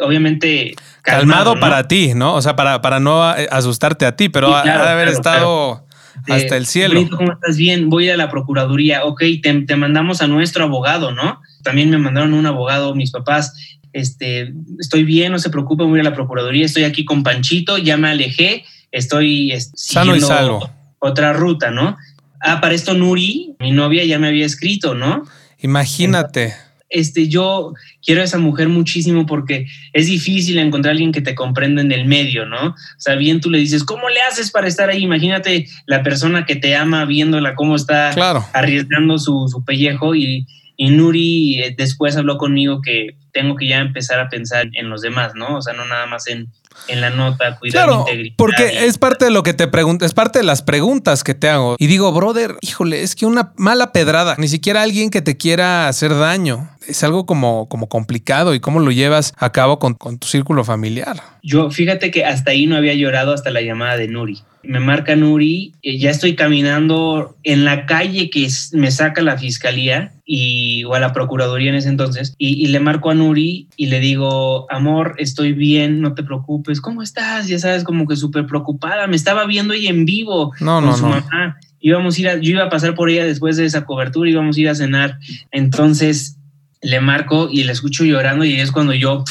Obviamente 0.00 0.74
calmado, 1.02 1.58
para 1.58 1.88
ti, 1.88 2.14
¿no? 2.14 2.34
O 2.34 2.42
sea, 2.42 2.56
para, 2.56 2.82
para 2.82 3.00
no 3.00 3.22
asustarte 3.22 4.06
a 4.06 4.16
ti, 4.16 4.28
pero 4.28 4.54
ha 4.54 4.62
de 4.62 4.70
haber 4.70 5.08
estado 5.08 5.86
hasta 6.28 6.56
el 6.56 6.66
cielo. 6.66 7.08
¿Cómo 7.10 7.32
estás 7.32 7.56
bien? 7.56 7.88
Voy 7.88 8.08
a 8.10 8.16
la 8.16 8.30
Procuraduría. 8.30 9.04
Ok, 9.04 9.22
te, 9.42 9.76
mandamos 9.76 10.22
a 10.22 10.26
nuestro 10.26 10.64
abogado, 10.64 11.12
¿no? 11.12 11.40
También 11.62 11.90
me 11.90 11.98
mandaron 11.98 12.34
un 12.34 12.46
abogado, 12.46 12.94
mis 12.94 13.10
papás. 13.10 13.54
Este, 13.92 14.54
estoy 14.78 15.04
bien, 15.04 15.32
no 15.32 15.38
se 15.38 15.50
preocupe, 15.50 15.84
voy 15.84 16.00
a 16.00 16.04
la 16.04 16.14
Procuraduría. 16.14 16.64
Estoy 16.64 16.84
aquí 16.84 17.04
con 17.04 17.22
Panchito, 17.22 17.78
ya 17.78 17.96
me 17.96 18.08
alejé. 18.08 18.64
Estoy 18.90 19.52
sano 19.74 20.16
y 20.16 20.20
salvo. 20.20 20.68
Otra 20.98 21.32
ruta, 21.32 21.70
¿no? 21.70 21.96
Ah, 22.40 22.60
para 22.60 22.74
esto 22.74 22.94
Nuri, 22.94 23.54
mi 23.58 23.70
novia, 23.70 24.04
ya 24.04 24.18
me 24.18 24.28
había 24.28 24.46
escrito, 24.46 24.94
¿no? 24.94 25.24
Imagínate 25.60 26.54
este, 26.92 27.28
yo 27.28 27.72
quiero 28.04 28.20
a 28.20 28.24
esa 28.24 28.38
mujer 28.38 28.68
muchísimo 28.68 29.26
porque 29.26 29.66
es 29.92 30.06
difícil 30.06 30.58
encontrar 30.58 30.90
a 30.90 30.92
alguien 30.92 31.12
que 31.12 31.22
te 31.22 31.34
comprenda 31.34 31.82
en 31.82 31.90
el 31.90 32.06
medio, 32.06 32.46
¿no? 32.46 32.68
O 32.68 32.74
sea, 32.98 33.16
bien 33.16 33.40
tú 33.40 33.50
le 33.50 33.58
dices, 33.58 33.82
¿cómo 33.82 34.08
le 34.08 34.20
haces 34.20 34.50
para 34.50 34.68
estar 34.68 34.90
ahí? 34.90 35.02
Imagínate 35.02 35.66
la 35.86 36.02
persona 36.02 36.44
que 36.44 36.56
te 36.56 36.76
ama 36.76 37.04
viéndola 37.04 37.54
cómo 37.54 37.76
está 37.76 38.10
arriesgando 38.52 39.18
su, 39.18 39.62
pellejo 39.66 40.14
y, 40.14 40.46
Y 40.76 40.90
Nuri 40.90 41.60
eh, 41.62 41.74
después 41.76 42.16
habló 42.16 42.38
conmigo 42.38 42.80
que 42.82 43.16
tengo 43.32 43.56
que 43.56 43.66
ya 43.68 43.78
empezar 43.78 44.18
a 44.20 44.28
pensar 44.28 44.66
en 44.72 44.90
los 44.90 45.00
demás, 45.02 45.32
¿no? 45.34 45.56
O 45.58 45.62
sea, 45.62 45.72
no 45.74 45.84
nada 45.86 46.06
más 46.06 46.26
en, 46.26 46.48
en 46.88 47.00
la 47.00 47.10
nota, 47.10 47.58
cuidar 47.58 47.84
Claro, 47.84 47.94
mi 47.94 48.00
integridad. 48.00 48.34
porque 48.36 48.70
y- 48.74 48.76
es 48.84 48.98
parte 48.98 49.24
de 49.26 49.30
lo 49.30 49.42
que 49.42 49.54
te 49.54 49.68
pregunto, 49.68 50.04
es 50.04 50.12
parte 50.14 50.38
de 50.40 50.44
las 50.44 50.62
preguntas 50.62 51.24
que 51.24 51.34
te 51.34 51.48
hago. 51.48 51.76
Y 51.78 51.86
digo, 51.86 52.10
brother, 52.12 52.56
híjole, 52.62 53.02
es 53.02 53.14
que 53.14 53.26
una 53.26 53.52
mala 53.56 53.92
pedrada, 53.92 54.34
ni 54.38 54.48
siquiera 54.48 54.82
alguien 54.82 55.10
que 55.10 55.22
te 55.22 55.36
quiera 55.36 55.88
hacer 55.88 56.14
daño. 56.16 56.68
Es 56.88 57.04
algo 57.04 57.26
como, 57.26 57.68
como 57.68 57.88
complicado 57.88 58.54
y 58.54 58.60
cómo 58.60 58.80
lo 58.80 58.90
llevas 58.90 59.34
a 59.38 59.52
cabo 59.52 59.78
con, 59.78 59.94
con 59.94 60.18
tu 60.18 60.26
círculo 60.26 60.64
familiar. 60.64 61.16
Yo, 61.42 61.70
fíjate 61.70 62.10
que 62.10 62.24
hasta 62.24 62.50
ahí 62.50 62.66
no 62.66 62.76
había 62.76 62.94
llorado 62.94 63.32
hasta 63.34 63.50
la 63.50 63.60
llamada 63.62 63.96
de 63.96 64.08
Nuri. 64.08 64.42
Me 64.64 64.78
marca 64.80 65.16
Nuri, 65.16 65.72
eh, 65.82 65.98
ya 65.98 66.10
estoy 66.10 66.34
caminando 66.36 67.36
en 67.42 67.64
la 67.64 67.86
calle 67.86 68.30
que 68.30 68.48
me 68.72 68.90
saca 68.90 69.20
la 69.22 69.36
fiscalía 69.36 70.12
y, 70.24 70.84
o 70.84 70.94
a 70.94 71.00
la 71.00 71.12
procuraduría 71.12 71.70
en 71.70 71.74
ese 71.76 71.88
entonces, 71.88 72.34
y, 72.38 72.64
y 72.64 72.68
le 72.68 72.78
marco 72.80 73.10
a 73.10 73.14
Nuri 73.14 73.66
y 73.76 73.86
le 73.86 73.98
digo, 74.00 74.70
amor, 74.70 75.16
estoy 75.18 75.52
bien, 75.52 76.00
no 76.00 76.14
te 76.14 76.22
preocupes, 76.22 76.80
¿cómo 76.80 77.02
estás? 77.02 77.48
Ya 77.48 77.58
sabes, 77.58 77.82
como 77.84 78.06
que 78.06 78.14
súper 78.16 78.46
preocupada, 78.46 79.06
me 79.08 79.16
estaba 79.16 79.46
viendo 79.46 79.74
ella 79.74 79.90
en 79.90 80.04
vivo 80.04 80.52
No, 80.60 80.76
con 80.76 80.86
no, 80.86 80.96
su 80.96 81.02
no. 81.02 81.08
mamá. 81.10 81.56
Íbamos 81.80 82.16
a 82.16 82.20
ir 82.20 82.28
a- 82.28 82.36
yo 82.38 82.50
iba 82.52 82.62
a 82.64 82.68
pasar 82.70 82.94
por 82.94 83.10
ella 83.10 83.24
después 83.24 83.56
de 83.56 83.64
esa 83.64 83.84
cobertura, 83.84 84.30
íbamos 84.30 84.56
a 84.56 84.60
ir 84.60 84.68
a 84.68 84.74
cenar. 84.76 85.18
Entonces 85.50 86.38
le 86.80 87.00
marco 87.00 87.48
y 87.50 87.64
la 87.64 87.72
escucho 87.72 88.04
llorando 88.04 88.44
y 88.44 88.54
es 88.54 88.70
cuando 88.72 88.92
yo 88.94 89.24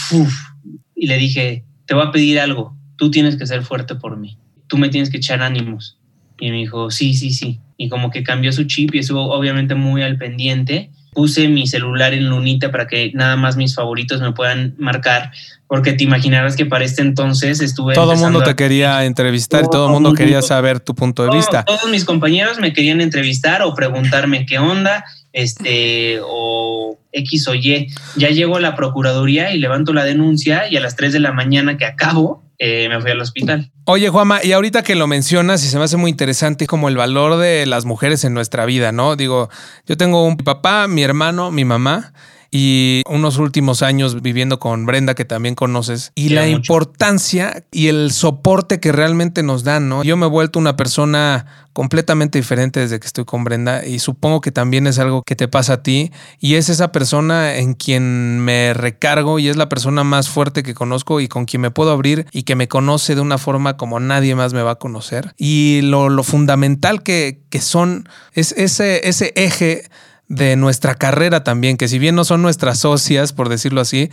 y 0.96 1.08
le 1.08 1.18
dije, 1.18 1.64
te 1.86 1.94
voy 1.96 2.06
a 2.06 2.12
pedir 2.12 2.40
algo, 2.40 2.76
tú 2.98 3.10
tienes 3.12 3.36
que 3.38 3.46
ser 3.48 3.64
fuerte 3.64 3.96
por 3.96 4.18
mí, 4.18 4.38
tú 4.72 4.78
me 4.78 4.88
tienes 4.88 5.10
que 5.10 5.18
echar 5.18 5.42
ánimos. 5.42 5.98
Y 6.40 6.50
me 6.50 6.56
dijo, 6.58 6.90
sí, 6.92 7.14
sí, 7.14 7.32
sí. 7.32 7.60
Y 7.76 7.90
como 7.90 8.10
que 8.10 8.24
cambió 8.24 8.54
su 8.54 8.64
chip 8.64 8.96
y 8.96 9.00
estuvo 9.00 9.34
obviamente 9.34 9.76
muy 9.76 10.02
al 10.02 10.18
pendiente. 10.18 10.90
Puse 11.14 11.50
mi 11.50 11.68
celular 11.68 12.14
en 12.14 12.30
lunita 12.30 12.72
para 12.72 12.88
que 12.88 13.12
nada 13.14 13.36
más 13.36 13.58
mis 13.58 13.76
favoritos 13.76 14.22
me 14.22 14.32
puedan 14.32 14.74
marcar, 14.78 15.32
porque 15.68 15.92
te 15.92 16.06
imaginarás 16.06 16.56
que 16.56 16.66
para 16.66 16.86
este 16.86 17.02
entonces 17.02 17.60
estuve... 17.60 17.96
Todo 17.96 18.14
el 18.14 18.20
mundo 18.20 18.40
a- 18.40 18.44
te 18.46 18.56
quería 18.56 19.04
entrevistar 19.04 19.60
y 19.60 19.64
todo 19.70 19.88
el 19.88 19.88
Todo 19.88 19.90
mundo 19.90 20.14
quería 20.14 20.42
saber 20.42 20.80
tu 20.80 20.96
punto 20.96 21.24
de 21.24 21.28
todo- 21.30 21.38
vista. 21.38 21.66
Todos 21.66 21.90
mis 21.92 22.06
compañeros 22.06 22.60
me 22.60 22.72
querían 22.72 23.02
entrevistar 23.02 23.62
o 23.62 23.76
preguntarme 23.76 24.46
qué 24.46 24.58
onda, 24.58 25.04
este, 25.34 26.20
o 26.24 26.98
X 27.12 27.48
o 27.50 27.56
Y. 27.56 27.88
Ya 28.16 28.30
llego 28.30 28.56
a 28.56 28.62
la 28.62 28.76
procuraduría 28.78 29.54
y 29.54 29.60
levanto 29.60 29.92
la 29.92 30.06
denuncia 30.06 30.70
y 30.72 30.78
a 30.78 30.80
las 30.80 30.96
3 30.96 31.12
de 31.12 31.20
la 31.20 31.34
mañana 31.34 31.78
que 31.78 31.84
acabo, 31.86 32.44
eh, 32.64 32.88
me 32.90 33.02
fui 33.02 33.10
al 33.10 33.20
hospital. 33.20 33.72
Oye, 33.86 34.08
Juama, 34.10 34.40
y 34.44 34.52
ahorita 34.52 34.84
que 34.84 34.94
lo 34.94 35.08
mencionas 35.08 35.64
y 35.64 35.68
se 35.68 35.80
me 35.80 35.86
hace 35.86 35.98
muy 35.98 36.12
interesante 36.12 36.68
como 36.68 36.90
el 36.90 36.96
valor 36.96 37.38
de 37.38 37.66
las 37.66 37.86
mujeres 37.86 38.24
en 38.24 38.36
nuestra 38.36 38.66
vida, 38.66 38.92
¿no? 38.92 39.16
Digo, 39.16 39.50
yo 39.88 39.98
tengo 39.98 40.24
un 40.24 40.38
papá, 40.38 40.88
mi 40.88 41.02
hermano, 41.02 41.50
mi 41.50 41.66
mamá 41.66 42.14
y 42.52 43.02
unos 43.08 43.38
últimos 43.38 43.82
años 43.82 44.22
viviendo 44.22 44.60
con 44.60 44.86
Brenda, 44.86 45.16
que 45.16 45.24
también 45.24 45.56
conoces, 45.56 46.12
y 46.16 46.28
Quiero 46.28 46.42
la 46.42 46.48
mucho. 46.48 46.58
importancia 46.58 47.64
y 47.72 47.88
el 47.88 48.12
soporte 48.12 48.82
que 48.82 48.92
realmente 48.92 49.42
nos 49.42 49.64
dan, 49.64 49.88
¿no? 49.88 50.04
Yo 50.04 50.18
me 50.18 50.26
he 50.26 50.30
vuelto 50.30 50.60
una 50.60 50.76
persona 50.76 51.46
completamente 51.74 52.38
diferente 52.38 52.82
desde 52.82 53.00
que 53.00 53.08
estoy 53.08 53.24
con 53.24 53.46
Brenda 53.46 53.86
y 53.86 54.00
supongo 54.00 54.42
que 54.42 54.52
también 54.52 54.88
es 54.88 55.00
algo 55.00 55.24
que 55.24 55.38
te 55.38 55.48
pasa 55.48 55.74
a 55.74 55.84
ti 55.84 56.12
y 56.40 56.56
es 56.56 56.68
esa 56.68 56.92
persona 56.92 57.56
en 57.56 57.76
quien 57.76 58.40
me 58.40 58.74
recargo 58.74 59.40
y 59.40 59.48
es 59.48 59.56
la 59.56 59.70
persona 59.70 60.04
más 60.04 60.28
fuerte 60.28 60.64
que 60.64 60.74
conozco 60.74 61.22
y 61.22 61.30
con 61.30 61.46
quien 61.46 61.62
me 61.62 61.72
puedo 61.72 61.92
abrir 61.92 62.26
y 62.34 62.44
que 62.44 62.56
me 62.58 62.68
conoce 62.68 63.16
de 63.16 63.22
una 63.22 63.38
forma 63.38 63.78
como 63.78 64.02
nadie 64.02 64.36
más 64.36 64.54
me 64.54 64.62
va 64.64 64.72
a 64.72 64.76
conocer. 64.76 65.34
Y 65.38 65.80
lo, 65.84 66.10
lo 66.10 66.24
fundamental 66.24 67.04
que, 67.04 67.40
que 67.50 67.62
son 67.62 68.10
es 68.34 68.52
ese, 68.58 69.08
ese 69.08 69.32
eje 69.38 69.84
de 70.32 70.56
nuestra 70.56 70.96
carrera 70.96 71.44
también, 71.44 71.76
que 71.76 71.90
si 71.90 72.00
bien 72.00 72.16
no 72.16 72.24
son 72.24 72.42
nuestras 72.42 72.80
socias, 72.80 73.34
por 73.34 73.50
decirlo 73.50 73.82
así, 73.82 74.10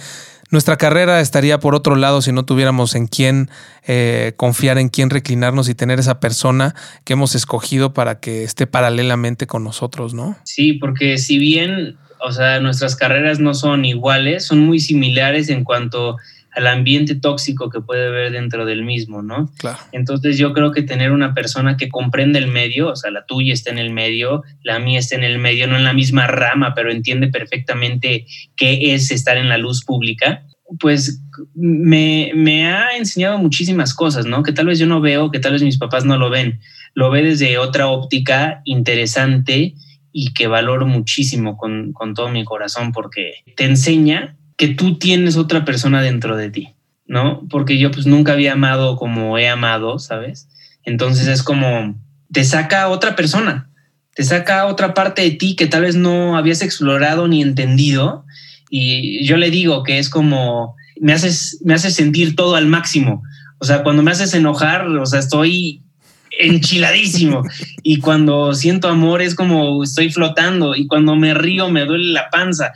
nuestra 0.50 0.76
carrera 0.76 1.20
estaría 1.20 1.60
por 1.60 1.76
otro 1.76 1.94
lado 1.94 2.22
si 2.22 2.32
no 2.32 2.44
tuviéramos 2.44 2.96
en 2.96 3.06
quién 3.06 3.48
eh, 3.86 4.32
confiar, 4.36 4.78
en 4.78 4.88
quién 4.88 5.10
reclinarnos 5.10 5.68
y 5.68 5.76
tener 5.76 6.00
esa 6.00 6.18
persona 6.18 6.74
que 7.04 7.12
hemos 7.12 7.36
escogido 7.36 7.94
para 7.94 8.18
que 8.18 8.42
esté 8.42 8.66
paralelamente 8.66 9.46
con 9.46 9.62
nosotros, 9.62 10.12
¿no? 10.12 10.36
Sí, 10.42 10.72
porque 10.72 11.18
si 11.18 11.38
bien, 11.38 11.96
o 12.20 12.32
sea, 12.32 12.58
nuestras 12.58 12.96
carreras 12.96 13.38
no 13.38 13.54
son 13.54 13.84
iguales, 13.84 14.44
son 14.44 14.58
muy 14.58 14.80
similares 14.80 15.48
en 15.50 15.62
cuanto 15.62 16.16
al 16.52 16.66
ambiente 16.66 17.14
tóxico 17.14 17.70
que 17.70 17.80
puede 17.80 18.08
haber 18.08 18.32
dentro 18.32 18.64
del 18.64 18.84
mismo, 18.84 19.22
¿no? 19.22 19.50
Claro. 19.58 19.78
Entonces 19.92 20.38
yo 20.38 20.52
creo 20.52 20.72
que 20.72 20.82
tener 20.82 21.12
una 21.12 21.34
persona 21.34 21.76
que 21.76 21.88
comprende 21.88 22.38
el 22.38 22.48
medio, 22.48 22.88
o 22.88 22.96
sea, 22.96 23.10
la 23.10 23.26
tuya 23.26 23.52
está 23.52 23.70
en 23.70 23.78
el 23.78 23.90
medio, 23.90 24.42
la 24.62 24.78
mía 24.78 24.98
está 24.98 25.16
en 25.16 25.24
el 25.24 25.38
medio, 25.38 25.66
no 25.66 25.76
en 25.76 25.84
la 25.84 25.92
misma 25.92 26.26
rama, 26.26 26.74
pero 26.74 26.90
entiende 26.90 27.28
perfectamente 27.28 28.26
qué 28.56 28.94
es 28.94 29.10
estar 29.10 29.36
en 29.36 29.48
la 29.48 29.58
luz 29.58 29.84
pública, 29.84 30.44
pues 30.80 31.22
me, 31.54 32.32
me 32.34 32.66
ha 32.66 32.96
enseñado 32.96 33.38
muchísimas 33.38 33.94
cosas, 33.94 34.26
¿no? 34.26 34.42
Que 34.42 34.52
tal 34.52 34.66
vez 34.66 34.78
yo 34.78 34.86
no 34.86 35.00
veo, 35.00 35.30
que 35.30 35.38
tal 35.38 35.52
vez 35.52 35.62
mis 35.62 35.78
papás 35.78 36.04
no 36.04 36.18
lo 36.18 36.30
ven. 36.30 36.60
Lo 36.94 37.10
ve 37.10 37.22
desde 37.22 37.58
otra 37.58 37.88
óptica 37.88 38.62
interesante 38.64 39.74
y 40.12 40.32
que 40.32 40.46
valoro 40.46 40.86
muchísimo 40.86 41.56
con, 41.56 41.92
con 41.92 42.14
todo 42.14 42.28
mi 42.28 42.44
corazón 42.44 42.92
porque 42.92 43.34
te 43.56 43.64
enseña 43.64 44.37
que 44.58 44.68
tú 44.68 44.98
tienes 44.98 45.38
otra 45.38 45.64
persona 45.64 46.02
dentro 46.02 46.36
de 46.36 46.50
ti. 46.50 46.74
¿no? 47.08 47.46
Porque 47.48 47.78
yo 47.78 47.90
pues 47.90 48.06
nunca 48.06 48.34
había 48.34 48.52
amado 48.52 48.96
como 48.96 49.38
he 49.38 49.48
amado, 49.48 49.98
¿sabes? 49.98 50.46
Entonces 50.84 51.26
es 51.26 51.42
como, 51.42 51.98
te 52.30 52.44
saca 52.44 52.88
otra 52.88 53.16
persona, 53.16 53.70
te 54.14 54.22
saca 54.22 54.66
otra 54.66 54.94
parte 54.94 55.22
de 55.22 55.30
ti 55.32 55.56
que 55.56 55.66
tal 55.66 55.82
vez 55.82 55.96
no 55.96 56.36
habías 56.36 56.62
explorado 56.62 57.26
ni 57.26 57.42
entendido. 57.42 58.24
Y 58.70 59.26
yo 59.26 59.38
le 59.38 59.50
digo 59.50 59.82
que 59.82 59.98
es 59.98 60.10
como, 60.10 60.76
me 61.00 61.14
haces, 61.14 61.60
me 61.64 61.74
haces 61.74 61.94
sentir 61.94 62.36
todo 62.36 62.54
al 62.54 62.66
máximo. 62.66 63.22
O 63.58 63.64
sea, 63.64 63.82
cuando 63.82 64.02
me 64.02 64.10
haces 64.10 64.34
enojar, 64.34 64.86
o 64.86 65.06
sea, 65.06 65.18
estoy 65.18 65.82
enchiladísimo. 66.38 67.42
y 67.82 67.98
cuando 68.00 68.54
siento 68.54 68.88
amor 68.88 69.22
es 69.22 69.34
como 69.34 69.82
estoy 69.82 70.10
flotando. 70.10 70.74
Y 70.74 70.86
cuando 70.86 71.16
me 71.16 71.34
río 71.34 71.70
me 71.70 71.84
duele 71.84 72.12
la 72.12 72.30
panza. 72.30 72.72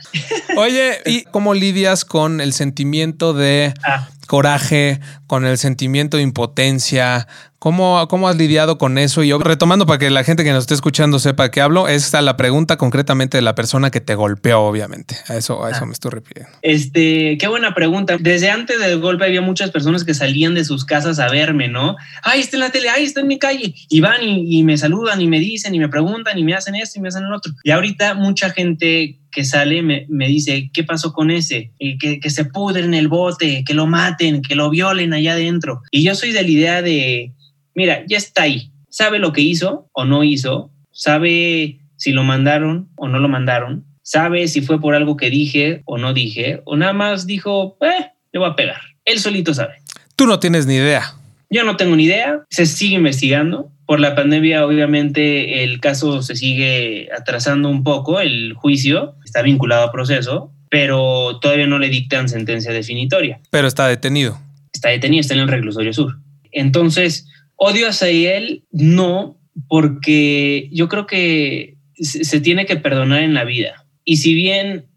Oye, 0.57 0.99
¿y 1.05 1.23
cómo 1.23 1.53
lidias 1.53 2.05
con 2.05 2.41
el 2.41 2.53
sentimiento 2.53 3.33
de 3.33 3.73
Ah, 3.83 4.07
coraje, 4.33 4.99
con 5.27 5.45
el 5.45 5.59
sentimiento 5.59 6.17
de 6.17 6.23
impotencia? 6.23 7.27
¿Cómo, 7.59 8.07
¿Cómo 8.07 8.27
has 8.27 8.35
lidiado 8.35 8.79
con 8.79 8.97
eso? 8.97 9.21
Y 9.21 9.27
yo, 9.27 9.37
retomando 9.37 9.85
para 9.85 9.99
que 9.99 10.09
la 10.09 10.23
gente 10.23 10.43
que 10.43 10.51
nos 10.51 10.61
esté 10.63 10.73
escuchando 10.73 11.19
sepa 11.19 11.51
que 11.51 11.61
hablo, 11.61 11.87
esta 11.87 12.19
la 12.23 12.35
pregunta 12.35 12.75
concretamente 12.77 13.37
de 13.37 13.43
la 13.43 13.53
persona 13.53 13.91
que 13.91 14.01
te 14.01 14.15
golpeó, 14.15 14.61
obviamente. 14.61 15.15
A 15.27 15.35
eso, 15.35 15.63
a 15.63 15.69
eso 15.69 15.81
Ah. 15.83 15.85
me 15.85 15.93
estoy 15.93 16.09
refiriendo. 16.09 16.51
Este, 16.63 17.37
qué 17.37 17.47
buena 17.47 17.75
pregunta. 17.75 18.17
Desde 18.19 18.49
antes 18.49 18.79
del 18.79 18.99
golpe 18.99 19.23
había 19.25 19.41
muchas 19.41 19.69
personas 19.69 20.03
que 20.03 20.15
salían 20.15 20.55
de 20.55 20.65
sus 20.65 20.83
casas 20.83 21.19
a 21.19 21.29
verme, 21.29 21.67
¿no? 21.67 21.95
Ay, 22.23 22.39
está 22.41 22.57
en 22.57 22.61
la 22.61 22.71
tele, 22.71 22.89
ay, 22.89 23.03
está 23.05 23.21
en 23.21 23.27
mi 23.27 23.37
calle. 23.37 23.75
Y 23.87 23.99
van 24.01 24.23
y, 24.23 24.57
y 24.57 24.63
me 24.63 24.79
saludan 24.79 25.21
y 25.21 25.27
me 25.27 25.39
dicen 25.39 25.75
y 25.75 25.79
me 25.79 25.89
preguntan 25.89 26.39
y 26.39 26.43
me 26.43 26.55
hacen 26.55 26.73
esto 26.73 26.97
y 26.97 27.03
me 27.03 27.09
hacen 27.09 27.23
el 27.23 27.33
otro. 27.33 27.53
Y 27.63 27.69
ahorita 27.69 28.15
mucha 28.15 28.49
gente 28.49 29.19
que 29.33 29.43
sale 29.43 29.81
me, 29.81 30.05
me 30.09 30.27
dice, 30.27 30.69
¿qué 30.73 30.83
pasó 30.83 31.11
con 31.13 31.31
ese? 31.31 31.71
Eh, 31.79 31.97
que, 31.97 32.19
que 32.19 32.29
se 32.29 32.45
pudre 32.45 32.83
en 32.83 32.93
el 32.93 33.07
bote, 33.07 33.63
que 33.65 33.73
lo 33.73 33.87
maten, 33.87 34.41
que 34.41 34.55
lo 34.55 34.69
violen 34.69 35.13
allá 35.13 35.33
adentro. 35.33 35.81
Y 35.91 36.03
yo 36.03 36.15
soy 36.15 36.31
de 36.31 36.43
la 36.43 36.49
idea 36.49 36.81
de, 36.81 37.33
mira, 37.75 38.03
ya 38.07 38.17
está 38.17 38.43
ahí. 38.43 38.71
Sabe 38.89 39.19
lo 39.19 39.33
que 39.33 39.41
hizo 39.41 39.89
o 39.93 40.05
no 40.05 40.23
hizo. 40.23 40.71
Sabe 40.91 41.79
si 41.97 42.11
lo 42.11 42.23
mandaron 42.23 42.89
o 42.95 43.07
no 43.07 43.19
lo 43.19 43.27
mandaron 43.27 43.85
sabe 44.03 44.47
si 44.47 44.61
fue 44.61 44.79
por 44.79 44.93
algo 44.93 45.17
que 45.17 45.29
dije 45.29 45.81
o 45.85 45.97
no 45.97 46.13
dije, 46.13 46.61
o 46.65 46.75
nada 46.75 46.93
más 46.93 47.25
dijo, 47.25 47.77
eh, 47.81 48.11
le 48.31 48.39
voy 48.39 48.49
a 48.49 48.55
pegar. 48.55 48.81
Él 49.05 49.19
solito 49.19 49.53
sabe. 49.53 49.75
Tú 50.15 50.27
no 50.27 50.39
tienes 50.39 50.67
ni 50.67 50.75
idea. 50.75 51.15
Yo 51.49 51.63
no 51.63 51.77
tengo 51.77 51.95
ni 51.95 52.03
idea, 52.03 52.43
se 52.49 52.65
sigue 52.65 52.95
investigando. 52.95 53.71
Por 53.93 53.99
la 53.99 54.15
pandemia, 54.15 54.65
obviamente, 54.65 55.63
el 55.63 55.79
caso 55.79 56.23
se 56.23 56.35
sigue 56.35 57.09
atrasando 57.15 57.69
un 57.69 57.83
poco, 57.83 58.19
el 58.19 58.53
juicio 58.53 59.13
está 59.23 59.43
vinculado 59.43 59.83
a 59.83 59.91
proceso, 59.91 60.51
pero 60.67 61.37
todavía 61.39 61.67
no 61.67 61.77
le 61.77 61.89
dictan 61.89 62.27
sentencia 62.27 62.71
definitoria. 62.71 63.39
Pero 63.51 63.67
está 63.67 63.87
detenido. 63.87 64.41
Está 64.73 64.89
detenido, 64.89 65.21
está 65.21 65.35
en 65.35 65.41
el 65.41 65.47
reclusorio 65.47 65.93
sur. 65.93 66.17
Entonces, 66.51 67.27
odio 67.55 67.87
hacia 67.87 68.35
él, 68.35 68.63
no, 68.71 69.37
porque 69.67 70.69
yo 70.71 70.89
creo 70.89 71.05
que 71.05 71.77
se 71.93 72.41
tiene 72.41 72.65
que 72.65 72.77
perdonar 72.77 73.21
en 73.21 73.35
la 73.35 73.43
vida. 73.43 73.85
Y 74.03 74.17
si 74.17 74.33
bien 74.33 74.87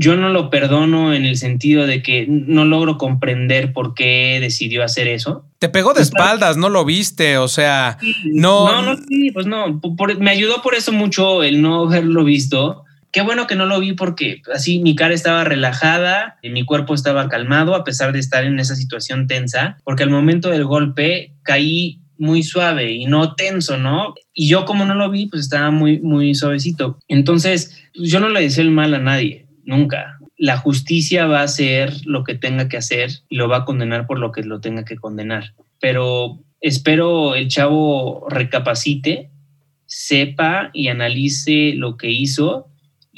yo 0.00 0.16
no 0.16 0.28
lo 0.28 0.48
perdono 0.48 1.12
en 1.12 1.24
el 1.24 1.36
sentido 1.36 1.84
de 1.86 2.04
que 2.04 2.24
no 2.28 2.64
logro 2.64 2.98
comprender 2.98 3.72
por 3.72 3.94
qué 3.94 4.38
decidió 4.40 4.84
hacer 4.84 5.08
eso. 5.08 5.44
Te 5.58 5.68
pegó 5.68 5.92
de 5.92 6.02
espaldas, 6.02 6.56
no 6.56 6.68
lo 6.68 6.84
viste, 6.84 7.36
o 7.36 7.48
sea, 7.48 7.98
no. 8.24 8.70
No, 8.70 8.82
no, 8.82 8.96
sí, 9.08 9.32
pues 9.32 9.46
no. 9.46 9.80
Por- 9.80 9.96
por- 9.96 10.18
me 10.20 10.30
ayudó 10.30 10.62
por 10.62 10.76
eso 10.76 10.92
mucho 10.92 11.42
el 11.42 11.60
no 11.60 11.82
haberlo 11.88 12.22
visto. 12.22 12.84
Qué 13.10 13.22
bueno 13.22 13.48
que 13.48 13.56
no 13.56 13.66
lo 13.66 13.80
vi 13.80 13.94
porque 13.94 14.40
así 14.54 14.78
mi 14.78 14.94
cara 14.94 15.14
estaba 15.14 15.42
relajada, 15.42 16.36
y 16.42 16.50
mi 16.50 16.64
cuerpo 16.64 16.94
estaba 16.94 17.28
calmado 17.28 17.74
a 17.74 17.82
pesar 17.82 18.12
de 18.12 18.20
estar 18.20 18.44
en 18.44 18.60
esa 18.60 18.76
situación 18.76 19.26
tensa, 19.26 19.78
porque 19.82 20.04
al 20.04 20.10
momento 20.10 20.50
del 20.50 20.64
golpe 20.64 21.32
caí 21.42 22.02
muy 22.18 22.44
suave 22.44 22.92
y 22.92 23.06
no 23.06 23.34
tenso, 23.34 23.78
¿no? 23.78 24.14
Y 24.32 24.46
yo 24.48 24.64
como 24.64 24.84
no 24.84 24.94
lo 24.94 25.10
vi, 25.10 25.26
pues 25.26 25.42
estaba 25.42 25.72
muy, 25.72 25.98
muy 26.00 26.34
suavecito. 26.36 26.98
Entonces, 27.08 27.76
yo 27.94 28.20
no 28.20 28.28
le 28.28 28.42
deseo 28.42 28.62
el 28.64 28.70
mal 28.70 28.94
a 28.94 28.98
nadie, 29.00 29.46
nunca. 29.68 30.18
La 30.38 30.56
justicia 30.56 31.26
va 31.26 31.40
a 31.40 31.44
hacer 31.44 32.06
lo 32.06 32.24
que 32.24 32.34
tenga 32.34 32.68
que 32.68 32.78
hacer 32.78 33.10
y 33.28 33.36
lo 33.36 33.48
va 33.48 33.58
a 33.58 33.64
condenar 33.64 34.06
por 34.06 34.18
lo 34.18 34.32
que 34.32 34.42
lo 34.42 34.60
tenga 34.60 34.84
que 34.84 34.96
condenar. 34.96 35.52
Pero 35.78 36.40
espero 36.60 37.34
el 37.34 37.48
chavo 37.48 38.26
recapacite, 38.30 39.30
sepa 39.84 40.70
y 40.72 40.88
analice 40.88 41.74
lo 41.74 41.98
que 41.98 42.10
hizo 42.10 42.67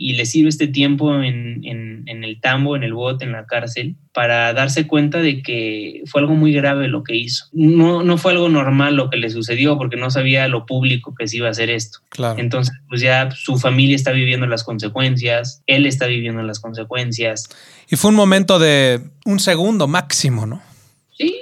y 0.03 0.14
le 0.14 0.24
sirve 0.24 0.48
este 0.48 0.66
tiempo 0.66 1.14
en, 1.22 1.62
el 2.07 2.40
tambo, 2.40 2.74
en 2.74 2.84
el 2.84 2.94
bote, 2.94 3.26
en 3.26 3.32
la 3.32 3.44
cárcel, 3.44 3.96
para 4.14 4.55
darse 4.55 4.86
cuenta 4.86 5.18
de 5.18 5.42
que 5.42 6.05
fue 6.07 6.22
algo 6.22 6.34
muy 6.34 6.55
grave 6.55 6.88
lo 6.88 7.05
que 7.05 7.16
hizo. 7.16 7.44
No, 7.53 8.03
no 8.03 8.16
fue 8.16 8.32
algo 8.32 8.48
normal 8.48 8.96
lo 8.96 9.11
que 9.11 9.18
le 9.18 9.28
sucedió 9.28 9.76
porque 9.76 9.98
no 9.98 10.11
sabía 10.11 10.48
lo 10.48 10.64
público 10.64 11.14
que 11.14 11.28
se 11.28 11.36
iba 11.36 11.48
a 11.48 11.51
hacer 11.51 11.68
esto. 11.68 11.98
Claro. 12.09 12.40
Entonces, 12.40 12.74
pues 12.88 13.03
ya 13.03 13.30
su 13.32 13.59
familia 13.59 13.94
está 13.94 14.12
viviendo 14.12 14.46
las 14.46 14.64
consecuencias, 14.64 15.62
él 15.66 15.84
está 15.84 16.07
viviendo 16.07 16.42
las 16.42 16.61
consecuencias. 16.61 17.51
Y 17.90 17.96
fue 17.96 18.09
un 18.09 18.16
momento 18.16 18.59
de 18.59 19.03
un 19.26 19.38
segundo 19.38 19.86
máximo, 19.86 20.46
¿no? 20.46 20.62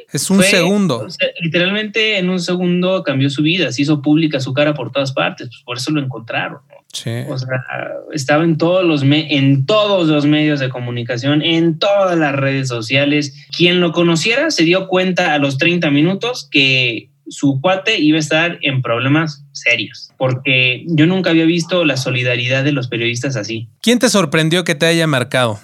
Sí. 0.09 0.17
Es 0.17 0.31
un 0.31 0.43
segundo. 0.43 1.07
literalmente 1.41 2.19
en 2.19 2.31
un 2.31 2.41
segundo 2.41 3.03
cambió 3.03 3.29
su 3.31 3.43
vida, 3.43 3.71
se 3.73 3.83
hizo 3.83 4.01
pública 4.01 4.41
su 4.41 4.55
cara 4.55 4.75
por 4.75 4.91
todas 4.91 5.13
partes, 5.13 5.49
pues 5.49 5.63
por 5.65 5.77
eso 5.77 5.91
lo 5.91 6.01
encontraron. 6.01 6.61
O 7.29 7.39
sea, 7.39 7.65
estaba 8.13 8.45
en 8.45 8.57
todos 8.57 8.85
los 8.85 9.03
en 9.03 9.67
todos 9.67 10.09
los 10.09 10.25
medios 10.25 10.59
de 10.59 10.71
comunicación, 10.71 11.43
en 11.43 11.79
todas 11.79 12.19
las 12.19 12.35
redes 12.35 12.69
sociales. 12.69 13.47
Quien 13.55 13.81
lo 13.81 13.93
conociera 13.93 14.51
se 14.51 14.65
dio 14.65 14.89
cuenta 14.89 15.35
a 15.35 15.39
los 15.39 15.59
30 15.59 15.91
minutos 15.91 16.49
que 16.51 17.11
su 17.29 17.61
cuate 17.61 17.99
iba 18.01 18.17
a 18.17 18.21
estar 18.21 18.59
en 18.63 18.81
problemas 18.81 19.45
serios, 19.53 20.11
porque 20.17 20.83
yo 20.87 21.07
nunca 21.07 21.29
había 21.29 21.45
visto 21.45 21.85
la 21.85 21.99
solidaridad 21.99 22.65
de 22.65 22.73
los 22.73 22.89
periodistas 22.89 23.37
así. 23.37 23.69
¿Quién 23.83 23.99
te 23.99 24.09
sorprendió 24.09 24.65
que 24.65 24.75
te 24.75 24.87
haya 24.87 25.07
marcado? 25.07 25.61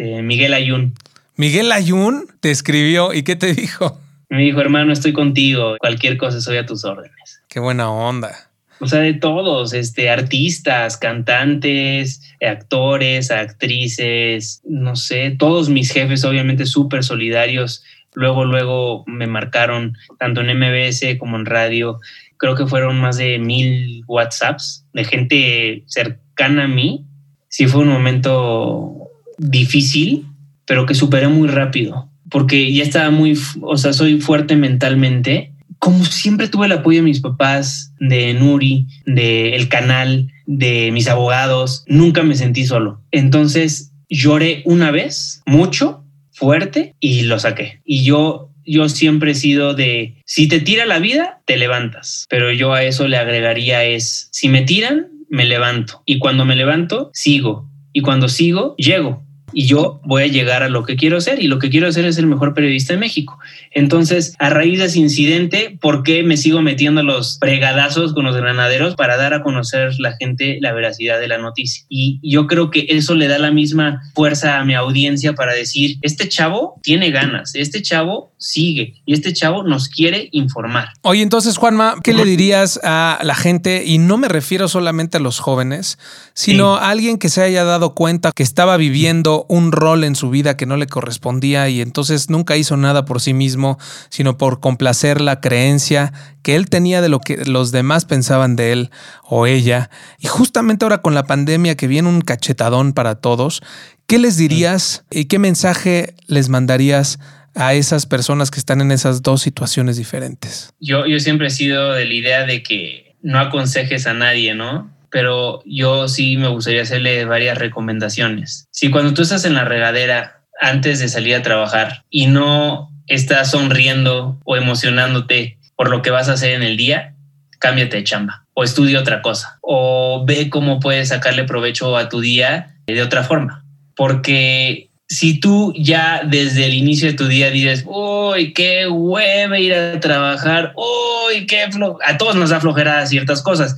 Este, 0.00 0.22
Miguel 0.22 0.54
Ayun. 0.54 0.94
Miguel 1.40 1.72
Ayun 1.72 2.26
te 2.40 2.50
escribió 2.50 3.14
y 3.14 3.22
¿qué 3.22 3.34
te 3.34 3.54
dijo? 3.54 3.98
Me 4.28 4.42
dijo, 4.42 4.60
hermano, 4.60 4.92
estoy 4.92 5.14
contigo, 5.14 5.76
cualquier 5.80 6.18
cosa 6.18 6.38
soy 6.38 6.58
a 6.58 6.66
tus 6.66 6.84
órdenes. 6.84 7.40
Qué 7.48 7.60
buena 7.60 7.90
onda. 7.90 8.50
O 8.78 8.86
sea, 8.86 9.00
de 9.00 9.14
todos, 9.14 9.72
este, 9.72 10.10
artistas, 10.10 10.98
cantantes, 10.98 12.20
actores, 12.46 13.30
actrices, 13.30 14.60
no 14.66 14.96
sé, 14.96 15.30
todos 15.30 15.70
mis 15.70 15.90
jefes 15.90 16.26
obviamente 16.26 16.66
súper 16.66 17.02
solidarios. 17.04 17.84
Luego, 18.12 18.44
luego 18.44 19.04
me 19.06 19.26
marcaron 19.26 19.96
tanto 20.18 20.42
en 20.42 20.58
MBS 20.58 21.16
como 21.18 21.38
en 21.38 21.46
radio. 21.46 22.00
Creo 22.36 22.54
que 22.54 22.66
fueron 22.66 23.00
más 23.00 23.16
de 23.16 23.38
mil 23.38 24.04
WhatsApps 24.06 24.84
de 24.92 25.04
gente 25.04 25.84
cercana 25.86 26.64
a 26.64 26.68
mí. 26.68 27.06
Sí 27.48 27.66
fue 27.66 27.80
un 27.80 27.88
momento 27.88 29.08
difícil, 29.38 30.26
pero 30.70 30.86
que 30.86 30.94
superé 30.94 31.26
muy 31.26 31.48
rápido, 31.48 32.08
porque 32.30 32.72
ya 32.72 32.84
estaba 32.84 33.10
muy, 33.10 33.36
o 33.60 33.76
sea, 33.76 33.92
soy 33.92 34.20
fuerte 34.20 34.54
mentalmente 34.54 35.52
como 35.80 36.04
siempre 36.04 36.46
tuve 36.46 36.66
el 36.66 36.72
apoyo 36.72 36.98
de 36.98 37.04
mis 37.06 37.20
papás, 37.20 37.92
de 37.98 38.34
Nuri, 38.34 38.86
de 39.04 39.56
el 39.56 39.68
canal, 39.68 40.30
de 40.46 40.90
mis 40.92 41.08
abogados, 41.08 41.84
nunca 41.88 42.22
me 42.22 42.36
sentí 42.36 42.66
solo. 42.66 43.02
Entonces 43.10 43.90
lloré 44.08 44.62
una 44.64 44.92
vez, 44.92 45.42
mucho, 45.44 46.04
fuerte, 46.30 46.94
y 47.00 47.22
lo 47.22 47.40
saqué. 47.40 47.80
Y 47.84 48.04
yo, 48.04 48.52
yo 48.64 48.88
siempre 48.88 49.32
he 49.32 49.34
sido 49.34 49.74
de, 49.74 50.20
si 50.24 50.46
te 50.46 50.60
tira 50.60 50.86
la 50.86 51.00
vida, 51.00 51.40
te 51.46 51.56
levantas. 51.56 52.26
Pero 52.30 52.52
yo 52.52 52.74
a 52.74 52.84
eso 52.84 53.08
le 53.08 53.16
agregaría 53.16 53.82
es, 53.82 54.28
si 54.30 54.48
me 54.48 54.62
tiran, 54.62 55.08
me 55.30 55.46
levanto. 55.46 56.04
Y 56.06 56.20
cuando 56.20 56.44
me 56.44 56.54
levanto, 56.54 57.10
sigo. 57.12 57.68
Y 57.92 58.02
cuando 58.02 58.28
sigo, 58.28 58.76
llego 58.76 59.24
y 59.52 59.66
yo 59.66 60.00
voy 60.04 60.24
a 60.24 60.26
llegar 60.26 60.62
a 60.62 60.68
lo 60.68 60.84
que 60.84 60.96
quiero 60.96 61.20
ser 61.20 61.42
y 61.42 61.48
lo 61.48 61.58
que 61.58 61.70
quiero 61.70 61.88
hacer 61.88 62.04
es 62.04 62.18
el 62.18 62.26
mejor 62.26 62.54
periodista 62.54 62.92
de 62.92 62.98
México. 62.98 63.38
Entonces, 63.70 64.34
a 64.38 64.50
raíz 64.50 64.78
de 64.78 64.86
ese 64.86 64.98
incidente, 64.98 65.76
¿por 65.80 66.02
qué 66.02 66.22
me 66.22 66.36
sigo 66.36 66.62
metiendo 66.62 67.02
los 67.02 67.38
fregadazos 67.38 68.14
con 68.14 68.24
los 68.24 68.36
granaderos 68.36 68.94
para 68.94 69.16
dar 69.16 69.34
a 69.34 69.42
conocer 69.42 69.92
la 69.98 70.16
gente 70.16 70.58
la 70.60 70.72
veracidad 70.72 71.20
de 71.20 71.28
la 71.28 71.38
noticia? 71.38 71.84
Y 71.88 72.20
yo 72.22 72.46
creo 72.46 72.70
que 72.70 72.86
eso 72.88 73.14
le 73.14 73.28
da 73.28 73.38
la 73.38 73.50
misma 73.50 74.02
fuerza 74.14 74.58
a 74.58 74.64
mi 74.64 74.74
audiencia 74.74 75.34
para 75.34 75.54
decir, 75.54 75.96
este 76.02 76.28
chavo 76.28 76.80
tiene 76.82 77.10
ganas, 77.10 77.54
este 77.54 77.82
chavo 77.82 78.29
sigue 78.40 78.94
y 79.04 79.12
este 79.12 79.34
chavo 79.34 79.62
nos 79.62 79.88
quiere 79.88 80.30
informar. 80.32 80.88
Oye, 81.02 81.22
entonces, 81.22 81.58
Juanma, 81.58 81.96
¿qué 82.02 82.14
le 82.14 82.24
dirías 82.24 82.80
a 82.82 83.20
la 83.22 83.34
gente? 83.34 83.84
Y 83.84 83.98
no 83.98 84.16
me 84.16 84.28
refiero 84.28 84.66
solamente 84.66 85.18
a 85.18 85.20
los 85.20 85.38
jóvenes, 85.38 85.98
sino 86.32 86.76
a 86.76 86.88
alguien 86.88 87.18
que 87.18 87.28
se 87.28 87.42
haya 87.42 87.64
dado 87.64 87.94
cuenta 87.94 88.32
que 88.32 88.42
estaba 88.42 88.78
viviendo 88.78 89.44
un 89.48 89.72
rol 89.72 90.04
en 90.04 90.16
su 90.16 90.30
vida 90.30 90.56
que 90.56 90.64
no 90.64 90.78
le 90.78 90.86
correspondía 90.86 91.68
y 91.68 91.82
entonces 91.82 92.30
nunca 92.30 92.56
hizo 92.56 92.78
nada 92.78 93.04
por 93.04 93.20
sí 93.20 93.34
mismo, 93.34 93.78
sino 94.08 94.38
por 94.38 94.60
complacer 94.60 95.20
la 95.20 95.40
creencia 95.40 96.12
que 96.42 96.56
él 96.56 96.70
tenía 96.70 97.02
de 97.02 97.10
lo 97.10 97.20
que 97.20 97.44
los 97.44 97.72
demás 97.72 98.06
pensaban 98.06 98.56
de 98.56 98.72
él 98.72 98.90
o 99.22 99.46
ella. 99.46 99.90
Y 100.18 100.28
justamente 100.28 100.86
ahora 100.86 101.02
con 101.02 101.14
la 101.14 101.24
pandemia 101.24 101.76
que 101.76 101.88
viene 101.88 102.08
un 102.08 102.22
cachetadón 102.22 102.94
para 102.94 103.16
todos, 103.16 103.60
¿qué 104.06 104.18
les 104.18 104.38
dirías 104.38 105.04
y 105.10 105.26
qué 105.26 105.38
mensaje 105.38 106.14
les 106.26 106.48
mandarías 106.48 107.18
a 107.54 107.74
esas 107.74 108.06
personas 108.06 108.50
que 108.50 108.58
están 108.58 108.80
en 108.80 108.92
esas 108.92 109.22
dos 109.22 109.42
situaciones 109.42 109.96
diferentes? 109.96 110.72
Yo, 110.80 111.06
yo 111.06 111.18
siempre 111.20 111.48
he 111.48 111.50
sido 111.50 111.92
de 111.92 112.04
la 112.04 112.14
idea 112.14 112.46
de 112.46 112.62
que 112.62 113.16
no 113.22 113.38
aconsejes 113.38 114.06
a 114.06 114.14
nadie, 114.14 114.54
¿no? 114.54 114.90
Pero 115.10 115.62
yo 115.64 116.08
sí 116.08 116.36
me 116.36 116.48
gustaría 116.48 116.82
hacerle 116.82 117.24
varias 117.24 117.58
recomendaciones. 117.58 118.68
Si 118.70 118.90
cuando 118.90 119.14
tú 119.14 119.22
estás 119.22 119.44
en 119.44 119.54
la 119.54 119.64
regadera 119.64 120.44
antes 120.60 121.00
de 121.00 121.08
salir 121.08 121.34
a 121.34 121.42
trabajar 121.42 122.04
y 122.10 122.26
no 122.26 122.90
estás 123.06 123.50
sonriendo 123.50 124.38
o 124.44 124.56
emocionándote 124.56 125.58
por 125.74 125.90
lo 125.90 126.02
que 126.02 126.10
vas 126.10 126.28
a 126.28 126.34
hacer 126.34 126.52
en 126.52 126.62
el 126.62 126.76
día, 126.76 127.14
cámbiate 127.58 127.96
de 127.96 128.04
chamba 128.04 128.46
o 128.54 128.64
estudia 128.64 129.00
otra 129.00 129.22
cosa 129.22 129.58
o 129.62 130.24
ve 130.26 130.50
cómo 130.50 130.80
puedes 130.80 131.08
sacarle 131.08 131.44
provecho 131.44 131.96
a 131.96 132.08
tu 132.08 132.20
día 132.20 132.76
de 132.86 133.02
otra 133.02 133.24
forma. 133.24 133.64
Porque 133.96 134.89
si 135.10 135.40
tú 135.40 135.74
ya 135.76 136.22
desde 136.24 136.66
el 136.66 136.74
inicio 136.74 137.08
de 137.08 137.14
tu 137.14 137.26
día 137.26 137.50
dices, 137.50 137.82
uy, 137.84 138.52
qué 138.52 138.86
hueva 138.86 139.58
ir 139.58 139.74
a 139.74 139.98
trabajar, 139.98 140.72
uy, 140.76 141.46
qué 141.46 141.66
flo 141.68 141.98
a 142.06 142.16
todos 142.16 142.36
nos 142.36 142.50
da 142.50 142.60
flojera 142.60 143.04
ciertas 143.06 143.42
cosas, 143.42 143.76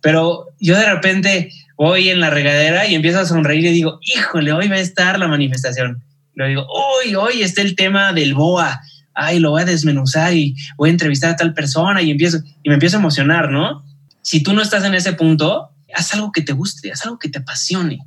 pero 0.00 0.46
yo 0.58 0.78
de 0.78 0.90
repente 0.90 1.52
voy 1.76 2.08
en 2.08 2.20
la 2.20 2.30
regadera 2.30 2.86
y 2.86 2.94
empiezo 2.94 3.20
a 3.20 3.26
sonreír 3.26 3.66
y 3.66 3.72
digo, 3.74 4.00
híjole, 4.00 4.52
hoy 4.52 4.68
va 4.68 4.76
a 4.76 4.80
estar 4.80 5.18
la 5.18 5.28
manifestación. 5.28 6.02
Y 6.34 6.42
digo, 6.48 6.66
uy, 7.04 7.14
hoy 7.14 7.42
está 7.42 7.60
el 7.60 7.76
tema 7.76 8.14
del 8.14 8.32
BOA, 8.32 8.80
ay, 9.12 9.38
lo 9.38 9.50
voy 9.50 9.60
a 9.62 9.66
desmenuzar 9.66 10.32
y 10.32 10.56
voy 10.78 10.88
a 10.88 10.92
entrevistar 10.92 11.32
a 11.32 11.36
tal 11.36 11.52
persona 11.52 12.00
y 12.00 12.10
empiezo, 12.10 12.38
y 12.62 12.70
me 12.70 12.76
empiezo 12.76 12.96
a 12.96 13.00
emocionar, 13.00 13.50
¿no? 13.50 13.84
Si 14.22 14.42
tú 14.42 14.54
no 14.54 14.62
estás 14.62 14.82
en 14.84 14.94
ese 14.94 15.12
punto, 15.12 15.72
haz 15.94 16.14
algo 16.14 16.32
que 16.32 16.40
te 16.40 16.54
guste, 16.54 16.90
haz 16.90 17.04
algo 17.04 17.18
que 17.18 17.28
te 17.28 17.40
apasione 17.40 17.98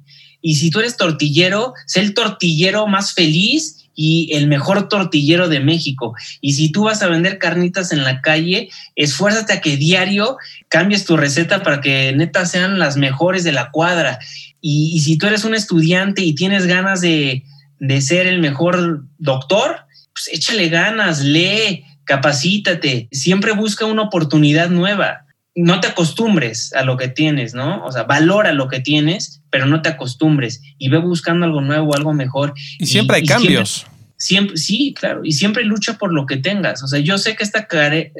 y 0.43 0.55
si 0.55 0.69
tú 0.69 0.81
eres 0.81 0.97
tortillero, 0.97 1.73
sé 1.87 2.01
el 2.01 2.13
tortillero 2.13 2.85
más 2.85 3.13
feliz 3.13 3.87
y 3.95 4.29
el 4.35 4.47
mejor 4.47 4.89
tortillero 4.89 5.47
de 5.47 5.61
México. 5.61 6.15
Y 6.41 6.53
si 6.53 6.69
tú 6.69 6.83
vas 6.83 7.01
a 7.01 7.07
vender 7.07 7.37
carnitas 7.37 7.93
en 7.93 8.03
la 8.03 8.21
calle, 8.21 8.69
esfuérzate 8.97 9.53
a 9.53 9.61
que 9.61 9.77
diario 9.77 10.37
cambies 10.67 11.05
tu 11.05 11.15
receta 11.15 11.63
para 11.63 11.79
que 11.79 12.11
neta 12.13 12.45
sean 12.45 12.77
las 12.77 12.97
mejores 12.97 13.45
de 13.45 13.53
la 13.53 13.71
cuadra. 13.71 14.19
Y, 14.59 14.99
si 14.99 15.17
tú 15.17 15.27
eres 15.27 15.45
un 15.45 15.55
estudiante 15.55 16.21
y 16.23 16.35
tienes 16.35 16.67
ganas 16.67 16.99
de, 16.99 17.43
de 17.79 18.01
ser 18.01 18.27
el 18.27 18.39
mejor 18.39 19.05
doctor, 19.19 19.85
pues 20.13 20.27
échale 20.33 20.67
ganas, 20.67 21.21
lee, 21.21 21.85
capacítate, 22.03 23.07
siempre 23.13 23.53
busca 23.53 23.85
una 23.85 24.03
oportunidad 24.03 24.69
nueva 24.69 25.22
no 25.55 25.79
te 25.79 25.87
acostumbres 25.87 26.73
a 26.73 26.83
lo 26.83 26.97
que 26.97 27.07
tienes, 27.07 27.53
¿no? 27.53 27.83
O 27.85 27.91
sea, 27.91 28.03
valora 28.03 28.53
lo 28.53 28.67
que 28.67 28.79
tienes, 28.79 29.41
pero 29.51 29.65
no 29.65 29.81
te 29.81 29.89
acostumbres 29.89 30.61
y 30.77 30.89
ve 30.89 30.97
buscando 30.97 31.45
algo 31.45 31.61
nuevo, 31.61 31.95
algo 31.95 32.13
mejor. 32.13 32.53
Y 32.79 32.87
siempre 32.87 33.17
hay 33.17 33.25
cambios. 33.25 33.85
Siempre, 34.17 34.57
sí, 34.57 34.93
claro, 34.97 35.21
y 35.23 35.33
siempre 35.33 35.63
lucha 35.63 35.97
por 35.97 36.13
lo 36.13 36.25
que 36.25 36.37
tengas. 36.37 36.81
O 36.81 36.87
sea, 36.87 36.99
yo 36.99 37.17
sé 37.17 37.35
que 37.35 37.43
esta, 37.43 37.67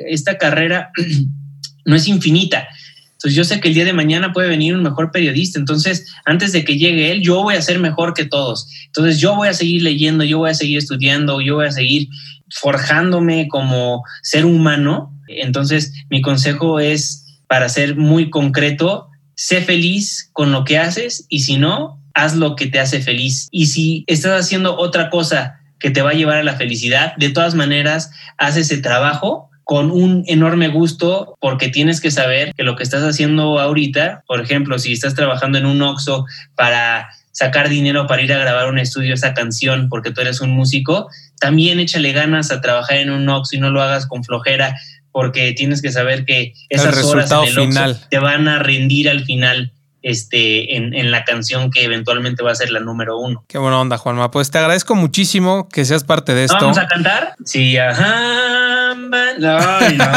esta 0.08 0.38
carrera 0.38 0.92
no 1.86 1.96
es 1.96 2.08
infinita. 2.08 2.68
Entonces 3.14 3.38
yo 3.38 3.46
sé 3.46 3.62
que 3.62 3.70
el 3.70 3.74
día 3.74 3.86
de 3.86 3.94
mañana 3.94 4.34
puede 4.34 4.50
venir 4.50 4.76
un 4.76 4.84
mejor 4.84 5.12
periodista. 5.12 5.58
Entonces, 5.58 6.14
antes 6.26 6.52
de 6.52 6.66
que 6.66 6.78
llegue 6.78 7.10
él, 7.10 7.22
yo 7.22 7.42
voy 7.42 7.56
a 7.56 7.62
ser 7.62 7.80
mejor 7.80 8.14
que 8.14 8.26
todos. 8.26 8.68
Entonces 8.88 9.20
yo 9.20 9.36
voy 9.36 9.48
a 9.48 9.54
seguir 9.54 9.82
leyendo, 9.82 10.26
yo 10.26 10.40
voy 10.40 10.50
a 10.50 10.56
seguir 10.56 10.78
estudiando, 10.78 11.40
yo 11.40 11.56
voy 11.56 11.68
a 11.68 11.72
seguir 11.72 12.10
forjándome 12.54 13.48
como 13.48 14.04
ser 14.24 14.46
humano. 14.46 15.18
Entonces, 15.30 15.94
mi 16.10 16.22
consejo 16.22 16.82
es 16.82 17.23
para 17.54 17.70
ser 17.70 17.96
muy 17.96 18.32
concreto, 18.32 19.10
sé 19.36 19.62
feliz 19.62 20.32
con 20.34 20.52
lo 20.52 20.64
que 20.64 20.80
haces 20.80 21.28
y 21.30 21.42
si 21.42 21.58
no, 21.58 22.02
haz 22.16 22.36
lo 22.36 22.56
que 22.56 22.66
te 22.66 22.80
hace 22.80 23.00
feliz. 23.00 23.48
Y 23.52 23.68
si 23.68 24.06
estás 24.08 24.44
haciendo 24.44 24.76
otra 24.76 25.12
cosa 25.12 25.60
que 25.80 25.92
te 25.92 26.02
va 26.02 26.10
a 26.10 26.16
llevar 26.16 26.38
a 26.38 26.44
la 26.44 26.56
felicidad, 26.56 27.16
de 27.18 27.30
todas 27.30 27.54
maneras, 27.54 28.10
haz 28.40 28.58
ese 28.58 28.80
trabajo 28.80 29.52
con 29.66 29.92
un 29.92 30.24
enorme 30.26 30.70
gusto 30.70 31.38
porque 31.40 31.68
tienes 31.68 32.02
que 32.02 32.10
saber 32.10 32.56
que 32.56 32.64
lo 32.64 32.76
que 32.76 32.82
estás 32.82 33.04
haciendo 33.04 33.60
ahorita, 33.60 34.24
por 34.26 34.42
ejemplo, 34.42 34.80
si 34.80 34.92
estás 34.92 35.14
trabajando 35.14 35.60
en 35.60 35.68
un 35.68 35.80
Oxxo 35.84 36.26
para 36.56 37.08
sacar 37.34 37.68
dinero 37.68 38.08
para 38.08 38.22
ir 38.22 38.32
a 38.32 38.38
grabar 38.38 38.70
un 38.70 38.80
estudio, 38.80 39.14
esa 39.14 39.34
canción, 39.34 39.90
porque 39.90 40.12
tú 40.12 40.22
eres 40.22 40.40
un 40.42 40.52
músico, 40.52 41.10
también 41.40 41.80
échale 41.80 42.14
ganas 42.14 42.52
a 42.52 42.62
trabajar 42.62 42.98
en 42.98 43.10
un 43.10 43.28
Oxxo 43.28 43.58
y 43.58 43.60
no 43.60 43.70
lo 43.70 43.82
hagas 43.82 44.08
con 44.08 44.24
flojera, 44.24 44.76
porque 45.14 45.54
tienes 45.54 45.82
que 45.82 45.92
saber 45.92 46.26
que 46.26 46.54
esas 46.68 47.02
horas 47.06 47.32
en 47.32 47.44
el 47.44 47.54
final. 47.54 48.02
te 48.10 48.20
van 48.20 48.50
a 48.50 48.60
rendir 48.60 49.08
al 49.10 49.24
final 49.24 49.72
este, 50.02 50.76
en, 50.76 51.12
la 51.12 51.24
canción 51.24 51.72
que 51.72 51.86
eventualmente 51.86 52.44
va 52.44 52.52
a 52.52 52.56
ser 52.56 52.72
la 52.72 52.82
número 52.82 53.18
uno. 53.18 53.46
Qué 53.48 53.58
buena 53.58 53.80
onda, 53.80 53.98
Juanma. 53.98 54.32
Pues 54.32 54.52
te 54.52 54.58
agradezco 54.58 54.96
muchísimo 54.96 55.70
que 55.70 55.86
seas 55.86 56.04
parte 56.04 56.34
de 56.34 56.44
esto. 56.44 56.58
¿Vamos 56.60 56.78
a 56.78 56.88
cantar? 56.88 57.36
Sí, 57.46 57.78
ajá. 57.78 58.96
No, 59.40 59.58
no. 59.92 60.08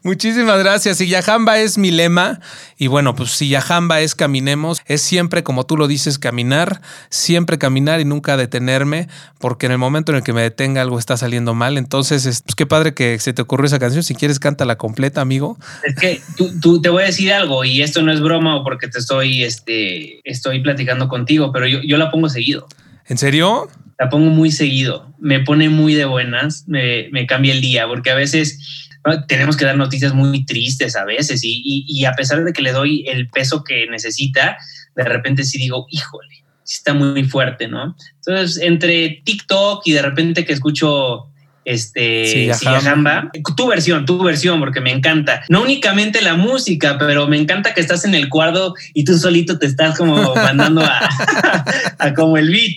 Muchísimas 0.03 0.59
gracias. 0.59 1.01
Y 1.01 1.09
Yajamba 1.09 1.59
es 1.59 1.79
mi 1.79 1.91
lema. 1.91 2.41
Y 2.79 2.87
bueno, 2.89 3.15
pues 3.15 3.31
si 3.31 3.49
Yajamba 3.49 4.01
es 4.01 4.15
caminemos, 4.15 4.83
es 4.87 5.01
siempre, 5.01 5.43
como 5.43 5.65
tú 5.65 5.77
lo 5.77 5.89
dices, 5.89 6.19
caminar, 6.19 6.81
siempre 7.09 7.59
caminar 7.59 8.01
y 8.01 8.05
nunca 8.05 8.37
detenerme, 8.37 9.09
porque 9.39 9.67
en 9.67 9.73
el 9.73 9.79
momento 9.79 10.13
en 10.13 10.19
el 10.19 10.25
que 10.25 10.33
me 10.33 10.43
detenga 10.43 10.83
algo 10.83 10.99
está 10.99 11.17
saliendo 11.17 11.55
mal. 11.55 11.79
Entonces, 11.79 12.43
pues 12.45 12.55
qué 12.55 12.67
padre 12.67 12.95
que 12.95 13.19
se 13.19 13.33
te 13.33 13.43
ocurrió 13.43 13.67
esa 13.67 13.79
canción. 13.79 14.03
Si 14.03 14.15
quieres, 14.15 14.39
cántala 14.39 14.77
completa, 14.77 15.21
amigo. 15.21 15.59
Es 15.85 15.95
que 15.97 16.21
tú, 16.61 16.81
te 16.81 16.89
voy 16.89 17.03
a 17.03 17.07
decir 17.07 17.33
algo, 17.33 17.65
y 17.65 17.83
esto 17.83 18.03
no 18.03 18.13
es 18.13 18.21
broma 18.21 18.63
porque 18.63 18.89
te 18.89 18.99
estoy, 18.99 19.45
este, 19.45 20.21
estoy 20.29 20.61
platicando 20.61 21.09
contigo, 21.09 21.53
pero 21.53 21.67
yo, 21.67 21.81
yo 21.83 21.97
la 21.97 22.11
pongo 22.11 22.29
seguido. 22.29 22.67
¿En 23.07 23.19
serio? 23.19 23.69
La 23.99 24.11
pongo 24.11 24.31
muy 24.31 24.51
seguido. 24.51 25.13
Me 25.19 25.41
pone 25.41 25.69
muy 25.69 25.95
de 25.95 26.05
buenas, 26.05 26.65
me, 26.67 27.09
me 27.11 27.27
cambia 27.27 27.53
el 27.53 27.61
día, 27.61 27.87
porque 27.87 28.11
a 28.11 28.15
veces 28.15 28.86
tenemos 29.29 29.57
que 29.57 29.65
dar 29.65 29.77
noticias 29.77 30.15
muy 30.15 30.45
tristes 30.45 30.97
a 30.97 31.05
veces 31.05 31.41
y, 31.43 32.05
a 32.05 32.13
pesar 32.13 32.45
de 32.45 32.53
que 32.53 32.63
le 32.63 32.73
doy 32.73 33.05
el 33.07 33.29
peso 33.29 33.63
que 33.65 33.87
necesita, 33.89 34.57
de 34.95 35.05
repente 35.05 35.45
sí 35.45 35.59
digo, 35.59 35.87
híjole, 35.91 36.45
sí 36.65 36.77
está 36.77 36.95
muy 36.95 37.25
fuerte, 37.25 37.69
¿no? 37.69 37.97
Entonces, 38.17 38.63
entre 38.63 39.23
TikTok 39.25 39.83
y 39.87 39.93
de 39.93 40.03
repente 40.03 40.45
que 40.45 40.53
escucho 40.53 41.29
este 41.67 42.53
Jamba, 42.55 43.31
tu 43.57 43.67
versión, 43.67 44.07
tu 44.07 44.23
versión, 44.23 44.61
porque 44.61 44.81
me 44.81 44.93
encanta. 44.93 45.43
No 45.49 45.63
únicamente 45.63 46.23
la 46.23 46.35
música, 46.35 46.97
pero 46.97 47.27
me 47.27 47.37
encanta 47.37 47.75
que 47.75 47.81
estás 47.81 48.05
en 48.05 48.15
el 48.15 48.29
cuadro 48.29 48.75
y 48.95 49.05
tú 49.05 49.19
solito 49.19 49.59
te 49.59 49.67
estás 49.67 49.99
como 49.99 50.35
mandando 50.37 50.83
a, 50.83 52.15
como 52.15 52.37
el 52.37 52.51
beat. 52.51 52.77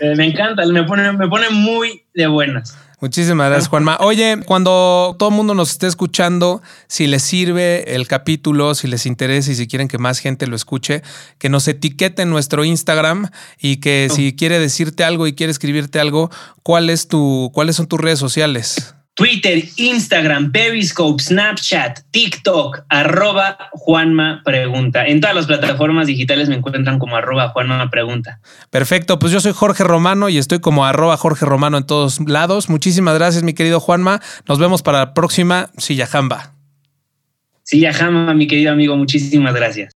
Eh, 0.00 0.14
me 0.16 0.26
encanta, 0.26 0.64
me 0.66 0.84
pone, 0.84 1.12
me 1.12 1.28
pone 1.28 1.50
muy 1.50 2.04
de 2.14 2.28
buenas. 2.28 2.78
Muchísimas 3.00 3.48
gracias, 3.48 3.68
Juanma. 3.70 3.96
Oye, 4.00 4.38
cuando 4.46 5.16
todo 5.18 5.30
el 5.30 5.34
mundo 5.34 5.54
nos 5.54 5.70
esté 5.70 5.86
escuchando, 5.86 6.62
si 6.86 7.06
les 7.06 7.22
sirve 7.22 7.94
el 7.94 8.06
capítulo, 8.06 8.74
si 8.74 8.88
les 8.88 9.06
interesa 9.06 9.50
y 9.50 9.54
si 9.54 9.66
quieren 9.66 9.88
que 9.88 9.98
más 9.98 10.18
gente 10.18 10.46
lo 10.46 10.56
escuche, 10.56 11.02
que 11.38 11.48
nos 11.48 11.66
etiquete 11.68 12.22
en 12.22 12.30
nuestro 12.30 12.64
Instagram 12.64 13.30
y 13.58 13.78
que 13.78 14.08
si 14.14 14.34
quiere 14.34 14.58
decirte 14.58 15.04
algo 15.04 15.26
y 15.26 15.32
quiere 15.32 15.50
escribirte 15.50 15.98
algo, 15.98 16.30
¿cuál 16.62 16.90
es 16.90 17.08
tu, 17.08 17.50
¿cuáles 17.54 17.76
son 17.76 17.86
tus 17.86 18.00
redes 18.00 18.18
sociales? 18.18 18.94
Twitter, 19.14 19.62
Instagram, 19.76 20.50
Periscope, 20.52 21.22
Snapchat, 21.22 22.00
TikTok, 22.10 22.84
arroba 22.88 23.58
Juanma 23.72 24.42
Pregunta. 24.44 25.06
En 25.06 25.20
todas 25.20 25.36
las 25.36 25.46
plataformas 25.46 26.06
digitales 26.06 26.48
me 26.48 26.54
encuentran 26.54 26.98
como 26.98 27.16
arroba 27.16 27.48
Juanma 27.48 27.90
Pregunta. 27.90 28.40
Perfecto, 28.70 29.18
pues 29.18 29.32
yo 29.32 29.40
soy 29.40 29.52
Jorge 29.52 29.84
Romano 29.84 30.28
y 30.28 30.38
estoy 30.38 30.60
como 30.60 30.86
arroba 30.86 31.16
Jorge 31.16 31.44
Romano 31.44 31.76
en 31.78 31.86
todos 31.86 32.20
lados. 32.20 32.70
Muchísimas 32.70 33.14
gracias, 33.14 33.42
mi 33.42 33.52
querido 33.52 33.80
Juanma. 33.80 34.20
Nos 34.48 34.58
vemos 34.58 34.82
para 34.82 34.98
la 34.98 35.14
próxima 35.14 35.70
Silla 35.76 36.06
Jamba. 36.06 36.54
Silla 37.62 37.92
Jamba, 37.92 38.34
mi 38.34 38.46
querido 38.46 38.72
amigo, 38.72 38.96
muchísimas 38.96 39.54
gracias. 39.54 39.92